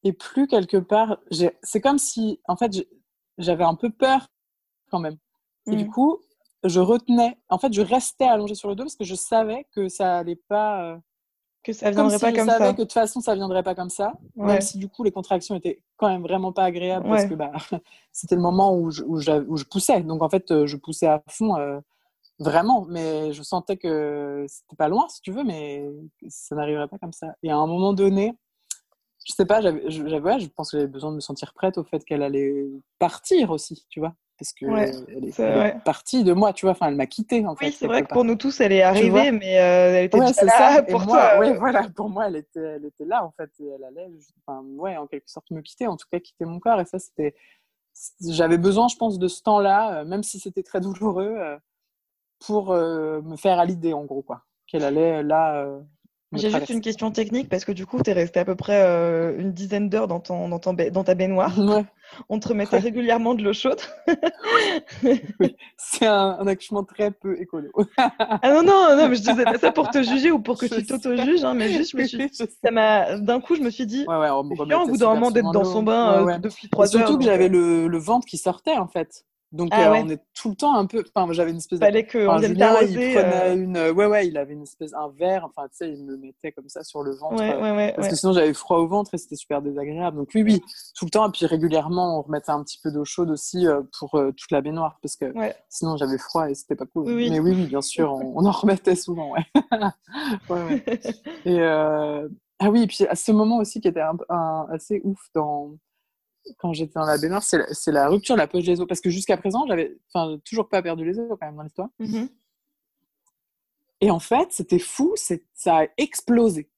Et 0.03 0.13
plus 0.13 0.47
quelque 0.47 0.79
part, 0.79 1.19
c'est 1.63 1.81
comme 1.81 1.99
si, 1.99 2.41
en 2.49 2.57
fait, 2.57 2.73
j'avais 3.39 3.65
un 3.65 3.75
peu 3.75 3.91
peur 3.91 4.29
quand 4.91 5.01
même. 5.01 5.17
Et 5.67 5.77
du 5.77 5.85
mmh. 5.85 5.91
coup, 5.91 6.21
je 6.65 6.81
retenais, 6.81 7.39
en 7.49 7.59
fait, 7.59 7.73
je 7.73 7.83
restais 7.83 8.25
allongée 8.25 8.55
sur 8.55 8.69
le 8.69 8.75
dos 8.75 8.85
parce 8.85 8.97
que 8.97 9.05
je 9.05 9.15
savais 9.15 9.67
que 9.75 9.89
ça 9.89 10.19
allait 10.19 10.41
pas. 10.49 10.85
Euh, 10.85 10.99
que 11.63 11.75
ça 11.75 11.91
viendrait 11.91 12.19
pas 12.19 12.33
comme 12.33 12.47
ça. 12.47 12.55
Je 12.55 12.59
savais 12.59 12.73
que 12.73 12.79
de 12.79 12.83
toute 12.85 12.93
façon, 12.95 13.21
ça 13.21 13.35
viendrait 13.35 13.63
pas 13.63 13.75
comme 13.75 13.91
ça. 13.91 14.15
Même 14.37 14.63
si 14.63 14.79
du 14.79 14.89
coup, 14.89 15.03
les 15.05 15.13
contractions 15.13 15.55
étaient 15.55 15.83
quand 15.99 16.09
même 16.09 16.23
vraiment 16.23 16.53
pas 16.53 16.65
agréables 16.65 17.07
parce 17.07 17.27
que 17.27 17.35
bah, 17.35 17.53
c'était 18.13 18.35
le 18.35 18.41
moment 18.41 18.75
où 18.75 18.91
je, 18.91 19.03
où, 19.03 19.17
où 19.19 19.57
je, 19.59 19.65
poussais. 19.65 20.01
Donc 20.01 20.23
en 20.23 20.31
fait, 20.31 20.65
je 20.65 20.77
poussais 20.77 21.07
à 21.07 21.23
fond. 21.29 21.57
Euh, 21.57 21.79
Vraiment, 22.41 22.87
mais 22.89 23.33
je 23.35 23.43
sentais 23.43 23.77
que 23.77 24.47
c'était 24.49 24.77
pas 24.77 24.89
loin, 24.89 25.07
si 25.11 25.21
tu 25.21 25.31
veux, 25.31 25.45
mais 25.45 25.87
ça 26.29 26.57
n'arriverait 26.57 26.89
pas 26.89 26.97
comme 26.97 27.13
ça. 27.13 27.35
Et 27.43 27.51
à 27.51 27.57
un 27.57 27.67
moment 27.67 27.93
donné, 27.93 28.35
je 29.27 29.35
sais 29.35 29.45
pas, 29.45 29.61
j'avais, 29.61 29.91
je 29.91 30.47
pense 30.49 30.71
que 30.71 30.79
j'avais 30.79 30.89
besoin 30.89 31.11
de 31.11 31.17
me 31.17 31.21
sentir 31.21 31.53
prête 31.53 31.77
au 31.77 31.85
fait 31.85 32.03
qu'elle 32.03 32.23
allait 32.23 32.65
partir 32.99 33.51
aussi, 33.51 33.85
tu 33.91 34.01
vois. 34.01 34.15
Parce 34.39 34.55
que 34.55 34.65
elle, 34.65 35.27
est, 35.27 35.85
partie 35.85 36.25
de 36.25 36.33
moi, 36.33 36.55
tu 36.55 36.65
vois. 36.65 36.73
Enfin, 36.73 36.89
elle 36.89 36.97
m'a 36.97 37.05
quittée, 37.05 37.47
en 37.47 37.55
fait. 37.55 37.67
Oui, 37.67 37.73
c'est 37.73 37.87
vrai 37.87 38.05
que 38.05 38.09
pour 38.09 38.25
nous 38.25 38.37
tous, 38.37 38.59
elle 38.63 38.73
est 38.73 38.81
arrivée, 38.81 39.33
mais 39.33 39.61
euh, 39.61 39.99
elle 39.99 40.05
était 40.07 40.17
là 40.19 40.33
ça. 40.33 40.83
pour 40.89 41.03
moi. 41.03 41.39
Ouais, 41.39 41.53
voilà, 41.53 41.87
pour 41.95 42.09
moi, 42.09 42.29
elle 42.29 42.37
était, 42.37 42.59
elle 42.59 42.87
était 42.87 43.05
là, 43.05 43.23
en 43.23 43.33
fait. 43.33 43.51
Et 43.61 43.69
elle 43.69 43.85
allait, 43.85 44.09
enfin, 44.47 44.65
ouais, 44.79 44.97
en 44.97 45.07
quelque 45.07 45.29
sorte, 45.29 45.51
me 45.51 45.61
quitter, 45.61 45.87
en 45.87 45.99
tout 45.99 46.07
cas, 46.11 46.21
quitter 46.21 46.47
mon 46.47 46.59
corps. 46.59 46.81
Et 46.81 46.87
ça, 46.87 46.99
c'était. 46.99 47.35
J'avais 48.27 48.57
besoin, 48.57 48.89
je 48.89 48.97
pense, 48.97 49.19
de 49.19 49.29
ce 49.29 49.43
temps-là, 49.43 50.01
euh, 50.01 50.05
même 50.07 50.23
si 50.23 50.41
c'était 50.41 50.63
très 50.63 50.81
douloureux 50.81 51.35
euh, 51.37 51.59
pour 52.41 52.73
euh, 52.73 53.21
me 53.23 53.37
faire 53.37 53.59
à 53.59 53.65
l'idée, 53.65 53.93
en 53.93 54.05
gros, 54.05 54.23
quoi. 54.23 54.43
Qu'elle 54.67 54.85
allait 54.85 55.23
là. 55.23 55.63
Euh, 55.63 55.81
J'ai 56.33 56.51
juste 56.51 56.71
une 56.71 56.81
question 56.81 57.11
technique 57.11 57.49
parce 57.49 57.65
que 57.65 57.73
du 57.73 57.87
coup, 57.87 58.03
tu 58.03 58.11
es 58.11 58.13
resté 58.13 58.41
à 58.41 58.45
peu 58.45 58.55
près 58.55 58.83
euh, 58.83 59.37
une 59.39 59.53
dizaine 59.53 59.89
d'heures 59.89 60.09
dans, 60.09 60.21
ton, 60.21 60.49
dans, 60.49 60.59
dans, 60.59 61.05
ta 61.05 61.15
baignoire. 61.15 61.55
On 62.29 62.41
te 62.41 62.49
remettait 62.49 62.79
régulièrement 62.79 63.35
de 63.35 63.43
l'eau 63.43 63.53
chaude. 63.53 63.81
oui. 65.03 65.55
C'est 65.77 66.07
un, 66.07 66.47
accouchement 66.47 66.83
très 66.85 67.11
peu 67.11 67.41
écolo. 67.41 67.71
ah 67.99 68.41
non, 68.45 68.63
non, 68.63 68.97
non, 68.97 69.09
mais 69.09 69.17
je 69.17 69.23
disais 69.23 69.45
pas 69.45 69.59
ça 69.59 69.71
pour 69.71 69.91
te 69.91 70.03
juger 70.03 70.31
ou 70.31 70.41
pour 70.41 70.57
que 70.57 70.67
tu 70.67 70.85
t'auto-juges, 70.87 71.45
hein, 71.45 71.55
mais 71.55 71.69
juste, 71.69 71.93
je 71.93 71.97
me 71.97 72.05
suis... 72.05 72.31
ça 72.33 72.71
m'a... 72.71 73.19
d'un 73.19 73.41
coup, 73.41 73.55
je 73.55 73.61
me 73.61 73.71
suis 73.71 73.87
dit, 73.87 74.05
ouais, 74.09 74.17
ouais, 74.17 74.31
au 74.31 74.43
bout 74.43 74.65
d'un 74.65 75.15
moment 75.15 75.31
d'être 75.31 75.53
dans 75.53 75.65
son 75.65 75.83
bain 75.83 76.39
depuis 76.39 76.69
trois 76.69 76.97
heures. 76.97 77.07
Surtout 77.07 77.19
que 77.19 77.25
j'avais 77.25 77.49
le, 77.49 77.87
le 77.87 77.99
ventre 77.99 78.27
qui 78.27 78.39
sortait, 78.39 78.77
en 78.77 78.89
fait. 78.89 79.25
Donc 79.53 79.71
ah 79.73 79.93
euh, 79.93 80.03
on 80.05 80.09
est 80.09 80.23
tout 80.35 80.51
le 80.51 80.55
temps 80.55 80.75
un 80.77 80.87
peu. 80.87 81.05
Enfin, 81.13 81.33
j'avais 81.33 81.51
une 81.51 81.57
espèce. 81.57 81.81
Fallait 81.81 82.07
que 82.07 82.27
enfin, 82.29 82.47
il 82.47 82.55
prenait 82.55 83.17
euh. 83.17 83.55
une. 83.55 83.79
Ouais, 83.97 84.07
ouais, 84.07 84.29
il 84.29 84.37
avait 84.37 84.55
une 84.55 84.63
espèce 84.63 84.95
un 84.95 85.09
verre. 85.09 85.45
Enfin, 85.45 85.67
tu 85.69 85.77
sais, 85.79 85.93
il 85.93 86.05
me 86.05 86.17
mettait 86.17 86.53
comme 86.53 86.69
ça 86.69 86.85
sur 86.85 87.03
le 87.03 87.17
ventre. 87.17 87.37
Ouais, 87.37 87.57
ouais, 87.57 87.73
ouais, 87.73 87.93
parce 87.97 88.09
que 88.09 88.15
sinon 88.15 88.33
j'avais 88.33 88.55
froid 88.55 88.79
au 88.79 88.87
ventre 88.87 89.13
et 89.15 89.19
c'était 89.19 89.37
super 89.37 89.61
désagréable. 89.61 90.19
Donc 90.19 90.31
oui, 90.35 90.43
oui, 90.43 90.63
tout 90.95 91.05
le 91.05 91.11
temps. 91.11 91.29
Et 91.29 91.33
puis 91.33 91.47
régulièrement, 91.47 92.19
on 92.19 92.23
remettait 92.23 92.53
un 92.53 92.63
petit 92.63 92.79
peu 92.83 92.93
d'eau 92.93 93.05
chaude 93.05 93.31
aussi 93.31 93.67
euh, 93.67 93.83
pour 93.99 94.11
toute 94.13 94.51
la 94.53 94.61
baignoire 94.61 94.99
parce 95.03 95.17
que 95.17 95.33
sinon 95.69 95.97
j'avais 95.97 96.19
froid 96.19 96.49
et 96.49 96.55
c'était 96.55 96.77
pas 96.77 96.87
cool. 96.87 97.07
Mais 97.07 97.41
oui, 97.41 97.53
oui, 97.53 97.67
bien 97.67 97.83
sûr, 97.83 98.13
on, 98.13 98.47
en 98.47 98.53
remettait 98.53 98.97
souvent. 98.97 99.33
Ouais. 99.33 99.45
Et 101.45 101.61
ah 102.63 102.71
oui, 102.71 102.83
et 102.83 102.87
puis 102.87 103.07
à 103.07 103.15
ce 103.15 103.33
moment 103.33 103.57
aussi 103.57 103.81
qui 103.81 103.89
était 103.89 104.03
un, 104.29 104.67
assez 104.71 105.01
ouf 105.03 105.19
dans 105.35 105.73
quand 106.59 106.73
j'étais 106.73 106.95
dans 106.95 107.07
la 107.07 107.19
baignoire, 107.19 107.43
c'est 107.43 107.93
la, 107.93 108.09
rupture 108.09 108.35
de 108.35 108.41
la 108.41 108.47
poche 108.47 108.65
des 108.65 108.81
os. 108.81 108.87
Parce 108.87 109.01
que 109.01 109.11
jusqu'à 109.11 109.37
présent, 109.37 109.67
j'avais 109.67 109.97
toujours 110.45 110.69
pas 110.69 110.83
perdu 110.83 111.05
les 111.05 111.19
os 111.19 111.29
quand 111.29 111.47
même 111.47 111.57
dans 111.57 111.63
l'histoire. 111.63 111.89
Mm-hmm. 112.01 112.29
Et 114.03 114.11
en 114.11 114.19
fait, 114.19 114.49
c'était 114.51 114.79
fou, 114.79 115.15
ça 115.17 115.79
a 115.79 115.87
explosé. 115.99 116.71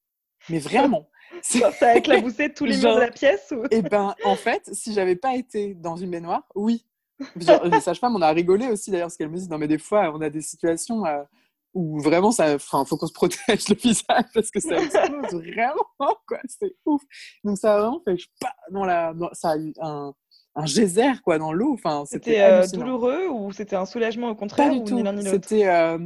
Mais 0.48 0.58
vraiment. 0.58 1.08
ça, 1.42 1.70
a 1.80 1.96
éclaboussé 1.96 2.52
tous 2.52 2.64
les 2.64 2.76
murs 2.76 2.96
de 2.96 3.00
la 3.00 3.10
pièce 3.10 3.52
ou... 3.52 3.64
Et 3.64 3.78
eh 3.78 3.82
ben, 3.82 4.14
en 4.24 4.36
fait, 4.36 4.68
si 4.72 4.92
j'avais 4.92 5.16
pas 5.16 5.34
été 5.34 5.74
dans 5.74 5.96
une 5.96 6.10
baignoire, 6.10 6.46
oui. 6.54 6.84
les 7.36 7.80
sages-femmes, 7.80 8.16
on 8.16 8.22
a 8.22 8.30
rigolé 8.32 8.66
aussi 8.66 8.90
d'ailleurs, 8.90 9.06
parce 9.06 9.16
qu'elles 9.16 9.30
me 9.30 9.36
disent, 9.36 9.48
non 9.48 9.58
mais 9.58 9.68
des 9.68 9.78
fois, 9.78 10.12
on 10.14 10.20
a 10.20 10.30
des 10.30 10.42
situations... 10.42 11.06
Euh, 11.06 11.22
où 11.74 12.00
vraiment 12.00 12.30
ça 12.30 12.54
enfin 12.54 12.84
faut 12.84 12.96
qu'on 12.96 13.06
se 13.06 13.12
protège 13.12 13.68
le 13.68 13.76
visage 13.76 14.24
parce 14.34 14.50
que 14.50 14.60
ça 14.60 14.76
explose 14.76 15.42
vraiment 15.54 16.16
quoi 16.26 16.38
c'est 16.46 16.74
ouf. 16.84 17.02
Donc 17.44 17.58
ça 17.58 17.74
a 17.74 17.80
vraiment 17.80 18.02
fait 18.06 18.16
pas 18.40 18.54
dans 18.70 18.84
la 18.84 19.14
ça 19.32 19.50
a 19.50 19.56
eu 19.56 19.72
un 19.80 20.12
un 20.54 20.66
geyser 20.66 21.12
quoi 21.24 21.38
dans 21.38 21.52
l'eau. 21.52 21.72
Enfin 21.72 22.04
c'était 22.06 22.40
euh, 22.40 22.66
douloureux 22.72 23.28
ou 23.28 23.52
c'était 23.52 23.76
un 23.76 23.86
soulagement 23.86 24.30
au 24.30 24.34
contraire 24.34 24.68
pas 24.68 24.74
du 24.74 24.84
tout. 24.84 25.02
c'était 25.22 25.66
euh, 25.66 25.98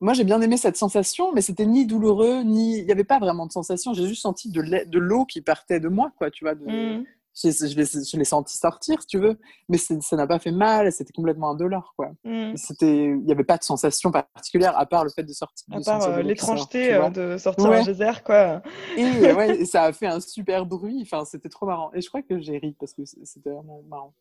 moi 0.00 0.14
j'ai 0.14 0.24
bien 0.24 0.40
aimé 0.40 0.56
cette 0.56 0.76
sensation 0.76 1.32
mais 1.32 1.42
c'était 1.42 1.66
ni 1.66 1.86
douloureux 1.86 2.42
ni 2.42 2.78
il 2.78 2.84
n'y 2.84 2.92
avait 2.92 3.04
pas 3.04 3.18
vraiment 3.18 3.46
de 3.46 3.52
sensation. 3.52 3.94
J'ai 3.94 4.06
juste 4.06 4.22
senti 4.22 4.50
de 4.50 4.98
l'eau 4.98 5.24
qui 5.24 5.42
partait 5.42 5.80
de 5.80 5.88
moi 5.88 6.12
quoi 6.16 6.30
tu 6.30 6.44
vois 6.44 6.54
de... 6.54 6.64
Mmh 6.64 7.04
je, 7.34 8.16
l'ai 8.16 8.24
senti 8.24 8.56
sortir, 8.56 9.00
si 9.00 9.06
tu 9.06 9.18
veux, 9.18 9.38
mais 9.68 9.78
ça 9.78 10.16
n'a 10.16 10.26
pas 10.26 10.38
fait 10.38 10.50
mal, 10.50 10.92
c'était 10.92 11.12
complètement 11.12 11.50
indolore, 11.50 11.94
quoi. 11.96 12.10
Mm. 12.24 12.56
C'était, 12.56 13.06
il 13.06 13.24
n'y 13.24 13.32
avait 13.32 13.44
pas 13.44 13.56
de 13.56 13.64
sensation 13.64 14.10
particulière 14.10 14.76
à 14.76 14.84
part 14.86 15.04
le 15.04 15.10
fait 15.10 15.22
de 15.22 15.32
sortir. 15.32 15.64
À 15.70 15.80
part 15.80 16.02
euh, 16.02 16.22
l'étrangeté 16.22 16.94
euh, 16.94 17.08
de 17.10 17.38
sortir 17.38 17.70
un 17.70 17.82
geyser, 17.82 18.22
quoi. 18.24 18.62
Et, 18.96 19.32
ouais, 19.32 19.64
ça 19.64 19.84
a 19.84 19.92
fait 19.92 20.06
un 20.06 20.20
super 20.20 20.66
bruit, 20.66 21.00
enfin, 21.02 21.24
c'était 21.24 21.48
trop 21.48 21.66
marrant. 21.66 21.90
Et 21.94 22.02
je 22.02 22.08
crois 22.08 22.22
que 22.22 22.38
j'ai 22.40 22.58
ri 22.58 22.76
parce 22.78 22.92
que 22.92 23.02
c'était 23.04 23.50
vraiment 23.50 23.82
marrant. 23.88 24.14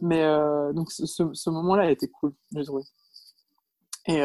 Mais 0.00 0.22
euh, 0.22 0.72
donc, 0.72 0.90
ce, 0.92 1.04
ce 1.06 1.50
moment-là 1.50 1.84
a 1.84 1.90
été 1.90 2.08
cool, 2.08 2.32
j'ai 2.54 2.64
trouvé. 2.64 2.84
Et 4.06 4.22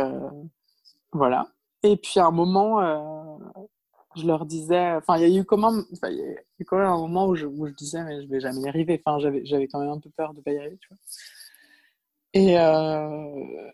voilà. 1.12 1.48
Et 1.84 1.98
puis 1.98 2.20
à 2.20 2.28
un 2.28 2.32
moment, 2.32 2.80
je 4.16 4.26
leur 4.26 4.46
disais, 4.46 4.92
enfin, 4.94 5.18
il 5.18 5.30
y 5.30 5.38
a 5.38 5.40
eu 5.40 5.46
comment, 5.46 5.72
il 6.04 6.16
y 6.16 6.22
a 6.22 6.34
eu 6.60 6.66
quand 6.66 6.78
même 6.78 6.88
un 6.88 6.98
moment 6.98 7.28
où 7.28 7.36
je, 7.36 7.46
où 7.46 7.68
je, 7.68 7.74
disais, 7.74 8.04
mais 8.04 8.22
je 8.22 8.28
vais 8.28 8.40
jamais 8.40 8.62
y 8.62 8.68
arriver. 8.68 9.02
Enfin, 9.06 9.20
j'avais, 9.20 9.46
j'avais 9.46 9.68
quand 9.68 9.80
même 9.80 9.90
un 9.90 10.00
peu 10.00 10.10
peur 10.10 10.34
de 10.34 10.42
pas 10.42 10.52
y 10.52 10.58
arriver, 10.58 10.78
tu 10.82 10.90
vois. 10.90 10.98
Et, 12.34 12.58
euh, 12.58 13.72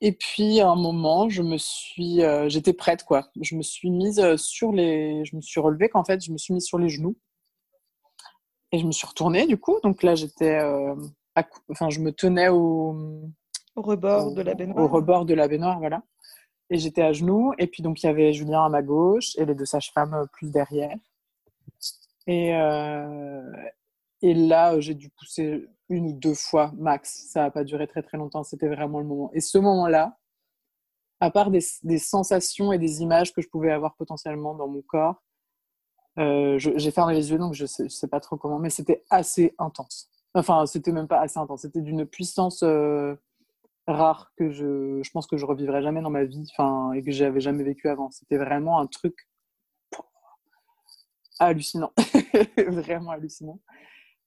et 0.00 0.12
puis, 0.12 0.60
à 0.60 0.68
un 0.68 0.76
moment, 0.76 1.28
je 1.28 1.42
me 1.42 1.56
suis, 1.58 2.22
euh, 2.22 2.48
j'étais 2.48 2.72
prête, 2.72 3.04
quoi. 3.04 3.30
Je 3.40 3.54
me 3.56 3.62
suis 3.62 3.90
mise 3.90 4.36
sur 4.36 4.72
les, 4.72 5.24
je 5.24 5.36
me 5.36 5.40
suis 5.40 5.60
relevée 5.60 5.88
qu'en 5.88 6.04
fait, 6.04 6.22
je 6.24 6.32
me 6.32 6.38
suis 6.38 6.54
mise 6.54 6.64
sur 6.64 6.78
les 6.78 6.88
genoux. 6.88 7.16
Et 8.72 8.78
je 8.78 8.86
me 8.86 8.92
suis 8.92 9.06
retournée, 9.06 9.46
du 9.46 9.58
coup. 9.58 9.78
Donc 9.82 10.02
là, 10.02 10.14
j'étais, 10.14 10.58
euh, 10.58 10.94
enfin, 11.70 11.90
je 11.90 12.00
me 12.00 12.10
tenais 12.10 12.48
au, 12.48 13.22
au 13.76 13.82
rebord 13.82 14.32
de 14.32 14.42
la 14.42 14.54
baignoire. 14.54 14.84
Au 14.84 14.88
rebord 14.88 15.24
de 15.24 15.34
la 15.34 15.46
baignoire, 15.46 15.78
voilà. 15.78 16.02
Et 16.72 16.78
j'étais 16.78 17.02
à 17.02 17.12
genoux. 17.12 17.52
Et 17.58 17.66
puis, 17.66 17.82
donc, 17.82 18.02
il 18.02 18.06
y 18.06 18.08
avait 18.08 18.32
Julien 18.32 18.64
à 18.64 18.68
ma 18.70 18.82
gauche 18.82 19.36
et 19.36 19.44
les 19.44 19.54
deux 19.54 19.66
sages-femmes 19.66 20.14
euh, 20.14 20.26
plus 20.32 20.50
derrière. 20.50 20.96
Et, 22.26 22.54
euh, 22.54 23.52
et 24.22 24.32
là, 24.32 24.80
j'ai 24.80 24.94
dû 24.94 25.10
pousser 25.10 25.68
une 25.90 26.06
ou 26.06 26.12
deux 26.14 26.34
fois 26.34 26.72
max. 26.78 27.26
Ça 27.28 27.42
n'a 27.42 27.50
pas 27.50 27.62
duré 27.62 27.86
très, 27.86 28.02
très 28.02 28.16
longtemps. 28.16 28.42
C'était 28.42 28.68
vraiment 28.68 29.00
le 29.00 29.04
moment. 29.04 29.30
Et 29.34 29.40
ce 29.40 29.58
moment-là, 29.58 30.16
à 31.20 31.30
part 31.30 31.50
des, 31.50 31.60
sensations 31.98 32.72
et 32.72 32.78
des 32.78 33.02
images 33.02 33.34
que 33.34 33.42
je 33.42 33.48
pouvais 33.48 33.70
avoir 33.70 33.94
potentiellement 33.96 34.54
dans 34.54 34.66
mon 34.66 34.80
corps, 34.80 35.22
euh, 36.18 36.58
j'ai 36.58 36.90
fermé 36.90 37.14
les 37.14 37.30
yeux, 37.30 37.38
donc 37.38 37.52
je 37.52 37.64
ne 37.64 37.88
sais, 37.88 38.08
pas 38.08 38.20
trop 38.20 38.36
comment, 38.36 38.58
mais 38.58 38.70
c'était 38.70 39.04
assez 39.10 39.54
intense. 39.58 40.08
Enfin, 40.34 40.64
c'était 40.64 40.92
même 40.92 41.06
pas 41.06 41.20
assez 41.20 41.38
intense. 41.38 41.62
C'était 41.62 41.82
d'une 41.82 42.06
puissance 42.06 42.64
rare 43.86 44.32
que 44.36 44.50
je, 44.50 45.02
je 45.02 45.10
pense 45.10 45.26
que 45.26 45.36
je 45.36 45.44
revivrai 45.44 45.82
jamais 45.82 46.02
dans 46.02 46.10
ma 46.10 46.24
vie, 46.24 46.46
enfin, 46.52 46.92
et 46.92 47.02
que 47.02 47.10
j'avais 47.10 47.40
jamais 47.40 47.64
vécu 47.64 47.88
avant. 47.88 48.10
C'était 48.10 48.38
vraiment 48.38 48.78
un 48.78 48.86
truc 48.86 49.28
hallucinant, 51.38 51.92
vraiment 52.68 53.10
hallucinant. 53.10 53.60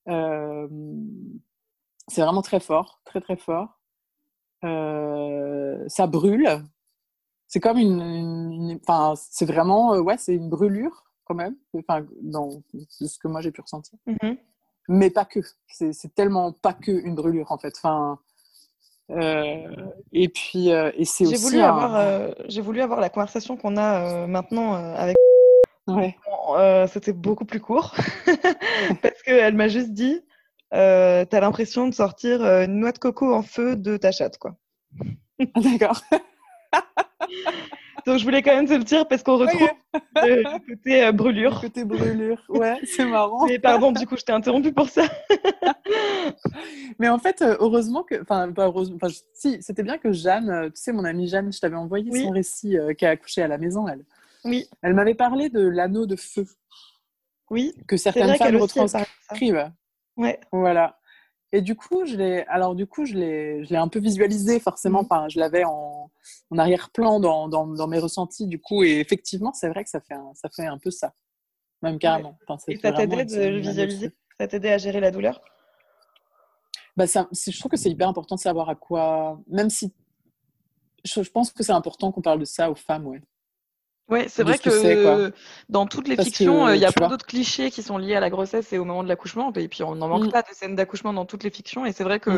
Euh, 0.07 0.67
c'est 2.07 2.21
vraiment 2.21 2.41
très 2.41 2.59
fort, 2.59 3.01
très 3.05 3.21
très 3.21 3.37
fort. 3.37 3.79
Euh, 4.63 5.83
ça 5.87 6.07
brûle. 6.07 6.47
C'est 7.47 7.59
comme 7.59 7.77
une, 7.77 8.79
enfin, 8.81 9.13
c'est 9.15 9.45
vraiment, 9.45 9.93
euh, 9.93 10.01
ouais, 10.01 10.17
c'est 10.17 10.35
une 10.35 10.49
brûlure 10.49 11.05
quand 11.25 11.35
même, 11.35 11.55
enfin, 11.73 12.05
dans 12.21 12.61
ce 12.89 13.17
que 13.17 13.27
moi 13.27 13.41
j'ai 13.41 13.51
pu 13.51 13.61
ressentir. 13.61 13.97
Mm-hmm. 14.07 14.37
Mais 14.89 15.09
pas 15.09 15.25
que. 15.25 15.39
C'est 15.67 16.13
tellement 16.13 16.51
pas 16.51 16.73
que 16.73 16.91
une 16.91 17.15
brûlure 17.15 17.51
en 17.51 17.57
fait. 17.57 17.73
Enfin, 17.77 18.19
euh, 19.11 19.67
et 20.11 20.29
puis, 20.29 20.71
euh, 20.71 20.91
et 20.95 21.05
c'est 21.05 21.25
aussi. 21.25 21.43
Voulu 21.43 21.61
avoir, 21.61 21.95
euh, 21.95 22.31
j'ai 22.47 22.61
voulu 22.61 22.81
avoir 22.81 22.99
la 22.99 23.09
conversation 23.09 23.57
qu'on 23.57 23.77
a 23.77 24.27
maintenant 24.27 24.73
avec 24.73 25.15
Ouais. 25.87 26.15
C'était 26.87 27.13
beaucoup 27.13 27.45
plus 27.45 27.59
court 27.59 27.93
parce 29.01 29.21
qu'elle 29.23 29.53
m'a 29.55 29.67
juste 29.67 29.91
dit 29.91 30.19
T'as 30.71 31.39
l'impression 31.39 31.87
de 31.87 31.93
sortir 31.93 32.43
une 32.43 32.79
noix 32.79 32.91
de 32.91 32.97
coco 32.97 33.33
en 33.33 33.43
feu 33.43 33.75
de 33.75 33.97
ta 33.97 34.11
chatte, 34.11 34.37
quoi. 34.37 34.55
D'accord. 35.55 36.01
Donc, 38.05 38.19
je 38.19 38.23
voulais 38.23 38.41
quand 38.41 38.55
même 38.55 38.67
te 38.67 38.73
le 38.73 38.83
dire 38.83 39.07
parce 39.07 39.23
qu'on 39.23 39.37
retrouve 39.37 39.69
le, 40.15 40.43
côté 40.67 41.11
brûlure. 41.11 41.55
Le 41.55 41.61
côté 41.61 41.83
brûlure, 41.83 42.43
ouais, 42.49 42.79
c'est 42.83 43.05
marrant. 43.09 43.47
Mais 43.47 43.59
pardon, 43.59 43.91
du 43.91 44.05
coup, 44.05 44.15
je 44.17 44.23
t'ai 44.23 44.31
interrompu 44.33 44.71
pour 44.71 44.89
ça. 44.89 45.03
Mais 46.99 47.09
en 47.09 47.17
fait, 47.17 47.41
heureusement 47.41 48.03
que. 48.03 48.21
Enfin, 48.21 48.51
pas 48.51 48.65
heureusement. 48.65 48.97
Enfin, 49.01 49.13
si, 49.33 49.61
c'était 49.61 49.83
bien 49.83 49.97
que 49.97 50.11
Jeanne, 50.11 50.71
tu 50.73 50.81
sais, 50.81 50.91
mon 50.91 51.03
amie 51.03 51.27
Jeanne, 51.27 51.51
je 51.51 51.59
t'avais 51.59 51.75
envoyé 51.75 52.11
son 52.11 52.29
récit 52.29 52.77
qui 52.97 53.05
a 53.05 53.09
accouché 53.09 53.41
à 53.41 53.47
la 53.47 53.57
maison, 53.57 53.87
elle. 53.87 54.05
Oui. 54.45 54.69
Elle 54.83 54.93
m'avait 54.93 55.15
parlé 55.15 55.49
de 55.49 55.67
l'anneau 55.67 56.05
de 56.05 56.15
feu. 56.15 56.45
Oui. 57.49 57.73
Que 57.87 57.97
certaines 57.97 58.35
femmes 58.35 58.57
retranscrivent. 58.57 59.71
Ouais. 60.17 60.39
Voilà. 60.51 60.97
Et 61.51 61.61
du 61.61 61.75
coup, 61.75 62.05
je 62.05 62.15
l'ai, 62.15 62.45
alors 62.47 62.75
du 62.75 62.85
coup, 62.85 63.05
je 63.05 63.13
l'ai, 63.13 63.63
je 63.63 63.69
l'ai 63.69 63.77
un 63.77 63.87
peu 63.87 63.99
visualisé 63.99 64.59
forcément. 64.59 64.99
Mhm. 64.99 65.07
Enfin, 65.09 65.27
je 65.29 65.39
l'avais 65.39 65.63
en, 65.63 66.11
en 66.49 66.57
arrière-plan 66.57 67.19
dans, 67.19 67.47
dans, 67.47 67.67
dans, 67.67 67.87
mes 67.87 67.99
ressentis. 67.99 68.47
Du 68.47 68.59
coup, 68.59 68.83
et 68.83 68.99
effectivement, 68.99 69.53
c'est 69.53 69.69
vrai 69.69 69.83
que 69.83 69.89
ça 69.89 70.01
fait 70.01 70.15
un, 70.15 70.31
ça 70.33 70.49
fait 70.49 70.65
un 70.65 70.77
peu 70.77 70.91
ça, 70.91 71.13
même 71.81 71.99
carrément. 71.99 72.37
et 72.67 72.77
ça 72.77 72.91
t'aidait 72.91 73.25
de 73.25 73.35
le 73.35 73.59
visualiser? 73.59 74.11
Ça 74.39 74.47
t'aidait 74.47 74.73
à 74.73 74.77
gérer 74.77 74.99
la 74.99 75.11
douleur? 75.11 75.41
Bah 76.97 77.07
ça, 77.07 77.27
je 77.31 77.59
trouve 77.59 77.71
que 77.71 77.77
c'est 77.77 77.89
hyper 77.89 78.07
important 78.07 78.35
de 78.35 78.39
savoir 78.39 78.69
à 78.69 78.75
quoi, 78.75 79.41
même 79.47 79.69
si 79.69 79.93
je, 81.03 81.21
je 81.21 81.29
pense 81.31 81.51
que 81.51 81.61
c'est 81.61 81.73
important 81.73 82.11
qu'on 82.11 82.21
parle 82.21 82.39
de 82.39 82.45
ça 82.45 82.71
aux 82.71 82.75
femmes, 82.75 83.05
ouais. 83.05 83.21
Oui, 84.07 84.19
c'est 84.27 84.43
vrai 84.43 84.59
que, 84.59 85.31
dans 85.69 85.87
toutes 85.87 86.07
les 86.07 86.15
fictions, 86.15 86.69
il 86.69 86.79
y 86.79 86.85
a 86.85 86.91
plein 86.91 87.09
d'autres 87.09 87.25
clichés 87.25 87.71
qui 87.71 87.81
sont 87.81 87.97
liés 87.97 88.15
à 88.15 88.19
la 88.19 88.29
grossesse 88.29 88.71
et 88.71 88.77
au 88.77 88.85
moment 88.85 89.03
de 89.03 89.09
l'accouchement. 89.09 89.51
Et 89.53 89.67
puis, 89.67 89.83
on 89.83 89.95
n'en 89.95 90.07
manque 90.07 90.27
mm. 90.27 90.31
pas 90.31 90.41
de 90.43 90.47
scènes 90.51 90.75
d'accouchement 90.75 91.13
dans 91.13 91.25
toutes 91.25 91.43
les 91.43 91.49
fictions. 91.49 91.85
Et 91.85 91.91
c'est 91.91 92.03
vrai 92.03 92.19
que 92.19 92.31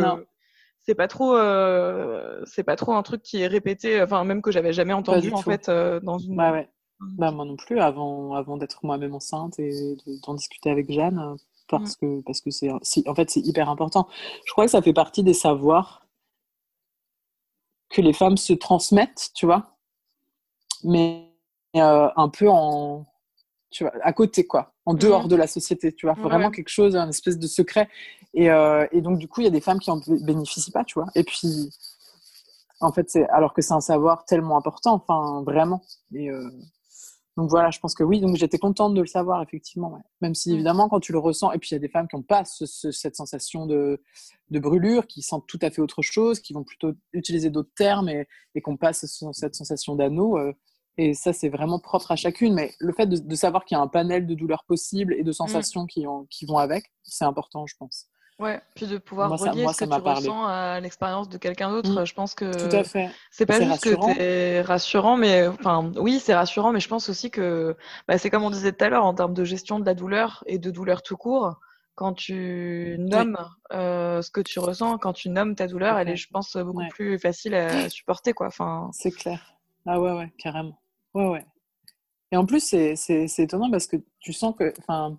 c'est 0.82 0.96
pas 0.96 1.10
trop, 1.10 1.36
euh, 1.36 2.42
c'est 2.46 2.64
pas 2.64 2.78
trop 2.78 2.94
un 2.94 3.04
truc 3.04 3.22
qui 3.22 3.42
est 3.42 3.48
répété, 3.48 4.02
enfin, 4.02 4.24
même 4.24 4.42
que 4.42 4.52
j'avais 4.52 4.72
jamais 4.72 4.94
entendu, 4.94 5.32
en 5.34 5.42
fait, 5.42 5.68
euh, 5.68 6.00
dans 6.00 6.18
une. 6.18 6.36
Bah 6.36 6.54
ouais. 6.54 6.70
Bah, 7.00 7.32
moi 7.32 7.46
non 7.46 7.58
plus, 7.58 7.80
avant, 7.80 8.34
avant 8.34 8.58
d'être 8.58 8.80
moi-même 8.84 9.14
enceinte 9.14 9.60
et 9.60 9.98
d'en 10.26 10.34
discuter 10.34 10.72
avec 10.72 10.92
Jeanne, 10.92 11.36
parce 11.68 11.96
mm. 11.96 12.00
que 12.00 12.22
parce 12.22 12.42
que 12.42 12.50
c'est 12.50 12.72
en 12.72 13.16
fait 13.16 13.30
c'est 13.30 13.42
hyper 13.42 13.70
important. 13.70 14.08
Je 14.46 14.52
crois 14.52 14.66
que 14.66 14.72
ça 14.72 14.82
fait 14.82 14.94
partie 14.94 15.22
des 15.22 15.34
savoirs 15.34 16.08
que 17.90 18.02
les 18.02 18.14
femmes 18.14 18.38
se 18.38 18.54
transmettent, 18.54 19.32
tu 19.36 19.46
vois. 19.46 19.78
Mais 20.84 21.27
un 21.76 22.30
peu 22.30 22.50
en, 22.50 23.06
tu 23.70 23.84
vois, 23.84 23.94
à 24.02 24.14
côté, 24.14 24.46
quoi, 24.46 24.74
en 24.86 24.94
dehors 24.94 25.24
mhm. 25.24 25.30
de 25.30 25.36
la 25.36 25.48
société, 25.48 25.94
tu 25.94 26.06
vois, 26.06 26.16
vraiment 26.16 26.52
quelque 26.52 26.70
chose, 26.70 26.96
un 26.96 27.10
espèce 27.10 27.38
de 27.38 27.48
secret. 27.48 27.90
Et, 28.34 28.50
euh, 28.50 28.88
et 28.92 29.02
donc, 29.02 29.20
du 29.20 29.28
coup, 29.28 29.42
il 29.42 29.46
y 29.46 29.48
a 29.48 29.52
des 29.52 29.62
femmes 29.62 29.80
qui 29.80 29.92
en 29.92 30.00
bénéficient 30.08 30.72
pas, 30.72 30.84
tu 30.84 30.96
vois. 30.96 31.08
Et 31.16 31.24
puis, 31.24 31.70
en 32.80 32.92
fait, 32.92 33.10
c'est 33.10 33.28
alors 33.30 33.54
que 33.54 33.62
c'est 33.62 33.74
un 33.74 33.82
savoir 33.82 34.26
tellement 34.26 34.58
important, 34.58 34.94
enfin, 34.94 35.44
vraiment. 35.44 35.82
Et 36.14 36.30
euh, 36.30 36.50
donc 37.36 37.50
voilà, 37.50 37.70
je 37.72 37.80
pense 37.80 37.94
que 37.94 38.04
oui. 38.04 38.22
Donc 38.22 38.36
j'étais 38.38 38.58
contente 38.58 38.94
de 38.94 39.02
le 39.02 39.08
savoir, 39.08 39.42
effectivement. 39.42 40.02
Même 40.22 40.36
si 40.36 40.54
évidemment, 40.54 40.88
quand 40.88 41.00
tu 41.00 41.12
le 41.12 41.20
ressens, 41.20 41.52
et 41.52 41.58
puis 41.58 41.70
il 41.72 41.74
y 41.74 41.78
a 41.78 41.80
des 41.80 41.90
femmes 41.90 42.08
qui 42.08 42.16
n'ont 42.16 42.24
pas 42.24 42.44
cette 42.46 43.16
sensation 43.16 43.66
de, 43.66 44.02
de, 44.50 44.60
brûlure, 44.60 45.08
qui 45.08 45.22
sentent 45.22 45.48
tout 45.48 45.60
à 45.62 45.72
fait 45.72 45.82
autre 45.82 46.02
chose, 46.02 46.40
qui 46.40 46.54
vont 46.54 46.64
plutôt 46.64 46.94
utiliser 47.14 47.50
d'autres 47.50 47.74
termes 47.76 48.10
et, 48.10 48.28
et 48.56 48.62
qu'on 48.62 48.78
passe 48.78 49.06
cette 49.34 49.56
sensation 49.56 49.96
d'anneau. 49.96 50.38
Et 50.98 51.14
ça, 51.14 51.32
c'est 51.32 51.50
vraiment 51.50 51.80
propre 51.80 52.12
à 52.12 52.16
chacune. 52.16 52.54
Mais 52.54 52.74
le 52.80 52.92
fait 52.92 53.08
de, 53.08 53.36
savoir 53.36 53.66
qu'il 53.66 53.76
y 53.76 53.80
a 53.80 53.84
un 53.84 53.88
panel 53.88 54.26
de 54.26 54.34
douleurs 54.34 54.64
possibles 54.64 55.14
et 55.14 55.24
de 55.24 55.30
mm. 55.30 55.34
sensations 55.34 55.86
qui, 55.86 56.06
qui, 56.30 56.46
vont 56.46 56.58
avec, 56.58 56.92
c'est 57.04 57.26
important, 57.26 57.66
je 57.68 57.76
pense. 57.78 58.08
Ouais, 58.40 58.62
puis 58.76 58.86
de 58.86 59.00
pouvoir 59.00 59.32
relier 59.32 59.66
ce 59.74 59.86
que 59.86 59.86
tu 59.86 60.02
ressens 60.02 60.46
à 60.46 60.80
l'expérience 60.80 61.28
de 61.28 61.40
quelqu'un 61.40 61.72
d'autre, 61.72 62.02
mm. 62.02 62.06
je 62.06 62.14
pense 62.14 62.36
que 62.36 62.70
Tout 62.70 62.76
à 62.76 62.84
fait. 62.84 63.10
c'est 63.32 63.48
pas 63.48 63.60
juste 63.60 63.72
rassurant. 63.72 64.14
que 64.14 64.20
es 64.20 64.62
rassurant, 64.62 65.18
mais 65.18 65.48
enfin 65.48 65.92
oui, 65.96 66.20
c'est 66.20 66.36
rassurant, 66.36 66.72
mais 66.72 66.80
je 66.80 66.88
pense 66.88 67.10
aussi 67.10 67.32
que 67.32 67.76
bah, 68.08 68.20
c'est 68.20 68.30
comme 68.30 68.44
on 68.44 68.52
disait 68.52 68.74
tout 68.74 68.86
à 68.86 68.90
l'heure 68.90 69.06
en 69.06 69.16
termes 69.16 69.34
de 69.34 69.44
gestion 69.44 69.80
de 69.80 69.86
la 69.86 69.96
douleur 69.96 70.44
et 70.46 70.60
de 70.60 70.70
douleur 70.70 71.02
tout 71.02 71.18
court. 71.18 71.56
Quand 71.96 72.14
tu 72.14 72.96
nommes 73.00 73.40
euh, 73.74 74.22
ce 74.22 74.30
que 74.30 74.42
tu 74.42 74.60
ressens, 74.60 75.00
quand 75.00 75.14
tu 75.14 75.30
nommes 75.30 75.56
ta 75.56 75.66
douleur, 75.66 75.98
elle 75.98 76.10
est, 76.10 76.16
je 76.16 76.28
pense, 76.32 76.56
beaucoup 76.56 76.88
plus 76.92 77.18
facile 77.18 77.56
à 77.56 77.90
supporter, 77.90 78.34
quoi. 78.34 78.46
Enfin. 78.46 78.92
C'est 78.94 79.10
clair. 79.10 79.56
Ah 79.88 80.00
ouais, 80.00 80.12
ouais, 80.12 80.32
carrément. 80.38 80.78
Ouais, 81.14 81.28
ouais. 81.28 81.46
Et 82.32 82.38
en 82.38 82.46
plus, 82.46 82.62
c'est 82.64 83.40
étonnant 83.40 83.72
parce 83.72 83.88
que 83.88 83.98
tu 84.20 84.34
sens 84.34 84.56
que. 84.58 84.74
Enfin, 84.80 85.18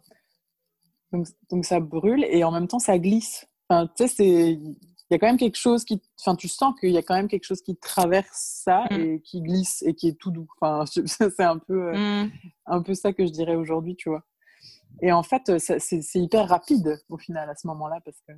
donc, 1.12 1.26
donc, 1.50 1.64
ça 1.64 1.80
brûle 1.80 2.24
et 2.24 2.44
en 2.44 2.52
même 2.52 2.68
temps, 2.68 2.78
ça 2.78 2.98
glisse. 2.98 3.46
Enfin, 3.68 3.90
tu 3.96 4.06
sais, 4.08 4.52
il 4.52 4.76
y 5.10 5.14
a 5.14 5.18
quand 5.18 5.26
même 5.26 5.38
quelque 5.38 5.56
chose 5.56 5.84
qui. 5.84 6.02
Enfin, 6.20 6.36
tu 6.36 6.48
sens 6.48 6.74
qu'il 6.78 6.90
y 6.90 6.98
a 6.98 7.02
quand 7.02 7.14
même 7.14 7.28
quelque 7.28 7.44
chose 7.44 7.62
qui 7.62 7.76
traverse 7.76 8.62
ça 8.64 8.84
mm. 8.90 8.94
et 8.94 9.20
qui 9.22 9.40
glisse 9.40 9.82
et 9.86 9.94
qui 9.94 10.08
est 10.08 10.18
tout 10.18 10.30
doux. 10.30 10.48
Enfin, 10.60 10.84
c'est 11.06 11.40
un 11.40 11.58
peu, 11.58 11.94
euh, 11.94 12.24
mm. 12.24 12.32
un 12.66 12.82
peu 12.82 12.94
ça 12.94 13.12
que 13.12 13.24
je 13.26 13.32
dirais 13.32 13.54
aujourd'hui, 13.54 13.96
tu 13.96 14.10
vois. 14.10 14.24
Et 15.00 15.12
en 15.12 15.22
fait, 15.22 15.58
c'est 15.58 16.18
hyper 16.18 16.48
rapide 16.48 17.00
au 17.08 17.18
final 17.18 17.48
à 17.48 17.54
ce 17.54 17.66
moment-là 17.68 18.00
parce 18.04 18.20
que. 18.26 18.32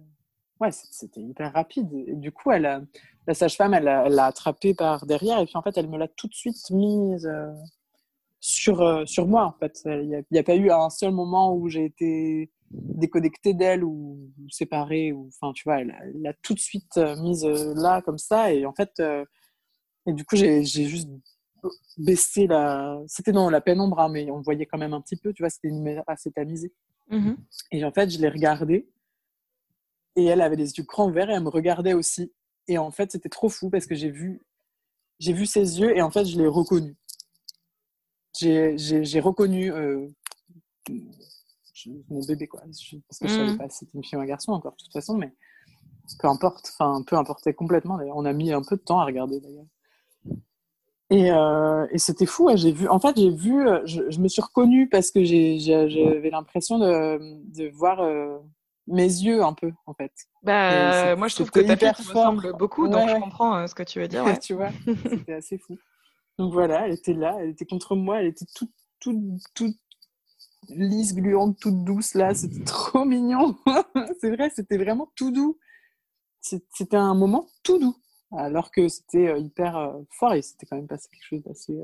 Ouais, 0.60 0.70
c'était 0.72 1.22
hyper 1.22 1.52
rapide. 1.52 1.88
Et 2.06 2.14
du 2.14 2.32
coup, 2.32 2.52
elle, 2.52 2.86
la 3.26 3.34
sage-femme, 3.34 3.72
elle 3.72 3.84
l'a 3.84 4.26
attrapée 4.26 4.74
par 4.74 5.06
derrière 5.06 5.38
et 5.40 5.46
puis 5.46 5.56
en 5.56 5.62
fait, 5.62 5.76
elle 5.76 5.88
me 5.88 5.96
l'a 5.96 6.08
tout 6.08 6.28
de 6.28 6.34
suite 6.34 6.70
mise 6.70 7.26
euh, 7.26 7.50
sur, 8.40 8.82
euh, 8.82 9.06
sur 9.06 9.26
moi. 9.26 9.46
En 9.46 9.52
fait, 9.58 9.80
il 9.86 10.24
n'y 10.30 10.38
a, 10.38 10.42
pas 10.42 10.56
eu 10.56 10.70
un 10.70 10.90
seul 10.90 11.12
moment 11.12 11.54
où 11.54 11.68
j'ai 11.70 11.86
été 11.86 12.50
déconnectée 12.70 13.54
d'elle 13.54 13.84
ou, 13.84 14.30
séparée. 14.50 15.12
Ou, 15.12 15.28
enfin, 15.28 15.52
tu 15.54 15.64
vois, 15.64 15.80
elle 15.80 15.94
l'a 16.20 16.34
tout 16.42 16.52
de 16.52 16.60
suite 16.60 16.98
euh, 16.98 17.16
mise 17.16 17.44
là 17.46 18.02
comme 18.02 18.18
ça 18.18 18.52
et 18.52 18.66
en 18.66 18.74
fait, 18.74 19.00
et 20.06 20.12
du 20.12 20.24
coup, 20.24 20.36
j'ai 20.36 20.62
juste 20.62 21.08
baissé 21.96 22.46
la. 22.46 23.00
C'était 23.06 23.32
dans 23.32 23.48
la 23.48 23.60
pénombre, 23.60 23.98
hein, 24.00 24.08
mais 24.10 24.30
on 24.30 24.40
voyait 24.40 24.66
quand 24.66 24.78
même 24.78 24.94
un 24.94 25.00
petit 25.00 25.16
peu. 25.16 25.32
Tu 25.32 25.42
vois, 25.42 25.50
c'était 25.50 25.70
assez 26.06 26.30
tamisée. 26.30 26.72
Mmh 27.08 27.32
et 27.72 27.84
en 27.84 27.90
fait, 27.90 28.08
je 28.08 28.20
l'ai 28.20 28.28
regardée 28.28 28.88
et 30.16 30.24
elle 30.24 30.40
avait 30.40 30.56
des 30.56 30.76
yeux 30.76 30.84
grands 30.84 31.10
verts 31.10 31.30
et 31.30 31.34
elle 31.34 31.42
me 31.42 31.48
regardait 31.48 31.94
aussi. 31.94 32.32
Et 32.68 32.78
en 32.78 32.90
fait, 32.90 33.12
c'était 33.12 33.28
trop 33.28 33.48
fou 33.48 33.70
parce 33.70 33.86
que 33.86 33.94
j'ai 33.94 34.10
vu, 34.10 34.42
j'ai 35.18 35.32
vu 35.32 35.46
ses 35.46 35.80
yeux 35.80 35.96
et 35.96 36.02
en 36.02 36.10
fait, 36.10 36.24
je 36.24 36.38
l'ai 36.38 36.46
reconnu. 36.46 36.96
J'ai 38.38 39.20
reconnu 39.20 39.72
euh, 39.72 40.08
mon 42.08 42.24
bébé, 42.24 42.46
quoi. 42.46 42.60
parce 42.60 43.18
que 43.18 43.28
je 43.28 43.34
ne 43.34 43.38
savais 43.38 43.52
mm. 43.52 43.58
pas 43.58 43.68
si 43.68 43.78
c'était 43.78 43.98
une 43.98 44.04
fille 44.04 44.18
ou 44.18 44.20
un 44.20 44.26
garçon 44.26 44.52
encore, 44.52 44.72
de 44.72 44.76
toute 44.76 44.92
façon, 44.92 45.16
mais 45.16 45.32
peu 46.18 46.28
importe. 46.28 46.72
Enfin, 46.74 47.02
peu 47.06 47.16
importe 47.16 47.52
complètement. 47.52 47.98
On 48.14 48.24
a 48.24 48.32
mis 48.32 48.52
un 48.52 48.62
peu 48.62 48.76
de 48.76 48.82
temps 48.82 49.00
à 49.00 49.04
regarder, 49.04 49.40
d'ailleurs. 49.40 49.66
Et, 51.10 51.32
euh, 51.32 51.88
et 51.90 51.98
c'était 51.98 52.26
fou. 52.26 52.48
j'ai 52.54 52.72
vu. 52.72 52.88
En 52.88 53.00
fait, 53.00 53.16
j'ai 53.16 53.30
vu. 53.30 53.66
Je, 53.84 54.20
me 54.20 54.28
suis 54.28 54.42
reconnue 54.42 54.88
parce 54.88 55.10
que 55.10 55.24
j'avais 55.24 56.30
l'impression 56.30 56.78
de, 56.78 57.18
de 57.52 57.68
voir 57.70 58.00
euh, 58.00 58.38
mes 58.90 59.04
yeux 59.04 59.42
un 59.42 59.52
peu 59.52 59.72
en 59.86 59.94
fait. 59.94 60.12
Bah, 60.42 61.16
moi 61.16 61.28
je 61.28 61.36
trouve 61.36 61.50
que 61.50 61.60
ta 61.60 61.76
fille 61.76 61.90
ressemble 61.90 62.56
beaucoup, 62.56 62.88
donc 62.88 63.08
je 63.08 63.14
comprends 63.14 63.56
euh, 63.56 63.66
ce 63.66 63.74
que 63.74 63.82
tu 63.82 64.00
veux 64.00 64.08
dire. 64.08 64.24
tu 64.40 64.54
vois, 64.54 64.70
c'était 65.08 65.34
assez 65.34 65.58
fou. 65.58 65.78
Donc 66.38 66.52
voilà, 66.52 66.86
elle 66.86 66.92
était 66.92 67.14
là, 67.14 67.36
elle 67.40 67.50
était 67.50 67.66
contre 67.66 67.96
moi, 67.96 68.20
elle 68.20 68.26
était 68.26 68.46
toute, 68.54 68.72
toute, 68.98 69.18
toute 69.54 69.76
lisse, 70.68 71.14
gluante, 71.14 71.58
toute 71.58 71.84
douce 71.84 72.14
là, 72.14 72.34
c'était 72.34 72.64
trop 72.64 73.04
mignon. 73.04 73.56
c'est 74.20 74.34
vrai, 74.34 74.50
c'était 74.50 74.78
vraiment 74.78 75.10
tout 75.16 75.30
doux. 75.30 75.58
C'était 76.40 76.96
un 76.96 77.14
moment 77.14 77.46
tout 77.62 77.78
doux, 77.78 77.96
alors 78.32 78.70
que 78.70 78.88
c'était 78.88 79.28
euh, 79.28 79.38
hyper 79.38 79.76
euh, 79.76 79.92
fort 80.10 80.32
et 80.32 80.40
c'était 80.40 80.64
quand 80.64 80.76
même 80.76 80.86
passé 80.86 81.08
quelque 81.10 81.24
chose 81.24 81.42
d'assez 81.42 81.78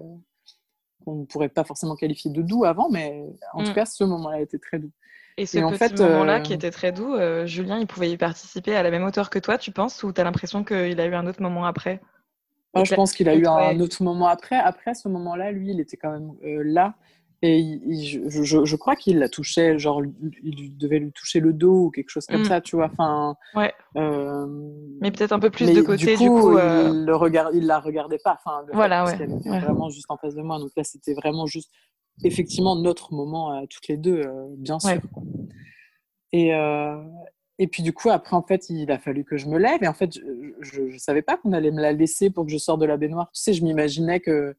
qu'on 1.04 1.16
ne 1.16 1.24
pourrait 1.26 1.50
pas 1.50 1.64
forcément 1.64 1.94
qualifier 1.94 2.30
de 2.30 2.40
doux 2.40 2.64
avant, 2.64 2.88
mais 2.88 3.22
en 3.52 3.62
tout 3.62 3.70
mm. 3.70 3.74
cas, 3.74 3.84
ce 3.84 4.04
moment-là 4.04 4.40
était 4.40 4.58
très 4.58 4.78
doux. 4.78 4.92
Et 5.38 5.44
ce 5.44 5.58
petit 5.58 5.76
fait, 5.76 6.00
moment-là 6.00 6.40
qui 6.40 6.52
euh, 6.52 6.56
était 6.56 6.70
très 6.70 6.92
doux, 6.92 7.14
euh, 7.14 7.44
Julien, 7.46 7.78
il 7.78 7.86
pouvait 7.86 8.10
y 8.10 8.16
participer 8.16 8.74
à 8.74 8.82
la 8.82 8.90
même 8.90 9.04
hauteur 9.04 9.28
que 9.28 9.38
toi, 9.38 9.58
tu 9.58 9.70
penses 9.70 10.02
Ou 10.02 10.12
tu 10.12 10.20
as 10.20 10.24
l'impression 10.24 10.64
qu'il 10.64 10.98
a 10.98 11.06
eu 11.06 11.14
un 11.14 11.26
autre 11.26 11.42
moment 11.42 11.66
après? 11.66 12.00
Moi, 12.74 12.84
Je 12.84 12.94
pense 12.94 13.12
qu'il 13.12 13.28
a 13.28 13.34
eu 13.34 13.46
un 13.46 13.78
autre 13.80 14.02
moment 14.02 14.28
après. 14.28 14.56
Après 14.56 14.94
ce 14.94 15.08
moment-là, 15.08 15.50
lui, 15.52 15.70
il 15.70 15.80
était 15.80 15.96
quand 15.96 16.10
même 16.10 16.32
euh, 16.44 16.62
là. 16.64 16.94
Et 17.42 17.78
je, 18.28 18.42
je, 18.42 18.76
crois 18.76 18.96
qu'il 18.96 19.18
la 19.18 19.28
touchait, 19.28 19.78
genre, 19.78 20.02
il 20.42 20.76
devait 20.76 20.98
lui 20.98 21.12
toucher 21.12 21.38
le 21.38 21.52
dos 21.52 21.84
ou 21.84 21.90
quelque 21.90 22.08
chose 22.08 22.26
comme 22.26 22.40
mm. 22.40 22.46
ça, 22.46 22.60
tu 22.62 22.76
vois. 22.76 22.90
Enfin, 22.90 23.36
ouais. 23.54 23.72
mais 23.94 25.10
peut-être 25.10 25.32
un 25.32 25.38
peu 25.38 25.50
plus 25.50 25.70
de 25.70 25.82
côté, 25.82 26.16
du 26.16 26.28
coup. 26.28 26.58
il, 26.58 27.04
le 27.04 27.14
regard, 27.14 27.50
il 27.52 27.66
la 27.66 27.78
regardait 27.78 28.18
pas. 28.18 28.38
Enfin, 28.42 28.64
voilà, 28.72 29.04
ouais. 29.04 29.14
Était 29.14 29.26
vraiment 29.26 29.90
juste 29.90 30.10
en 30.10 30.16
face 30.16 30.34
de 30.34 30.40
moi. 30.40 30.58
Donc 30.58 30.70
là, 30.76 30.82
c'était 30.82 31.12
vraiment 31.12 31.44
juste 31.46 31.70
effectivement 32.24 32.76
notre 32.76 33.12
moment 33.12 33.50
à 33.50 33.66
toutes 33.66 33.88
les 33.88 33.96
deux, 33.96 34.22
euh, 34.22 34.46
bien 34.56 34.78
sûr. 34.78 35.00
Et, 36.32 36.54
euh, 36.54 37.02
et 37.58 37.66
puis 37.66 37.82
du 37.82 37.92
coup, 37.92 38.10
après, 38.10 38.36
en 38.36 38.42
fait, 38.42 38.68
il 38.68 38.90
a 38.90 38.98
fallu 38.98 39.24
que 39.24 39.36
je 39.36 39.46
me 39.46 39.58
lève. 39.58 39.82
Et 39.82 39.88
en 39.88 39.94
fait, 39.94 40.18
je 40.60 40.82
ne 40.82 40.98
savais 40.98 41.22
pas 41.22 41.36
qu'on 41.36 41.52
allait 41.52 41.70
me 41.70 41.80
la 41.80 41.92
laisser 41.92 42.30
pour 42.30 42.44
que 42.44 42.52
je 42.52 42.58
sorte 42.58 42.80
de 42.80 42.86
la 42.86 42.96
baignoire. 42.96 43.30
Tu 43.32 43.42
sais, 43.42 43.52
je 43.52 43.62
m'imaginais 43.64 44.20
que 44.20 44.56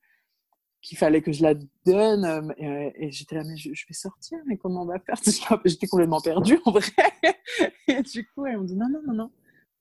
qu'il 0.82 0.98
fallait 0.98 1.22
que 1.22 1.32
je 1.32 1.44
la 1.44 1.54
donne. 1.86 2.54
Et, 2.58 3.12
j'étais 3.12 3.36
là, 3.36 3.44
mais 3.44 3.58
je, 3.58 3.70
vais 3.70 3.94
sortir, 3.94 4.38
mais 4.46 4.58
comment 4.58 4.84
on 4.84 4.86
va 4.86 5.00
faire? 5.00 5.20
J'étais 5.66 5.88
complètement 5.88 6.22
perdue 6.22 6.60
en 6.66 6.72
vrai. 6.72 6.82
Et 7.88 8.02
du 8.02 8.28
coup, 8.28 8.46
elle 8.46 8.58
m'ont 8.58 8.64
dit 8.64 8.76
non, 8.76 8.88
non, 8.90 9.02
non, 9.06 9.14
non, 9.14 9.32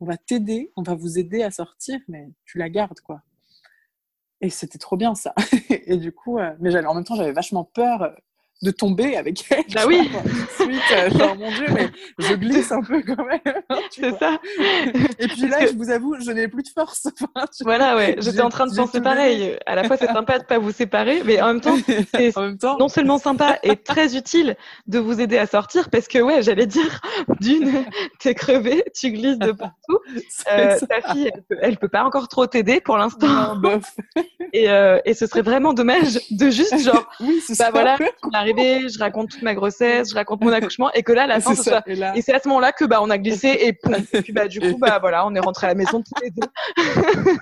on 0.01 0.07
va 0.07 0.17
t'aider, 0.17 0.73
on 0.77 0.83
va 0.83 0.95
vous 0.95 1.19
aider 1.19 1.43
à 1.43 1.51
sortir, 1.51 2.01
mais 2.09 2.29
tu 2.45 2.59
la 2.59 2.69
gardes, 2.69 3.01
quoi. 3.01 3.23
Et 4.41 4.51
c'était 4.51 4.79
trop 4.79 4.97
bien 4.97 5.15
ça. 5.15 5.35
Et 5.71 5.97
du 5.97 6.13
coup, 6.13 6.39
mais 6.61 6.75
en 6.85 6.95
même 6.95 7.05
temps, 7.05 7.17
j'avais 7.17 7.33
vachement 7.33 7.65
peur 7.65 8.15
de 8.63 8.71
tomber 8.71 9.17
avec 9.17 9.45
elle. 9.51 9.65
Bah 9.75 9.83
oui. 9.87 10.11
Suite, 10.59 10.81
euh, 10.93 11.11
genre 11.11 11.37
mon 11.37 11.51
Dieu, 11.51 11.67
mais 11.75 11.91
je 12.19 12.35
glisse 12.35 12.73
un 12.73 12.81
peu 12.81 13.03
quand 13.03 13.25
même. 13.25 13.41
C'est 13.91 14.19
ça. 14.19 14.39
Et 15.19 15.29
puis 15.29 15.49
là, 15.49 15.67
je 15.67 15.75
vous 15.75 15.91
avoue, 15.91 16.17
je 16.19 16.31
n'ai 16.31 16.49
plus 16.49 16.63
de 16.63 16.69
force. 16.69 17.09
voilà, 17.61 17.97
ouais. 17.97 18.17
J'étais 18.19 18.41
en 18.41 18.49
train 18.49 18.67
de 18.67 18.75
penser 18.75 19.01
pareil. 19.01 19.59
À 19.67 19.75
la 19.75 19.85
fois, 19.85 19.97
c'est 19.97 20.07
sympa 20.07 20.39
de 20.39 20.45
pas 20.45 20.59
vous 20.59 20.73
séparer, 20.73 21.23
mais 21.25 21.41
en 21.41 21.49
même 21.49 21.61
temps, 21.61 21.77
c'est 22.15 22.33
non 22.79 22.89
seulement 22.89 23.19
sympa 23.19 23.59
et 23.63 23.77
très 23.77 24.17
utile 24.17 24.57
de 24.87 24.99
vous 24.99 25.21
aider 25.21 25.37
à 25.37 25.47
sortir, 25.47 25.91
parce 25.91 26.09
que 26.09 26.19
ouais, 26.19 26.43
j'allais 26.43 26.67
dire, 26.67 27.01
d'une, 27.41 27.85
t'es 28.21 28.35
crevé, 28.35 28.85
tu 28.95 29.11
glisses 29.11 29.39
de 29.39 29.53
partout. 29.53 29.99
Euh, 30.51 30.79
ta 30.89 31.13
fille, 31.13 31.31
elle 31.61 31.77
peut, 31.77 31.87
peut, 31.87 31.89
pas 31.89 32.05
encore 32.05 32.29
trop 32.29 32.47
t'aider 32.47 32.81
pour 32.81 32.97
l'instant. 32.97 33.61
et, 34.53 34.71
euh, 34.71 34.99
et 35.05 35.15
ce 35.15 35.27
serait 35.27 35.43
vraiment 35.43 35.75
dommage 35.75 36.19
de 36.31 36.51
juste 36.51 36.79
genre, 36.79 37.07
oui, 37.21 37.43
bah 37.51 37.55
ça. 37.55 37.71
Je 38.53 38.99
raconte 38.99 39.31
toute 39.31 39.43
ma 39.43 39.55
grossesse, 39.55 40.11
je 40.11 40.15
raconte 40.15 40.43
mon 40.43 40.53
accouchement, 40.53 40.91
et 40.93 41.03
que 41.03 41.13
là, 41.13 41.27
la 41.27 41.41
fin, 41.41 41.55
ce 41.55 41.63
soit... 41.63 41.83
Et, 41.87 42.23
c'est 42.23 42.35
à 42.35 42.41
ce 42.41 42.49
moment-là 42.49 42.73
que 42.73 42.85
bah, 42.85 43.01
on 43.03 43.11
a 43.11 43.19
glissé, 43.19 43.59
et, 43.61 43.73
puis 44.23 44.33
bah, 44.33 44.49
du 44.49 44.61
coup, 44.61 44.79
bah, 44.79 44.99
voilà, 45.01 45.27
on 45.27 45.35
est 45.35 45.41
rentré 45.41 45.67
à 45.67 45.71
la 45.71 45.75
maison 45.75 46.03
tous 46.03 46.23
les 46.23 46.31
deux. 46.31 46.47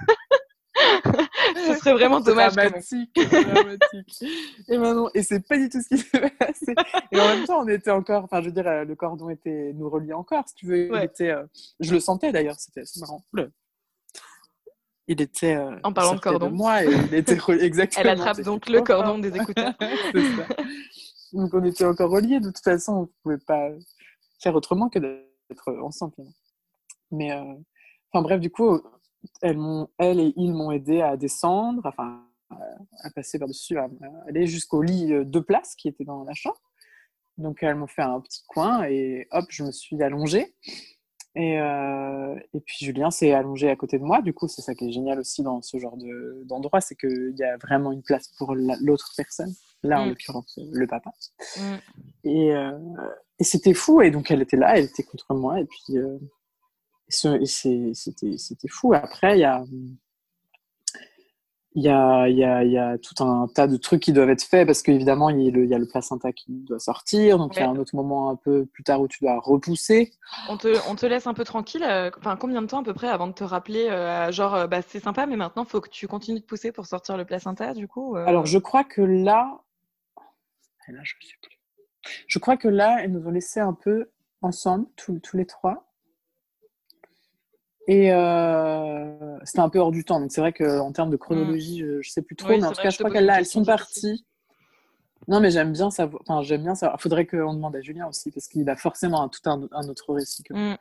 ce 1.66 1.74
serait 1.74 1.92
vraiment 1.92 2.20
dommage. 2.20 2.54
Dramatique, 2.54 3.14
dramatique. 3.14 4.24
Et 4.68 4.78
maintenant, 4.78 5.08
et 5.14 5.22
c'est 5.22 5.46
pas 5.46 5.56
du 5.56 5.68
tout 5.68 5.80
ce 5.80 5.88
qui 5.88 5.98
s'est 5.98 6.30
passé. 6.38 6.74
Et 7.12 7.20
en 7.20 7.28
même 7.28 7.44
temps, 7.44 7.60
on 7.60 7.68
était 7.68 7.90
encore, 7.90 8.24
enfin, 8.24 8.40
je 8.40 8.46
veux 8.46 8.52
dire, 8.52 8.66
euh, 8.66 8.84
le 8.84 8.94
cordon 8.94 9.30
était 9.30 9.72
nous 9.74 9.88
reliait 9.88 10.12
encore, 10.12 10.48
si 10.48 10.54
tu 10.54 10.66
veux. 10.66 10.90
Il 10.92 11.02
était, 11.02 11.30
euh, 11.30 11.44
je 11.80 11.92
le 11.92 12.00
sentais 12.00 12.32
d'ailleurs, 12.32 12.56
c'était 12.58 12.82
marrant. 13.00 13.22
Il 15.06 15.20
était. 15.20 15.56
Euh, 15.56 15.78
en 15.82 15.92
parlant 15.92 16.14
de 16.14 16.20
cordon. 16.20 16.50
moi, 16.50 16.84
et 16.84 16.88
il 16.88 17.14
était 17.14 17.38
exactement. 17.60 18.02
Elle 18.02 18.10
attrape 18.10 18.40
donc 18.40 18.68
le 18.68 18.80
cordon 18.82 19.18
des 19.18 19.36
écouteurs. 19.36 19.74
ça. 19.80 20.54
Donc 21.32 21.52
on 21.52 21.64
était 21.64 21.84
encore 21.84 22.10
reliés. 22.10 22.40
De 22.40 22.46
toute 22.46 22.64
façon, 22.64 22.92
on 22.92 23.00
ne 23.02 23.06
pouvait 23.22 23.44
pas 23.46 23.70
faire 24.42 24.54
autrement 24.54 24.88
que 24.88 24.98
d'être 24.98 25.72
ensemble. 25.82 26.14
Mais, 27.10 27.32
euh, 27.32 27.54
enfin 28.12 28.22
bref, 28.22 28.40
du 28.40 28.50
coup, 28.50 28.80
elles, 29.42 29.58
elles 29.98 30.20
et 30.20 30.32
ils 30.36 30.52
m'ont 30.52 30.70
aidé 30.70 31.02
à 31.02 31.16
descendre, 31.16 31.82
enfin, 31.84 32.24
à 33.02 33.10
passer 33.10 33.38
par-dessus, 33.38 33.78
à, 33.78 33.88
aller 34.28 34.46
jusqu'au 34.46 34.82
lit 34.82 35.12
euh, 35.12 35.24
de 35.24 35.40
place 35.40 35.74
qui 35.74 35.88
était 35.88 36.04
dans 36.04 36.24
la 36.24 36.34
chambre. 36.34 36.60
Donc 37.36 37.62
elles 37.62 37.74
m'ont 37.74 37.88
fait 37.88 38.02
un 38.02 38.20
petit 38.20 38.42
coin 38.46 38.84
et 38.84 39.26
hop, 39.32 39.46
je 39.48 39.64
me 39.64 39.72
suis 39.72 40.00
allongée. 40.02 40.54
Et, 41.36 41.58
euh, 41.58 42.36
et 42.52 42.60
puis 42.60 42.76
Julien 42.84 43.10
s'est 43.10 43.32
allongé 43.32 43.68
à 43.68 43.76
côté 43.76 43.98
de 43.98 44.04
moi. 44.04 44.22
Du 44.22 44.32
coup, 44.32 44.46
c'est 44.46 44.62
ça 44.62 44.74
qui 44.74 44.88
est 44.88 44.92
génial 44.92 45.18
aussi 45.18 45.42
dans 45.42 45.62
ce 45.62 45.78
genre 45.78 45.96
d'endroit, 46.44 46.80
c'est 46.80 46.94
qu'il 46.94 47.34
y 47.36 47.42
a 47.42 47.56
vraiment 47.56 47.90
une 47.90 48.02
place 48.02 48.28
pour 48.38 48.54
l'autre 48.54 49.12
personne. 49.16 49.52
Là, 49.82 50.00
en 50.00 50.06
mm. 50.06 50.08
l'occurrence, 50.10 50.58
le 50.72 50.86
papa. 50.86 51.10
Mm. 51.56 51.74
Et, 52.24 52.54
euh, 52.54 52.78
et 53.38 53.44
c'était 53.44 53.74
fou. 53.74 54.00
Et 54.00 54.10
donc, 54.10 54.30
elle 54.30 54.42
était 54.42 54.56
là, 54.56 54.78
elle 54.78 54.84
était 54.84 55.02
contre 55.02 55.34
moi. 55.34 55.60
Et 55.60 55.64
puis, 55.64 55.98
euh, 55.98 56.18
c'était 57.08 58.68
fou. 58.68 58.94
Après, 58.94 59.36
il 59.36 59.40
y 59.40 59.44
a 59.44 59.64
il 61.76 61.82
y 61.82 61.88
a, 61.88 62.28
y, 62.28 62.44
a, 62.44 62.62
y 62.62 62.78
a, 62.78 62.98
tout 62.98 63.22
un 63.24 63.48
tas 63.48 63.66
de 63.66 63.76
trucs 63.76 64.00
qui 64.00 64.12
doivent 64.12 64.30
être 64.30 64.44
faits 64.44 64.64
parce 64.64 64.80
qu'évidemment, 64.80 65.28
il, 65.28 65.40
il, 65.40 65.66
y 65.66 65.74
a 65.74 65.78
le 65.78 65.86
placenta 65.86 66.32
qui 66.32 66.46
doit 66.48 66.78
sortir. 66.78 67.36
Donc, 67.36 67.56
il 67.56 67.60
y 67.60 67.62
a 67.62 67.68
un 67.68 67.76
autre 67.76 67.96
moment 67.96 68.30
un 68.30 68.36
peu 68.36 68.64
plus 68.66 68.84
tard 68.84 69.00
où 69.00 69.08
tu 69.08 69.18
dois 69.24 69.40
repousser. 69.40 70.12
On 70.48 70.56
te, 70.56 70.76
on 70.88 70.94
te 70.94 71.04
laisse 71.04 71.26
un 71.26 71.34
peu 71.34 71.42
tranquille. 71.42 71.82
Euh, 71.82 72.12
enfin, 72.18 72.36
combien 72.36 72.62
de 72.62 72.68
temps 72.68 72.80
à 72.80 72.84
peu 72.84 72.94
près 72.94 73.08
avant 73.08 73.26
de 73.26 73.32
te 73.32 73.42
rappeler 73.42 73.88
euh, 73.90 74.30
Genre, 74.30 74.54
euh, 74.54 74.66
bah, 74.68 74.82
c'est 74.82 75.00
sympa, 75.00 75.26
mais 75.26 75.34
maintenant, 75.34 75.64
il 75.64 75.68
faut 75.68 75.80
que 75.80 75.88
tu 75.88 76.06
continues 76.06 76.40
de 76.40 76.44
pousser 76.44 76.70
pour 76.70 76.86
sortir 76.86 77.16
le 77.16 77.24
placenta, 77.24 77.74
du 77.74 77.88
coup 77.88 78.14
Alors, 78.14 78.46
je 78.46 78.58
crois 78.58 78.84
que 78.84 79.02
là. 79.02 79.58
là 80.86 81.00
je, 81.02 81.12
sais 81.26 81.36
plus. 81.42 81.58
je 82.28 82.38
crois 82.38 82.56
que 82.56 82.68
là, 82.68 82.98
elles 83.02 83.10
nous 83.10 83.26
ont 83.26 83.32
laissé 83.32 83.58
un 83.58 83.74
peu 83.74 84.10
ensemble, 84.42 84.86
tous, 84.94 85.18
tous 85.18 85.36
les 85.36 85.46
trois. 85.46 85.88
Et 87.86 88.12
euh, 88.12 89.38
c'était 89.44 89.60
un 89.60 89.68
peu 89.68 89.78
hors 89.78 89.92
du 89.92 90.04
temps. 90.04 90.20
Donc 90.20 90.32
c'est 90.32 90.40
vrai 90.40 90.52
qu'en 90.52 90.92
termes 90.92 91.10
de 91.10 91.16
chronologie, 91.16 91.82
mm. 91.82 91.86
je, 91.86 91.96
ne 91.96 92.02
sais 92.02 92.22
plus 92.22 92.36
trop. 92.36 92.48
mais 92.48 92.64
en 92.64 92.72
tout 92.72 92.82
cas, 92.82 92.90
je 92.90 92.98
crois 92.98 93.10
qu'elles 93.10 93.30
elles 93.36 93.46
sont 93.46 93.64
parties. 93.64 94.24
Non, 95.26 95.40
mais 95.40 95.50
j'aime 95.50 95.72
bien 95.72 95.90
savoir. 95.90 96.22
Enfin, 96.26 96.42
j'aime 96.42 96.62
bien 96.62 96.74
savoir. 96.74 96.98
Il 96.98 97.02
faudrait 97.02 97.26
qu'on 97.26 97.54
demande 97.54 97.76
à 97.76 97.80
Julien 97.80 98.08
aussi, 98.08 98.30
parce 98.30 98.46
qu'il 98.48 98.68
a 98.68 98.76
forcément 98.76 99.22
un, 99.22 99.28
tout 99.28 99.40
un, 99.46 99.88
autre 99.88 100.12
récit. 100.12 100.42
Que... 100.42 100.54
Mm. 100.54 100.78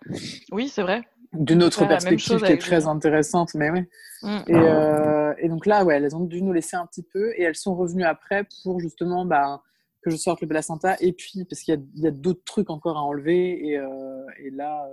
Oui, 0.51 0.69
c'est 0.69 0.81
vrai. 0.81 1.03
D'une 1.33 1.63
autre 1.63 1.85
perspective 1.87 2.41
qui 2.41 2.51
est 2.51 2.57
très 2.57 2.87
intéressante, 2.87 3.53
mais 3.55 3.69
oui. 3.69 3.81
Mm. 4.21 4.39
Et, 4.47 4.55
euh, 4.55 5.33
et, 5.39 5.49
donc 5.49 5.65
là, 5.65 5.83
ouais, 5.83 5.95
elles 5.95 6.15
ont 6.15 6.25
dû 6.25 6.41
nous 6.41 6.53
laisser 6.53 6.75
un 6.75 6.85
petit 6.85 7.03
peu, 7.03 7.33
et 7.37 7.43
elles 7.43 7.55
sont 7.55 7.75
revenues 7.75 8.03
après 8.03 8.45
pour 8.63 8.79
justement 8.79 9.25
bah, 9.25 9.61
que 10.01 10.09
je 10.09 10.15
sorte 10.15 10.41
le 10.41 10.47
placenta, 10.47 10.95
et 10.99 11.13
puis 11.13 11.45
parce 11.45 11.61
qu'il 11.61 11.81
y 11.95 12.05
a, 12.05 12.09
a 12.09 12.11
d'autres 12.11 12.43
trucs 12.45 12.69
encore 12.69 12.97
à 12.97 13.01
enlever, 13.01 13.67
et, 13.67 13.77
euh, 13.77 14.25
et 14.43 14.51
là. 14.51 14.87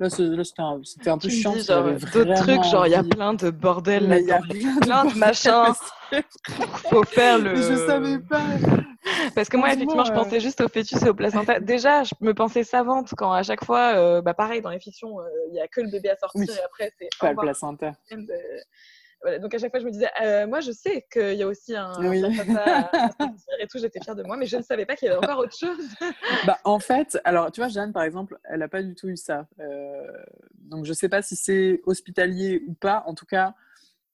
Euh, 0.00 0.36
Là, 0.36 0.44
c'était 0.84 1.10
un, 1.10 1.14
un, 1.14 1.18
peu 1.18 1.28
chiant. 1.28 1.54
D'autres 1.54 2.34
trucs, 2.34 2.62
genre 2.64 2.86
il 2.86 2.90
y 2.90 2.94
a 2.94 3.02
plein 3.02 3.34
de 3.34 3.50
bordel 3.50 4.08
là, 4.08 4.20
il 4.20 4.26
y 4.26 4.32
a 4.32 4.40
plein 4.80 5.04
de, 5.06 5.18
machins. 5.18 5.74
Faut 6.88 7.02
faire 7.02 7.38
le. 7.40 7.56
je 7.56 7.86
savais 7.86 8.20
pas. 8.20 8.44
Parce 9.34 9.48
que 9.48 9.56
moi, 9.56 9.72
effectivement, 9.72 10.04
je 10.04 10.12
pensais 10.12 10.38
juste 10.38 10.60
au 10.60 10.68
fœtus 10.68 11.02
et 11.02 11.08
au 11.08 11.14
placenta. 11.14 11.58
Déjà, 11.60 12.04
je 12.04 12.14
me 12.20 12.32
pensais 12.32 12.62
savante 12.62 13.12
quand 13.16 13.32
à 13.32 13.42
chaque 13.42 13.64
fois, 13.64 13.94
euh, 13.96 14.22
bah 14.22 14.34
pareil, 14.34 14.62
dans 14.62 14.70
les 14.70 14.78
fictions, 14.78 15.18
euh, 15.18 15.24
il 15.48 15.54
n'y 15.54 15.60
a 15.60 15.66
que 15.66 15.80
le 15.80 15.90
bébé 15.90 16.10
à 16.10 16.16
sortir 16.16 16.48
et 16.48 16.64
après, 16.64 16.92
c'est. 16.96 17.08
Pas 17.18 17.30
le 17.30 17.36
placenta 17.36 17.92
donc 19.40 19.52
à 19.52 19.58
chaque 19.58 19.70
fois, 19.70 19.80
je 19.80 19.84
me 19.84 19.90
disais, 19.90 20.08
euh, 20.22 20.46
moi, 20.46 20.60
je 20.60 20.70
sais 20.70 21.06
qu'il 21.12 21.34
y 21.34 21.42
a 21.42 21.46
aussi 21.46 21.74
un, 21.74 21.92
oui. 22.08 22.22
et 23.58 23.66
tout. 23.66 23.78
J'étais 23.78 24.00
fière 24.00 24.14
de 24.14 24.22
moi, 24.22 24.36
mais 24.36 24.46
je 24.46 24.56
ne 24.56 24.62
savais 24.62 24.86
pas 24.86 24.96
qu'il 24.96 25.08
y 25.08 25.10
avait 25.10 25.24
encore 25.24 25.40
autre 25.40 25.56
chose. 25.56 25.88
bah, 26.46 26.58
en 26.64 26.78
fait, 26.78 27.18
alors 27.24 27.50
tu 27.50 27.60
vois, 27.60 27.68
Jeanne, 27.68 27.92
par 27.92 28.04
exemple, 28.04 28.38
elle 28.44 28.60
n'a 28.60 28.68
pas 28.68 28.82
du 28.82 28.94
tout 28.94 29.08
eu 29.08 29.16
ça. 29.16 29.46
Euh, 29.60 30.06
donc 30.54 30.84
je 30.84 30.90
ne 30.90 30.94
sais 30.94 31.08
pas 31.08 31.22
si 31.22 31.34
c'est 31.36 31.80
hospitalier 31.84 32.62
ou 32.68 32.74
pas. 32.74 33.02
En 33.06 33.14
tout 33.14 33.26
cas, 33.26 33.54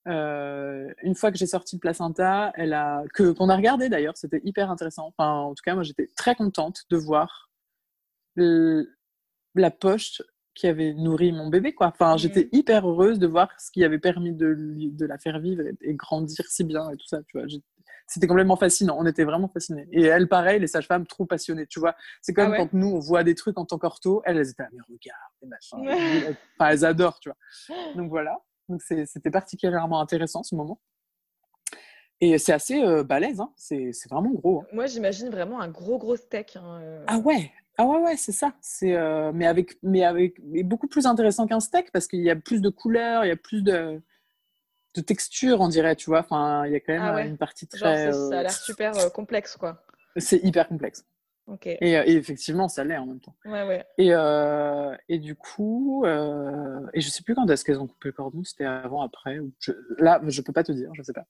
euh, 0.08 0.92
une 1.02 1.14
fois 1.14 1.30
que 1.30 1.36
j'ai 1.38 1.46
sorti 1.46 1.76
le 1.76 1.80
placenta, 1.80 2.52
elle 2.54 2.72
a 2.72 3.04
que 3.12 3.32
qu'on 3.32 3.48
a 3.48 3.56
regardé 3.56 3.88
d'ailleurs, 3.88 4.16
c'était 4.16 4.40
hyper 4.44 4.70
intéressant. 4.70 5.12
Enfin, 5.16 5.32
en 5.32 5.54
tout 5.54 5.62
cas, 5.64 5.74
moi, 5.74 5.82
j'étais 5.82 6.08
très 6.16 6.34
contente 6.34 6.84
de 6.90 6.96
voir 6.96 7.50
la 8.36 9.70
poche 9.70 10.22
qui 10.54 10.66
avait 10.66 10.94
nourri 10.94 11.32
mon 11.32 11.48
bébé. 11.48 11.74
Quoi. 11.74 11.88
Enfin, 11.88 12.16
j'étais 12.16 12.48
hyper 12.52 12.88
heureuse 12.88 13.18
de 13.18 13.26
voir 13.26 13.48
ce 13.58 13.70
qui 13.70 13.84
avait 13.84 13.98
permis 13.98 14.32
de, 14.32 14.54
de 14.56 15.06
la 15.06 15.18
faire 15.18 15.38
vivre 15.40 15.62
et, 15.80 15.94
grandir 15.94 16.44
si 16.48 16.64
bien 16.64 16.90
et 16.90 16.96
tout 16.96 17.06
ça. 17.06 17.22
Tu 17.26 17.38
vois. 17.38 17.46
C'était 18.06 18.26
complètement 18.26 18.56
fascinant. 18.56 18.96
On 18.98 19.06
était 19.06 19.24
vraiment 19.24 19.48
fascinés. 19.48 19.88
Et 19.90 20.02
elle, 20.02 20.28
pareil, 20.28 20.60
les 20.60 20.66
sages-femmes, 20.66 21.06
trop 21.06 21.26
passionnées. 21.26 21.66
Tu 21.66 21.80
vois, 21.80 21.96
c'est 22.20 22.34
comme 22.34 22.52
ah 22.52 22.56
quand 22.56 22.72
nous, 22.72 22.88
on 22.88 22.98
voit 22.98 23.24
des 23.24 23.34
trucs 23.34 23.58
en 23.58 23.64
tant 23.64 23.78
qu'ortho. 23.78 24.22
Elles, 24.24 24.36
elles 24.36 24.50
étaient 24.50 24.62
à 24.62 24.70
mes 24.72 24.80
regards, 24.88 25.32
enfin, 26.58 26.70
elles 26.70 26.84
adorent, 26.84 27.18
tu 27.20 27.30
vois. 27.30 27.86
Donc 27.96 28.10
voilà. 28.10 28.36
Donc 28.68 28.82
c'était 28.82 29.30
particulièrement 29.30 30.00
intéressant 30.00 30.42
ce 30.42 30.54
moment. 30.54 30.80
Et 32.20 32.38
c'est 32.38 32.52
assez 32.52 32.82
euh, 32.82 33.02
balèze, 33.02 33.40
hein. 33.40 33.52
c'est 33.56 33.92
vraiment 34.08 34.30
gros. 34.30 34.62
Hein. 34.62 34.66
Moi, 34.72 34.86
j'imagine 34.86 35.28
vraiment 35.30 35.60
un 35.60 35.68
gros, 35.68 35.98
gros 35.98 36.16
steak. 36.16 36.56
Hein, 36.56 36.80
euh. 36.80 37.04
Ah 37.06 37.18
ouais, 37.18 37.50
ah 37.76 37.84
ouais, 37.84 37.98
ouais, 37.98 38.16
c'est 38.16 38.32
ça. 38.32 38.54
C'est 38.60 38.94
euh, 38.94 39.32
mais 39.34 39.46
avec 39.46 39.78
mais 39.82 40.04
avec 40.04 40.38
mais 40.44 40.62
beaucoup 40.62 40.86
plus 40.86 41.06
intéressant 41.06 41.46
qu'un 41.46 41.60
steak 41.60 41.90
parce 41.92 42.06
qu'il 42.06 42.20
y 42.20 42.30
a 42.30 42.36
plus 42.36 42.60
de 42.60 42.68
couleurs, 42.68 43.24
il 43.24 43.28
y 43.28 43.32
a 43.32 43.36
plus 43.36 43.62
de 43.62 44.00
de 44.94 45.00
texture, 45.00 45.60
on 45.60 45.68
dirait, 45.68 45.96
tu 45.96 46.08
vois. 46.08 46.20
Enfin, 46.20 46.66
il 46.66 46.72
y 46.72 46.76
a 46.76 46.80
quand 46.80 46.92
même 46.92 47.02
ah 47.02 47.22
une 47.22 47.36
partie 47.36 47.66
très. 47.66 48.12
Genre, 48.12 48.30
ça 48.30 48.38
a 48.38 48.42
l'air 48.42 48.52
super 48.52 48.96
euh, 48.96 49.10
complexe, 49.10 49.56
quoi. 49.56 49.82
C'est 50.16 50.38
hyper 50.44 50.68
complexe. 50.68 51.04
Ok. 51.48 51.66
Et, 51.66 51.78
et, 51.80 52.12
effectivement, 52.12 52.68
ça 52.68 52.84
l'est 52.84 52.96
en 52.96 53.04
même 53.04 53.20
temps. 53.20 53.34
Ouais, 53.44 53.66
ouais. 53.66 53.84
Et, 53.98 54.12
et 55.12 55.18
du 55.18 55.34
coup, 55.34 56.06
et 56.06 57.00
je 57.00 57.08
sais 57.10 57.22
plus 57.24 57.34
quand 57.34 57.50
est-ce 57.50 57.64
qu'elles 57.64 57.80
ont 57.80 57.88
coupé 57.88 58.08
le 58.08 58.12
cordon, 58.12 58.44
c'était 58.44 58.64
avant, 58.64 59.02
après. 59.02 59.40
Ou 59.40 59.52
je... 59.58 59.72
Là, 59.98 60.20
je 60.26 60.40
peux 60.40 60.52
pas 60.52 60.62
te 60.62 60.72
dire, 60.72 60.90
je 60.94 61.02
sais 61.02 61.12
pas. 61.12 61.26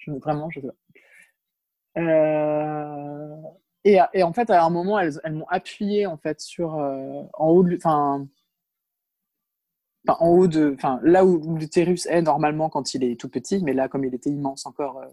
Je... 0.00 0.10
Vraiment, 0.12 0.50
je 0.50 0.60
sais 0.60 0.66
pas. 0.66 2.00
Euh... 2.00 3.36
Et, 3.84 3.98
et, 4.12 4.22
en 4.22 4.32
fait, 4.34 4.50
à 4.50 4.62
un 4.62 4.70
moment, 4.70 4.98
elles, 4.98 5.18
elles 5.24 5.32
m'ont 5.32 5.48
appuyé 5.48 6.04
en 6.04 6.18
fait 6.18 6.40
sur 6.40 6.74
euh, 6.74 7.22
en 7.32 7.48
haut, 7.48 7.66
enfin, 7.76 8.28
en 10.06 10.28
haut 10.28 10.48
de, 10.48 10.74
enfin 10.76 11.00
là 11.02 11.24
où, 11.24 11.56
l'utérus 11.56 12.04
est 12.06 12.20
normalement 12.20 12.68
quand 12.68 12.92
il 12.94 13.04
est 13.04 13.18
tout 13.18 13.30
petit, 13.30 13.62
mais 13.62 13.72
là 13.72 13.88
comme 13.88 14.04
il 14.04 14.14
était 14.14 14.28
immense 14.28 14.66
encore, 14.66 14.98
euh, 14.98 15.06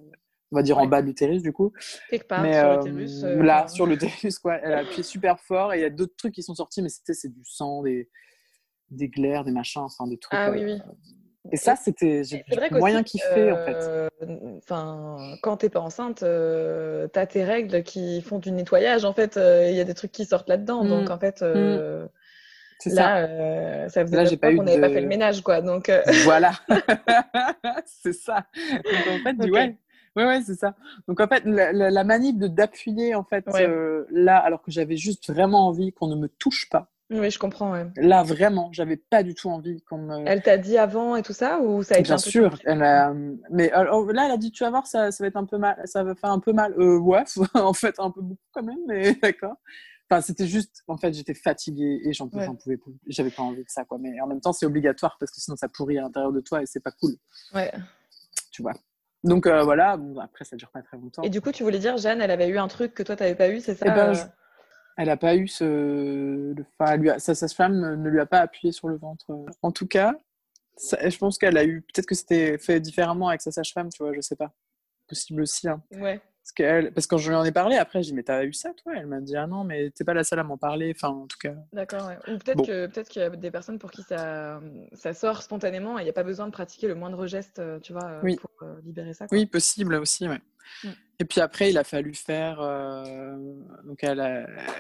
on 0.52 0.58
va 0.58 0.64
dire 0.64 0.78
en 0.78 0.86
bas 0.86 1.02
de 1.02 1.08
l'utérus 1.08 1.42
du 1.42 1.54
coup. 1.54 1.72
Quelque 2.10 2.28
part 2.28 2.42
mais, 2.42 2.60
sur 2.60 2.76
l'utérus. 2.84 3.24
là, 3.24 3.68
sur 3.70 3.86
l'utérus 3.86 4.40
quoi, 4.40 4.56
elle 4.56 4.74
a 4.74 4.80
appuyé 4.80 5.04
super 5.04 5.40
fort 5.40 5.74
et 5.74 5.80
il 5.80 5.82
y 5.82 5.86
a 5.86 5.90
d'autres 5.90 6.16
trucs 6.18 6.34
qui 6.34 6.44
sont 6.44 6.56
sortis, 6.56 6.82
mais 6.82 6.90
c'était 6.90 7.14
c'est 7.14 7.30
du 7.30 7.46
sang, 7.46 7.84
des 7.84 8.10
des 8.90 9.10
glaires, 9.10 9.44
des 9.44 9.52
machins, 9.52 9.82
enfin 9.82 10.08
des 10.08 10.18
trucs. 10.18 10.38
Ah 10.38 10.52
oui 10.52 10.64
oui. 10.64 10.82
Et 11.52 11.58
ça, 11.58 11.76
c'était 11.76 12.24
j'ai 12.24 12.44
moyen 12.72 13.04
kiffé, 13.04 13.52
en 13.52 13.58
fait. 13.58 13.78
Euh, 13.82 14.10
enfin, 14.58 15.18
quand 15.42 15.58
t'es 15.58 15.70
pas 15.70 15.80
enceinte, 15.80 16.24
euh, 16.24 17.08
t'as 17.08 17.26
tes 17.26 17.44
règles 17.44 17.84
qui 17.84 18.22
font 18.22 18.40
du 18.40 18.52
nettoyage. 18.52 19.06
En 19.06 19.14
fait, 19.14 19.38
il 19.38 19.76
y 19.76 19.80
a 19.80 19.84
des 19.84 19.94
trucs 19.94 20.12
qui 20.12 20.26
sortent 20.26 20.50
là-dedans. 20.50 20.84
Mm. 20.84 20.90
Donc, 20.90 21.10
en 21.10 21.20
fait, 21.20 21.42
mm. 21.42 22.08
là, 22.88 23.88
ça. 23.88 23.90
ça 23.90 24.06
faisait 24.06 24.24
là, 24.24 24.38
pas 24.38 24.54
qu'on 24.54 24.64
n'avait 24.64 24.82
pas 24.82 24.90
fait 24.90 25.02
le 25.02 25.08
ménage, 25.08 25.42
quoi. 25.42 25.62
Donc, 25.62 25.92
voilà. 26.24 26.52
c'est 27.86 28.14
ça. 28.14 28.46
Donc, 28.66 29.08
en 29.10 29.24
fait, 29.24 29.50
ouais. 29.50 29.78
Ouais, 30.16 30.26
ouais, 30.26 30.42
c'est 30.42 30.56
ça. 30.56 30.74
Donc 31.08 31.20
en 31.20 31.28
fait, 31.28 31.44
la, 31.46 31.72
la, 31.72 32.04
manip 32.04 32.40
de 32.40 32.48
d'appuyer 32.48 33.14
en 33.14 33.24
fait 33.24 33.46
là, 34.10 34.40
alors 34.40 34.64
que 34.64 34.72
j'avais 34.72 34.98
juste 34.98 35.32
vraiment 35.32 35.68
envie 35.68 35.94
qu'on 35.94 36.08
ne 36.08 36.16
me 36.16 36.28
touche 36.28 36.70
pas. 36.72 36.90
Oui, 37.10 37.32
je 37.32 37.40
comprends. 37.40 37.74
Là, 37.96 38.24
vraiment, 38.24 38.70
j'avais 38.74 38.98
pas 38.98 39.24
du 39.24 39.34
tout 39.34 39.50
envie 39.50 39.82
qu'on 39.84 39.98
me. 40.00 40.28
Elle 40.28 40.42
t'a 40.42 40.58
dit 40.58 40.78
avant 40.78 41.16
et 41.16 41.24
tout 41.24 41.34
ça 41.34 41.60
ou 41.62 41.82
ça 41.82 41.96
a 41.96 42.00
été 42.00 42.08
Bien 42.08 42.18
sûr. 42.18 42.60
Elle 42.66 42.84
a... 42.84 43.14
Mais 43.50 43.72
alors, 43.72 44.06
là, 44.12 44.26
elle 44.26 44.32
a 44.32 44.38
dit 44.38 44.52
tu 44.52 44.64
vas 44.64 44.70
voir, 44.70 44.88
ça, 44.88 45.12
ça 45.12 45.24
va 45.24 45.28
être 45.30 45.38
un 45.38 45.46
peu 45.46 45.58
mal, 45.58 45.82
ça 45.86 46.04
va 46.04 46.16
faire 46.16 46.32
un 46.32 46.40
peu 46.40 46.52
mal. 46.52 46.74
Euh, 46.78 46.98
ouais, 46.98 47.24
en 47.54 47.74
fait, 47.74 47.96
un 48.00 48.12
peu 48.12 48.22
beaucoup 48.22 48.42
quand 48.52 48.64
même, 48.64 48.80
mais 48.88 49.14
d'accord. 49.22 49.56
Enfin, 50.10 50.22
c'était 50.22 50.48
juste, 50.48 50.84
en 50.88 50.98
fait, 50.98 51.14
j'étais 51.14 51.34
fatiguée 51.34 52.02
et 52.04 52.14
j'en 52.14 52.30
pouvais 52.30 52.78
plus. 52.78 52.96
J'avais 53.08 53.30
pas 53.30 53.44
envie 53.44 53.64
de 53.64 53.70
ça, 53.70 53.84
quoi. 53.84 53.98
Mais 54.00 54.20
en 54.22 54.28
même 54.28 54.40
temps, 54.40 54.54
c'est 54.54 54.66
obligatoire 54.66 55.18
parce 55.20 55.32
que 55.32 55.40
sinon, 55.40 55.58
ça 55.58 55.68
pourrit 55.68 55.98
à 55.98 56.02
l'intérieur 56.02 56.32
de 56.32 56.40
toi 56.40 56.62
et 56.62 56.66
c'est 56.66 56.80
pas 56.80 56.92
cool. 56.92 57.14
Ouais. 57.54 57.72
Tu 58.52 58.62
vois. 58.62 58.74
Donc 59.24 59.48
euh, 59.48 59.64
voilà, 59.64 59.98
bon, 59.98 60.20
après, 60.20 60.46
ça 60.46 60.56
dure 60.56 60.70
pas 60.70 60.82
très 60.82 60.98
longtemps. 60.98 61.22
Et 61.24 61.30
du 61.30 61.42
coup, 61.42 61.52
tu 61.52 61.64
voulais 61.64 61.80
dire, 61.80 61.98
Jeanne, 61.98 62.22
elle 62.22 62.32
avait 62.32 62.48
eu 62.48 62.58
un 62.58 62.68
truc 62.68 62.94
que 62.94 63.04
toi, 63.04 63.16
tu 63.16 63.24
n'avais 63.24 63.36
pas 63.36 63.50
eu, 63.50 63.60
c'est 63.60 63.76
ça 63.76 63.86
eh 63.88 63.92
ben, 63.92 64.16
euh? 64.16 64.24
Elle 64.98 65.08
n'a 65.08 65.18
pas 65.18 65.36
eu 65.36 65.48
ce. 65.48 66.56
Enfin, 66.80 66.98
lui 66.98 67.10
sa 67.20 67.36
sage-femme 67.36 67.96
ne 67.96 68.10
lui 68.10 68.20
a 68.20 68.26
pas 68.26 68.40
appuyé 68.40 68.72
sur 68.72 68.88
le 68.88 68.98
ventre. 68.98 69.26
En 69.62 69.72
tout 69.72 69.88
cas, 69.88 70.16
je 70.78 71.18
pense 71.18 71.38
qu'elle 71.38 71.58
a 71.58 71.64
eu. 71.64 71.82
Peut-être 71.82 72.08
que 72.08 72.16
c'était 72.16 72.58
fait 72.58 72.80
différemment 72.80 73.30
avec 73.30 73.42
sa 73.42 73.52
sage-femme, 73.52 73.90
tu 73.90 74.04
vois, 74.04 74.14
je 74.14 74.22
sais 74.22 74.36
pas. 74.36 74.52
Possible 75.08 75.42
aussi. 75.42 75.70
Hein. 75.70 75.82
Ouais. 75.94 76.20
Parce, 76.42 76.52
qu'elle... 76.54 76.94
Parce 76.94 77.08
que 77.08 77.16
quand 77.16 77.18
je 77.18 77.30
lui 77.30 77.36
en 77.36 77.46
ai 77.46 77.52
parlé, 77.52 77.78
après, 77.78 78.04
j'ai 78.04 78.12
dit, 78.12 78.16
mais 78.16 78.24
t'as 78.24 78.44
eu 78.44 78.54
ça, 78.54 78.74
toi? 78.74 78.94
Elle 78.96 79.06
m'a 79.06 79.22
dit, 79.22 79.38
ah 79.38 79.48
non, 79.48 79.64
mais 79.64 79.90
t'es 79.92 80.04
pas 80.04 80.14
la 80.14 80.24
seule 80.24 80.40
à 80.40 80.44
m'en 80.44 80.58
parler. 80.58 80.94
Enfin, 80.96 81.10
en 81.10 81.28
tout 81.28 81.38
cas. 81.40 81.54
D'accord, 81.72 82.08
ouais. 82.08 82.18
Ou 82.28 82.38
peut-être, 82.38 82.66
que, 82.66 82.88
peut-être 82.88 83.08
qu'il 83.08 83.22
y 83.22 83.26
a 83.26 83.30
des 83.30 83.52
personnes 83.52 83.80
pour 83.80 83.92
qui 83.92 84.04
ça, 84.04 84.60
ça 84.94 85.14
sort 85.14 85.44
spontanément 85.44 85.98
et 85.98 86.02
il 86.02 86.06
n'y 86.06 86.10
a 86.10 86.14
pas 86.14 86.24
besoin 86.24 86.46
de 86.46 86.52
pratiquer 86.52 86.88
le 86.88 86.96
moindre 86.96 87.26
geste, 87.26 87.62
tu 87.82 87.94
vois, 87.94 88.20
pour 88.20 88.52
euh, 88.64 88.76
libérer 88.84 89.14
ça. 89.14 89.28
Oui, 89.32 89.46
possible 89.46 89.96
aussi, 89.96 90.28
ouais. 90.28 90.42
Mm. 90.84 90.90
Et 91.20 91.26
puis 91.26 91.42
après, 91.42 91.72
il 91.72 91.78
a 91.78 91.84
fallu 91.84 92.14
faire. 92.14 92.62
Euh, 92.62 93.36
donc, 93.86 94.06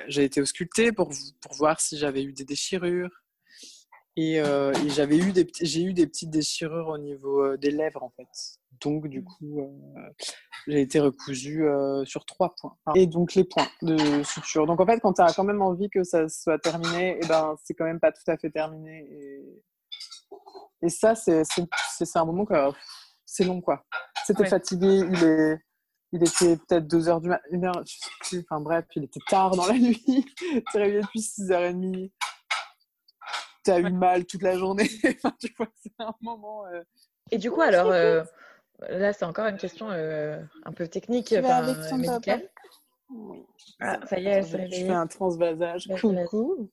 j'ai 0.08 0.24
été 0.24 0.40
auscultée 0.42 0.92
pour, 0.92 1.12
pour 1.42 1.54
voir 1.56 1.82
si 1.82 1.98
j'avais 1.98 2.24
eu 2.24 2.34
des 2.34 2.46
déchirures. 2.46 3.10
Et, 4.16 4.40
euh, 4.40 4.74
j'avais 4.88 5.18
eu 5.18 5.32
des, 5.32 5.48
j'ai 5.62 5.82
eu 5.84 5.94
des 5.94 6.08
petites 6.08 6.30
déchirures 6.30 6.88
au 6.90 6.98
niveau 6.98 7.44
euh, 7.44 7.58
des 7.58 7.72
lèvres, 7.72 8.04
en 8.04 8.12
fait. 8.12 8.28
Donc, 8.82 9.08
du 9.08 9.22
mm. 9.22 9.26
coup, 9.26 9.78
j'ai 10.68 10.82
été 10.82 11.00
recousue 11.00 11.66
sur 12.06 12.24
trois 12.26 12.54
points. 12.60 12.76
Et 12.94 13.08
donc, 13.08 13.34
les 13.34 13.44
points 13.44 13.68
de 13.82 14.22
suture. 14.24 14.68
Donc, 14.68 14.80
en 14.80 14.86
fait, 14.86 15.00
quand 15.00 15.14
tu 15.14 15.22
as 15.22 15.34
quand 15.34 15.44
même 15.44 15.64
envie 15.64 15.90
que 15.90 16.04
ça 16.04 16.30
soit 16.30 16.60
terminé, 16.60 17.18
eh 17.22 17.28
ben, 17.28 17.56
c'est 17.64 17.74
quand 17.74 17.86
même 17.86 18.00
pas 18.00 18.12
tout 18.12 18.30
à 18.30 18.38
fait 18.38 18.52
terminé. 18.52 19.08
Et, 19.12 19.64
et 20.84 20.90
ça, 20.90 21.16
c'est, 21.16 21.44
un 22.16 22.26
moment 22.26 22.46
que 22.46 22.54
c'est 23.26 23.44
long, 23.44 23.62
quoi. 23.62 23.84
C'était 24.26 24.46
fatigué, 24.46 25.02
il 25.12 25.24
est 25.24 25.58
il 26.12 26.24
était 26.24 26.58
peut-être 26.58 26.88
2 26.88 27.10
heures 27.10 27.22
du 27.22 27.30
matin, 27.30 27.44
une 27.52 27.66
heure, 27.66 27.84
je 27.86 27.94
sais 27.94 28.10
plus. 28.22 28.46
Enfin 28.50 28.62
bref, 28.62 28.86
il 28.96 29.04
était 29.04 29.20
tard 29.28 29.56
dans 29.56 29.66
la 29.66 29.74
nuit. 29.78 30.04
tu 30.06 30.78
es 30.78 30.80
réveillé 30.80 31.02
depuis 31.02 31.20
6h30. 31.20 32.12
Tu 33.66 33.72
as 33.72 33.80
eu 33.80 33.92
mal 33.92 34.26
toute 34.26 34.42
la 34.42 34.58
journée. 34.58 34.90
enfin, 35.06 35.36
tu 35.40 35.54
vois, 35.58 35.68
c'est 35.76 35.92
un 36.00 36.14
moment. 36.22 36.66
Euh, 36.68 36.82
Et 37.32 37.38
du 37.38 37.52
coup, 37.52 37.62
alors, 37.62 37.92
euh, 37.92 38.24
là, 38.90 39.12
c'est 39.12 39.26
encore 39.26 39.48
une 39.48 39.58
question 39.58 39.90
euh, 39.92 40.42
un 40.64 40.72
peu 40.72 40.88
technique, 40.88 41.36
enfin, 41.38 41.98
médicale. 41.98 42.50
Oui. 43.10 43.46
Ah, 43.80 44.00
ça 44.06 44.20
y 44.20 44.28
est, 44.28 44.30
elle 44.30 44.46
s'est 44.46 44.58
réveillée. 44.58 44.82
Je 44.82 44.86
fais 44.86 44.94
un 44.94 45.08
transvasage. 45.08 45.90
Coucou. 46.00 46.70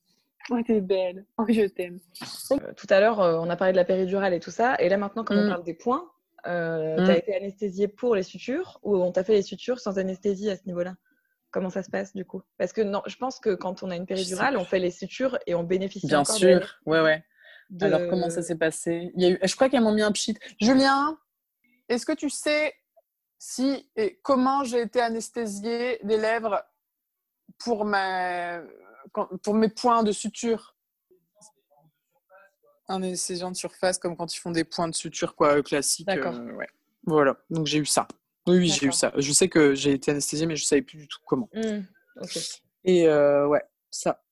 Oh, 0.51 0.61
t'es 0.65 0.79
belle. 0.79 1.25
Oh, 1.37 1.45
je 1.49 1.65
t'aime. 1.65 1.99
tout 2.77 2.87
à 2.89 2.99
l'heure, 2.99 3.19
on 3.19 3.49
a 3.49 3.55
parlé 3.55 3.73
de 3.73 3.77
la 3.77 3.85
péridurale 3.85 4.33
et 4.33 4.39
tout 4.39 4.51
ça. 4.51 4.75
Et 4.79 4.89
là, 4.89 4.97
maintenant, 4.97 5.23
quand 5.23 5.35
on 5.35 5.45
mm. 5.45 5.49
parle 5.49 5.63
des 5.63 5.73
points, 5.73 6.09
euh, 6.47 6.95
tu 6.97 7.11
as 7.11 7.15
mm. 7.15 7.17
été 7.17 7.35
anesthésié 7.35 7.87
pour 7.87 8.15
les 8.15 8.23
sutures 8.23 8.79
ou 8.83 8.95
on 8.97 9.11
t'a 9.11 9.23
fait 9.23 9.33
les 9.33 9.41
sutures 9.41 9.79
sans 9.79 9.97
anesthésie 9.97 10.49
à 10.49 10.57
ce 10.57 10.63
niveau-là? 10.65 10.95
Comment 11.51 11.69
ça 11.69 11.83
se 11.83 11.89
passe 11.89 12.13
du 12.13 12.25
coup? 12.25 12.41
Parce 12.57 12.73
que 12.73 12.81
non, 12.81 13.01
je 13.05 13.15
pense 13.15 13.39
que 13.39 13.55
quand 13.55 13.81
on 13.81 13.89
a 13.89 13.95
une 13.95 14.05
péridurale, 14.05 14.57
on 14.57 14.65
fait 14.65 14.79
les 14.79 14.91
sutures 14.91 15.39
et 15.47 15.55
on 15.55 15.63
bénéficie 15.63 16.07
Bien 16.07 16.25
sûr, 16.25 16.79
ouais, 16.85 17.01
ouais. 17.01 17.23
Alors 17.81 18.01
comment 18.09 18.29
ça 18.29 18.41
s'est 18.41 18.57
passé? 18.57 19.11
Il 19.15 19.23
y 19.23 19.25
a 19.25 19.29
eu... 19.31 19.39
Je 19.41 19.55
crois 19.55 19.69
qu'elles 19.69 19.81
m'ont 19.81 19.93
mis 19.93 20.01
un 20.01 20.11
pchit. 20.11 20.37
Julien, 20.59 21.17
est-ce 21.89 22.05
que 22.05 22.11
tu 22.11 22.29
sais 22.29 22.73
si 23.39 23.89
et 23.95 24.19
comment 24.21 24.63
j'ai 24.63 24.81
été 24.81 25.01
anesthésiée 25.01 25.99
des 26.03 26.17
lèvres 26.17 26.61
pour, 27.57 27.85
ma... 27.85 28.61
pour 29.41 29.53
mes 29.55 29.69
points 29.69 30.03
de 30.03 30.11
suture? 30.11 30.74
Un 32.87 33.01
anesthésiant 33.01 33.51
de 33.51 33.55
surface, 33.55 33.97
comme 33.97 34.15
quand 34.15 34.33
ils 34.33 34.39
font 34.39 34.51
des 34.51 34.63
points 34.63 34.87
de 34.87 34.95
suture 34.95 35.35
quoi, 35.35 35.61
classiques. 35.63 36.07
D'accord. 36.07 36.35
Euh, 36.35 36.65
voilà, 37.05 37.37
donc 37.49 37.67
j'ai 37.67 37.79
eu 37.79 37.85
ça. 37.85 38.07
Oui, 38.47 38.57
oui, 38.57 38.67
j'ai 38.67 38.87
eu 38.87 38.91
ça. 38.91 39.11
Je 39.17 39.31
sais 39.31 39.47
que 39.47 39.73
j'ai 39.73 39.93
été 39.93 40.11
anesthésiée, 40.11 40.45
mais 40.45 40.55
je 40.55 40.63
ne 40.63 40.67
savais 40.67 40.81
plus 40.81 40.97
du 40.97 41.07
tout 41.07 41.19
comment. 41.25 41.49
Mmh, 41.53 41.79
Et 42.83 43.07
euh, 43.07 43.47
ouais, 43.47 43.63
ça. 43.89 44.23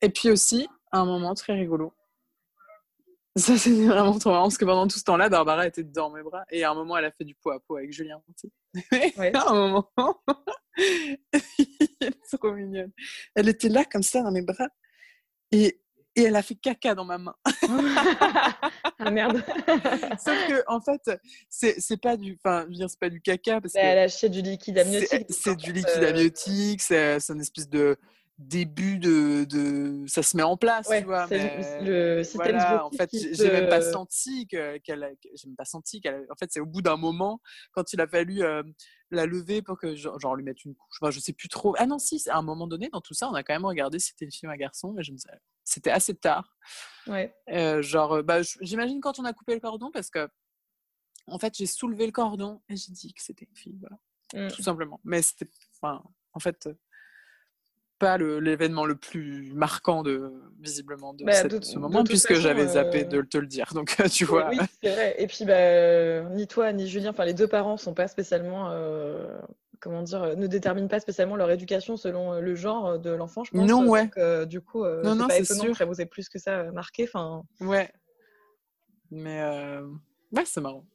Et 0.00 0.08
puis 0.08 0.30
aussi, 0.30 0.68
un 0.90 1.04
moment 1.04 1.34
très 1.34 1.54
rigolo. 1.54 1.94
Ça, 3.36 3.56
c'était 3.56 3.86
vraiment 3.86 4.18
trop 4.18 4.30
marrant 4.30 4.44
parce 4.44 4.58
que 4.58 4.66
pendant 4.66 4.86
tout 4.86 4.98
ce 4.98 5.04
temps-là, 5.04 5.30
Barbara 5.30 5.66
était 5.66 5.84
dans 5.84 6.10
mes 6.10 6.22
bras 6.22 6.44
et 6.50 6.64
à 6.64 6.70
un 6.70 6.74
moment, 6.74 6.98
elle 6.98 7.06
a 7.06 7.10
fait 7.10 7.24
du 7.24 7.34
pot 7.34 7.50
à 7.50 7.60
pot 7.60 7.76
avec 7.76 7.90
Julien. 7.92 8.20
Ouais. 8.92 9.34
à 9.34 9.50
un 9.50 9.54
moment, 9.54 9.90
elle 10.76 11.40
est 12.00 12.36
trop 12.36 12.52
mignonne. 12.52 12.92
Elle 13.34 13.48
était 13.48 13.70
là 13.70 13.84
comme 13.86 14.02
ça 14.02 14.22
dans 14.22 14.32
mes 14.32 14.42
bras 14.42 14.68
et 15.50 15.81
et 16.14 16.24
elle 16.24 16.36
a 16.36 16.42
fait 16.42 16.54
caca 16.54 16.94
dans 16.94 17.04
ma 17.04 17.18
main. 17.18 17.34
ah 18.98 19.10
merde. 19.10 19.42
Sauf 20.18 20.46
que 20.48 20.62
en 20.66 20.80
fait, 20.80 21.10
c'est 21.48 22.00
pas 22.00 22.16
du, 22.16 22.38
enfin, 22.44 22.66
c'est 22.88 22.98
pas 22.98 23.08
du 23.08 23.20
caca 23.20 23.60
parce 23.60 23.74
bah, 23.74 23.80
que 23.80 23.86
elle 23.86 23.98
a 23.98 24.02
acheté 24.02 24.28
du 24.28 24.42
liquide 24.42 24.78
amniotique. 24.78 25.26
C'est 25.30 25.56
du 25.56 25.72
liquide 25.72 26.04
amniotique, 26.04 26.82
c'est 26.82 27.18
une 27.30 27.40
espèce 27.40 27.68
de 27.68 27.96
début 28.38 28.98
de, 28.98 29.44
de, 29.44 30.04
ça 30.06 30.22
se 30.22 30.36
met 30.36 30.42
en 30.42 30.56
place 30.56 30.88
tu 30.88 31.04
vois 31.04 31.26
mais 31.28 31.80
le, 31.82 32.24
système 32.24 32.56
voilà, 32.56 32.84
en 32.84 32.90
fait 32.90 33.08
j'ai 33.12 33.50
même 33.50 33.68
pas 33.68 33.82
senti 33.82 34.46
qu'elle 34.46 34.80
j'ai 34.84 35.46
même 35.46 35.56
pas 35.56 35.64
senti 35.64 36.00
qu'elle 36.00 36.26
en 36.30 36.34
fait 36.36 36.50
c'est 36.50 36.58
au 36.58 36.66
bout 36.66 36.82
d'un 36.82 36.96
moment 36.96 37.40
quand 37.72 37.92
il 37.92 38.00
a 38.00 38.06
fallu 38.06 38.42
euh, 38.42 38.62
la 39.10 39.26
lever 39.26 39.62
pour 39.62 39.78
que 39.78 39.94
genre, 39.94 40.34
lui 40.34 40.44
mettre 40.44 40.62
une 40.64 40.74
couche 40.74 40.96
enfin, 41.00 41.10
je 41.10 41.20
sais 41.20 41.32
plus 41.32 41.48
trop 41.48 41.74
ah 41.78 41.86
non 41.86 41.98
si 41.98 42.22
à 42.30 42.38
un 42.38 42.42
moment 42.42 42.66
donné 42.66 42.88
dans 42.92 43.00
tout 43.00 43.14
ça 43.14 43.28
on 43.28 43.34
a 43.34 43.42
quand 43.42 43.54
même 43.54 43.66
regardé 43.66 43.98
si 43.98 44.08
c'était 44.08 44.24
une 44.24 44.32
fille 44.32 44.48
ou 44.48 44.52
un 44.52 44.56
garçon 44.56 44.92
mais 44.96 45.02
je 45.02 45.12
me 45.12 45.18
c'était 45.64 45.90
assez 45.90 46.14
tard. 46.14 46.56
Ouais. 47.06 47.34
Euh, 47.50 47.82
genre 47.82 48.22
bah, 48.22 48.40
j'imagine 48.60 49.00
quand 49.00 49.18
on 49.18 49.24
a 49.24 49.32
coupé 49.32 49.54
le 49.54 49.60
cordon 49.60 49.90
parce 49.90 50.10
que 50.10 50.28
en 51.26 51.38
fait 51.38 51.54
j'ai 51.56 51.66
soulevé 51.66 52.06
le 52.06 52.12
cordon 52.12 52.60
et 52.68 52.76
j'ai 52.76 52.92
dit 52.92 53.12
que 53.12 53.22
c'était 53.22 53.46
une 53.46 53.56
fille 53.56 53.78
voilà. 53.80 53.98
Mmh. 54.34 54.52
tout 54.52 54.62
simplement. 54.62 55.00
Mais 55.04 55.22
c'était 55.22 55.50
enfin 55.74 56.02
en 56.32 56.40
fait 56.40 56.68
pas 58.02 58.18
l'événement 58.18 58.84
le, 58.84 58.96
plus 58.96 59.52
marquant 59.54 60.02
de 60.02 60.32
visiblement 60.58 61.14
de, 61.14 61.24
bah, 61.24 61.34
ce 61.34 61.78
moment 61.78 62.02
puisque 62.02 62.34
j'avais 62.34 62.66
zappé 62.66 63.04
euh, 63.04 63.08
de 63.08 63.22
te 63.22 63.38
le 63.38 63.46
dire 63.46 63.72
donc 63.74 63.96
tu 64.10 64.24
vois. 64.24 64.48
Oui 64.50 64.58
c'est 64.82 64.90
vrai. 64.90 65.14
Et 65.18 65.28
puis 65.28 65.44
bah, 65.44 66.22
ni 66.30 66.48
toi 66.48 66.72
ni 66.72 66.88
Julien 66.88 67.10
enfin 67.10 67.24
les 67.24 67.34
deux 67.34 67.46
parents 67.46 67.76
sont 67.76 67.94
pas 67.94 68.08
spécialement 68.08 68.70
euh, 68.70 69.40
comment 69.82 70.02
dire 70.02 70.36
ne 70.36 70.46
déterminent 70.46 70.88
pas 70.88 71.00
spécialement 71.00 71.36
leur 71.36 71.50
éducation 71.50 71.96
selon 71.96 72.40
le 72.40 72.54
genre 72.54 72.98
de 72.98 73.10
l'enfant 73.10 73.44
je 73.44 73.50
pense 73.50 73.68
non 73.68 73.86
ouais 73.88 74.10
donc, 74.16 74.48
du 74.48 74.60
coup 74.60 74.84
non, 74.84 75.14
non, 75.14 75.28
pas 75.28 75.38
étonnant 75.38 75.62
sûr. 75.62 75.72
que 75.72 75.78
ça 75.78 75.84
vous 75.84 76.00
ait 76.00 76.06
plus 76.06 76.28
que 76.28 76.38
ça 76.38 76.70
marqué 76.72 77.04
enfin 77.04 77.42
ouais 77.60 77.92
mais 79.10 79.42
ouais 80.32 80.44
c'est 80.44 80.60
marrant 80.60 80.86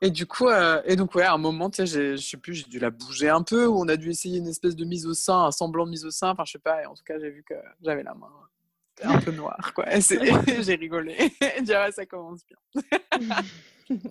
et 0.00 0.10
du 0.10 0.26
coup, 0.26 0.46
euh, 0.46 0.80
et 0.84 0.94
donc 0.94 1.14
ouais, 1.16 1.24
à 1.24 1.32
un 1.32 1.38
moment, 1.38 1.70
tu 1.70 1.84
sais, 1.84 2.16
je 2.16 2.22
sais 2.22 2.36
plus, 2.36 2.54
j'ai 2.54 2.64
dû 2.64 2.78
la 2.78 2.90
bouger 2.90 3.28
un 3.28 3.42
peu, 3.42 3.66
ou 3.66 3.80
on 3.80 3.88
a 3.88 3.96
dû 3.96 4.10
essayer 4.10 4.38
une 4.38 4.46
espèce 4.46 4.76
de 4.76 4.84
mise 4.84 5.06
au 5.06 5.14
sein, 5.14 5.46
un 5.46 5.50
semblant 5.50 5.86
de 5.86 5.90
mise 5.90 6.04
au 6.04 6.10
sein, 6.12 6.30
enfin 6.30 6.44
je 6.46 6.52
sais 6.52 6.58
pas, 6.60 6.82
et 6.82 6.86
en 6.86 6.94
tout 6.94 7.02
cas 7.04 7.18
j'ai 7.18 7.30
vu 7.30 7.42
que 7.42 7.54
j'avais 7.82 8.04
la 8.04 8.14
main 8.14 8.30
un 9.02 9.20
peu 9.20 9.32
noire, 9.32 9.72
quoi. 9.74 9.86
j'ai 10.60 10.74
rigolé. 10.74 11.16
et 11.56 11.62
dire, 11.62 11.88
ça 11.92 12.06
commence 12.06 12.42
bien. 12.46 12.58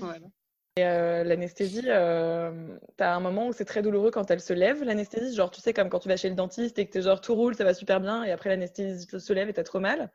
voilà. 0.00 0.26
Et 0.76 0.84
euh, 0.84 1.22
l'anesthésie, 1.22 1.84
euh, 1.86 2.50
t'as 2.96 3.14
un 3.14 3.20
moment 3.20 3.46
où 3.46 3.52
c'est 3.52 3.64
très 3.64 3.80
douloureux 3.80 4.10
quand 4.10 4.28
elle 4.32 4.40
se 4.40 4.52
lève, 4.52 4.82
l'anesthésie, 4.82 5.36
genre 5.36 5.52
tu 5.52 5.60
sais 5.60 5.72
comme 5.72 5.88
quand 5.88 6.00
tu 6.00 6.08
vas 6.08 6.16
chez 6.16 6.28
le 6.28 6.34
dentiste 6.34 6.80
et 6.80 6.86
que 6.86 6.92
t'es 6.92 7.02
genre 7.02 7.20
tout 7.20 7.34
roule, 7.36 7.54
ça 7.54 7.62
va 7.62 7.74
super 7.74 8.00
bien, 8.00 8.24
et 8.24 8.32
après 8.32 8.48
l'anesthésie 8.48 9.06
se 9.06 9.32
lève 9.32 9.48
et 9.48 9.52
t'as 9.52 9.62
trop 9.62 9.78
mal 9.78 10.10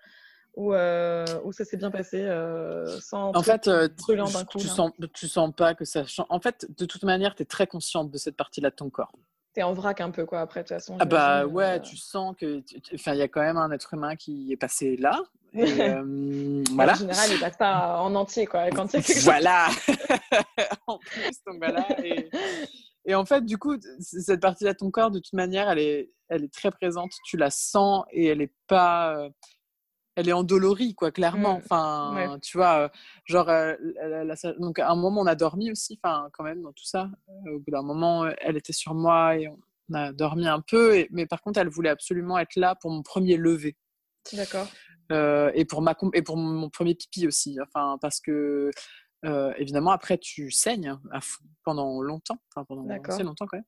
ou, 0.55 0.74
euh, 0.74 1.26
ça 1.51 1.66
s'est 1.66 1.78
bien 1.78 1.91
passé 1.91 2.22
euh, 2.22 2.99
sans 2.99 3.32
en 3.36 3.43
fait 3.43 3.68
euh, 3.68 3.88
d'un 3.88 4.43
coup, 4.43 4.57
tu 4.60 4.68
sens 4.68 4.91
tu 5.14 5.28
sens 5.28 5.53
pas 5.55 5.74
que 5.76 5.86
ça 5.86 6.05
change 6.05 6.28
en 6.30 6.39
fait 6.39 6.68
de 6.78 6.86
toute 6.86 7.03
manière 7.03 7.36
tu 7.36 7.43
es 7.43 7.45
très 7.45 7.68
consciente 7.68 8.12
de 8.12 8.18
cette 8.18 8.36
partie 8.36 8.62
là 8.62 8.70
de 8.70 8.76
ton 8.76 8.89
corps. 8.89 9.14
Tu 9.53 9.62
es 9.62 9.64
en 9.64 9.74
vrac 9.74 10.01
un 10.01 10.12
peu 10.12 10.26
quoi 10.26 10.41
après 10.41 10.64
de 10.64 10.68
toute 10.68 10.76
façon 10.76 10.97
ah 10.99 11.05
bah 11.05 11.45
ouais 11.45 11.82
tu 11.82 11.95
sens 11.97 12.36
que 12.36 12.62
enfin 12.93 13.14
il 13.14 13.20
y 13.20 13.22
a 13.22 13.28
quand 13.28 13.41
même 13.41 13.57
un 13.57 13.72
être 13.72 13.93
humain 13.93 14.16
qui 14.16 14.51
est 14.51 14.57
passé 14.57 14.97
là 14.97 15.22
voilà. 16.74 16.93
En 16.93 16.95
général, 16.95 17.30
il 17.32 17.39
passe 17.39 17.58
pas 17.58 18.02
en 18.02 18.14
entier, 18.16 18.45
quoi. 18.45 18.70
Quand 18.70 18.88
voilà. 19.24 19.70
en 20.88 20.97
plus, 20.97 21.43
donc 21.45 21.58
voilà. 21.58 21.86
Et, 22.04 22.30
et, 23.06 23.16
en 23.16 23.26
fait, 23.26 23.45
du 23.45 23.58
coup, 23.58 23.76
cette 24.00 24.41
partie-là 24.41 24.74
de 24.74 24.78
ton 24.78 24.91
corps, 24.91 25.12
de 25.12 25.20
toute 25.20 25.34
manière, 25.34 25.70
elle 25.70 25.80
est, 25.80 26.12
elle 26.30 26.43
est 26.43 26.54
très 26.54 26.72
présente. 26.72 27.12
Tu 27.26 27.38
la 27.38 27.50
sens 27.50 28.06
et 28.12 28.26
elle 28.28 28.41
est 28.41 28.54
pas 28.68 29.30
elle 30.20 30.28
est 30.28 30.34
endolorie, 30.34 30.95
quoi, 30.95 31.12
clairement. 31.12 31.56
Mmh. 31.60 31.62
Enfin, 31.64 32.39
tu 32.41 32.58
vois, 32.58 32.80
euh, 32.80 32.89
genre, 33.24 33.50
euh, 33.50 33.76
donc 34.60 34.80
à 34.80 34.89
un 34.89 34.95
moment, 34.95 35.22
on 35.22 35.26
a 35.26 35.36
dormi 35.36 35.72
aussi, 35.72 35.97
enfin, 36.04 36.30
quand 36.34 36.43
même, 36.43 36.62
dans 36.62 36.74
tout 36.74 36.86
ça. 36.86 37.10
Euh, 37.30 37.56
au 37.56 37.60
bout 37.60 37.72
d'un 37.72 37.84
moment, 37.84 38.28
elle 38.41 38.58
était 38.58 38.74
sur 38.74 38.93
moi 38.93 39.38
et 39.38 39.47
on 39.47 39.93
a 39.93 40.12
dormi 40.12 40.45
un 40.47 40.60
peu. 40.60 41.06
mais 41.12 41.26
par 41.26 41.41
contre, 41.41 41.60
elle 41.60 41.70
voulait 41.70 41.89
absolument 41.89 42.38
être 42.38 42.58
là 42.58 42.76
pour 42.76 42.91
mon 42.91 43.02
premier 43.02 43.38
lever. 43.38 43.78
D'accord. 44.34 44.68
Et, 45.12 45.66
pour 45.66 45.82
ma, 45.82 45.95
et 46.14 46.22
pour 46.22 46.38
mon 46.38 46.70
premier 46.70 46.95
pipi 46.95 47.28
aussi. 47.28 47.57
Enfin, 47.62 47.97
parce 48.01 48.20
que, 48.20 48.72
évidemment, 49.57 49.91
après, 49.91 50.18
tu 50.18 50.51
saignes 50.51 50.97
à 51.12 51.22
fond 51.22 51.43
pendant 51.64 52.01
longtemps. 52.01 52.39
Enfin, 52.53 52.66
pendant 52.66 52.88
assez 52.89 53.24
longtemps, 53.24 53.45
quand 53.47 53.57
même. 53.57 53.66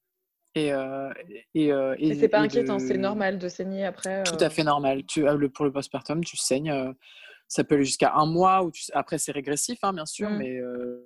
Et, 0.55 0.73
euh, 0.73 1.09
et, 1.53 1.71
euh, 1.71 1.95
et, 1.97 2.15
c'est 2.15 2.27
pas 2.27 2.39
inquiétant, 2.39 2.77
c'est 2.77 2.97
normal 2.97 3.37
de 3.37 3.47
saigner 3.47 3.85
après. 3.85 4.23
Tout 4.23 4.35
à 4.39 4.45
euh 4.45 4.49
fait 4.49 4.63
normal. 4.63 5.05
Tu, 5.05 5.23
pour 5.53 5.65
le 5.65 5.71
postpartum, 5.71 6.23
tu 6.23 6.35
saignes. 6.35 6.93
ça 7.47 7.63
peut 7.63 7.75
aller 7.75 7.85
jusqu'à 7.85 8.13
un 8.15 8.25
mois. 8.25 8.63
Ou 8.63 8.71
Après, 8.93 9.17
c'est 9.17 9.31
régressif, 9.31 9.79
hein, 9.83 9.93
bien 9.93 10.05
sûr, 10.05 10.29
mmh. 10.29 10.37
mais 10.37 10.59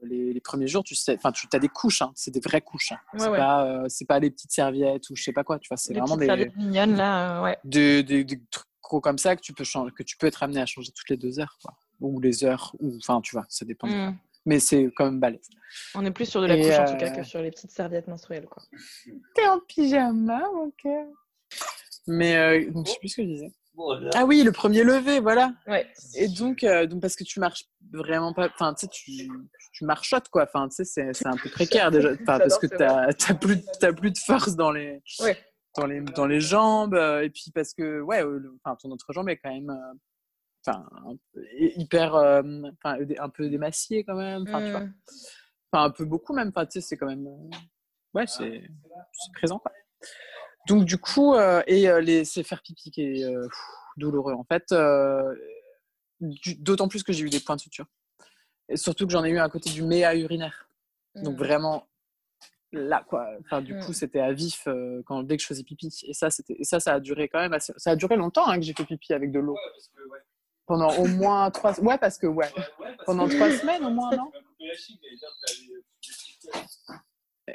les, 0.03 0.41
premiers 0.41 0.67
jours, 0.67 0.83
tu 0.83 0.95
sais, 0.95 1.15
enfin, 1.15 1.31
tu 1.31 1.47
as 1.53 1.59
des 1.59 1.69
couches. 1.69 2.01
Hein, 2.01 2.11
c'est 2.15 2.31
des 2.31 2.39
vraies 2.39 2.61
couches. 2.61 2.91
Hein. 2.91 2.97
c'est 3.17 3.29
pas, 3.29 3.85
pas 4.07 4.19
des 4.19 4.31
petites 4.31 4.51
serviettes 4.51 5.09
ou 5.11 5.15
je 5.15 5.23
sais 5.23 5.33
pas 5.33 5.43
quoi. 5.43 5.59
Tu 5.59 5.67
vois, 5.67 5.77
c'est 5.77 5.93
vraiment 5.93 6.17
des 6.17 6.25
serviettes 6.25 6.55
mignonnes 6.55 6.95
là. 6.95 7.43
ouais. 7.43 7.57
Des, 7.63 8.01
des, 8.03 8.25
trucs 8.49 8.67
comme 8.87 9.17
ça 9.17 9.35
que 9.35 9.41
tu 9.41 9.53
peux 9.53 9.63
changer, 9.63 9.91
que 9.91 10.03
tu 10.03 10.17
peux 10.17 10.27
être 10.27 10.43
amené 10.43 10.61
à 10.61 10.65
changer 10.65 10.91
toutes 10.91 11.09
les 11.09 11.17
deux 11.17 11.39
heures, 11.39 11.57
quoi. 11.61 11.75
Ou 12.01 12.19
les 12.19 12.43
heures. 12.43 12.75
Ou 12.79 12.95
enfin, 12.97 13.21
tu 13.21 13.35
vois, 13.35 13.45
ça 13.49 13.65
dépend. 13.65 13.87
Mmh 13.87 14.17
mais 14.45 14.59
c'est 14.59 14.91
quand 14.95 15.05
même 15.05 15.19
balèze. 15.19 15.49
On 15.95 16.05
est 16.05 16.11
plus 16.11 16.29
sur 16.29 16.41
de 16.41 16.47
la 16.47 16.55
couche 16.55 16.77
en 16.77 16.85
tout 16.85 16.97
cas 16.97 17.09
que 17.09 17.21
euh, 17.21 17.23
sur 17.23 17.41
les 17.41 17.51
petites 17.51 17.71
serviettes 17.71 18.07
menstruelles. 18.07 18.45
Quoi. 18.45 18.63
T'es 19.33 19.47
en 19.47 19.59
pyjama, 19.59 20.43
mon 20.53 20.71
cœur. 20.71 21.05
Mais 22.07 22.35
euh, 22.35 22.71
donc, 22.71 22.85
je 22.85 22.91
sais 22.91 22.99
plus 22.99 23.09
ce 23.09 23.15
que 23.17 23.23
je 23.23 23.27
disais. 23.27 23.51
Ah 24.13 24.23
oui, 24.23 24.43
le 24.43 24.53
premier 24.53 24.83
levé, 24.83 25.19
voilà. 25.19 25.51
Ouais. 25.67 25.85
Et 26.15 26.29
donc, 26.29 26.63
euh, 26.63 26.85
donc 26.85 27.01
parce 27.01 27.15
que 27.15 27.25
tu 27.25 27.41
marches 27.41 27.65
vraiment 27.91 28.33
pas, 28.33 28.47
enfin, 28.47 28.73
tu 28.73 28.85
sais, 28.85 28.87
tu, 28.87 29.29
tu 29.73 29.83
marchottes 29.83 30.29
quoi. 30.29 30.43
Enfin, 30.43 30.69
tu 30.69 30.85
sais, 30.85 31.09
c'est 31.11 31.27
un 31.27 31.35
peu 31.35 31.49
précaire 31.49 31.91
déjà, 31.91 32.11
parce 32.25 32.57
que 32.57 32.67
t'as 32.67 33.07
as 33.09 33.33
plus, 33.33 33.57
as 33.81 33.91
plus 33.91 34.11
de 34.11 34.17
force 34.17 34.55
dans 34.55 34.71
les, 34.71 35.01
ouais. 35.19 35.37
Dans 35.77 35.85
les, 35.85 36.01
dans 36.01 36.25
les 36.25 36.39
jambes, 36.39 36.95
et 36.95 37.29
puis 37.29 37.51
parce 37.53 37.73
que 37.73 38.01
ouais, 38.01 38.23
enfin, 38.63 38.75
ton 38.75 38.91
autre 38.91 39.11
jambe 39.13 39.29
est 39.29 39.37
quand 39.37 39.53
même 39.53 39.71
enfin 40.67 40.85
hyper 41.57 42.15
euh, 42.15 42.41
enfin 42.83 42.97
un 43.19 43.29
peu 43.29 43.49
démacié 43.49 44.03
quand 44.03 44.15
même 44.15 44.43
enfin 44.47 44.65
tu 44.65 44.71
vois 44.71 44.79
mmh. 44.81 44.93
enfin 45.71 45.83
un 45.85 45.89
peu 45.91 46.05
beaucoup 46.05 46.33
même 46.33 46.49
enfin 46.49 46.65
tu 46.65 46.73
sais 46.73 46.81
c'est 46.81 46.97
quand 46.97 47.07
même 47.07 47.27
euh, 47.27 47.57
ouais 48.13 48.25
c'est 48.27 48.63
présent 49.33 49.59
quoi 49.59 49.71
donc 50.67 50.85
du 50.85 50.97
coup 50.97 51.35
euh, 51.35 51.61
et 51.67 51.87
les 52.01 52.25
c'est 52.25 52.43
faire 52.43 52.61
pipi 52.61 52.91
qui 52.91 53.01
est 53.01 53.25
douloureux 53.97 54.33
en 54.33 54.45
fait 54.45 54.73
d'autant 56.59 56.87
plus 56.87 57.03
que 57.03 57.13
j'ai 57.13 57.23
eu 57.23 57.29
des 57.29 57.39
points 57.39 57.55
de 57.55 57.61
suture 57.61 57.85
et 58.69 58.77
surtout 58.77 59.05
que 59.05 59.11
j'en 59.11 59.23
ai 59.23 59.29
eu 59.29 59.39
à 59.39 59.49
côté 59.49 59.69
du 59.69 59.83
méa 59.83 60.15
urinaire 60.15 60.69
donc 61.15 61.35
mmh. 61.35 61.43
vraiment 61.43 61.87
là 62.77 63.03
quoi 63.07 63.27
enfin 63.41 63.61
du 63.61 63.77
coup 63.79 63.91
mmh. 63.91 63.93
c'était 63.93 64.19
à 64.19 64.33
vif 64.33 64.67
quand 65.05 65.23
dès 65.23 65.37
que 65.37 65.41
je 65.41 65.47
faisais 65.47 65.63
pipi 65.63 65.93
et 66.07 66.13
ça 66.13 66.29
c'était 66.29 66.57
ça 66.61 66.79
ça 66.79 66.93
a 66.93 66.99
duré 66.99 67.27
quand 67.27 67.39
même 67.39 67.57
ça 67.59 67.91
a 67.91 67.95
duré 67.95 68.15
longtemps 68.15 68.47
hein, 68.47 68.57
que 68.57 68.65
j'ai 68.65 68.73
fait 68.73 68.85
pipi 68.85 69.13
avec 69.13 69.31
de 69.31 69.39
l'eau 69.39 69.57
pendant 70.65 70.91
au 70.97 71.05
moins 71.05 71.51
trois... 71.51 71.79
Ouais, 71.79 71.97
parce 71.97 72.17
que, 72.17 72.27
ouais. 72.27 72.51
Pendant 73.05 73.27
trois 73.27 73.51
semaines, 73.51 73.85
au 73.85 73.91
moins, 73.91 74.11
non? 74.15 74.31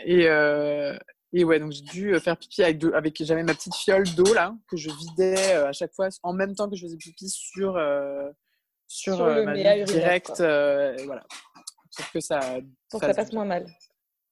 Et, 0.04 0.28
euh... 0.28 0.96
et 1.32 1.42
ouais, 1.42 1.58
donc 1.58 1.72
j'ai 1.72 1.82
dû 1.82 2.20
faire 2.20 2.36
pipi 2.36 2.62
avec... 2.62 2.78
De... 2.78 2.92
avec 2.92 3.20
J'avais 3.24 3.42
ma 3.42 3.54
petite 3.54 3.74
fiole 3.74 4.08
d'eau, 4.14 4.32
là, 4.32 4.54
que 4.70 4.76
je 4.76 4.88
vidais 4.88 5.54
euh, 5.54 5.68
à 5.68 5.72
chaque 5.72 5.92
fois, 5.92 6.08
en 6.22 6.32
même 6.32 6.54
temps 6.54 6.70
que 6.70 6.76
je 6.76 6.82
faisais 6.82 6.96
pipi 6.96 7.28
sur... 7.28 7.76
Euh... 7.76 8.30
Sur, 8.86 9.16
sur 9.16 9.24
euh, 9.24 9.44
ma 9.44 9.54
vie 9.54 9.84
directe. 9.84 10.38
voilà. 10.38 11.26
Sauf 11.90 12.12
que 12.12 12.20
ça... 12.20 12.40
Pour 12.88 13.00
que 13.00 13.06
ça 13.06 13.14
passe 13.14 13.32
moins 13.32 13.44
mal. 13.44 13.66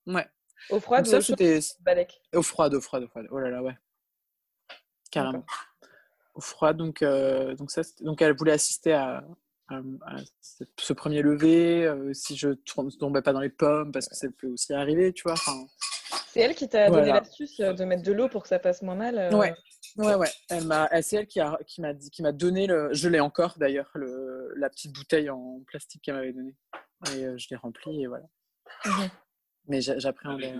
Ouais. 0.07 0.25
Au 0.69 0.79
froid, 0.79 1.03
ça, 1.03 1.21
c'était... 1.21 1.59
Au 2.33 2.41
froid, 2.41 2.69
au 2.69 2.81
froid, 2.81 2.99
au 2.99 3.07
froid. 3.07 3.21
Oh 3.31 3.39
là 3.39 3.49
là, 3.49 3.63
ouais. 3.63 3.77
Carrément 5.11 5.45
froid. 6.41 6.73
Donc, 6.73 7.01
euh, 7.01 7.55
donc, 7.55 7.71
ça, 7.71 7.81
donc 8.01 8.21
elle 8.21 8.35
voulait 8.35 8.51
assister 8.51 8.93
à, 8.93 9.23
ce 10.77 10.93
premier 10.93 11.21
lever, 11.21 11.85
euh, 11.85 12.11
si 12.13 12.35
je 12.35 12.49
ne 12.49 12.97
tombais 12.97 13.21
pas 13.21 13.33
dans 13.33 13.39
les 13.39 13.49
pommes, 13.49 13.91
parce 13.91 14.07
que 14.07 14.15
ça 14.15 14.27
peut 14.35 14.47
aussi 14.47 14.73
arriver, 14.73 15.13
tu 15.13 15.23
vois. 15.23 15.35
c'est 16.27 16.39
elle 16.39 16.55
qui 16.55 16.67
t'a 16.67 16.89
donné 16.89 17.09
l'astuce 17.09 17.59
euh, 17.59 17.73
de 17.73 17.85
mettre 17.85 18.01
de 18.01 18.11
l'eau 18.11 18.29
pour 18.29 18.41
que 18.43 18.47
ça 18.47 18.57
passe 18.57 18.81
moins 18.81 18.95
mal 18.95 19.33
Ouais, 19.35 19.53
ouais, 19.97 20.15
ouais. 20.15 20.29
Elle 20.49 20.65
m'a, 20.65 20.89
c'est 21.03 21.17
elle 21.17 21.27
qui, 21.27 21.39
a, 21.39 21.59
qui, 21.67 21.81
m'a 21.81 21.93
dit, 21.93 22.09
qui 22.09 22.23
m'a 22.23 22.31
donné, 22.31 22.65
le, 22.65 22.89
je 22.93 23.09
l'ai 23.09 23.19
encore 23.19 23.57
d'ailleurs, 23.59 23.91
le, 23.93 24.53
la 24.55 24.69
petite 24.69 24.93
bouteille 24.93 25.29
en 25.29 25.61
plastique 25.67 26.01
qu'elle 26.01 26.15
m'avait 26.15 26.33
donnée. 26.33 26.55
Et 27.13 27.37
je 27.37 27.47
l'ai 27.51 27.55
remplie 27.55 28.03
et 28.03 28.07
voilà. 28.07 28.25
Mmh 28.85 29.07
Mais 29.67 29.81
j'appréhendais. 29.81 30.53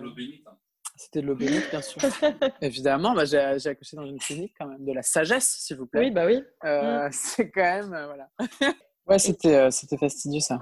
C'était 1.00 1.22
de 1.22 1.28
l'eau 1.28 1.36
bénite, 1.36 1.70
bien 1.70 1.82
sûr. 1.82 2.02
Évidemment, 2.62 3.14
bah, 3.14 3.24
j'ai, 3.24 3.38
accouché 3.38 3.96
dans 3.96 4.06
une 4.06 4.20
clinique 4.20 4.54
quand 4.60 4.68
même, 4.68 4.84
de 4.84 4.92
la 4.92 5.02
sagesse, 5.02 5.48
s'il 5.60 5.78
vous 5.78 5.86
plaît. 5.86 6.02
Oui, 6.02 6.12
bah 6.12 6.26
oui. 6.26 6.44
Euh, 6.66 7.08
mm. 7.08 7.10
C'est 7.14 7.50
quand 7.52 7.62
même, 7.62 7.94
euh, 7.94 8.06
voilà. 8.06 8.30
ouais, 9.08 9.18
c'était, 9.18 9.56
euh, 9.56 9.72
c'était 9.72 9.98
fastidieux 9.98 10.42
ça. 10.42 10.60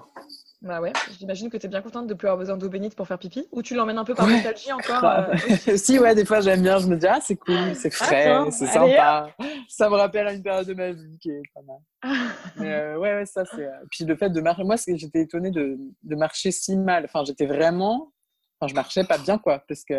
Bah 0.62 0.80
ouais, 0.80 0.94
j'imagine 1.20 1.50
que 1.50 1.58
tu 1.58 1.66
es 1.66 1.70
bien 1.70 1.82
contente 1.82 2.06
de 2.06 2.14
ne 2.14 2.18
plus 2.18 2.28
avoir 2.28 2.38
besoin 2.38 2.58
d'eau 2.58 2.70
bénite 2.70 2.96
pour 2.96 3.08
faire 3.08 3.18
pipi. 3.18 3.48
Ou 3.52 3.64
tu 3.64 3.74
l'emmènes 3.74 3.98
un 3.98 4.04
peu 4.04 4.14
par 4.14 4.28
nostalgie 4.28 4.72
encore 4.72 5.26
Si, 5.76 5.98
ouais, 5.98 6.14
des 6.14 6.26
fois 6.26 6.42
j'aime 6.42 6.62
bien, 6.62 6.78
je 6.78 6.88
me 6.88 6.98
dis, 6.98 7.08
ah, 7.08 7.20
c'est 7.22 7.36
cool, 7.36 7.76
c'est 7.76 7.92
ah, 7.94 8.06
frais, 8.06 8.52
c'est 8.52 8.68
sympa. 8.68 9.36
Ça 9.68 9.90
me 9.90 9.96
rappelle 9.96 10.28
une 10.36 10.44
période 10.44 10.68
de 10.68 10.74
ma 10.76 10.92
vie 10.92 11.18
qui 11.20 11.30
est 11.30 11.42
pas 11.54 11.62
mal. 11.62 12.28
Mais 12.58 12.96
ouais, 12.96 13.16
ouais, 13.16 13.26
ça 13.26 13.44
c'est. 13.46 13.68
Puis 13.92 14.06
le 14.06 14.16
fait 14.16 14.30
de 14.30 14.42
marcher, 14.42 14.64
moi 14.64 14.76
j'étais 14.78 15.22
étonnée 15.22 15.52
de, 15.52 15.78
de 16.04 16.16
marcher 16.16 16.52
si 16.52 16.76
mal. 16.76 17.06
Enfin, 17.06 17.24
j'étais 17.26 17.46
vraiment 17.46 18.12
Enfin, 18.60 18.70
je 18.70 18.76
marchais 18.76 19.04
pas 19.04 19.18
bien, 19.18 19.38
quoi, 19.38 19.64
parce 19.68 19.84
que. 19.84 19.96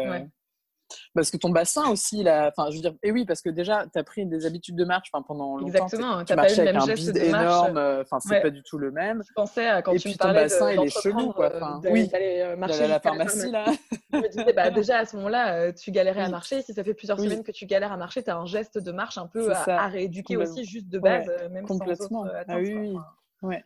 Parce 1.14 1.30
que 1.30 1.36
ton 1.36 1.50
bassin 1.50 1.90
aussi, 1.90 2.22
là, 2.22 2.50
enfin, 2.50 2.70
je 2.70 2.76
veux 2.76 2.82
dire, 2.82 2.94
et 3.02 3.12
oui, 3.12 3.26
parce 3.26 3.42
que 3.42 3.50
déjà, 3.50 3.86
tu 3.92 3.98
as 3.98 4.04
pris 4.04 4.24
des 4.26 4.46
habitudes 4.46 4.76
de 4.76 4.84
marche 4.84 5.10
pendant 5.12 5.58
longtemps. 5.58 5.66
Exactement, 5.66 6.24
tu 6.24 6.32
as 6.32 6.36
pas 6.36 6.52
eu 6.52 6.56
le 6.56 6.64
même 6.64 6.80
geste 6.80 7.12
de 7.12 7.20
énorme, 7.20 7.76
euh, 7.76 8.02
enfin, 8.02 8.20
c'est 8.20 8.40
pas 8.40 8.50
du 8.50 8.62
tout 8.62 8.78
le 8.78 8.90
même. 8.90 9.22
Je 9.26 9.32
pensais 9.34 9.66
à 9.66 9.82
quand 9.82 9.92
et 9.92 9.98
tu 9.98 10.08
puis, 10.08 10.12
me 10.12 10.18
ton 10.18 10.32
bassin, 10.32 10.72
il 10.72 10.80
est 10.80 11.02
chelou, 11.02 11.32
quoi. 11.32 11.52
Euh, 11.52 11.60
enfin, 11.60 11.80
oui, 11.90 12.10
euh, 12.14 12.56
marcher 12.56 12.84
à 12.84 12.88
la 12.88 13.00
pharmacie, 13.00 13.50
là. 13.50 13.66
je 14.12 14.18
me 14.18 14.28
disais, 14.28 14.52
bah, 14.52 14.70
déjà, 14.70 14.98
à 14.98 15.04
ce 15.04 15.16
moment-là, 15.16 15.72
tu 15.72 15.90
galérais 15.90 16.22
à 16.22 16.28
marcher. 16.28 16.62
Si 16.62 16.72
ça 16.72 16.82
fait 16.82 16.94
plusieurs 16.94 17.20
semaines 17.20 17.44
que 17.44 17.52
tu 17.52 17.66
galères 17.66 17.92
à 17.92 17.96
marcher, 17.96 18.22
tu 18.22 18.30
as 18.30 18.36
un 18.36 18.46
geste 18.46 18.78
de 18.78 18.92
marche 18.92 19.18
un 19.18 19.26
peu 19.26 19.52
à, 19.52 19.88
rééduquer 19.88 20.36
aussi, 20.36 20.64
juste 20.64 20.88
de 20.88 20.98
base, 20.98 21.26
même 21.50 21.66
complètement. 21.66 22.24
sans 22.24 22.30
ah, 22.48 22.56
oui, 22.58 22.74
oui. 22.74 22.96
Ouais. 23.42 23.62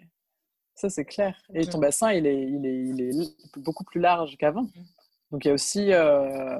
Ça, 0.74 0.90
c'est 0.90 1.04
clair. 1.04 1.36
Et 1.54 1.66
ton 1.66 1.78
bassin, 1.78 2.12
il 2.12 2.26
est, 2.26 2.42
il 2.42 2.66
est, 2.66 2.84
il 2.84 3.00
est 3.00 3.58
beaucoup 3.58 3.84
plus 3.84 4.00
large 4.00 4.36
qu'avant. 4.38 4.62
Mm. 4.62 4.84
Donc 5.32 5.46
il 5.46 5.48
y 5.48 5.50
a 5.50 5.54
aussi, 5.54 5.92
euh, 5.94 6.58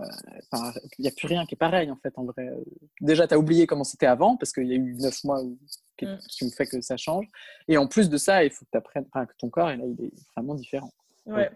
il 0.99 1.03
n'y 1.03 1.09
a 1.09 1.13
plus 1.15 1.29
rien 1.29 1.45
qui 1.45 1.55
est 1.55 1.59
pareil 1.59 1.91
en 1.91 1.97
fait 1.97 2.17
en 2.17 2.25
vrai. 2.25 2.51
Déjà, 3.03 3.29
tu 3.29 3.35
as 3.35 3.39
oublié 3.39 3.67
comment 3.67 3.85
c'était 3.85 4.07
avant 4.07 4.39
parce 4.39 4.51
qu'il 4.51 4.67
y 4.67 4.73
a 4.73 4.77
eu 4.77 4.95
neuf 4.95 5.25
mois 5.25 5.43
qui, 5.99 6.07
mm. 6.07 6.19
qui 6.31 6.51
fait 6.51 6.67
que 6.67 6.81
ça 6.81 6.97
change. 6.97 7.27
Et 7.69 7.77
en 7.77 7.87
plus 7.87 8.09
de 8.09 8.17
ça, 8.17 8.45
il 8.45 8.51
faut 8.51 8.65
que, 8.65 8.79
apprennes, 8.79 9.05
que 9.05 9.37
ton 9.39 9.51
corps 9.51 9.71
il 9.71 9.81
est 9.83 10.13
vraiment 10.35 10.55
différent. 10.55 10.91
Ouais. 11.27 11.51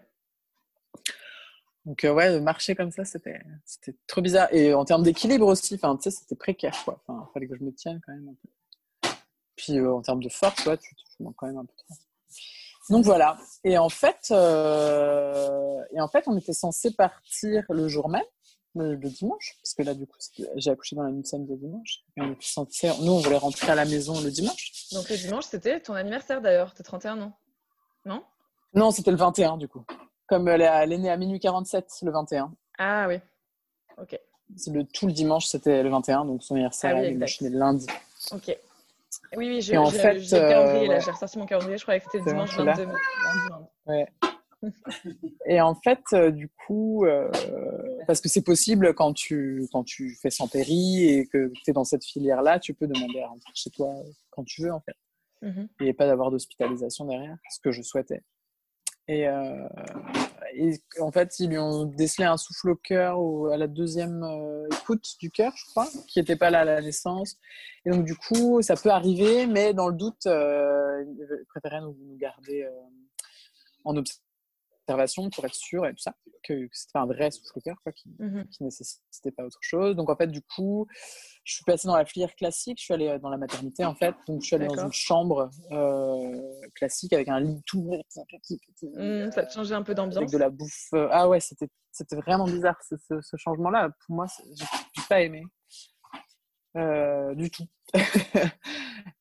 Donc 1.85 2.03
euh, 2.03 2.13
ouais, 2.13 2.39
marcher 2.39 2.75
comme 2.75 2.91
ça, 2.91 3.03
c'était 3.03 3.41
trop 4.05 4.21
bizarre. 4.21 4.53
Et 4.53 4.75
en 4.75 4.85
termes 4.85 5.03
d'équilibre 5.03 5.47
aussi, 5.47 5.73
enfin, 5.73 5.95
tu 5.95 6.03
sais, 6.03 6.11
c'était 6.11 6.35
précaire 6.35 6.77
quoi. 6.85 7.01
Enfin, 7.07 7.27
fallait 7.33 7.47
que 7.47 7.57
je 7.57 7.63
me 7.63 7.73
tienne 7.73 7.99
quand 8.05 8.13
même 8.13 8.29
un 8.29 8.35
peu. 8.35 9.09
Puis 9.55 9.79
euh, 9.79 9.91
en 9.91 10.03
termes 10.03 10.21
de 10.21 10.29
force, 10.29 10.63
ouais, 10.67 10.77
tu, 10.77 10.93
tu 10.93 11.23
manques 11.23 11.35
quand 11.35 11.47
même 11.47 11.57
un 11.57 11.65
peu 11.65 11.73
trop. 11.75 11.95
Donc 12.89 13.03
voilà. 13.05 13.37
Et 13.63 13.77
en 13.77 13.89
fait, 13.89 14.27
euh, 14.31 15.81
et 15.93 16.01
en 16.01 16.07
fait, 16.07 16.23
on 16.27 16.37
était 16.37 16.53
censé 16.53 16.91
partir 16.91 17.63
le 17.69 17.87
jour 17.87 18.09
même, 18.09 18.23
le, 18.75 18.95
dimanche, 18.95 19.57
parce 19.61 19.73
que 19.73 19.83
là, 19.83 19.93
du 19.93 20.05
coup, 20.05 20.17
j'ai 20.55 20.71
accouché 20.71 20.95
dans 20.95 21.03
la 21.03 21.11
nuit 21.11 21.23
de 21.23 21.27
samedi 21.27 21.55
dimanche. 21.57 22.03
Et 22.15 22.21
on 22.21 22.31
était 22.31 22.45
censé, 22.45 22.91
nous, 23.01 23.13
on 23.13 23.19
voulait 23.19 23.37
rentrer 23.37 23.71
à 23.71 23.75
la 23.75 23.85
maison 23.85 24.19
le 24.21 24.29
dimanche. 24.29 24.87
Donc 24.91 25.09
le 25.09 25.17
dimanche, 25.17 25.45
c'était 25.45 25.79
ton 25.79 25.93
anniversaire 25.93 26.41
d'ailleurs, 26.41 26.73
tes 26.73 26.83
31 26.83 27.21
ans, 27.21 27.33
non? 28.05 28.23
Non, 28.73 28.91
c'était 28.91 29.11
le 29.11 29.17
21 29.17 29.57
du 29.57 29.67
coup. 29.67 29.83
Comme 30.27 30.47
elle 30.47 30.61
est, 30.61 30.97
née 30.97 31.09
à 31.09 31.17
minuit 31.17 31.39
47, 31.39 31.89
le 32.03 32.11
21. 32.11 32.53
Ah 32.77 33.07
oui. 33.07 33.19
Ok. 33.97 34.19
C'est 34.55 34.71
le 34.71 34.85
tout 34.85 35.07
le 35.07 35.13
dimanche, 35.13 35.47
c'était 35.47 35.83
le 35.83 35.89
21, 35.89 36.25
donc 36.25 36.43
son 36.43 36.53
anniversaire, 36.55 36.95
ah 36.97 37.01
oui, 37.01 37.49
lundi. 37.49 37.87
Ok. 38.31 38.57
Oui, 39.35 39.49
oui, 39.49 39.61
j'ai 39.61 39.77
en 39.77 39.89
fait, 39.89 40.17
euh, 40.33 40.99
j'ai 41.03 41.11
ressorti 41.11 41.37
mon 41.37 41.45
calendrier, 41.45 41.77
je 41.77 41.83
croyais 41.83 41.99
que 41.99 42.05
c'était 42.05 42.19
le 42.19 42.25
dimanche 42.25 42.57
22 42.57 42.85
mai. 42.85 42.93
Ouais. 43.85 44.07
et 45.45 45.61
en 45.61 45.75
fait, 45.75 46.01
euh, 46.13 46.31
du 46.31 46.49
coup, 46.49 47.05
euh, 47.05 47.29
parce 48.07 48.21
que 48.21 48.29
c'est 48.29 48.43
possible 48.43 48.93
quand 48.93 49.13
tu, 49.13 49.67
quand 49.71 49.83
tu 49.83 50.17
fais 50.21 50.29
sans 50.29 50.47
péri 50.47 51.07
et 51.07 51.27
que 51.27 51.51
tu 51.63 51.71
es 51.71 51.73
dans 51.73 51.83
cette 51.83 52.03
filière-là, 52.03 52.59
tu 52.59 52.73
peux 52.73 52.87
demander 52.87 53.21
à 53.21 53.27
rentrer 53.27 53.51
chez 53.53 53.69
toi 53.69 53.93
quand 54.31 54.43
tu 54.43 54.63
veux, 54.63 54.71
en 54.71 54.81
fait. 54.81 54.95
Mhm. 55.43 55.69
et 55.81 55.93
pas 55.93 56.07
d'avoir 56.07 56.31
d'hospitalisation 56.31 57.05
derrière, 57.05 57.37
ce 57.51 57.59
que 57.59 57.71
je 57.71 57.83
souhaitais. 57.83 58.23
Et, 59.07 59.27
euh, 59.27 59.67
et 60.55 60.79
en 60.99 61.11
fait, 61.11 61.39
ils 61.39 61.49
lui 61.49 61.57
ont 61.57 61.85
décelé 61.85 62.25
un 62.25 62.37
souffle 62.37 62.69
au 62.71 62.75
cœur 62.75 63.19
ou 63.19 63.47
à 63.47 63.57
la 63.57 63.67
deuxième 63.67 64.23
euh, 64.23 64.67
écoute 64.81 65.15
du 65.19 65.31
cœur, 65.31 65.53
je 65.55 65.65
crois, 65.65 65.87
qui 66.07 66.19
n'était 66.19 66.35
pas 66.35 66.49
là 66.49 66.59
à 66.59 66.65
la 66.65 66.81
naissance. 66.81 67.37
Et 67.85 67.91
donc, 67.91 68.05
du 68.05 68.15
coup, 68.15 68.61
ça 68.61 68.75
peut 68.75 68.89
arriver, 68.89 69.47
mais 69.47 69.73
dans 69.73 69.89
le 69.89 69.95
doute, 69.95 70.25
euh, 70.25 71.03
ils 71.05 71.45
préféraient 71.49 71.81
nous, 71.81 71.95
nous 71.99 72.17
garder 72.17 72.63
euh, 72.63 72.71
en 73.83 73.95
observation 73.95 74.26
pour 74.87 75.45
être 75.45 75.53
sûr 75.55 75.85
et 75.85 75.91
tout 75.91 76.01
ça, 76.01 76.13
que, 76.43 76.67
c'était 76.71 76.97
un 76.97 77.05
vrai 77.05 77.29
souffle 77.31 77.51
au 77.57 77.61
cœur, 77.61 77.75
quoi, 77.83 77.91
qui, 77.91 78.09
Mhm. 78.19 78.47
qui 78.49 78.63
nécessitait 78.63 79.31
pas 79.31 79.43
autre 79.43 79.59
chose. 79.61 79.95
Donc 79.95 80.09
en 80.09 80.15
fait, 80.15 80.27
du 80.27 80.41
coup, 80.41 80.87
je 81.43 81.53
suis 81.55 81.63
passée 81.65 81.87
dans 81.87 81.95
la 81.97 82.05
filière 82.05 82.33
classique. 82.35 82.77
Je 82.79 82.83
suis 82.85 82.93
allée 82.93 83.07
euh, 83.09 83.19
dans 83.19 83.29
la 83.29 83.37
maternité 83.37 83.83
en 83.85 83.95
fait. 83.95 84.15
Donc 84.27 84.41
je 84.41 84.47
suis 84.47 84.55
allée 84.55 84.67
dans 84.67 84.85
une 84.85 84.93
chambre 84.93 85.49
euh, 85.71 86.41
classique 86.75 87.13
avec 87.13 87.27
un 87.27 87.39
lit 87.39 87.61
tout 87.65 87.83
petit, 87.83 88.19
petit, 88.39 88.59
petit, 88.73 88.87
Mhm, 88.93 89.31
Ça 89.31 89.45
te 89.45 89.53
changeait 89.53 89.75
un 89.75 89.83
peu 89.83 89.91
avec 89.91 89.97
d'ambiance. 89.97 90.31
de 90.31 90.37
la 90.37 90.49
bouffe. 90.49 90.87
euh, 90.93 91.07
Ah 91.11 91.27
ouais, 91.27 91.39
c'était 91.39 91.67
vraiment 92.15 92.45
bizarre 92.45 92.77
ce, 92.87 92.95
ce- 92.97 93.21
ce 93.21 93.37
changement-là. 93.37 93.89
Pour 94.05 94.15
moi, 94.15 94.25
j'ai 94.55 95.01
pas 95.09 95.21
aimé 95.21 95.43
Euh, 96.77 97.33
du 97.33 97.49
tout. 97.49 97.65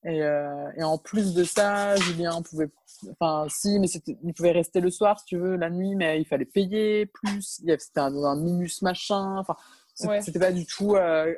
et, 0.04 0.22
euh, 0.22 0.70
et 0.76 0.82
en 0.82 0.98
plus 0.98 1.32
de 1.32 1.42
ça, 1.44 1.96
Julien 1.96 2.42
pouvait, 2.42 2.68
enfin 3.12 3.46
si, 3.48 3.78
mais 3.78 3.86
il 4.22 4.34
pouvait 4.34 4.52
rester 4.52 4.80
le 4.80 4.90
soir 4.90 5.18
si 5.20 5.24
tu 5.26 5.38
veux, 5.38 5.56
la 5.56 5.70
nuit, 5.70 5.94
mais 5.94 6.20
il 6.20 6.26
fallait 6.26 6.44
payer 6.44 7.06
plus. 7.06 7.62
C'était 7.64 8.00
un, 8.00 8.14
un 8.24 8.36
minus 8.36 8.82
machin. 8.82 9.38
Enfin, 9.38 9.56
Ouais. 10.00 10.20
c'était 10.20 10.38
pas 10.38 10.52
du 10.52 10.66
tout. 10.66 10.94
euh, 10.94 11.34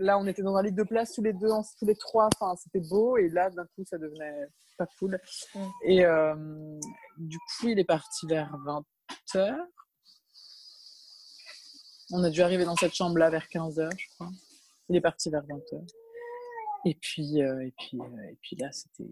là, 0.00 0.18
on 0.18 0.26
était 0.26 0.42
dans 0.42 0.54
un 0.56 0.62
lit 0.62 0.72
de 0.72 0.82
place 0.82 1.12
tous 1.14 1.22
les 1.22 1.32
deux, 1.32 1.48
tous 1.78 1.86
les 1.86 1.96
trois. 1.96 2.28
Enfin, 2.38 2.54
c'était 2.62 2.86
beau. 2.86 3.16
Et 3.16 3.30
là, 3.30 3.48
d'un 3.48 3.64
coup, 3.64 3.84
ça 3.88 3.96
devenait 3.96 4.48
pas 4.76 4.86
cool. 4.98 5.18
Mm. 5.54 5.60
Et 5.84 6.04
du 7.16 7.38
coup, 7.38 7.68
il 7.68 7.78
est 7.78 7.84
parti 7.84 8.26
vers 8.26 8.54
20 8.66 8.84
h 9.34 9.56
On 12.12 12.22
a 12.22 12.28
dû 12.28 12.42
arriver 12.42 12.66
dans 12.66 12.76
cette 12.76 12.94
chambre-là 12.94 13.30
vers 13.30 13.48
15 13.48 13.78
h 13.78 13.90
je 13.96 14.06
crois. 14.14 14.30
Il 14.88 14.96
est 14.96 15.00
parti 15.00 15.30
vers 15.30 15.42
20 15.46 15.56
h 15.56 15.86
Et 16.84 16.94
puis, 16.94 17.42
euh, 17.42 17.66
et 17.66 17.72
puis, 17.76 17.98
euh, 18.00 18.30
et 18.30 18.38
puis 18.40 18.56
là, 18.56 18.70
c'était, 18.72 19.10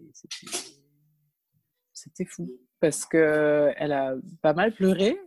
c'était, 1.93 2.25
fou 2.25 2.51
parce 2.81 3.07
que 3.07 3.73
elle 3.77 3.93
a 3.93 4.15
pas 4.43 4.53
mal 4.53 4.73
pleuré 4.75 5.19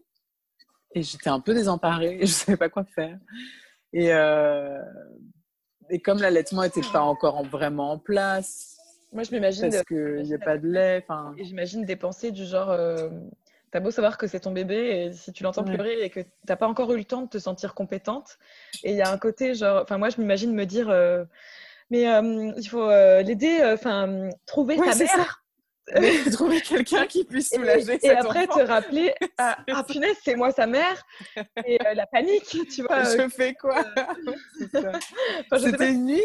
et 0.94 1.02
j'étais 1.02 1.30
un 1.30 1.40
peu 1.40 1.54
désemparée. 1.54 2.20
Je 2.22 2.26
savais 2.28 2.58
pas 2.58 2.70
quoi 2.70 2.86
faire. 2.86 3.20
Et 3.94 4.14
euh, 4.14 4.82
et 5.90 6.00
comme 6.00 6.20
l'allaitement 6.20 6.64
était 6.64 6.82
pas 6.92 7.02
encore 7.02 7.38
en- 7.38 7.44
vraiment 7.44 7.92
en 7.92 8.00
place 8.00 8.78
Moi, 9.14 9.24
je 9.24 9.32
m'imagine 9.32 9.70
parce 9.70 9.84
qu'il 9.84 10.24
n'y 10.24 10.34
a 10.34 10.40
pas 10.40 10.58
de 10.58 10.68
lait, 10.68 11.04
enfin. 11.04 11.34
Et 11.38 11.46
j'imagine 11.46 11.86
des 11.86 11.96
pensées 11.96 12.32
du 12.32 12.46
genre, 12.46 12.70
euh, 12.70 13.10
t'as 13.72 13.80
beau 13.80 13.92
savoir 13.92 14.18
que 14.18 14.28
c'est 14.28 14.42
ton 14.42 14.52
bébé, 14.52 15.06
et 15.08 15.14
si 15.14 15.32
tu 15.34 15.44
l'entends 15.44 15.64
Ouais. 15.64 15.76
pleurer 15.76 16.02
et 16.04 16.10
que 16.10 16.22
t'as 16.46 16.56
pas 16.56 16.68
encore 16.68 16.92
eu 16.94 16.98
le 16.98 17.04
temps 17.06 17.22
de 17.24 17.30
te 17.30 17.38
sentir 17.40 17.74
compétente, 17.74 18.38
et 18.84 18.92
il 18.92 18.98
y 18.98 19.02
a 19.02 19.12
un 19.12 19.18
côté 19.18 19.54
genre, 19.56 19.82
enfin 19.84 19.98
moi 19.98 20.10
je 20.10 20.20
m'imagine 20.20 20.54
me 20.54 20.66
dire, 20.66 20.90
euh, 20.90 21.26
mais 21.90 22.08
euh, 22.08 22.52
il 22.58 22.68
faut 22.68 22.90
euh, 22.90 23.22
l'aider, 23.22 23.60
enfin 23.64 24.30
trouver 24.46 24.78
Ouais, 24.78 24.92
c'est 24.94 25.06
mère, 25.06 25.44
Mais 26.00 26.12
trouver 26.32 26.60
quelqu'un 26.62 27.06
qui 27.08 27.24
puisse 27.24 27.52
et, 27.54 27.56
soulager 27.56 27.94
et 27.96 28.00
cet 28.00 28.18
après 28.18 28.48
enfant. 28.48 28.60
te 28.60 28.66
rappeler, 28.66 29.14
ah, 29.38 29.58
ah, 29.72 29.84
punaise 29.84 30.18
c'est 30.24 30.36
moi 30.36 30.52
sa 30.52 30.68
mère, 30.68 31.02
et 31.66 31.78
euh, 31.86 31.94
la 31.94 32.06
panique, 32.08 32.58
tu 32.70 32.84
vois. 32.84 32.98
euh, 33.06 33.18
Je 33.24 33.30
fais 33.30 33.54
quoi? 33.54 33.84
enfin, 34.76 35.60
C'était 35.60 35.92
une 35.92 36.06
nuit. 36.06 36.22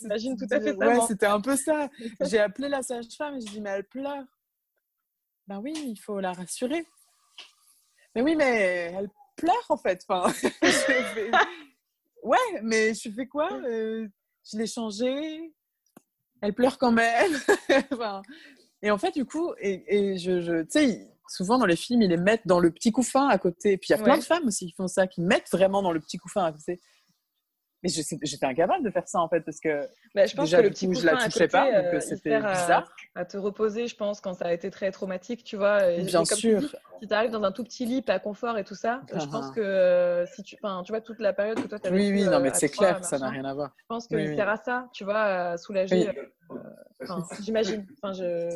J'imagine 0.00 0.36
tout 0.36 0.46
à 0.50 0.60
fait 0.60 0.74
ça, 0.76 0.86
Ouais, 0.86 1.00
c'était 1.06 1.26
un 1.26 1.40
peu 1.40 1.56
ça. 1.56 1.88
J'ai 2.20 2.38
appelé 2.40 2.68
la 2.68 2.82
sage-femme 2.82 3.36
et 3.36 3.40
je 3.40 3.46
dis 3.46 3.60
mais 3.60 3.70
elle 3.70 3.84
pleure. 3.84 4.24
Ben 5.46 5.58
oui, 5.60 5.72
il 5.76 5.96
faut 5.96 6.20
la 6.20 6.32
rassurer. 6.32 6.86
Mais 8.14 8.22
oui, 8.22 8.34
mais 8.36 8.92
elle 8.96 9.08
pleure 9.36 9.66
en 9.68 9.76
fait. 9.76 10.04
Enfin, 10.08 10.28
fais- 10.32 11.30
Ouais, 12.22 12.38
mais 12.62 12.94
je 12.94 13.10
fais 13.10 13.26
quoi 13.26 13.52
Euh, 13.52 14.08
Je 14.50 14.58
l'ai 14.58 14.66
changée. 14.66 15.52
Elle 16.40 16.54
pleure 16.54 16.78
quand 16.78 16.92
même. 16.92 17.32
Enfin, 17.92 18.22
et 18.82 18.90
en 18.90 18.98
fait, 18.98 19.12
du 19.12 19.24
coup, 19.24 19.52
et, 19.58 20.12
et 20.12 20.18
je, 20.18 20.40
je 20.40 20.62
tu 20.62 20.70
sais, 20.70 21.08
souvent 21.28 21.58
dans 21.58 21.66
les 21.66 21.76
films, 21.76 22.02
ils 22.02 22.08
les 22.10 22.16
mettent 22.16 22.46
dans 22.46 22.60
le 22.60 22.70
petit 22.70 22.92
couffin 22.92 23.28
à 23.28 23.38
côté. 23.38 23.72
Et 23.72 23.78
puis 23.78 23.88
il 23.90 23.96
y 23.96 24.00
a 24.00 24.02
plein 24.02 24.14
Ouais. 24.14 24.18
de 24.20 24.24
femmes 24.24 24.46
aussi 24.46 24.66
qui 24.66 24.72
font 24.72 24.88
ça, 24.88 25.06
qui 25.06 25.20
mettent 25.22 25.50
vraiment 25.50 25.82
dans 25.82 25.92
le 25.92 26.00
petit 26.00 26.18
couffin 26.18 26.44
à 26.44 26.52
côté. 26.52 26.80
Mais 27.84 27.90
j'étais 27.90 28.46
incapable 28.46 28.82
de 28.82 28.90
faire 28.90 29.06
ça 29.06 29.20
en 29.20 29.28
fait 29.28 29.42
parce 29.42 29.60
que 29.60 29.82
Bah, 30.14 30.24
je 30.24 30.34
pense 30.34 30.46
déjà 30.46 30.56
que 30.56 30.62
le 30.62 30.70
petit 30.70 30.86
coup 30.86 30.94
je 30.94 31.04
la 31.04 31.16
touchais 31.16 31.30
côté, 31.30 31.48
pas 31.48 31.66
donc 31.66 31.84
euh, 31.84 31.96
euh, 31.96 32.00
c'était 32.00 32.30
sert 32.30 32.46
à- 32.46 32.52
bizarre. 32.62 32.96
à 33.14 33.24
te 33.26 33.36
reposer, 33.36 33.86
je 33.88 33.94
pense, 33.94 34.22
quand 34.22 34.32
ça 34.32 34.46
a 34.46 34.52
été 34.54 34.70
très 34.70 34.90
traumatique, 34.90 35.44
tu 35.44 35.56
vois. 35.56 35.90
Et- 35.92 36.00
et 36.00 36.04
Bien 36.04 36.24
comme 36.24 36.38
tu 36.38 36.50
sûr. 36.52 36.60
dis, 36.60 36.68
si 37.02 37.08
tu 37.08 37.12
arrives 37.12 37.30
dans 37.30 37.42
un 37.42 37.52
tout 37.52 37.62
petit 37.62 37.84
lit, 37.84 38.00
pas 38.00 38.18
confort 38.18 38.56
et 38.56 38.64
tout 38.64 38.74
ça, 38.74 39.02
je 39.12 39.18
Ah, 39.20 39.28
pense 39.30 39.46
ah. 39.50 39.54
que 39.54 40.24
si 40.34 40.42
tu, 40.42 40.56
tu 40.56 40.62
vois, 40.92 41.00
toute 41.02 41.18
la 41.20 41.34
période 41.34 41.60
que 41.60 41.68
toi 41.68 41.78
tu 41.78 41.88
as 41.88 41.90
Oui, 41.92 42.10
oui, 42.10 42.24
non, 42.24 42.32
euh, 42.32 42.40
mais 42.40 42.50
c'est 42.54 42.70
clair, 42.70 43.04
ça 43.04 43.18
n'a 43.18 43.28
rien 43.28 43.44
à 43.44 43.52
voir. 43.52 43.72
Je 43.78 43.84
pense 43.86 44.06
qu'il 44.06 44.16
Oui, 44.16 44.28
oui. 44.28 44.34
sert 44.34 44.48
à 44.48 44.56
ça, 44.56 44.88
tu 44.94 45.04
vois, 45.04 45.20
à 45.22 45.58
soulager. 45.58 46.08
Oui. 46.50 46.56
euh, 47.06 47.06
J'imagine. 47.40 47.86
Enfin, 48.02 48.14
je... 48.14 48.48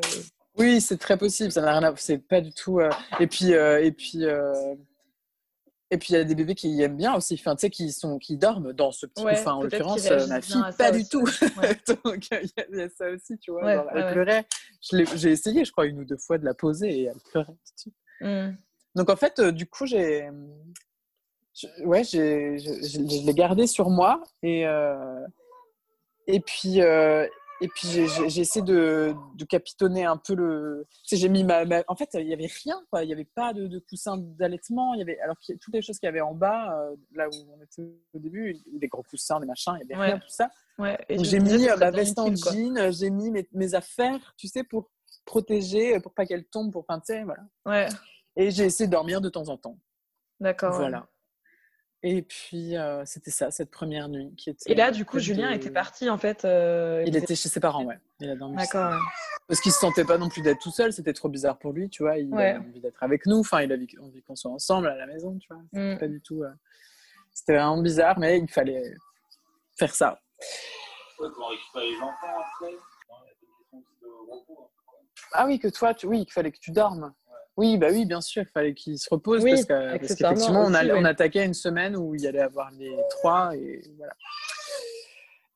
Oui, 0.56 0.80
c'est 0.80 0.96
très 0.96 1.18
possible, 1.18 1.52
ça 1.52 1.60
n'a 1.60 1.72
rien 1.72 1.82
à 1.82 1.90
voir. 1.90 1.98
C'est 2.00 2.16
pas 2.18 2.40
du 2.40 2.52
tout. 2.52 2.80
euh, 2.80 2.88
Et 3.20 3.26
puis, 3.26 3.52
euh, 3.52 3.84
et 3.84 3.92
puis, 3.92 4.24
et 5.90 5.96
puis, 5.98 6.08
il 6.10 6.16
y 6.16 6.20
a 6.20 6.24
des 6.24 6.34
bébés 6.34 6.54
qui 6.54 6.80
aiment 6.82 6.96
bien 6.96 7.14
aussi, 7.14 7.34
enfin, 7.34 7.56
tu 7.56 7.62
sais, 7.62 7.70
qui 7.70 7.90
sont, 7.92 8.18
qui 8.18 8.36
dorment 8.36 8.72
dans 8.74 8.92
ce 8.92 9.06
petit 9.06 9.24
Ouais, 9.24 9.36
couffin. 9.36 9.52
En 9.54 9.62
l'occurrence, 9.62 10.06
euh, 10.10 10.26
ma 10.26 10.40
fille, 10.42 10.60
pas 10.76 10.90
du 10.90 11.08
tout. 11.08 11.22
ouais. 11.56 11.78
Donc, 12.04 12.26
il 12.30 12.34
y, 12.34 12.60
a- 12.60 12.66
il 12.70 12.78
y 12.78 12.82
a 12.82 12.88
ça 12.90 13.08
aussi, 13.08 13.38
tu 13.38 13.50
vois. 13.50 13.64
Ouais, 13.64 13.74
genre, 13.74 13.86
elle 13.94 14.12
pleurait. 14.12 14.46
J'ai 15.16 15.30
essayé, 15.30 15.64
je 15.64 15.72
crois, 15.72 15.86
une 15.86 15.98
ou 16.00 16.04
deux 16.04 16.18
fois 16.18 16.36
de 16.38 16.44
la 16.44 16.52
poser 16.54 16.90
et 16.90 17.02
elle 17.04 17.20
pleurait 17.30 17.46
tout 17.46 17.74
de 17.74 17.80
suite. 17.80 17.94
Hmm. 18.20 18.50
Donc 18.94 19.10
en 19.10 19.16
fait, 19.16 19.38
euh, 19.38 19.52
du 19.52 19.66
coup, 19.66 19.86
j'ai, 19.86 20.28
ouais, 21.84 22.04
je, 22.04 23.26
l'ai 23.26 23.34
gardé 23.34 23.66
sur 23.66 23.90
moi 23.90 24.22
et 24.42 24.66
euh, 24.66 25.26
et 26.26 26.40
puis 26.40 26.80
euh, 26.82 27.26
et 27.60 27.68
puis 27.68 27.88
j'ai, 27.88 28.40
essayé 28.40 28.62
de, 28.64 29.14
de 29.34 29.44
capitonner 29.44 30.04
un 30.04 30.16
peu 30.16 30.34
le. 30.34 30.86
J'ai 31.10 31.28
mis 31.28 31.42
ma, 31.44 31.64
ma- 31.64 31.82
En 31.88 31.96
fait, 31.96 32.10
il 32.14 32.28
y 32.28 32.32
avait 32.32 32.50
rien, 32.64 32.80
quoi. 32.90 33.02
Il 33.04 33.10
y 33.10 33.12
avait 33.12 33.24
pas 33.24 33.52
de, 33.52 33.66
de 33.66 33.78
coussin 33.80 34.16
d'allaitement. 34.16 34.94
Il 34.94 34.98
y 34.98 35.02
avait 35.02 35.18
alors 35.20 35.36
a 35.56 35.58
toutes 35.60 35.74
les 35.74 35.82
choses 35.82 35.98
qu'il 35.98 36.06
y 36.06 36.10
avait 36.10 36.20
en 36.20 36.34
bas, 36.34 36.72
euh, 36.78 36.96
là 37.14 37.28
où 37.28 37.32
on 37.58 37.62
était 37.62 37.82
au 38.14 38.18
début, 38.18 38.56
des 38.72 38.88
gros 38.88 39.02
coussins, 39.02 39.40
des 39.40 39.46
machins, 39.46 39.74
il 39.76 39.88
y 39.88 39.92
avait 39.92 40.00
Ouais. 40.00 40.06
rien 40.10 40.18
tout 40.18 40.28
ça. 40.28 40.48
Ouais, 40.78 40.96
Donc, 41.10 41.24
je 41.24 41.30
j'ai 41.30 41.40
mis 41.40 41.68
euh, 41.68 41.76
ma 41.76 41.90
veste 41.90 42.18
en 42.20 42.34
jean, 42.34 42.92
j'ai 42.92 43.10
mis 43.10 43.30
mes, 43.32 43.48
mes 43.52 43.74
affaires, 43.74 44.34
tu 44.36 44.46
sais, 44.46 44.62
pour 44.62 44.90
protéger, 45.24 45.96
euh, 45.96 46.00
pour 46.00 46.14
pas 46.14 46.24
qu'elles 46.24 46.46
tombent, 46.46 46.70
pour 46.72 46.86
sais, 46.86 47.24
voilà. 47.24 47.42
Ouais, 47.66 47.88
Et 48.36 48.50
j'ai 48.52 48.64
essayé 48.66 48.86
de 48.86 48.92
dormir 48.92 49.20
de 49.20 49.28
temps 49.28 49.48
en 49.48 49.56
temps. 49.56 49.76
d'accord. 50.38 50.74
Voilà. 50.74 51.08
Et 52.04 52.22
puis, 52.22 52.76
euh, 52.76 53.04
c'était 53.04 53.30
ça, 53.32 53.50
cette 53.50 53.70
première 53.72 54.08
nuit 54.08 54.32
qui 54.36 54.50
était. 54.50 54.70
Et 54.70 54.74
là, 54.76 54.92
du 54.92 55.04
coup, 55.04 55.18
Julien 55.18 55.50
de- 55.50 55.56
était 55.56 55.70
parti, 55.70 56.08
en 56.08 56.16
fait. 56.18 56.44
euh, 56.44 57.02
Il 57.06 57.16
était 57.16 57.34
chez 57.34 57.48
ses 57.48 57.58
parents, 57.58 57.84
ouais. 57.84 57.98
Il 58.20 58.30
a 58.30 58.36
dormi. 58.36 58.56
D'accord. 58.56 58.92
ouais. 58.92 58.98
Parce 59.48 59.60
qu'il 59.60 59.72
se 59.72 59.80
sentait 59.80 60.04
pas 60.04 60.16
non 60.18 60.28
plus 60.28 60.42
d'être 60.42 60.60
tout 60.60 60.70
seul, 60.70 60.92
c'était 60.92 61.12
trop 61.12 61.28
bizarre 61.28 61.58
pour 61.58 61.72
lui, 61.72 61.88
tu 61.88 62.02
vois. 62.04 62.16
Il 62.18 62.32
Ouais. 62.32 62.50
avait 62.50 62.58
envie 62.58 62.80
d'être 62.80 63.02
avec 63.02 63.26
nous, 63.26 63.38
enfin, 63.38 63.62
il 63.62 63.72
avait 63.72 63.86
envie 64.00 64.22
qu'on 64.22 64.36
soit 64.36 64.50
ensemble 64.50 64.86
à 64.88 64.94
la 64.96 65.06
maison, 65.06 65.36
tu 65.38 65.48
vois. 65.52 65.60
C'était 65.72 65.94
Mm. 65.94 65.98
pas 65.98 66.08
du 66.08 66.20
tout. 66.20 66.42
euh, 66.44 66.50
C'était 67.32 67.54
vraiment 67.54 67.80
bizarre, 67.82 68.18
mais 68.18 68.38
il 68.38 68.48
fallait 68.48 68.94
faire 69.76 69.94
ça. 69.94 70.20
Ouais, 71.20 71.28
comment 71.34 71.46
récupérer 71.48 71.90
les 71.90 71.96
enfants 71.96 72.12
après? 72.26 72.72
Non, 72.72 73.16
il 73.24 73.26
y 73.26 73.30
a 73.30 73.34
des 73.40 73.46
questions 73.46 73.78
aussi 73.78 74.00
de 74.02 74.08
repos. 74.32 74.70
Ah 75.32 75.46
oui, 75.46 75.58
que 75.58 75.68
toi, 75.68 75.94
tu... 75.94 76.06
oui, 76.06 76.24
qu'il 76.24 76.32
fallait 76.32 76.50
que 76.52 76.58
tu 76.58 76.70
dormes. 76.72 77.12
Oui, 77.58 77.76
bah 77.76 77.88
oui, 77.90 78.06
bien 78.06 78.20
sûr, 78.20 78.44
il 78.44 78.52
fallait 78.52 78.72
qu'il 78.72 78.96
se 79.00 79.10
repose 79.10 79.42
Oui, 79.42 79.50
parce 79.50 79.98
qu'effectivement, 79.98 80.60
on, 80.60 80.72
attaquait 81.04 81.44
une 81.44 81.54
semaine 81.54 81.96
où 81.96 82.14
il 82.14 82.20
y 82.20 82.28
allait 82.28 82.38
avoir 82.38 82.70
les 82.70 82.96
trois 83.10 83.50
et 83.56 83.82
voilà. 83.96 84.12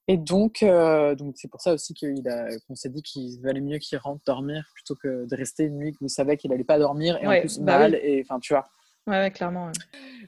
Et 0.09 0.17
donc, 0.17 0.65
euh, 0.65 1.15
donc 1.15 1.37
c'est 1.39 1.47
pour 1.47 1.61
ça 1.61 1.73
aussi 1.73 1.95
qu'il 1.95 2.29
a- 2.29 2.59
qu'on 2.67 2.75
s'est 2.75 2.89
dit 2.89 3.03
qu'il 3.03 3.41
valait 3.41 3.61
mieux 3.61 3.79
qu'il 3.79 3.99
rentre 3.99 4.21
dormir 4.27 4.69
plutôt 4.75 4.97
que 4.97 5.27
de 5.27 5.37
rester 5.37 5.63
une 5.63 5.79
nuit 5.79 5.97
où 6.01 6.07
il 6.07 6.11
savait 6.11 6.37
qu'il 6.37 6.53
allait 6.53 6.65
pas 6.65 6.81
dormir 6.81 7.19
et 7.23 7.27
en 7.27 7.31
Ouais, 7.31 7.41
plus 7.41 7.61
bah 7.61 7.79
mal 7.79 7.95
et 7.95 8.21
enfin 8.25 8.41
tu 8.41 8.53
vois. 8.53 8.69
Ouais, 9.07 9.19
ouais, 9.19 9.31
clairement. 9.31 9.67
ouais. 9.67 9.73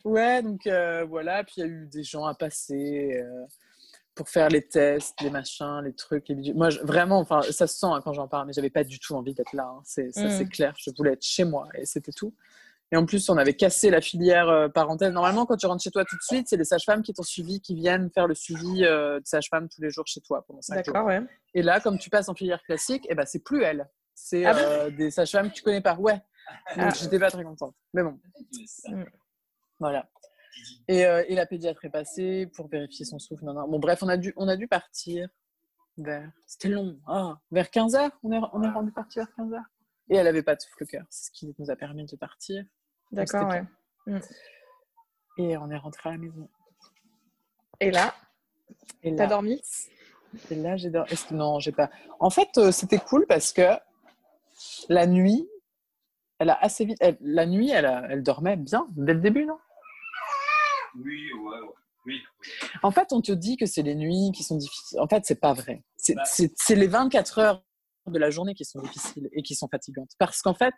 Ouais, 0.05 0.43
donc 0.45 0.69
euh, 0.69 1.05
voilà, 1.05 1.43
puis 1.43 1.55
il 1.57 1.61
y 1.61 1.65
a 1.65 1.67
eu 1.67 1.89
des 1.89 2.05
gens 2.05 2.25
à 2.25 2.35
passer 2.35 3.21
euh, 3.21 3.47
pour 4.15 4.29
faire 4.29 4.49
les 4.49 4.67
tests, 4.67 5.21
les 5.23 5.31
machins, 5.31 5.81
les 5.85 5.93
trucs, 5.95 6.29
les. 6.29 6.53
Moi, 6.55 6.71
je- 6.71 6.81
vraiment, 6.81 7.19
enfin, 7.19 7.43
ça 7.43 7.67
se 7.67 7.77
sent 7.79 7.87
hein, 7.87 8.01
quand 8.05 8.13
j'en 8.13 8.29
parle, 8.29 8.47
mais 8.47 8.53
j'avais 8.53 8.71
pas 8.71 8.85
du 8.85 8.99
tout 8.99 9.15
envie 9.15 9.35
d'être 9.35 9.53
là. 9.53 9.65
hein. 9.67 9.81
C'est, 9.85 10.13
ça, 10.13 10.27
Mm. 10.27 10.31
c'est 10.31 10.47
clair. 10.49 10.75
Je 10.79 10.91
voulais 10.97 11.13
être 11.13 11.23
chez 11.25 11.45
moi 11.45 11.69
et 11.75 11.85
c'était 11.85 12.13
tout. 12.13 12.35
Et 12.93 12.97
en 12.97 13.07
plus, 13.07 13.29
on 13.29 13.37
avait 13.39 13.55
cassé 13.55 13.91
la 13.91 14.01
filière 14.01 14.49
euh, 14.49 14.69
parentale. 14.69 15.13
Normalement, 15.13 15.47
quand 15.47 15.57
tu 15.57 15.67
rentres 15.67 15.83
chez 15.83 15.91
toi 15.91 16.05
tout 16.05 16.17
de 16.17 16.23
suite, 16.23 16.47
c'est 16.49 16.57
les 16.57 16.65
sages-femmes 16.65 17.03
qui 17.03 17.13
t'ont 17.13 17.23
suivi, 17.25 17.61
qui 17.61 17.75
viennent 17.75 18.09
faire 18.11 18.29
le 18.29 18.35
suivi 18.35 18.85
euh, 18.85 19.19
de 19.19 19.27
sages-femmes 19.27 19.69
tous 19.69 19.81
les 19.83 19.91
jours 19.91 20.07
chez 20.07 20.21
toi 20.21 20.45
pendant 20.47 20.61
cinq 20.63 20.85
jours. 20.85 20.95
D'accord, 20.95 21.07
ouais. 21.09 21.21
Et 21.55 21.63
là, 21.63 21.81
comme 21.81 21.99
tu 21.99 22.09
passes 22.11 22.29
en 22.29 22.35
filière 22.35 22.63
classique, 22.63 23.05
eh 23.09 23.15
ben, 23.17 23.27
c'est 23.27 23.41
plus 23.43 23.63
elle. 23.65 23.89
C'est 24.15 24.45
Ah 24.45 24.53
bon? 24.53 24.61
euh, 24.63 24.91
des 24.91 25.11
sages-femmes 25.11 25.49
que 25.51 25.55
tu 25.55 25.63
connais 25.63 25.81
pas. 25.81 25.97
Ouais. 25.97 26.13
Donc, 26.13 26.23
Ah. 26.77 26.91
j'étais 26.91 27.19
pas 27.19 27.31
très 27.33 27.43
contente. 27.43 27.75
Mais 27.95 28.03
bon. 28.05 28.21
Mm. 28.87 29.03
Voilà. 29.81 30.09
Et, 30.89 31.05
euh, 31.07 31.25
et 31.29 31.35
la 31.35 31.47
pédiatre 31.47 31.85
est 31.85 31.91
passée 31.91 32.47
pour 32.55 32.69
vérifier 32.69 33.05
son 33.05 33.19
souffle. 33.19 33.45
Non, 33.45 33.55
non. 33.55 33.69
Bon, 33.69 33.79
bref, 33.79 34.03
on 34.03 34.09
a 34.09 34.17
dû, 34.17 34.33
on 34.37 34.49
a 34.49 34.57
dû 34.57 34.69
partir 34.69 35.29
vers... 35.97 36.31
C'était 36.47 36.69
long. 36.69 36.99
Ah, 37.07 37.39
vers 37.51 37.67
15h, 37.67 38.11
on 38.23 38.33
est, 38.33 38.41
on 38.53 38.63
est 38.63 38.69
rendu 38.71 38.93
parti 38.93 39.19
vers 39.19 39.29
15h. 39.39 39.61
Et 40.11 40.17
elle 40.17 40.27
avait 40.27 40.43
pas 40.43 40.55
de 40.55 40.61
souffle 40.61 40.85
cœur, 40.87 41.05
c'est 41.09 41.27
ce 41.27 41.31
qui 41.31 41.55
nous 41.59 41.71
a 41.71 41.77
permis 41.77 42.05
de 42.05 42.17
partir. 42.17 42.65
D'accord, 43.11 43.49
ouais. 43.49 43.65
bien. 44.07 44.21
Et 45.39 45.57
on 45.57 45.71
est 45.71 45.77
rentré 45.79 46.11
à 46.11 46.13
la 46.13 46.19
maison. 46.19 46.49
Et 47.81 47.91
là, 47.91 48.15
Et 49.03 49.15
t'as 49.17 49.27
dormi? 49.27 49.63
Et 50.51 50.55
là 50.57 50.77
j'ai 50.77 50.91
dormi. 50.91 51.11
Non, 51.31 51.59
j'ai 51.61 51.73
pas. 51.73 51.91
En 52.21 52.29
fait, 52.31 52.49
euh, 52.59 52.71
c'était 52.71 52.99
cool 52.99 53.27
parce 53.27 53.53
que 53.53 53.63
la 54.89 55.07
nuit, 55.07 55.49
elle 56.39 56.51
a 56.51 56.59
assez 56.63 56.85
vite. 56.85 56.99
elle- 57.01 57.17
La 57.21 57.47
nuit, 57.47 57.71
elle, 57.71 57.87
a- 57.87 58.07
elle 58.11 58.23
dormait 58.23 58.57
bien 58.57 58.87
dès 58.91 59.15
le 59.15 59.21
début, 59.21 59.47
non? 59.47 59.59
Oui, 60.97 61.33
ouais, 61.33 61.61
ouais. 61.61 61.75
Oui. 62.07 62.21
En 62.83 62.91
fait, 62.91 63.09
on 63.13 63.23
te 63.23 63.33
dit 63.33 63.57
que 63.57 63.65
c'est 63.65 63.83
les 63.83 63.95
nuits 63.95 64.31
qui 64.35 64.43
sont 64.43 64.57
difficiles. 64.57 65.01
En 65.01 65.09
fait, 65.09 65.25
c'est 65.25 65.41
pas 65.41 65.55
vrai. 65.55 65.83
C'est 65.97 66.15
Bah. 66.15 66.23
les 66.77 66.87
24 66.87 67.39
heures 67.39 67.65
de 68.07 68.19
la 68.19 68.29
journée 68.29 68.55
qui 68.55 68.67
sont 68.67 68.81
difficiles 68.83 69.29
et 69.33 69.43
qui 69.43 69.55
sont 69.55 69.69
fatigantes. 69.69 70.11
Parce 70.19 70.43
qu'en 70.43 70.53
fait, 70.55 70.75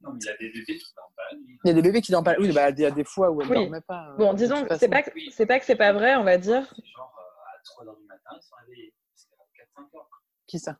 Non, 0.00 0.12
mais 0.12 0.18
il 0.22 0.26
y 0.26 0.30
a 0.30 0.36
des 0.38 0.48
bébés 0.50 0.78
qui 0.78 0.92
dorment 0.94 1.12
pas 1.14 1.22
il 1.32 1.68
y 1.68 1.70
a 1.70 1.74
des 1.74 1.82
bébés 1.82 2.00
qui 2.00 2.12
dorment 2.12 2.24
pas. 2.24 2.36
Oui, 2.38 2.52
bah, 2.52 2.70
il 2.70 2.78
y 2.80 2.86
a 2.86 2.90
des 2.90 3.04
fois 3.04 3.30
où 3.30 3.42
elles 3.42 3.48
Oui. 3.50 3.54
dormaient 3.56 3.80
pas. 3.82 4.08
euh, 4.12 4.16
Bon, 4.16 4.32
disons, 4.32 4.66
c'est 4.78 4.88
pas, 4.88 5.02
que- 5.02 5.10
c'est 5.30 5.44
pas 5.44 5.60
que 5.60 5.66
c'est 5.66 5.76
pas 5.76 5.92
vrai, 5.92 6.16
on 6.16 6.24
va 6.24 6.38
dire. 6.38 6.62
Genre 6.62 7.14
euh, 7.18 7.82
à 7.82 7.84
3h 7.84 7.98
du 8.00 8.06
matin, 8.06 8.30
ils 8.34 8.42
sont 8.42 8.54
réveillés. 8.66 8.94
C'est 9.14 9.28
à 9.34 9.44
4-5 9.54 9.94
heures. 9.94 10.08
Qui 10.46 10.58
ça? 10.58 10.78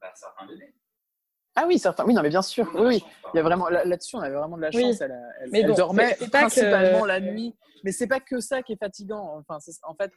Bah, 0.00 0.12
certains 0.16 0.46
bébés. 0.48 0.74
Ah 1.56 1.64
oui, 1.66 1.78
certains. 1.78 2.04
Oui, 2.04 2.12
non, 2.14 2.22
mais 2.22 2.28
bien 2.28 2.42
sûr. 2.42 2.70
Oui, 2.74 2.80
oui. 2.86 3.04
Il 3.32 3.36
y 3.38 3.40
a 3.40 3.42
vraiment 3.42 3.68
là- 3.68 3.84
là-dessus, 3.84 4.16
on 4.16 4.20
avait 4.20 4.34
vraiment 4.36 4.56
de 4.56 4.62
la 4.62 4.70
Oui. 4.74 4.82
chance. 4.82 5.00
Elle, 5.00 5.12
a- 5.12 5.30
elle- 5.40 5.50
Mais 5.50 5.60
elle 5.60 5.68
bon, 5.68 5.74
dormait 5.74 6.16
principalement 6.30 7.04
la 7.06 7.18
nuit. 7.20 7.54
Mais 7.82 7.92
c'est 7.92 8.06
pas 8.06 8.20
que 8.20 8.40
ça 8.40 8.62
qui 8.62 8.72
est 8.74 8.78
fatigant. 8.78 9.38
Enfin, 9.38 9.58
c'est- 9.60 9.80
en 9.84 9.94
fait, 9.94 10.12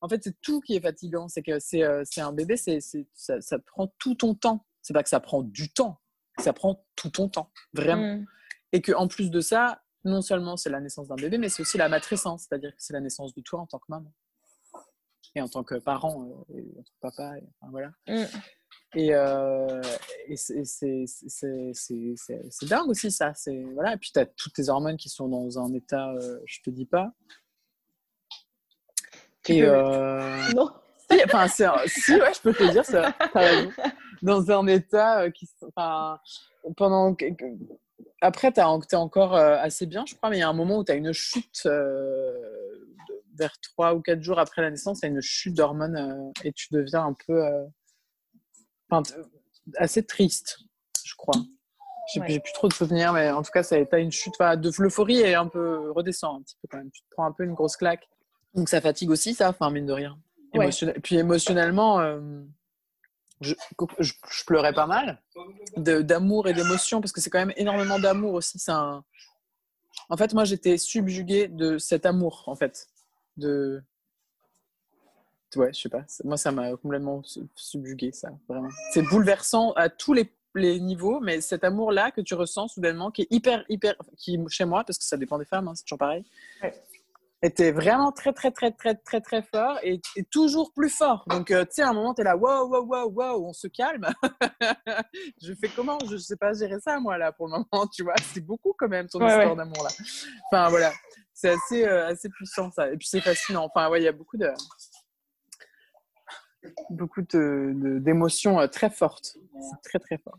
en 0.00 0.08
fait, 0.08 0.22
c'est 0.22 0.38
tout 0.42 0.60
qui 0.60 0.76
est 0.76 0.80
fatigant. 0.80 1.28
C'est 1.28 1.42
que 1.42 1.58
c'est 1.58 1.82
euh, 1.82 2.02
c'est 2.04 2.20
un 2.20 2.32
bébé, 2.32 2.56
c'est 2.56 2.80
c'est- 2.80 3.06
ça, 3.14 3.40
ça 3.40 3.58
prend 3.58 3.92
tout 3.98 4.14
ton 4.14 4.34
temps. 4.34 4.64
C'est 4.82 4.92
pas 4.92 5.02
que 5.02 5.08
ça 5.08 5.20
prend 5.20 5.42
du 5.42 5.72
temps, 5.72 5.98
ça 6.38 6.52
prend 6.52 6.84
tout 6.96 7.08
ton 7.10 7.28
temps, 7.30 7.50
vraiment. 7.72 8.16
Mm. 8.18 8.26
Et 8.72 8.82
que 8.82 8.92
en 8.92 9.08
plus 9.08 9.30
de 9.30 9.40
ça, 9.40 9.80
non 10.04 10.20
seulement 10.20 10.58
c'est 10.58 10.68
la 10.68 10.80
naissance 10.80 11.08
d'un 11.08 11.14
bébé, 11.14 11.38
mais 11.38 11.48
c'est 11.48 11.62
aussi 11.62 11.78
la 11.78 11.88
matrescence, 11.88 12.42
c'est-à-dire 12.46 12.70
que 12.72 12.82
c'est 12.82 12.92
la 12.92 13.00
naissance 13.00 13.32
de 13.34 13.40
toi 13.40 13.60
en 13.60 13.66
tant 13.66 13.78
que 13.78 13.86
maman 13.88 14.12
et 15.34 15.40
en 15.40 15.48
tant 15.48 15.64
que 15.64 15.76
parent, 15.76 16.22
euh, 16.50 16.58
et 16.58 16.62
en 16.78 16.82
tant 16.82 16.82
que 16.82 17.00
papa. 17.00 17.38
et- 17.38 17.44
enfin, 17.60 17.70
voilà. 17.70 17.88
Mm. 18.06 18.24
Et, 18.96 19.14
euh, 19.14 19.82
et 20.28 20.36
c'est- 20.36 20.64
dingue 22.68 22.88
aussi, 22.88 23.10
ça. 23.10 23.32
C'est- 23.34 23.64
Voilà. 23.74 23.94
Et 23.94 23.96
puis, 23.96 24.10
tu 24.12 24.18
as 24.20 24.26
toutes 24.26 24.54
tes 24.54 24.68
hormones 24.68 24.96
qui 24.96 25.08
sont 25.08 25.28
dans 25.28 25.58
un 25.58 25.72
état, 25.74 26.10
euh, 26.12 26.38
je 26.46 26.60
te 26.62 26.70
dis 26.70 26.86
pas. 26.86 27.12
Et 29.48 29.62
euh, 29.62 30.52
Non. 30.54 30.70
si, 31.10 31.18
enfin, 31.24 31.48
si, 31.48 31.62
ouais, 32.14 32.32
je 32.34 32.40
peux 32.40 32.54
te 32.54 32.62
le 32.62 32.70
dire, 32.70 32.84
ça. 32.84 33.14
Dans 34.22 34.50
un 34.50 34.66
état 34.68 35.22
euh, 35.22 35.30
qui. 35.30 35.48
Enfin, 35.62 36.18
pendant. 36.76 37.14
Après, 38.22 38.52
tu 38.52 38.60
es 38.60 38.94
encore 38.94 39.34
euh, 39.36 39.56
assez 39.58 39.84
bien, 39.86 40.04
je 40.06 40.14
crois, 40.14 40.30
mais 40.30 40.36
il 40.38 40.40
y 40.40 40.42
a 40.44 40.48
un 40.48 40.54
moment 40.54 40.78
où 40.78 40.84
tu 40.84 40.92
as 40.92 40.94
une 40.94 41.12
chute, 41.12 41.66
vers 43.36 43.58
3 43.60 43.94
ou 43.94 44.00
4 44.00 44.22
jours 44.22 44.38
après 44.38 44.62
la 44.62 44.70
naissance, 44.70 45.00
tu 45.00 45.06
as 45.06 45.08
une 45.10 45.20
chute 45.20 45.54
d'hormones 45.54 46.32
et 46.44 46.52
tu 46.52 46.68
deviens 46.70 47.04
un 47.06 47.16
peu. 47.26 47.42
Euh, 48.96 49.00
enfin, 49.00 49.02
t- 49.22 49.72
assez 49.78 50.04
triste, 50.04 50.58
je 51.04 51.14
crois. 51.16 51.40
J'ai 52.12 52.20
Ouais. 52.20 52.38
plus 52.40 52.52
trop 52.52 52.68
de 52.68 52.74
souvenirs, 52.74 53.12
mais 53.14 53.30
en 53.30 53.42
tout 53.42 53.50
cas, 53.50 53.62
ça 53.62 53.76
a 53.90 53.98
une 53.98 54.12
chute 54.12 54.34
enfin, 54.38 54.56
de 54.56 54.70
l'euphorie 54.78 55.20
et 55.20 55.34
un 55.34 55.46
peu 55.48 55.90
redescend 55.92 56.40
un 56.40 56.42
petit 56.42 56.56
peu 56.60 56.68
quand 56.70 56.76
même. 56.78 56.90
Tu 56.90 57.00
te 57.00 57.06
prends 57.10 57.24
un 57.24 57.32
peu 57.32 57.44
une 57.44 57.54
grosse 57.54 57.76
claque. 57.76 58.06
Donc 58.54 58.68
ça 58.68 58.80
fatigue 58.80 59.10
aussi, 59.10 59.34
ça, 59.34 59.48
enfin, 59.48 59.70
mine 59.70 59.86
de 59.86 59.92
rien. 59.92 60.18
Ouais. 60.54 60.66
Émotionnel- 60.66 61.00
Puis 61.00 61.16
émotionnellement, 61.16 62.00
euh, 62.00 62.20
je, 63.40 63.54
je, 64.00 64.12
je 64.30 64.44
pleurais 64.44 64.72
pas 64.74 64.86
mal 64.86 65.20
d'amour 65.76 66.46
et 66.46 66.52
d'émotion 66.52 67.00
parce 67.00 67.10
que 67.12 67.20
c'est 67.20 67.30
quand 67.30 67.38
même 67.40 67.54
énormément 67.56 67.98
d'amour 67.98 68.34
aussi. 68.34 68.58
c'est 68.58 68.70
Un... 68.70 69.02
En 70.10 70.16
fait, 70.18 70.34
moi, 70.34 70.44
j'étais 70.44 70.76
subjuguée 70.76 71.48
de 71.48 71.78
cet 71.78 72.04
amour, 72.06 72.44
en 72.46 72.54
fait. 72.54 72.86
De... 73.38 73.82
Ouais, 75.56 75.72
je 75.72 75.80
sais 75.80 75.88
pas. 75.88 76.02
Moi, 76.24 76.36
ça 76.36 76.50
m'a 76.52 76.70
complètement 76.76 77.22
su- 77.22 77.40
subjuguée, 77.54 78.12
ça, 78.12 78.30
vraiment. 78.48 78.68
C'est 78.92 79.02
bouleversant 79.02 79.72
à 79.72 79.88
tous 79.88 80.12
les, 80.12 80.32
les 80.54 80.80
niveaux, 80.80 81.20
mais 81.20 81.40
cet 81.40 81.64
amour-là 81.64 82.10
que 82.10 82.20
tu 82.20 82.34
ressens 82.34 82.68
soudainement, 82.68 83.10
qui 83.10 83.22
est 83.22 83.28
hyper, 83.30 83.64
hyper. 83.68 83.94
qui 84.16 84.38
chez 84.48 84.64
moi, 84.64 84.84
parce 84.84 84.98
que 84.98 85.04
ça 85.04 85.16
dépend 85.16 85.38
des 85.38 85.44
femmes, 85.44 85.68
hein, 85.68 85.74
c'est 85.74 85.84
toujours 85.84 85.98
pareil, 85.98 86.24
Ouais. 86.62 86.72
était 87.42 87.72
vraiment 87.72 88.10
très, 88.12 88.32
très, 88.32 88.50
très, 88.50 88.70
très, 88.70 88.94
très, 88.94 89.20
très 89.20 89.42
fort 89.42 89.78
et, 89.82 90.00
et 90.16 90.24
toujours 90.24 90.72
plus 90.72 90.88
fort. 90.90 91.24
Donc, 91.28 91.50
euh, 91.50 91.64
tu 91.64 91.72
sais, 91.72 91.82
à 91.82 91.90
un 91.90 91.92
moment, 91.92 92.14
tu 92.14 92.22
es 92.22 92.24
là, 92.24 92.36
waouh, 92.36 92.68
waouh, 92.68 92.86
waouh, 92.86 93.10
waouh, 93.10 93.46
on 93.48 93.52
se 93.52 93.66
calme. 93.68 94.08
je 95.42 95.52
fais 95.54 95.68
comment? 95.74 95.98
Je 96.10 96.16
sais 96.16 96.36
pas 96.36 96.52
gérer 96.54 96.80
ça, 96.80 96.98
moi, 97.00 97.18
là, 97.18 97.32
pour 97.32 97.46
le 97.48 97.52
moment, 97.52 97.86
tu 97.92 98.02
vois. 98.02 98.14
C'est 98.32 98.40
beaucoup, 98.40 98.74
quand 98.78 98.88
même, 98.88 99.08
ton 99.08 99.18
Ouais, 99.20 99.26
histoire 99.26 99.50
ouais. 99.50 99.56
d'amour, 99.56 99.82
là. 99.84 99.90
Enfin, 100.50 100.68
voilà. 100.70 100.92
C'est 101.36 101.50
assez, 101.50 101.84
euh, 101.84 102.06
assez 102.06 102.28
puissant, 102.28 102.70
ça. 102.70 102.90
Et 102.92 102.96
puis, 102.96 103.08
c'est 103.08 103.20
fascinant. 103.20 103.64
Enfin, 103.64 103.90
ouais, 103.90 104.00
il 104.00 104.04
y 104.04 104.08
a 104.08 104.12
beaucoup 104.12 104.36
de 104.36 104.46
beaucoup 106.90 107.22
de- 107.22 107.72
de- 107.74 107.98
d'émotions 107.98 108.60
euh, 108.60 108.66
très 108.66 108.90
fortes. 108.90 109.36
C'est 109.60 109.80
très, 109.82 109.98
très 109.98 110.18
fort. 110.18 110.38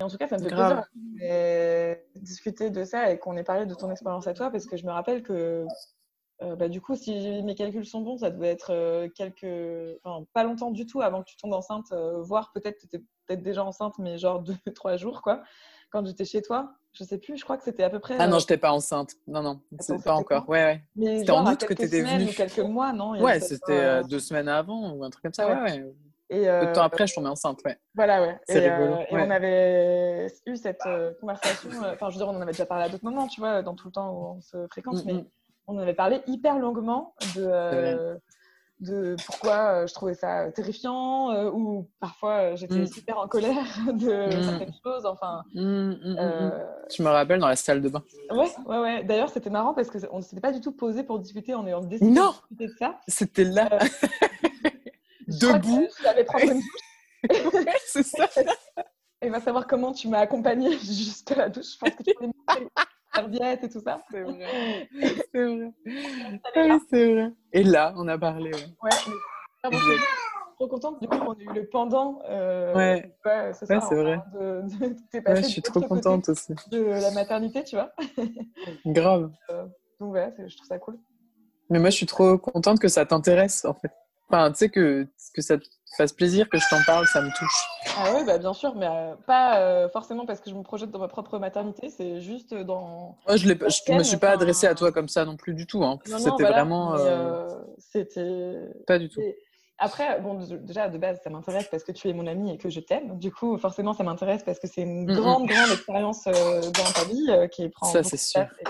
Et 0.00 0.04
en 0.04 0.08
tout 0.08 0.16
cas, 0.16 0.28
ça 0.28 0.36
me 0.36 0.42
fait 0.42 0.48
Grave. 0.48 0.84
plaisir 0.84 1.30
ait 1.30 2.06
discuté 2.14 2.70
de 2.70 2.84
ça 2.84 3.10
et 3.10 3.18
qu'on 3.18 3.36
ait 3.36 3.42
parlé 3.44 3.66
de 3.66 3.74
ton 3.74 3.90
expérience 3.90 4.26
à 4.28 4.34
toi 4.34 4.50
parce 4.50 4.66
que 4.66 4.76
je 4.76 4.86
me 4.86 4.92
rappelle 4.92 5.22
que, 5.22 5.66
euh, 6.42 6.54
bah, 6.54 6.68
du 6.68 6.80
coup, 6.80 6.94
si 6.94 7.42
mes 7.42 7.54
calculs 7.56 7.84
sont 7.84 8.02
bons, 8.02 8.18
ça 8.18 8.30
devait 8.30 8.48
être 8.50 8.70
euh, 8.72 9.08
quelques. 9.08 9.98
Enfin, 10.04 10.24
pas 10.32 10.44
longtemps 10.44 10.70
du 10.70 10.86
tout 10.86 11.00
avant 11.00 11.22
que 11.22 11.28
tu 11.28 11.36
tombes 11.36 11.54
enceinte, 11.54 11.86
euh, 11.92 12.22
voire 12.22 12.52
peut-être 12.52 12.78
tu 12.78 12.86
étais 12.86 12.98
peut-être 13.26 13.42
déjà 13.42 13.64
enceinte, 13.64 13.94
mais 13.98 14.18
genre 14.18 14.40
deux, 14.42 14.56
trois 14.74 14.96
jours, 14.96 15.22
quoi, 15.22 15.42
quand 15.90 16.06
j'étais 16.06 16.24
chez 16.24 16.42
toi. 16.42 16.74
Je 16.92 17.04
sais 17.04 17.18
plus, 17.18 17.36
je 17.36 17.44
crois 17.44 17.56
que 17.56 17.62
c'était 17.64 17.84
à 17.84 17.90
peu 17.90 17.98
près. 18.00 18.16
Ah 18.18 18.26
non, 18.26 18.36
euh, 18.36 18.38
je 18.38 18.44
n'étais 18.44 18.56
pas 18.56 18.72
enceinte. 18.72 19.12
Non, 19.26 19.42
non, 19.42 19.60
c'était 19.78 20.02
pas 20.02 20.14
encore. 20.14 20.48
Ouais, 20.48 20.64
ouais. 20.64 20.82
mais 20.96 21.18
c'était 21.18 21.30
en 21.30 21.46
août 21.46 21.64
que 21.64 21.74
t'étais 21.74 22.00
semaines 22.00 22.20
venue. 22.20 22.30
ou 22.30 22.34
quelques 22.34 22.58
mois, 22.58 22.92
non 22.92 23.14
Il 23.14 23.22
Ouais, 23.22 23.38
c'était 23.40 23.72
euh, 23.72 24.02
deux 24.02 24.18
semaines 24.18 24.48
avant 24.48 24.92
ou 24.92 25.04
un 25.04 25.10
truc 25.10 25.22
comme 25.22 25.34
ça. 25.34 25.46
Ouais, 25.46 25.70
ouais. 25.70 25.94
Et, 26.30 26.40
Peu 26.40 26.66
de 26.66 26.72
temps 26.72 26.82
euh, 26.82 26.84
après, 26.84 27.06
je 27.06 27.14
tombais 27.14 27.28
enceinte, 27.28 27.60
ouais. 27.64 27.78
Voilà, 27.94 28.20
ouais. 28.20 28.38
C'est 28.46 28.62
Et, 28.62 28.68
rigolo, 28.70 28.94
euh, 28.96 29.04
et 29.08 29.14
on 29.16 29.30
avait 29.30 30.26
eu 30.46 30.56
cette 30.56 30.84
euh, 30.86 31.12
conversation, 31.20 31.70
euh, 31.82 31.94
enfin, 31.94 32.10
je 32.10 32.18
veux 32.18 32.24
dire, 32.24 32.28
on 32.28 32.36
en 32.36 32.42
avait 32.42 32.52
déjà 32.52 32.66
parlé 32.66 32.84
à 32.84 32.88
d'autres 32.90 33.04
moments, 33.04 33.26
tu 33.28 33.40
vois, 33.40 33.62
dans 33.62 33.74
tout 33.74 33.86
le 33.88 33.92
temps 33.92 34.10
où 34.10 34.36
on 34.36 34.40
se 34.42 34.66
fréquente, 34.66 34.96
Mm, 34.96 35.06
mais 35.06 35.12
mm. 35.14 35.26
on 35.68 35.76
en 35.76 35.78
avait 35.78 35.94
parlé 35.94 36.20
hyper 36.26 36.58
longuement 36.58 37.14
de, 37.34 37.46
euh, 37.46 38.14
de 38.80 39.16
pourquoi 39.26 39.82
euh, 39.82 39.86
je 39.86 39.94
trouvais 39.94 40.14
ça 40.14 40.50
terrifiant, 40.52 41.30
euh, 41.32 41.50
ou 41.50 41.88
parfois 42.00 42.52
euh, 42.52 42.56
j'étais 42.56 42.80
Mm. 42.82 42.86
super 42.86 43.18
en 43.18 43.26
colère 43.28 43.56
de 43.92 44.38
Mm. 44.38 44.42
certaines 44.44 44.74
choses, 44.84 45.04
enfin. 45.06 45.42
Mm, 45.54 45.60
mm, 45.62 46.16
euh, 46.18 46.64
Je 46.96 47.02
me 47.02 47.08
rappelle 47.08 47.40
dans 47.40 47.48
la 47.48 47.56
salle 47.56 47.82
de 47.82 47.88
bain. 47.88 48.02
Ouais, 48.30 48.50
ouais, 48.66 48.78
ouais. 48.78 49.04
D'ailleurs, 49.04 49.30
c'était 49.30 49.50
marrant 49.50 49.74
parce 49.74 49.90
qu'on 49.90 50.18
ne 50.18 50.22
s'était 50.22 50.40
pas 50.40 50.52
du 50.52 50.60
tout 50.60 50.72
posé 50.72 51.02
pour 51.02 51.18
discuter, 51.18 51.54
on 51.54 51.66
est 51.66 51.74
en 51.74 51.80
décidé 51.80 52.10
Non 52.10 52.32
de 52.50 52.56
discuter 52.56 52.66
de 52.66 52.74
ça. 52.78 53.00
C'était 53.08 53.44
là, 53.44 53.68
Euh, 53.72 53.78
que 55.26 55.52
debout. 55.52 55.86
Je 55.98 56.02
t'avais 56.04 56.24
prendre 56.24 56.52
une 56.52 56.62
Ouais, 57.52 57.74
c'est 57.84 58.04
ça. 58.04 58.28
Et 59.20 59.28
va 59.28 59.40
savoir 59.40 59.66
comment 59.66 59.92
tu 59.92 60.06
m'as 60.06 60.20
accompagnée 60.20 60.78
jusqu'à 60.78 61.34
la 61.34 61.48
douche. 61.48 61.72
Je 61.74 61.78
pense 61.78 61.90
que 61.96 62.02
tu 62.04 62.12
m'as 63.16 63.22
mis 63.22 63.28
une 63.28 63.32
serviette 63.38 63.64
et 63.64 63.68
tout 63.68 63.80
ça. 63.80 64.02
C'est 64.10 64.20
vrai. 64.22 64.46
C'est 65.34 65.46
vrai. 65.46 66.78
C'est 66.90 67.12
vrai. 67.14 67.32
Et 67.52 67.62
là, 67.64 67.92
on 67.96 68.08
a 68.08 68.18
parlé. 68.18 68.50
Ouais. 68.52 68.60
Ouais, 68.82 68.90
mais 69.08 69.14
ah, 69.62 69.70
bon, 69.70 69.78
je 69.78 69.92
suis 69.92 70.00
trop 70.56 70.68
contente 70.68 71.00
du 71.00 71.08
coup 71.08 71.18
qu'on 71.18 71.34
ait 71.34 71.44
eu 71.44 71.52
le 71.54 71.68
pendant. 71.68 72.20
Euh, 72.28 72.74
Ouais. 72.74 73.14
ouais, 73.24 73.52
c'est 73.54 73.70
Ouais, 73.70 73.80
c'est 73.88 73.94
vrai. 73.94 74.20
De, 74.32 74.62
Ouais, 75.28 75.42
je 75.42 75.48
suis 75.48 75.62
trop 75.62 75.80
contente 75.80 76.28
aussi. 76.28 76.54
De 76.70 76.82
la 76.82 77.10
maternité, 77.12 77.64
tu 77.64 77.76
vois. 77.76 77.92
Grave. 78.86 79.30
Donc 80.00 80.10
voilà, 80.10 80.30
c'est- 80.36 80.48
je 80.48 80.56
trouve 80.56 80.66
ça 80.68 80.78
cool. 80.78 80.98
Mais 81.70 81.78
moi, 81.78 81.90
je 81.90 81.96
suis 81.96 82.06
trop 82.06 82.38
contente 82.38 82.78
que 82.80 82.88
ça 82.88 83.04
t'intéresse, 83.04 83.64
en 83.64 83.74
fait. 83.74 83.92
Enfin, 84.28 84.50
tu 84.52 84.58
sais, 84.58 84.68
que, 84.68 85.06
que 85.34 85.42
ça 85.42 85.58
te 85.58 85.64
fasse 85.96 86.12
plaisir 86.12 86.48
que 86.48 86.58
je 86.58 86.64
t'en 86.70 86.82
parle, 86.86 87.06
ça 87.06 87.20
me 87.20 87.28
touche. 87.30 87.68
Ah 87.98 88.12
oui, 88.14 88.24
bah, 88.24 88.38
bien 88.38 88.52
sûr, 88.54 88.74
mais 88.76 88.86
euh, 88.88 89.14
pas 89.26 89.58
euh, 89.60 89.88
forcément 89.88 90.26
parce 90.26 90.40
que 90.40 90.50
je 90.50 90.54
me 90.54 90.62
projette 90.62 90.90
dans 90.90 90.98
ma 91.00 91.08
propre 91.08 91.38
maternité, 91.38 91.90
c'est 91.90 92.20
juste 92.20 92.54
dans. 92.54 93.16
Moi, 93.26 93.36
je 93.36 93.48
ne 93.48 93.98
me 93.98 94.02
suis 94.04 94.16
pas 94.18 94.28
Enfin, 94.28 94.34
adressée 94.34 94.66
à 94.66 94.74
toi 94.74 94.92
comme 94.92 95.08
ça 95.08 95.24
non 95.24 95.36
plus 95.36 95.54
du 95.54 95.66
tout. 95.66 95.82
Hein. 95.84 95.98
C'était 96.04 96.30
voilà, 96.30 96.50
vraiment. 96.50 96.94
euh, 96.96 97.48
C'était. 97.78 98.54
Pas 98.86 98.98
du 98.98 99.08
tout. 99.08 99.20
Et 99.20 99.36
Après, 99.78 100.20
bon, 100.20 100.34
déjà, 100.62 100.88
de 100.88 100.98
base, 100.98 101.18
ça 101.24 101.30
m'intéresse 101.30 101.68
parce 101.70 101.84
que 101.84 101.92
tu 101.92 102.08
es 102.08 102.12
mon 102.12 102.26
ami 102.26 102.52
et 102.52 102.58
que 102.58 102.68
je 102.68 102.80
t'aime. 102.80 103.18
Du 103.18 103.32
coup, 103.32 103.56
forcément, 103.58 103.92
ça 103.92 104.04
m'intéresse 104.04 104.42
parce 104.44 104.58
que 104.58 104.66
c'est 104.66 104.82
une 104.82 105.04
Mm, 105.06 105.12
mm. 105.12 105.16
grande, 105.16 105.46
grande 105.46 105.70
expérience 105.72 106.24
dans 106.24 106.92
ta 106.94 107.04
vie 107.08 107.48
qui 107.50 107.68
prend 107.68 107.86
Ça, 107.86 108.02
c'est 108.02 108.16
sûr. 108.16 108.42
Et, 108.42 108.64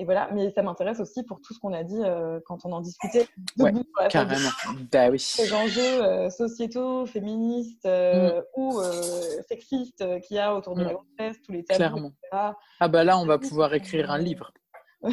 et 0.00 0.04
voilà, 0.04 0.28
mais 0.32 0.50
ça 0.50 0.62
m'intéresse 0.62 1.00
aussi 1.00 1.24
pour 1.24 1.40
tout 1.40 1.52
ce 1.52 1.58
qu'on 1.60 1.72
a 1.72 1.82
dit 1.82 2.00
euh, 2.02 2.40
quand 2.46 2.64
on 2.64 2.72
en 2.72 2.80
discutait. 2.80 3.26
Ouais, 3.58 3.72
la 3.98 4.08
Carrément. 4.08 4.48
Bah 4.92 5.08
oui. 5.10 5.34
Les 5.38 5.52
enjeux 5.52 6.04
euh, 6.04 6.30
sociétaux, 6.30 7.04
féministes 7.06 7.84
euh, 7.86 8.40
ou 8.56 8.78
euh, 8.80 8.92
sexistes 9.48 10.04
qu'il 10.22 10.36
y 10.36 10.40
a 10.40 10.54
autour 10.54 10.74
de 10.76 10.82
la 10.82 10.92
Mm. 10.92 10.94
grossesse, 10.94 11.42
tous 11.42 11.52
les 11.52 11.64
tabous, 11.64 11.76
Clairement. 11.78 12.12
etc. 12.32 12.52
Ah 12.80 12.88
bah 12.88 13.04
là, 13.04 13.18
on 13.18 13.26
va 13.26 13.38
pouvoir 13.38 13.74
écrire 13.74 14.10
un 14.10 14.18
livre. 14.18 14.52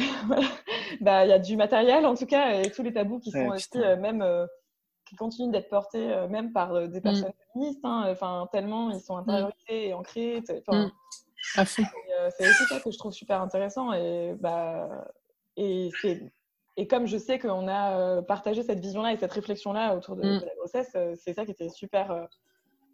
Bah, 1.00 1.24
il 1.26 1.30
y 1.30 1.32
a 1.32 1.38
du 1.38 1.56
matériel 1.56 2.06
en 2.06 2.14
tout 2.14 2.26
cas 2.26 2.60
et 2.60 2.70
tous 2.70 2.82
les 2.82 2.92
tabous 2.92 3.18
qui 3.18 3.30
sont 3.32 3.38
Ouais, 3.38 3.56
aussi 3.56 3.78
même 3.78 4.24
qui 5.04 5.14
continuent 5.16 5.50
d'être 5.52 5.68
portés 5.68 6.06
même 6.30 6.52
par 6.52 6.88
des 6.88 7.00
personnes 7.00 7.32
féministes. 7.52 7.80
hein. 7.84 8.06
Enfin, 8.10 8.48
tellement 8.52 8.90
ils 8.90 9.00
sont 9.00 9.16
intériorisés 9.16 9.88
et 9.88 9.94
ancrés. 9.94 10.42
Euh, 11.58 12.30
c'est 12.36 12.48
aussi 12.48 12.64
ça 12.64 12.80
que 12.80 12.90
je 12.90 12.98
trouve 12.98 13.12
super 13.12 13.40
intéressant. 13.40 13.92
Et, 13.92 14.34
bah, 14.40 15.06
et, 15.56 15.90
c'est- 16.00 16.30
et 16.76 16.86
comme 16.86 17.06
je 17.06 17.16
sais 17.16 17.38
qu'on 17.38 17.68
a 17.68 17.96
euh, 17.98 18.22
partagé 18.22 18.62
cette 18.62 18.80
vision-là 18.80 19.12
et 19.12 19.16
cette 19.16 19.32
réflexion-là 19.32 19.96
autour 19.96 20.16
de, 20.16 20.22
Mm. 20.22 20.40
de 20.40 20.44
la 20.44 20.54
grossesse, 20.56 20.92
euh, 20.96 21.14
c'est 21.16 21.32
ça 21.34 21.44
qui 21.44 21.52
était 21.52 21.68
super 21.70 22.28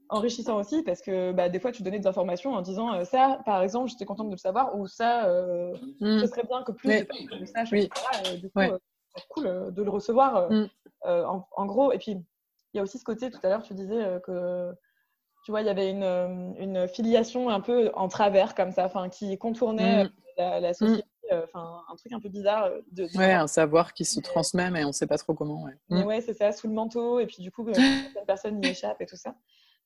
enrichissant 0.08 0.58
aussi 0.58 0.82
parce 0.82 1.00
que 1.00 1.32
bah, 1.32 1.48
des 1.48 1.58
fois, 1.58 1.72
tu 1.72 1.82
donnais 1.82 1.98
des 1.98 2.06
informations 2.06 2.52
en 2.52 2.60
disant 2.62 2.92
euh, 2.94 3.04
ça, 3.04 3.40
par 3.46 3.62
exemple, 3.62 3.88
j'étais 3.88 4.04
contente 4.04 4.26
de 4.28 4.32
le 4.34 4.38
savoir 4.38 4.76
ou 4.78 4.86
ça, 4.86 5.24
euh, 5.26 5.74
Mm. 6.00 6.20
ce 6.20 6.26
serait 6.26 6.44
bien 6.44 6.62
que 6.62 6.72
plus 6.72 6.88
Oui. 6.88 7.26
de 7.30 7.36
le 7.40 7.46
sachent. 7.46 7.72
Oui. 7.72 7.84
etc. 7.84 8.34
Et 8.34 8.36
du 8.38 8.50
coup, 8.50 8.58
Ouais. 8.58 8.70
euh, 8.70 8.78
c'est 9.16 9.26
cool 9.28 9.72
de 9.74 9.82
le 9.82 9.90
recevoir 9.90 10.50
Mm. 10.50 10.68
en, 11.04 11.46
en 11.56 11.66
gros. 11.66 11.92
Et 11.92 11.98
puis, 11.98 12.12
il 12.12 12.76
y 12.76 12.80
a 12.80 12.82
aussi 12.82 12.98
ce 12.98 13.04
côté, 13.04 13.30
tout 13.30 13.40
à 13.42 13.48
l'heure, 13.48 13.62
tu 13.62 13.74
disais 13.74 14.20
que 14.24 14.72
tu 15.42 15.50
vois, 15.50 15.60
il 15.60 15.66
y 15.66 15.70
avait 15.70 15.90
une, 15.90 16.02
euh, 16.02 16.52
une 16.58 16.88
filiation 16.88 17.48
un 17.50 17.60
peu 17.60 17.90
en 17.94 18.08
travers 18.08 18.54
comme 18.54 18.70
ça, 18.72 18.84
enfin, 18.86 19.08
qui 19.08 19.36
contournait 19.38 20.04
Mm. 20.04 20.06
euh, 20.06 20.10
la, 20.38 20.60
la 20.60 20.74
société, 20.74 21.08
euh, 21.32 21.42
enfin, 21.44 21.82
un 21.90 21.96
truc 21.96 22.12
un 22.12 22.20
peu 22.20 22.28
bizarre. 22.28 22.70
De, 22.90 23.04
de- 23.06 23.18
Ouais, 23.18 23.32
un 23.32 23.46
savoir 23.46 23.92
qui 23.92 24.04
se 24.04 24.20
transmet, 24.20 24.70
mais 24.70 24.84
on 24.84 24.92
sait 24.92 25.06
pas 25.06 25.18
trop 25.18 25.34
comment. 25.34 25.64
Ouais. 25.64 25.72
Mais 25.88 26.04
Mm. 26.04 26.06
ouais, 26.06 26.20
c'est 26.20 26.34
ça, 26.34 26.52
sous 26.52 26.68
le 26.68 26.74
manteau, 26.74 27.18
et 27.20 27.26
puis 27.26 27.42
du 27.42 27.50
coup, 27.50 27.66
certaines 28.14 28.26
personnes 28.26 28.62
y 28.64 28.68
échappent 28.68 29.00
et 29.00 29.06
tout 29.06 29.16
ça. 29.16 29.34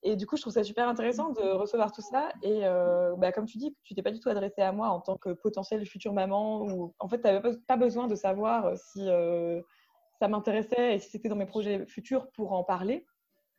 Et 0.03 0.15
du 0.15 0.27
coup, 0.27 0.37
je 0.37 0.43
trouve 0.43 0.53
ça 0.53 0.63
super 0.63 0.87
intéressant 0.89 1.31
de 1.31 1.41
recevoir 1.41 1.91
tout 1.91 2.03
ça. 2.03 2.29
Et 2.43 2.61
euh, 2.65 3.15
bah, 3.17 3.33
comme 3.33 3.47
tu 3.47 3.57
dis, 3.59 3.75
tu 3.83 3.95
t'es 3.95 4.03
pas 4.03 4.13
du 4.13 4.21
tout 4.21 4.29
adressé 4.29 4.61
à 4.61 4.71
moi 4.71 4.89
en 4.91 5.01
tant 5.01 5.17
que 5.17 5.31
potentielle 5.31 5.85
future 5.87 6.13
maman. 6.13 6.63
Ou... 6.63 6.95
En 7.01 7.09
fait, 7.09 7.17
tu 7.17 7.25
n'avais 7.25 7.57
pas 7.67 7.77
besoin 7.77 8.07
de 8.07 8.15
savoir 8.15 8.77
si 8.77 9.09
euh, 9.09 9.61
ça 10.21 10.29
m'intéressait 10.29 10.95
et 10.95 10.99
si 11.01 11.11
c'était 11.11 11.29
dans 11.31 11.35
mes 11.35 11.47
projets 11.47 11.87
futurs 11.87 12.31
pour 12.33 12.53
en 12.53 12.63
parler. 12.63 13.05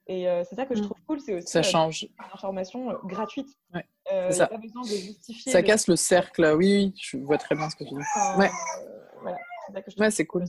Et 0.09 0.27
euh, 0.29 0.43
c'est 0.47 0.55
ça 0.55 0.65
que 0.65 0.73
je 0.73 0.79
Mm. 0.81 0.85
trouve 0.85 0.97
cool, 1.05 1.19
c'est 1.19 1.34
aussi 1.34 1.47
Ça 1.47 1.59
euh, 1.59 1.63
change. 1.63 2.03
une 2.03 2.25
information 2.34 2.89
euh, 2.91 2.95
gratuite. 3.03 3.49
Ouais, 3.73 3.85
Euh, 4.11 4.31
ça. 4.31 4.47
pas 4.47 4.57
besoin 4.57 4.84
de 4.84 4.88
justifier. 4.88 5.51
Ça 5.51 5.59
le- 5.61 5.67
casse 5.67 5.88
le 5.88 5.95
cercle. 5.97 6.53
Oui, 6.57 6.93
oui, 6.93 6.93
je 7.01 7.17
vois 7.17 7.38
très 7.38 7.55
bien 7.55 7.69
ce 7.69 7.75
que 7.75 7.84
tu 7.84 7.89
dis. 7.89 7.95
Ouais. 8.38 8.49
voilà, 9.21 9.38
c'est 9.67 9.73
ça 9.73 9.81
que 9.81 9.91
je 9.91 9.97
Ouais, 9.97 10.11
c'est 10.11 10.25
cool. 10.25 10.45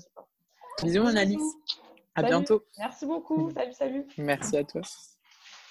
Bisous, 0.83 1.07
Annalise. 1.07 1.41
À 2.15 2.21
Salut. 2.21 2.29
bientôt. 2.35 2.65
Merci 2.79 3.07
beaucoup. 3.07 3.51
Salut, 3.53 3.73
salut. 3.73 4.07
Merci 4.17 4.57
à 4.57 4.65
toi. 4.65 4.81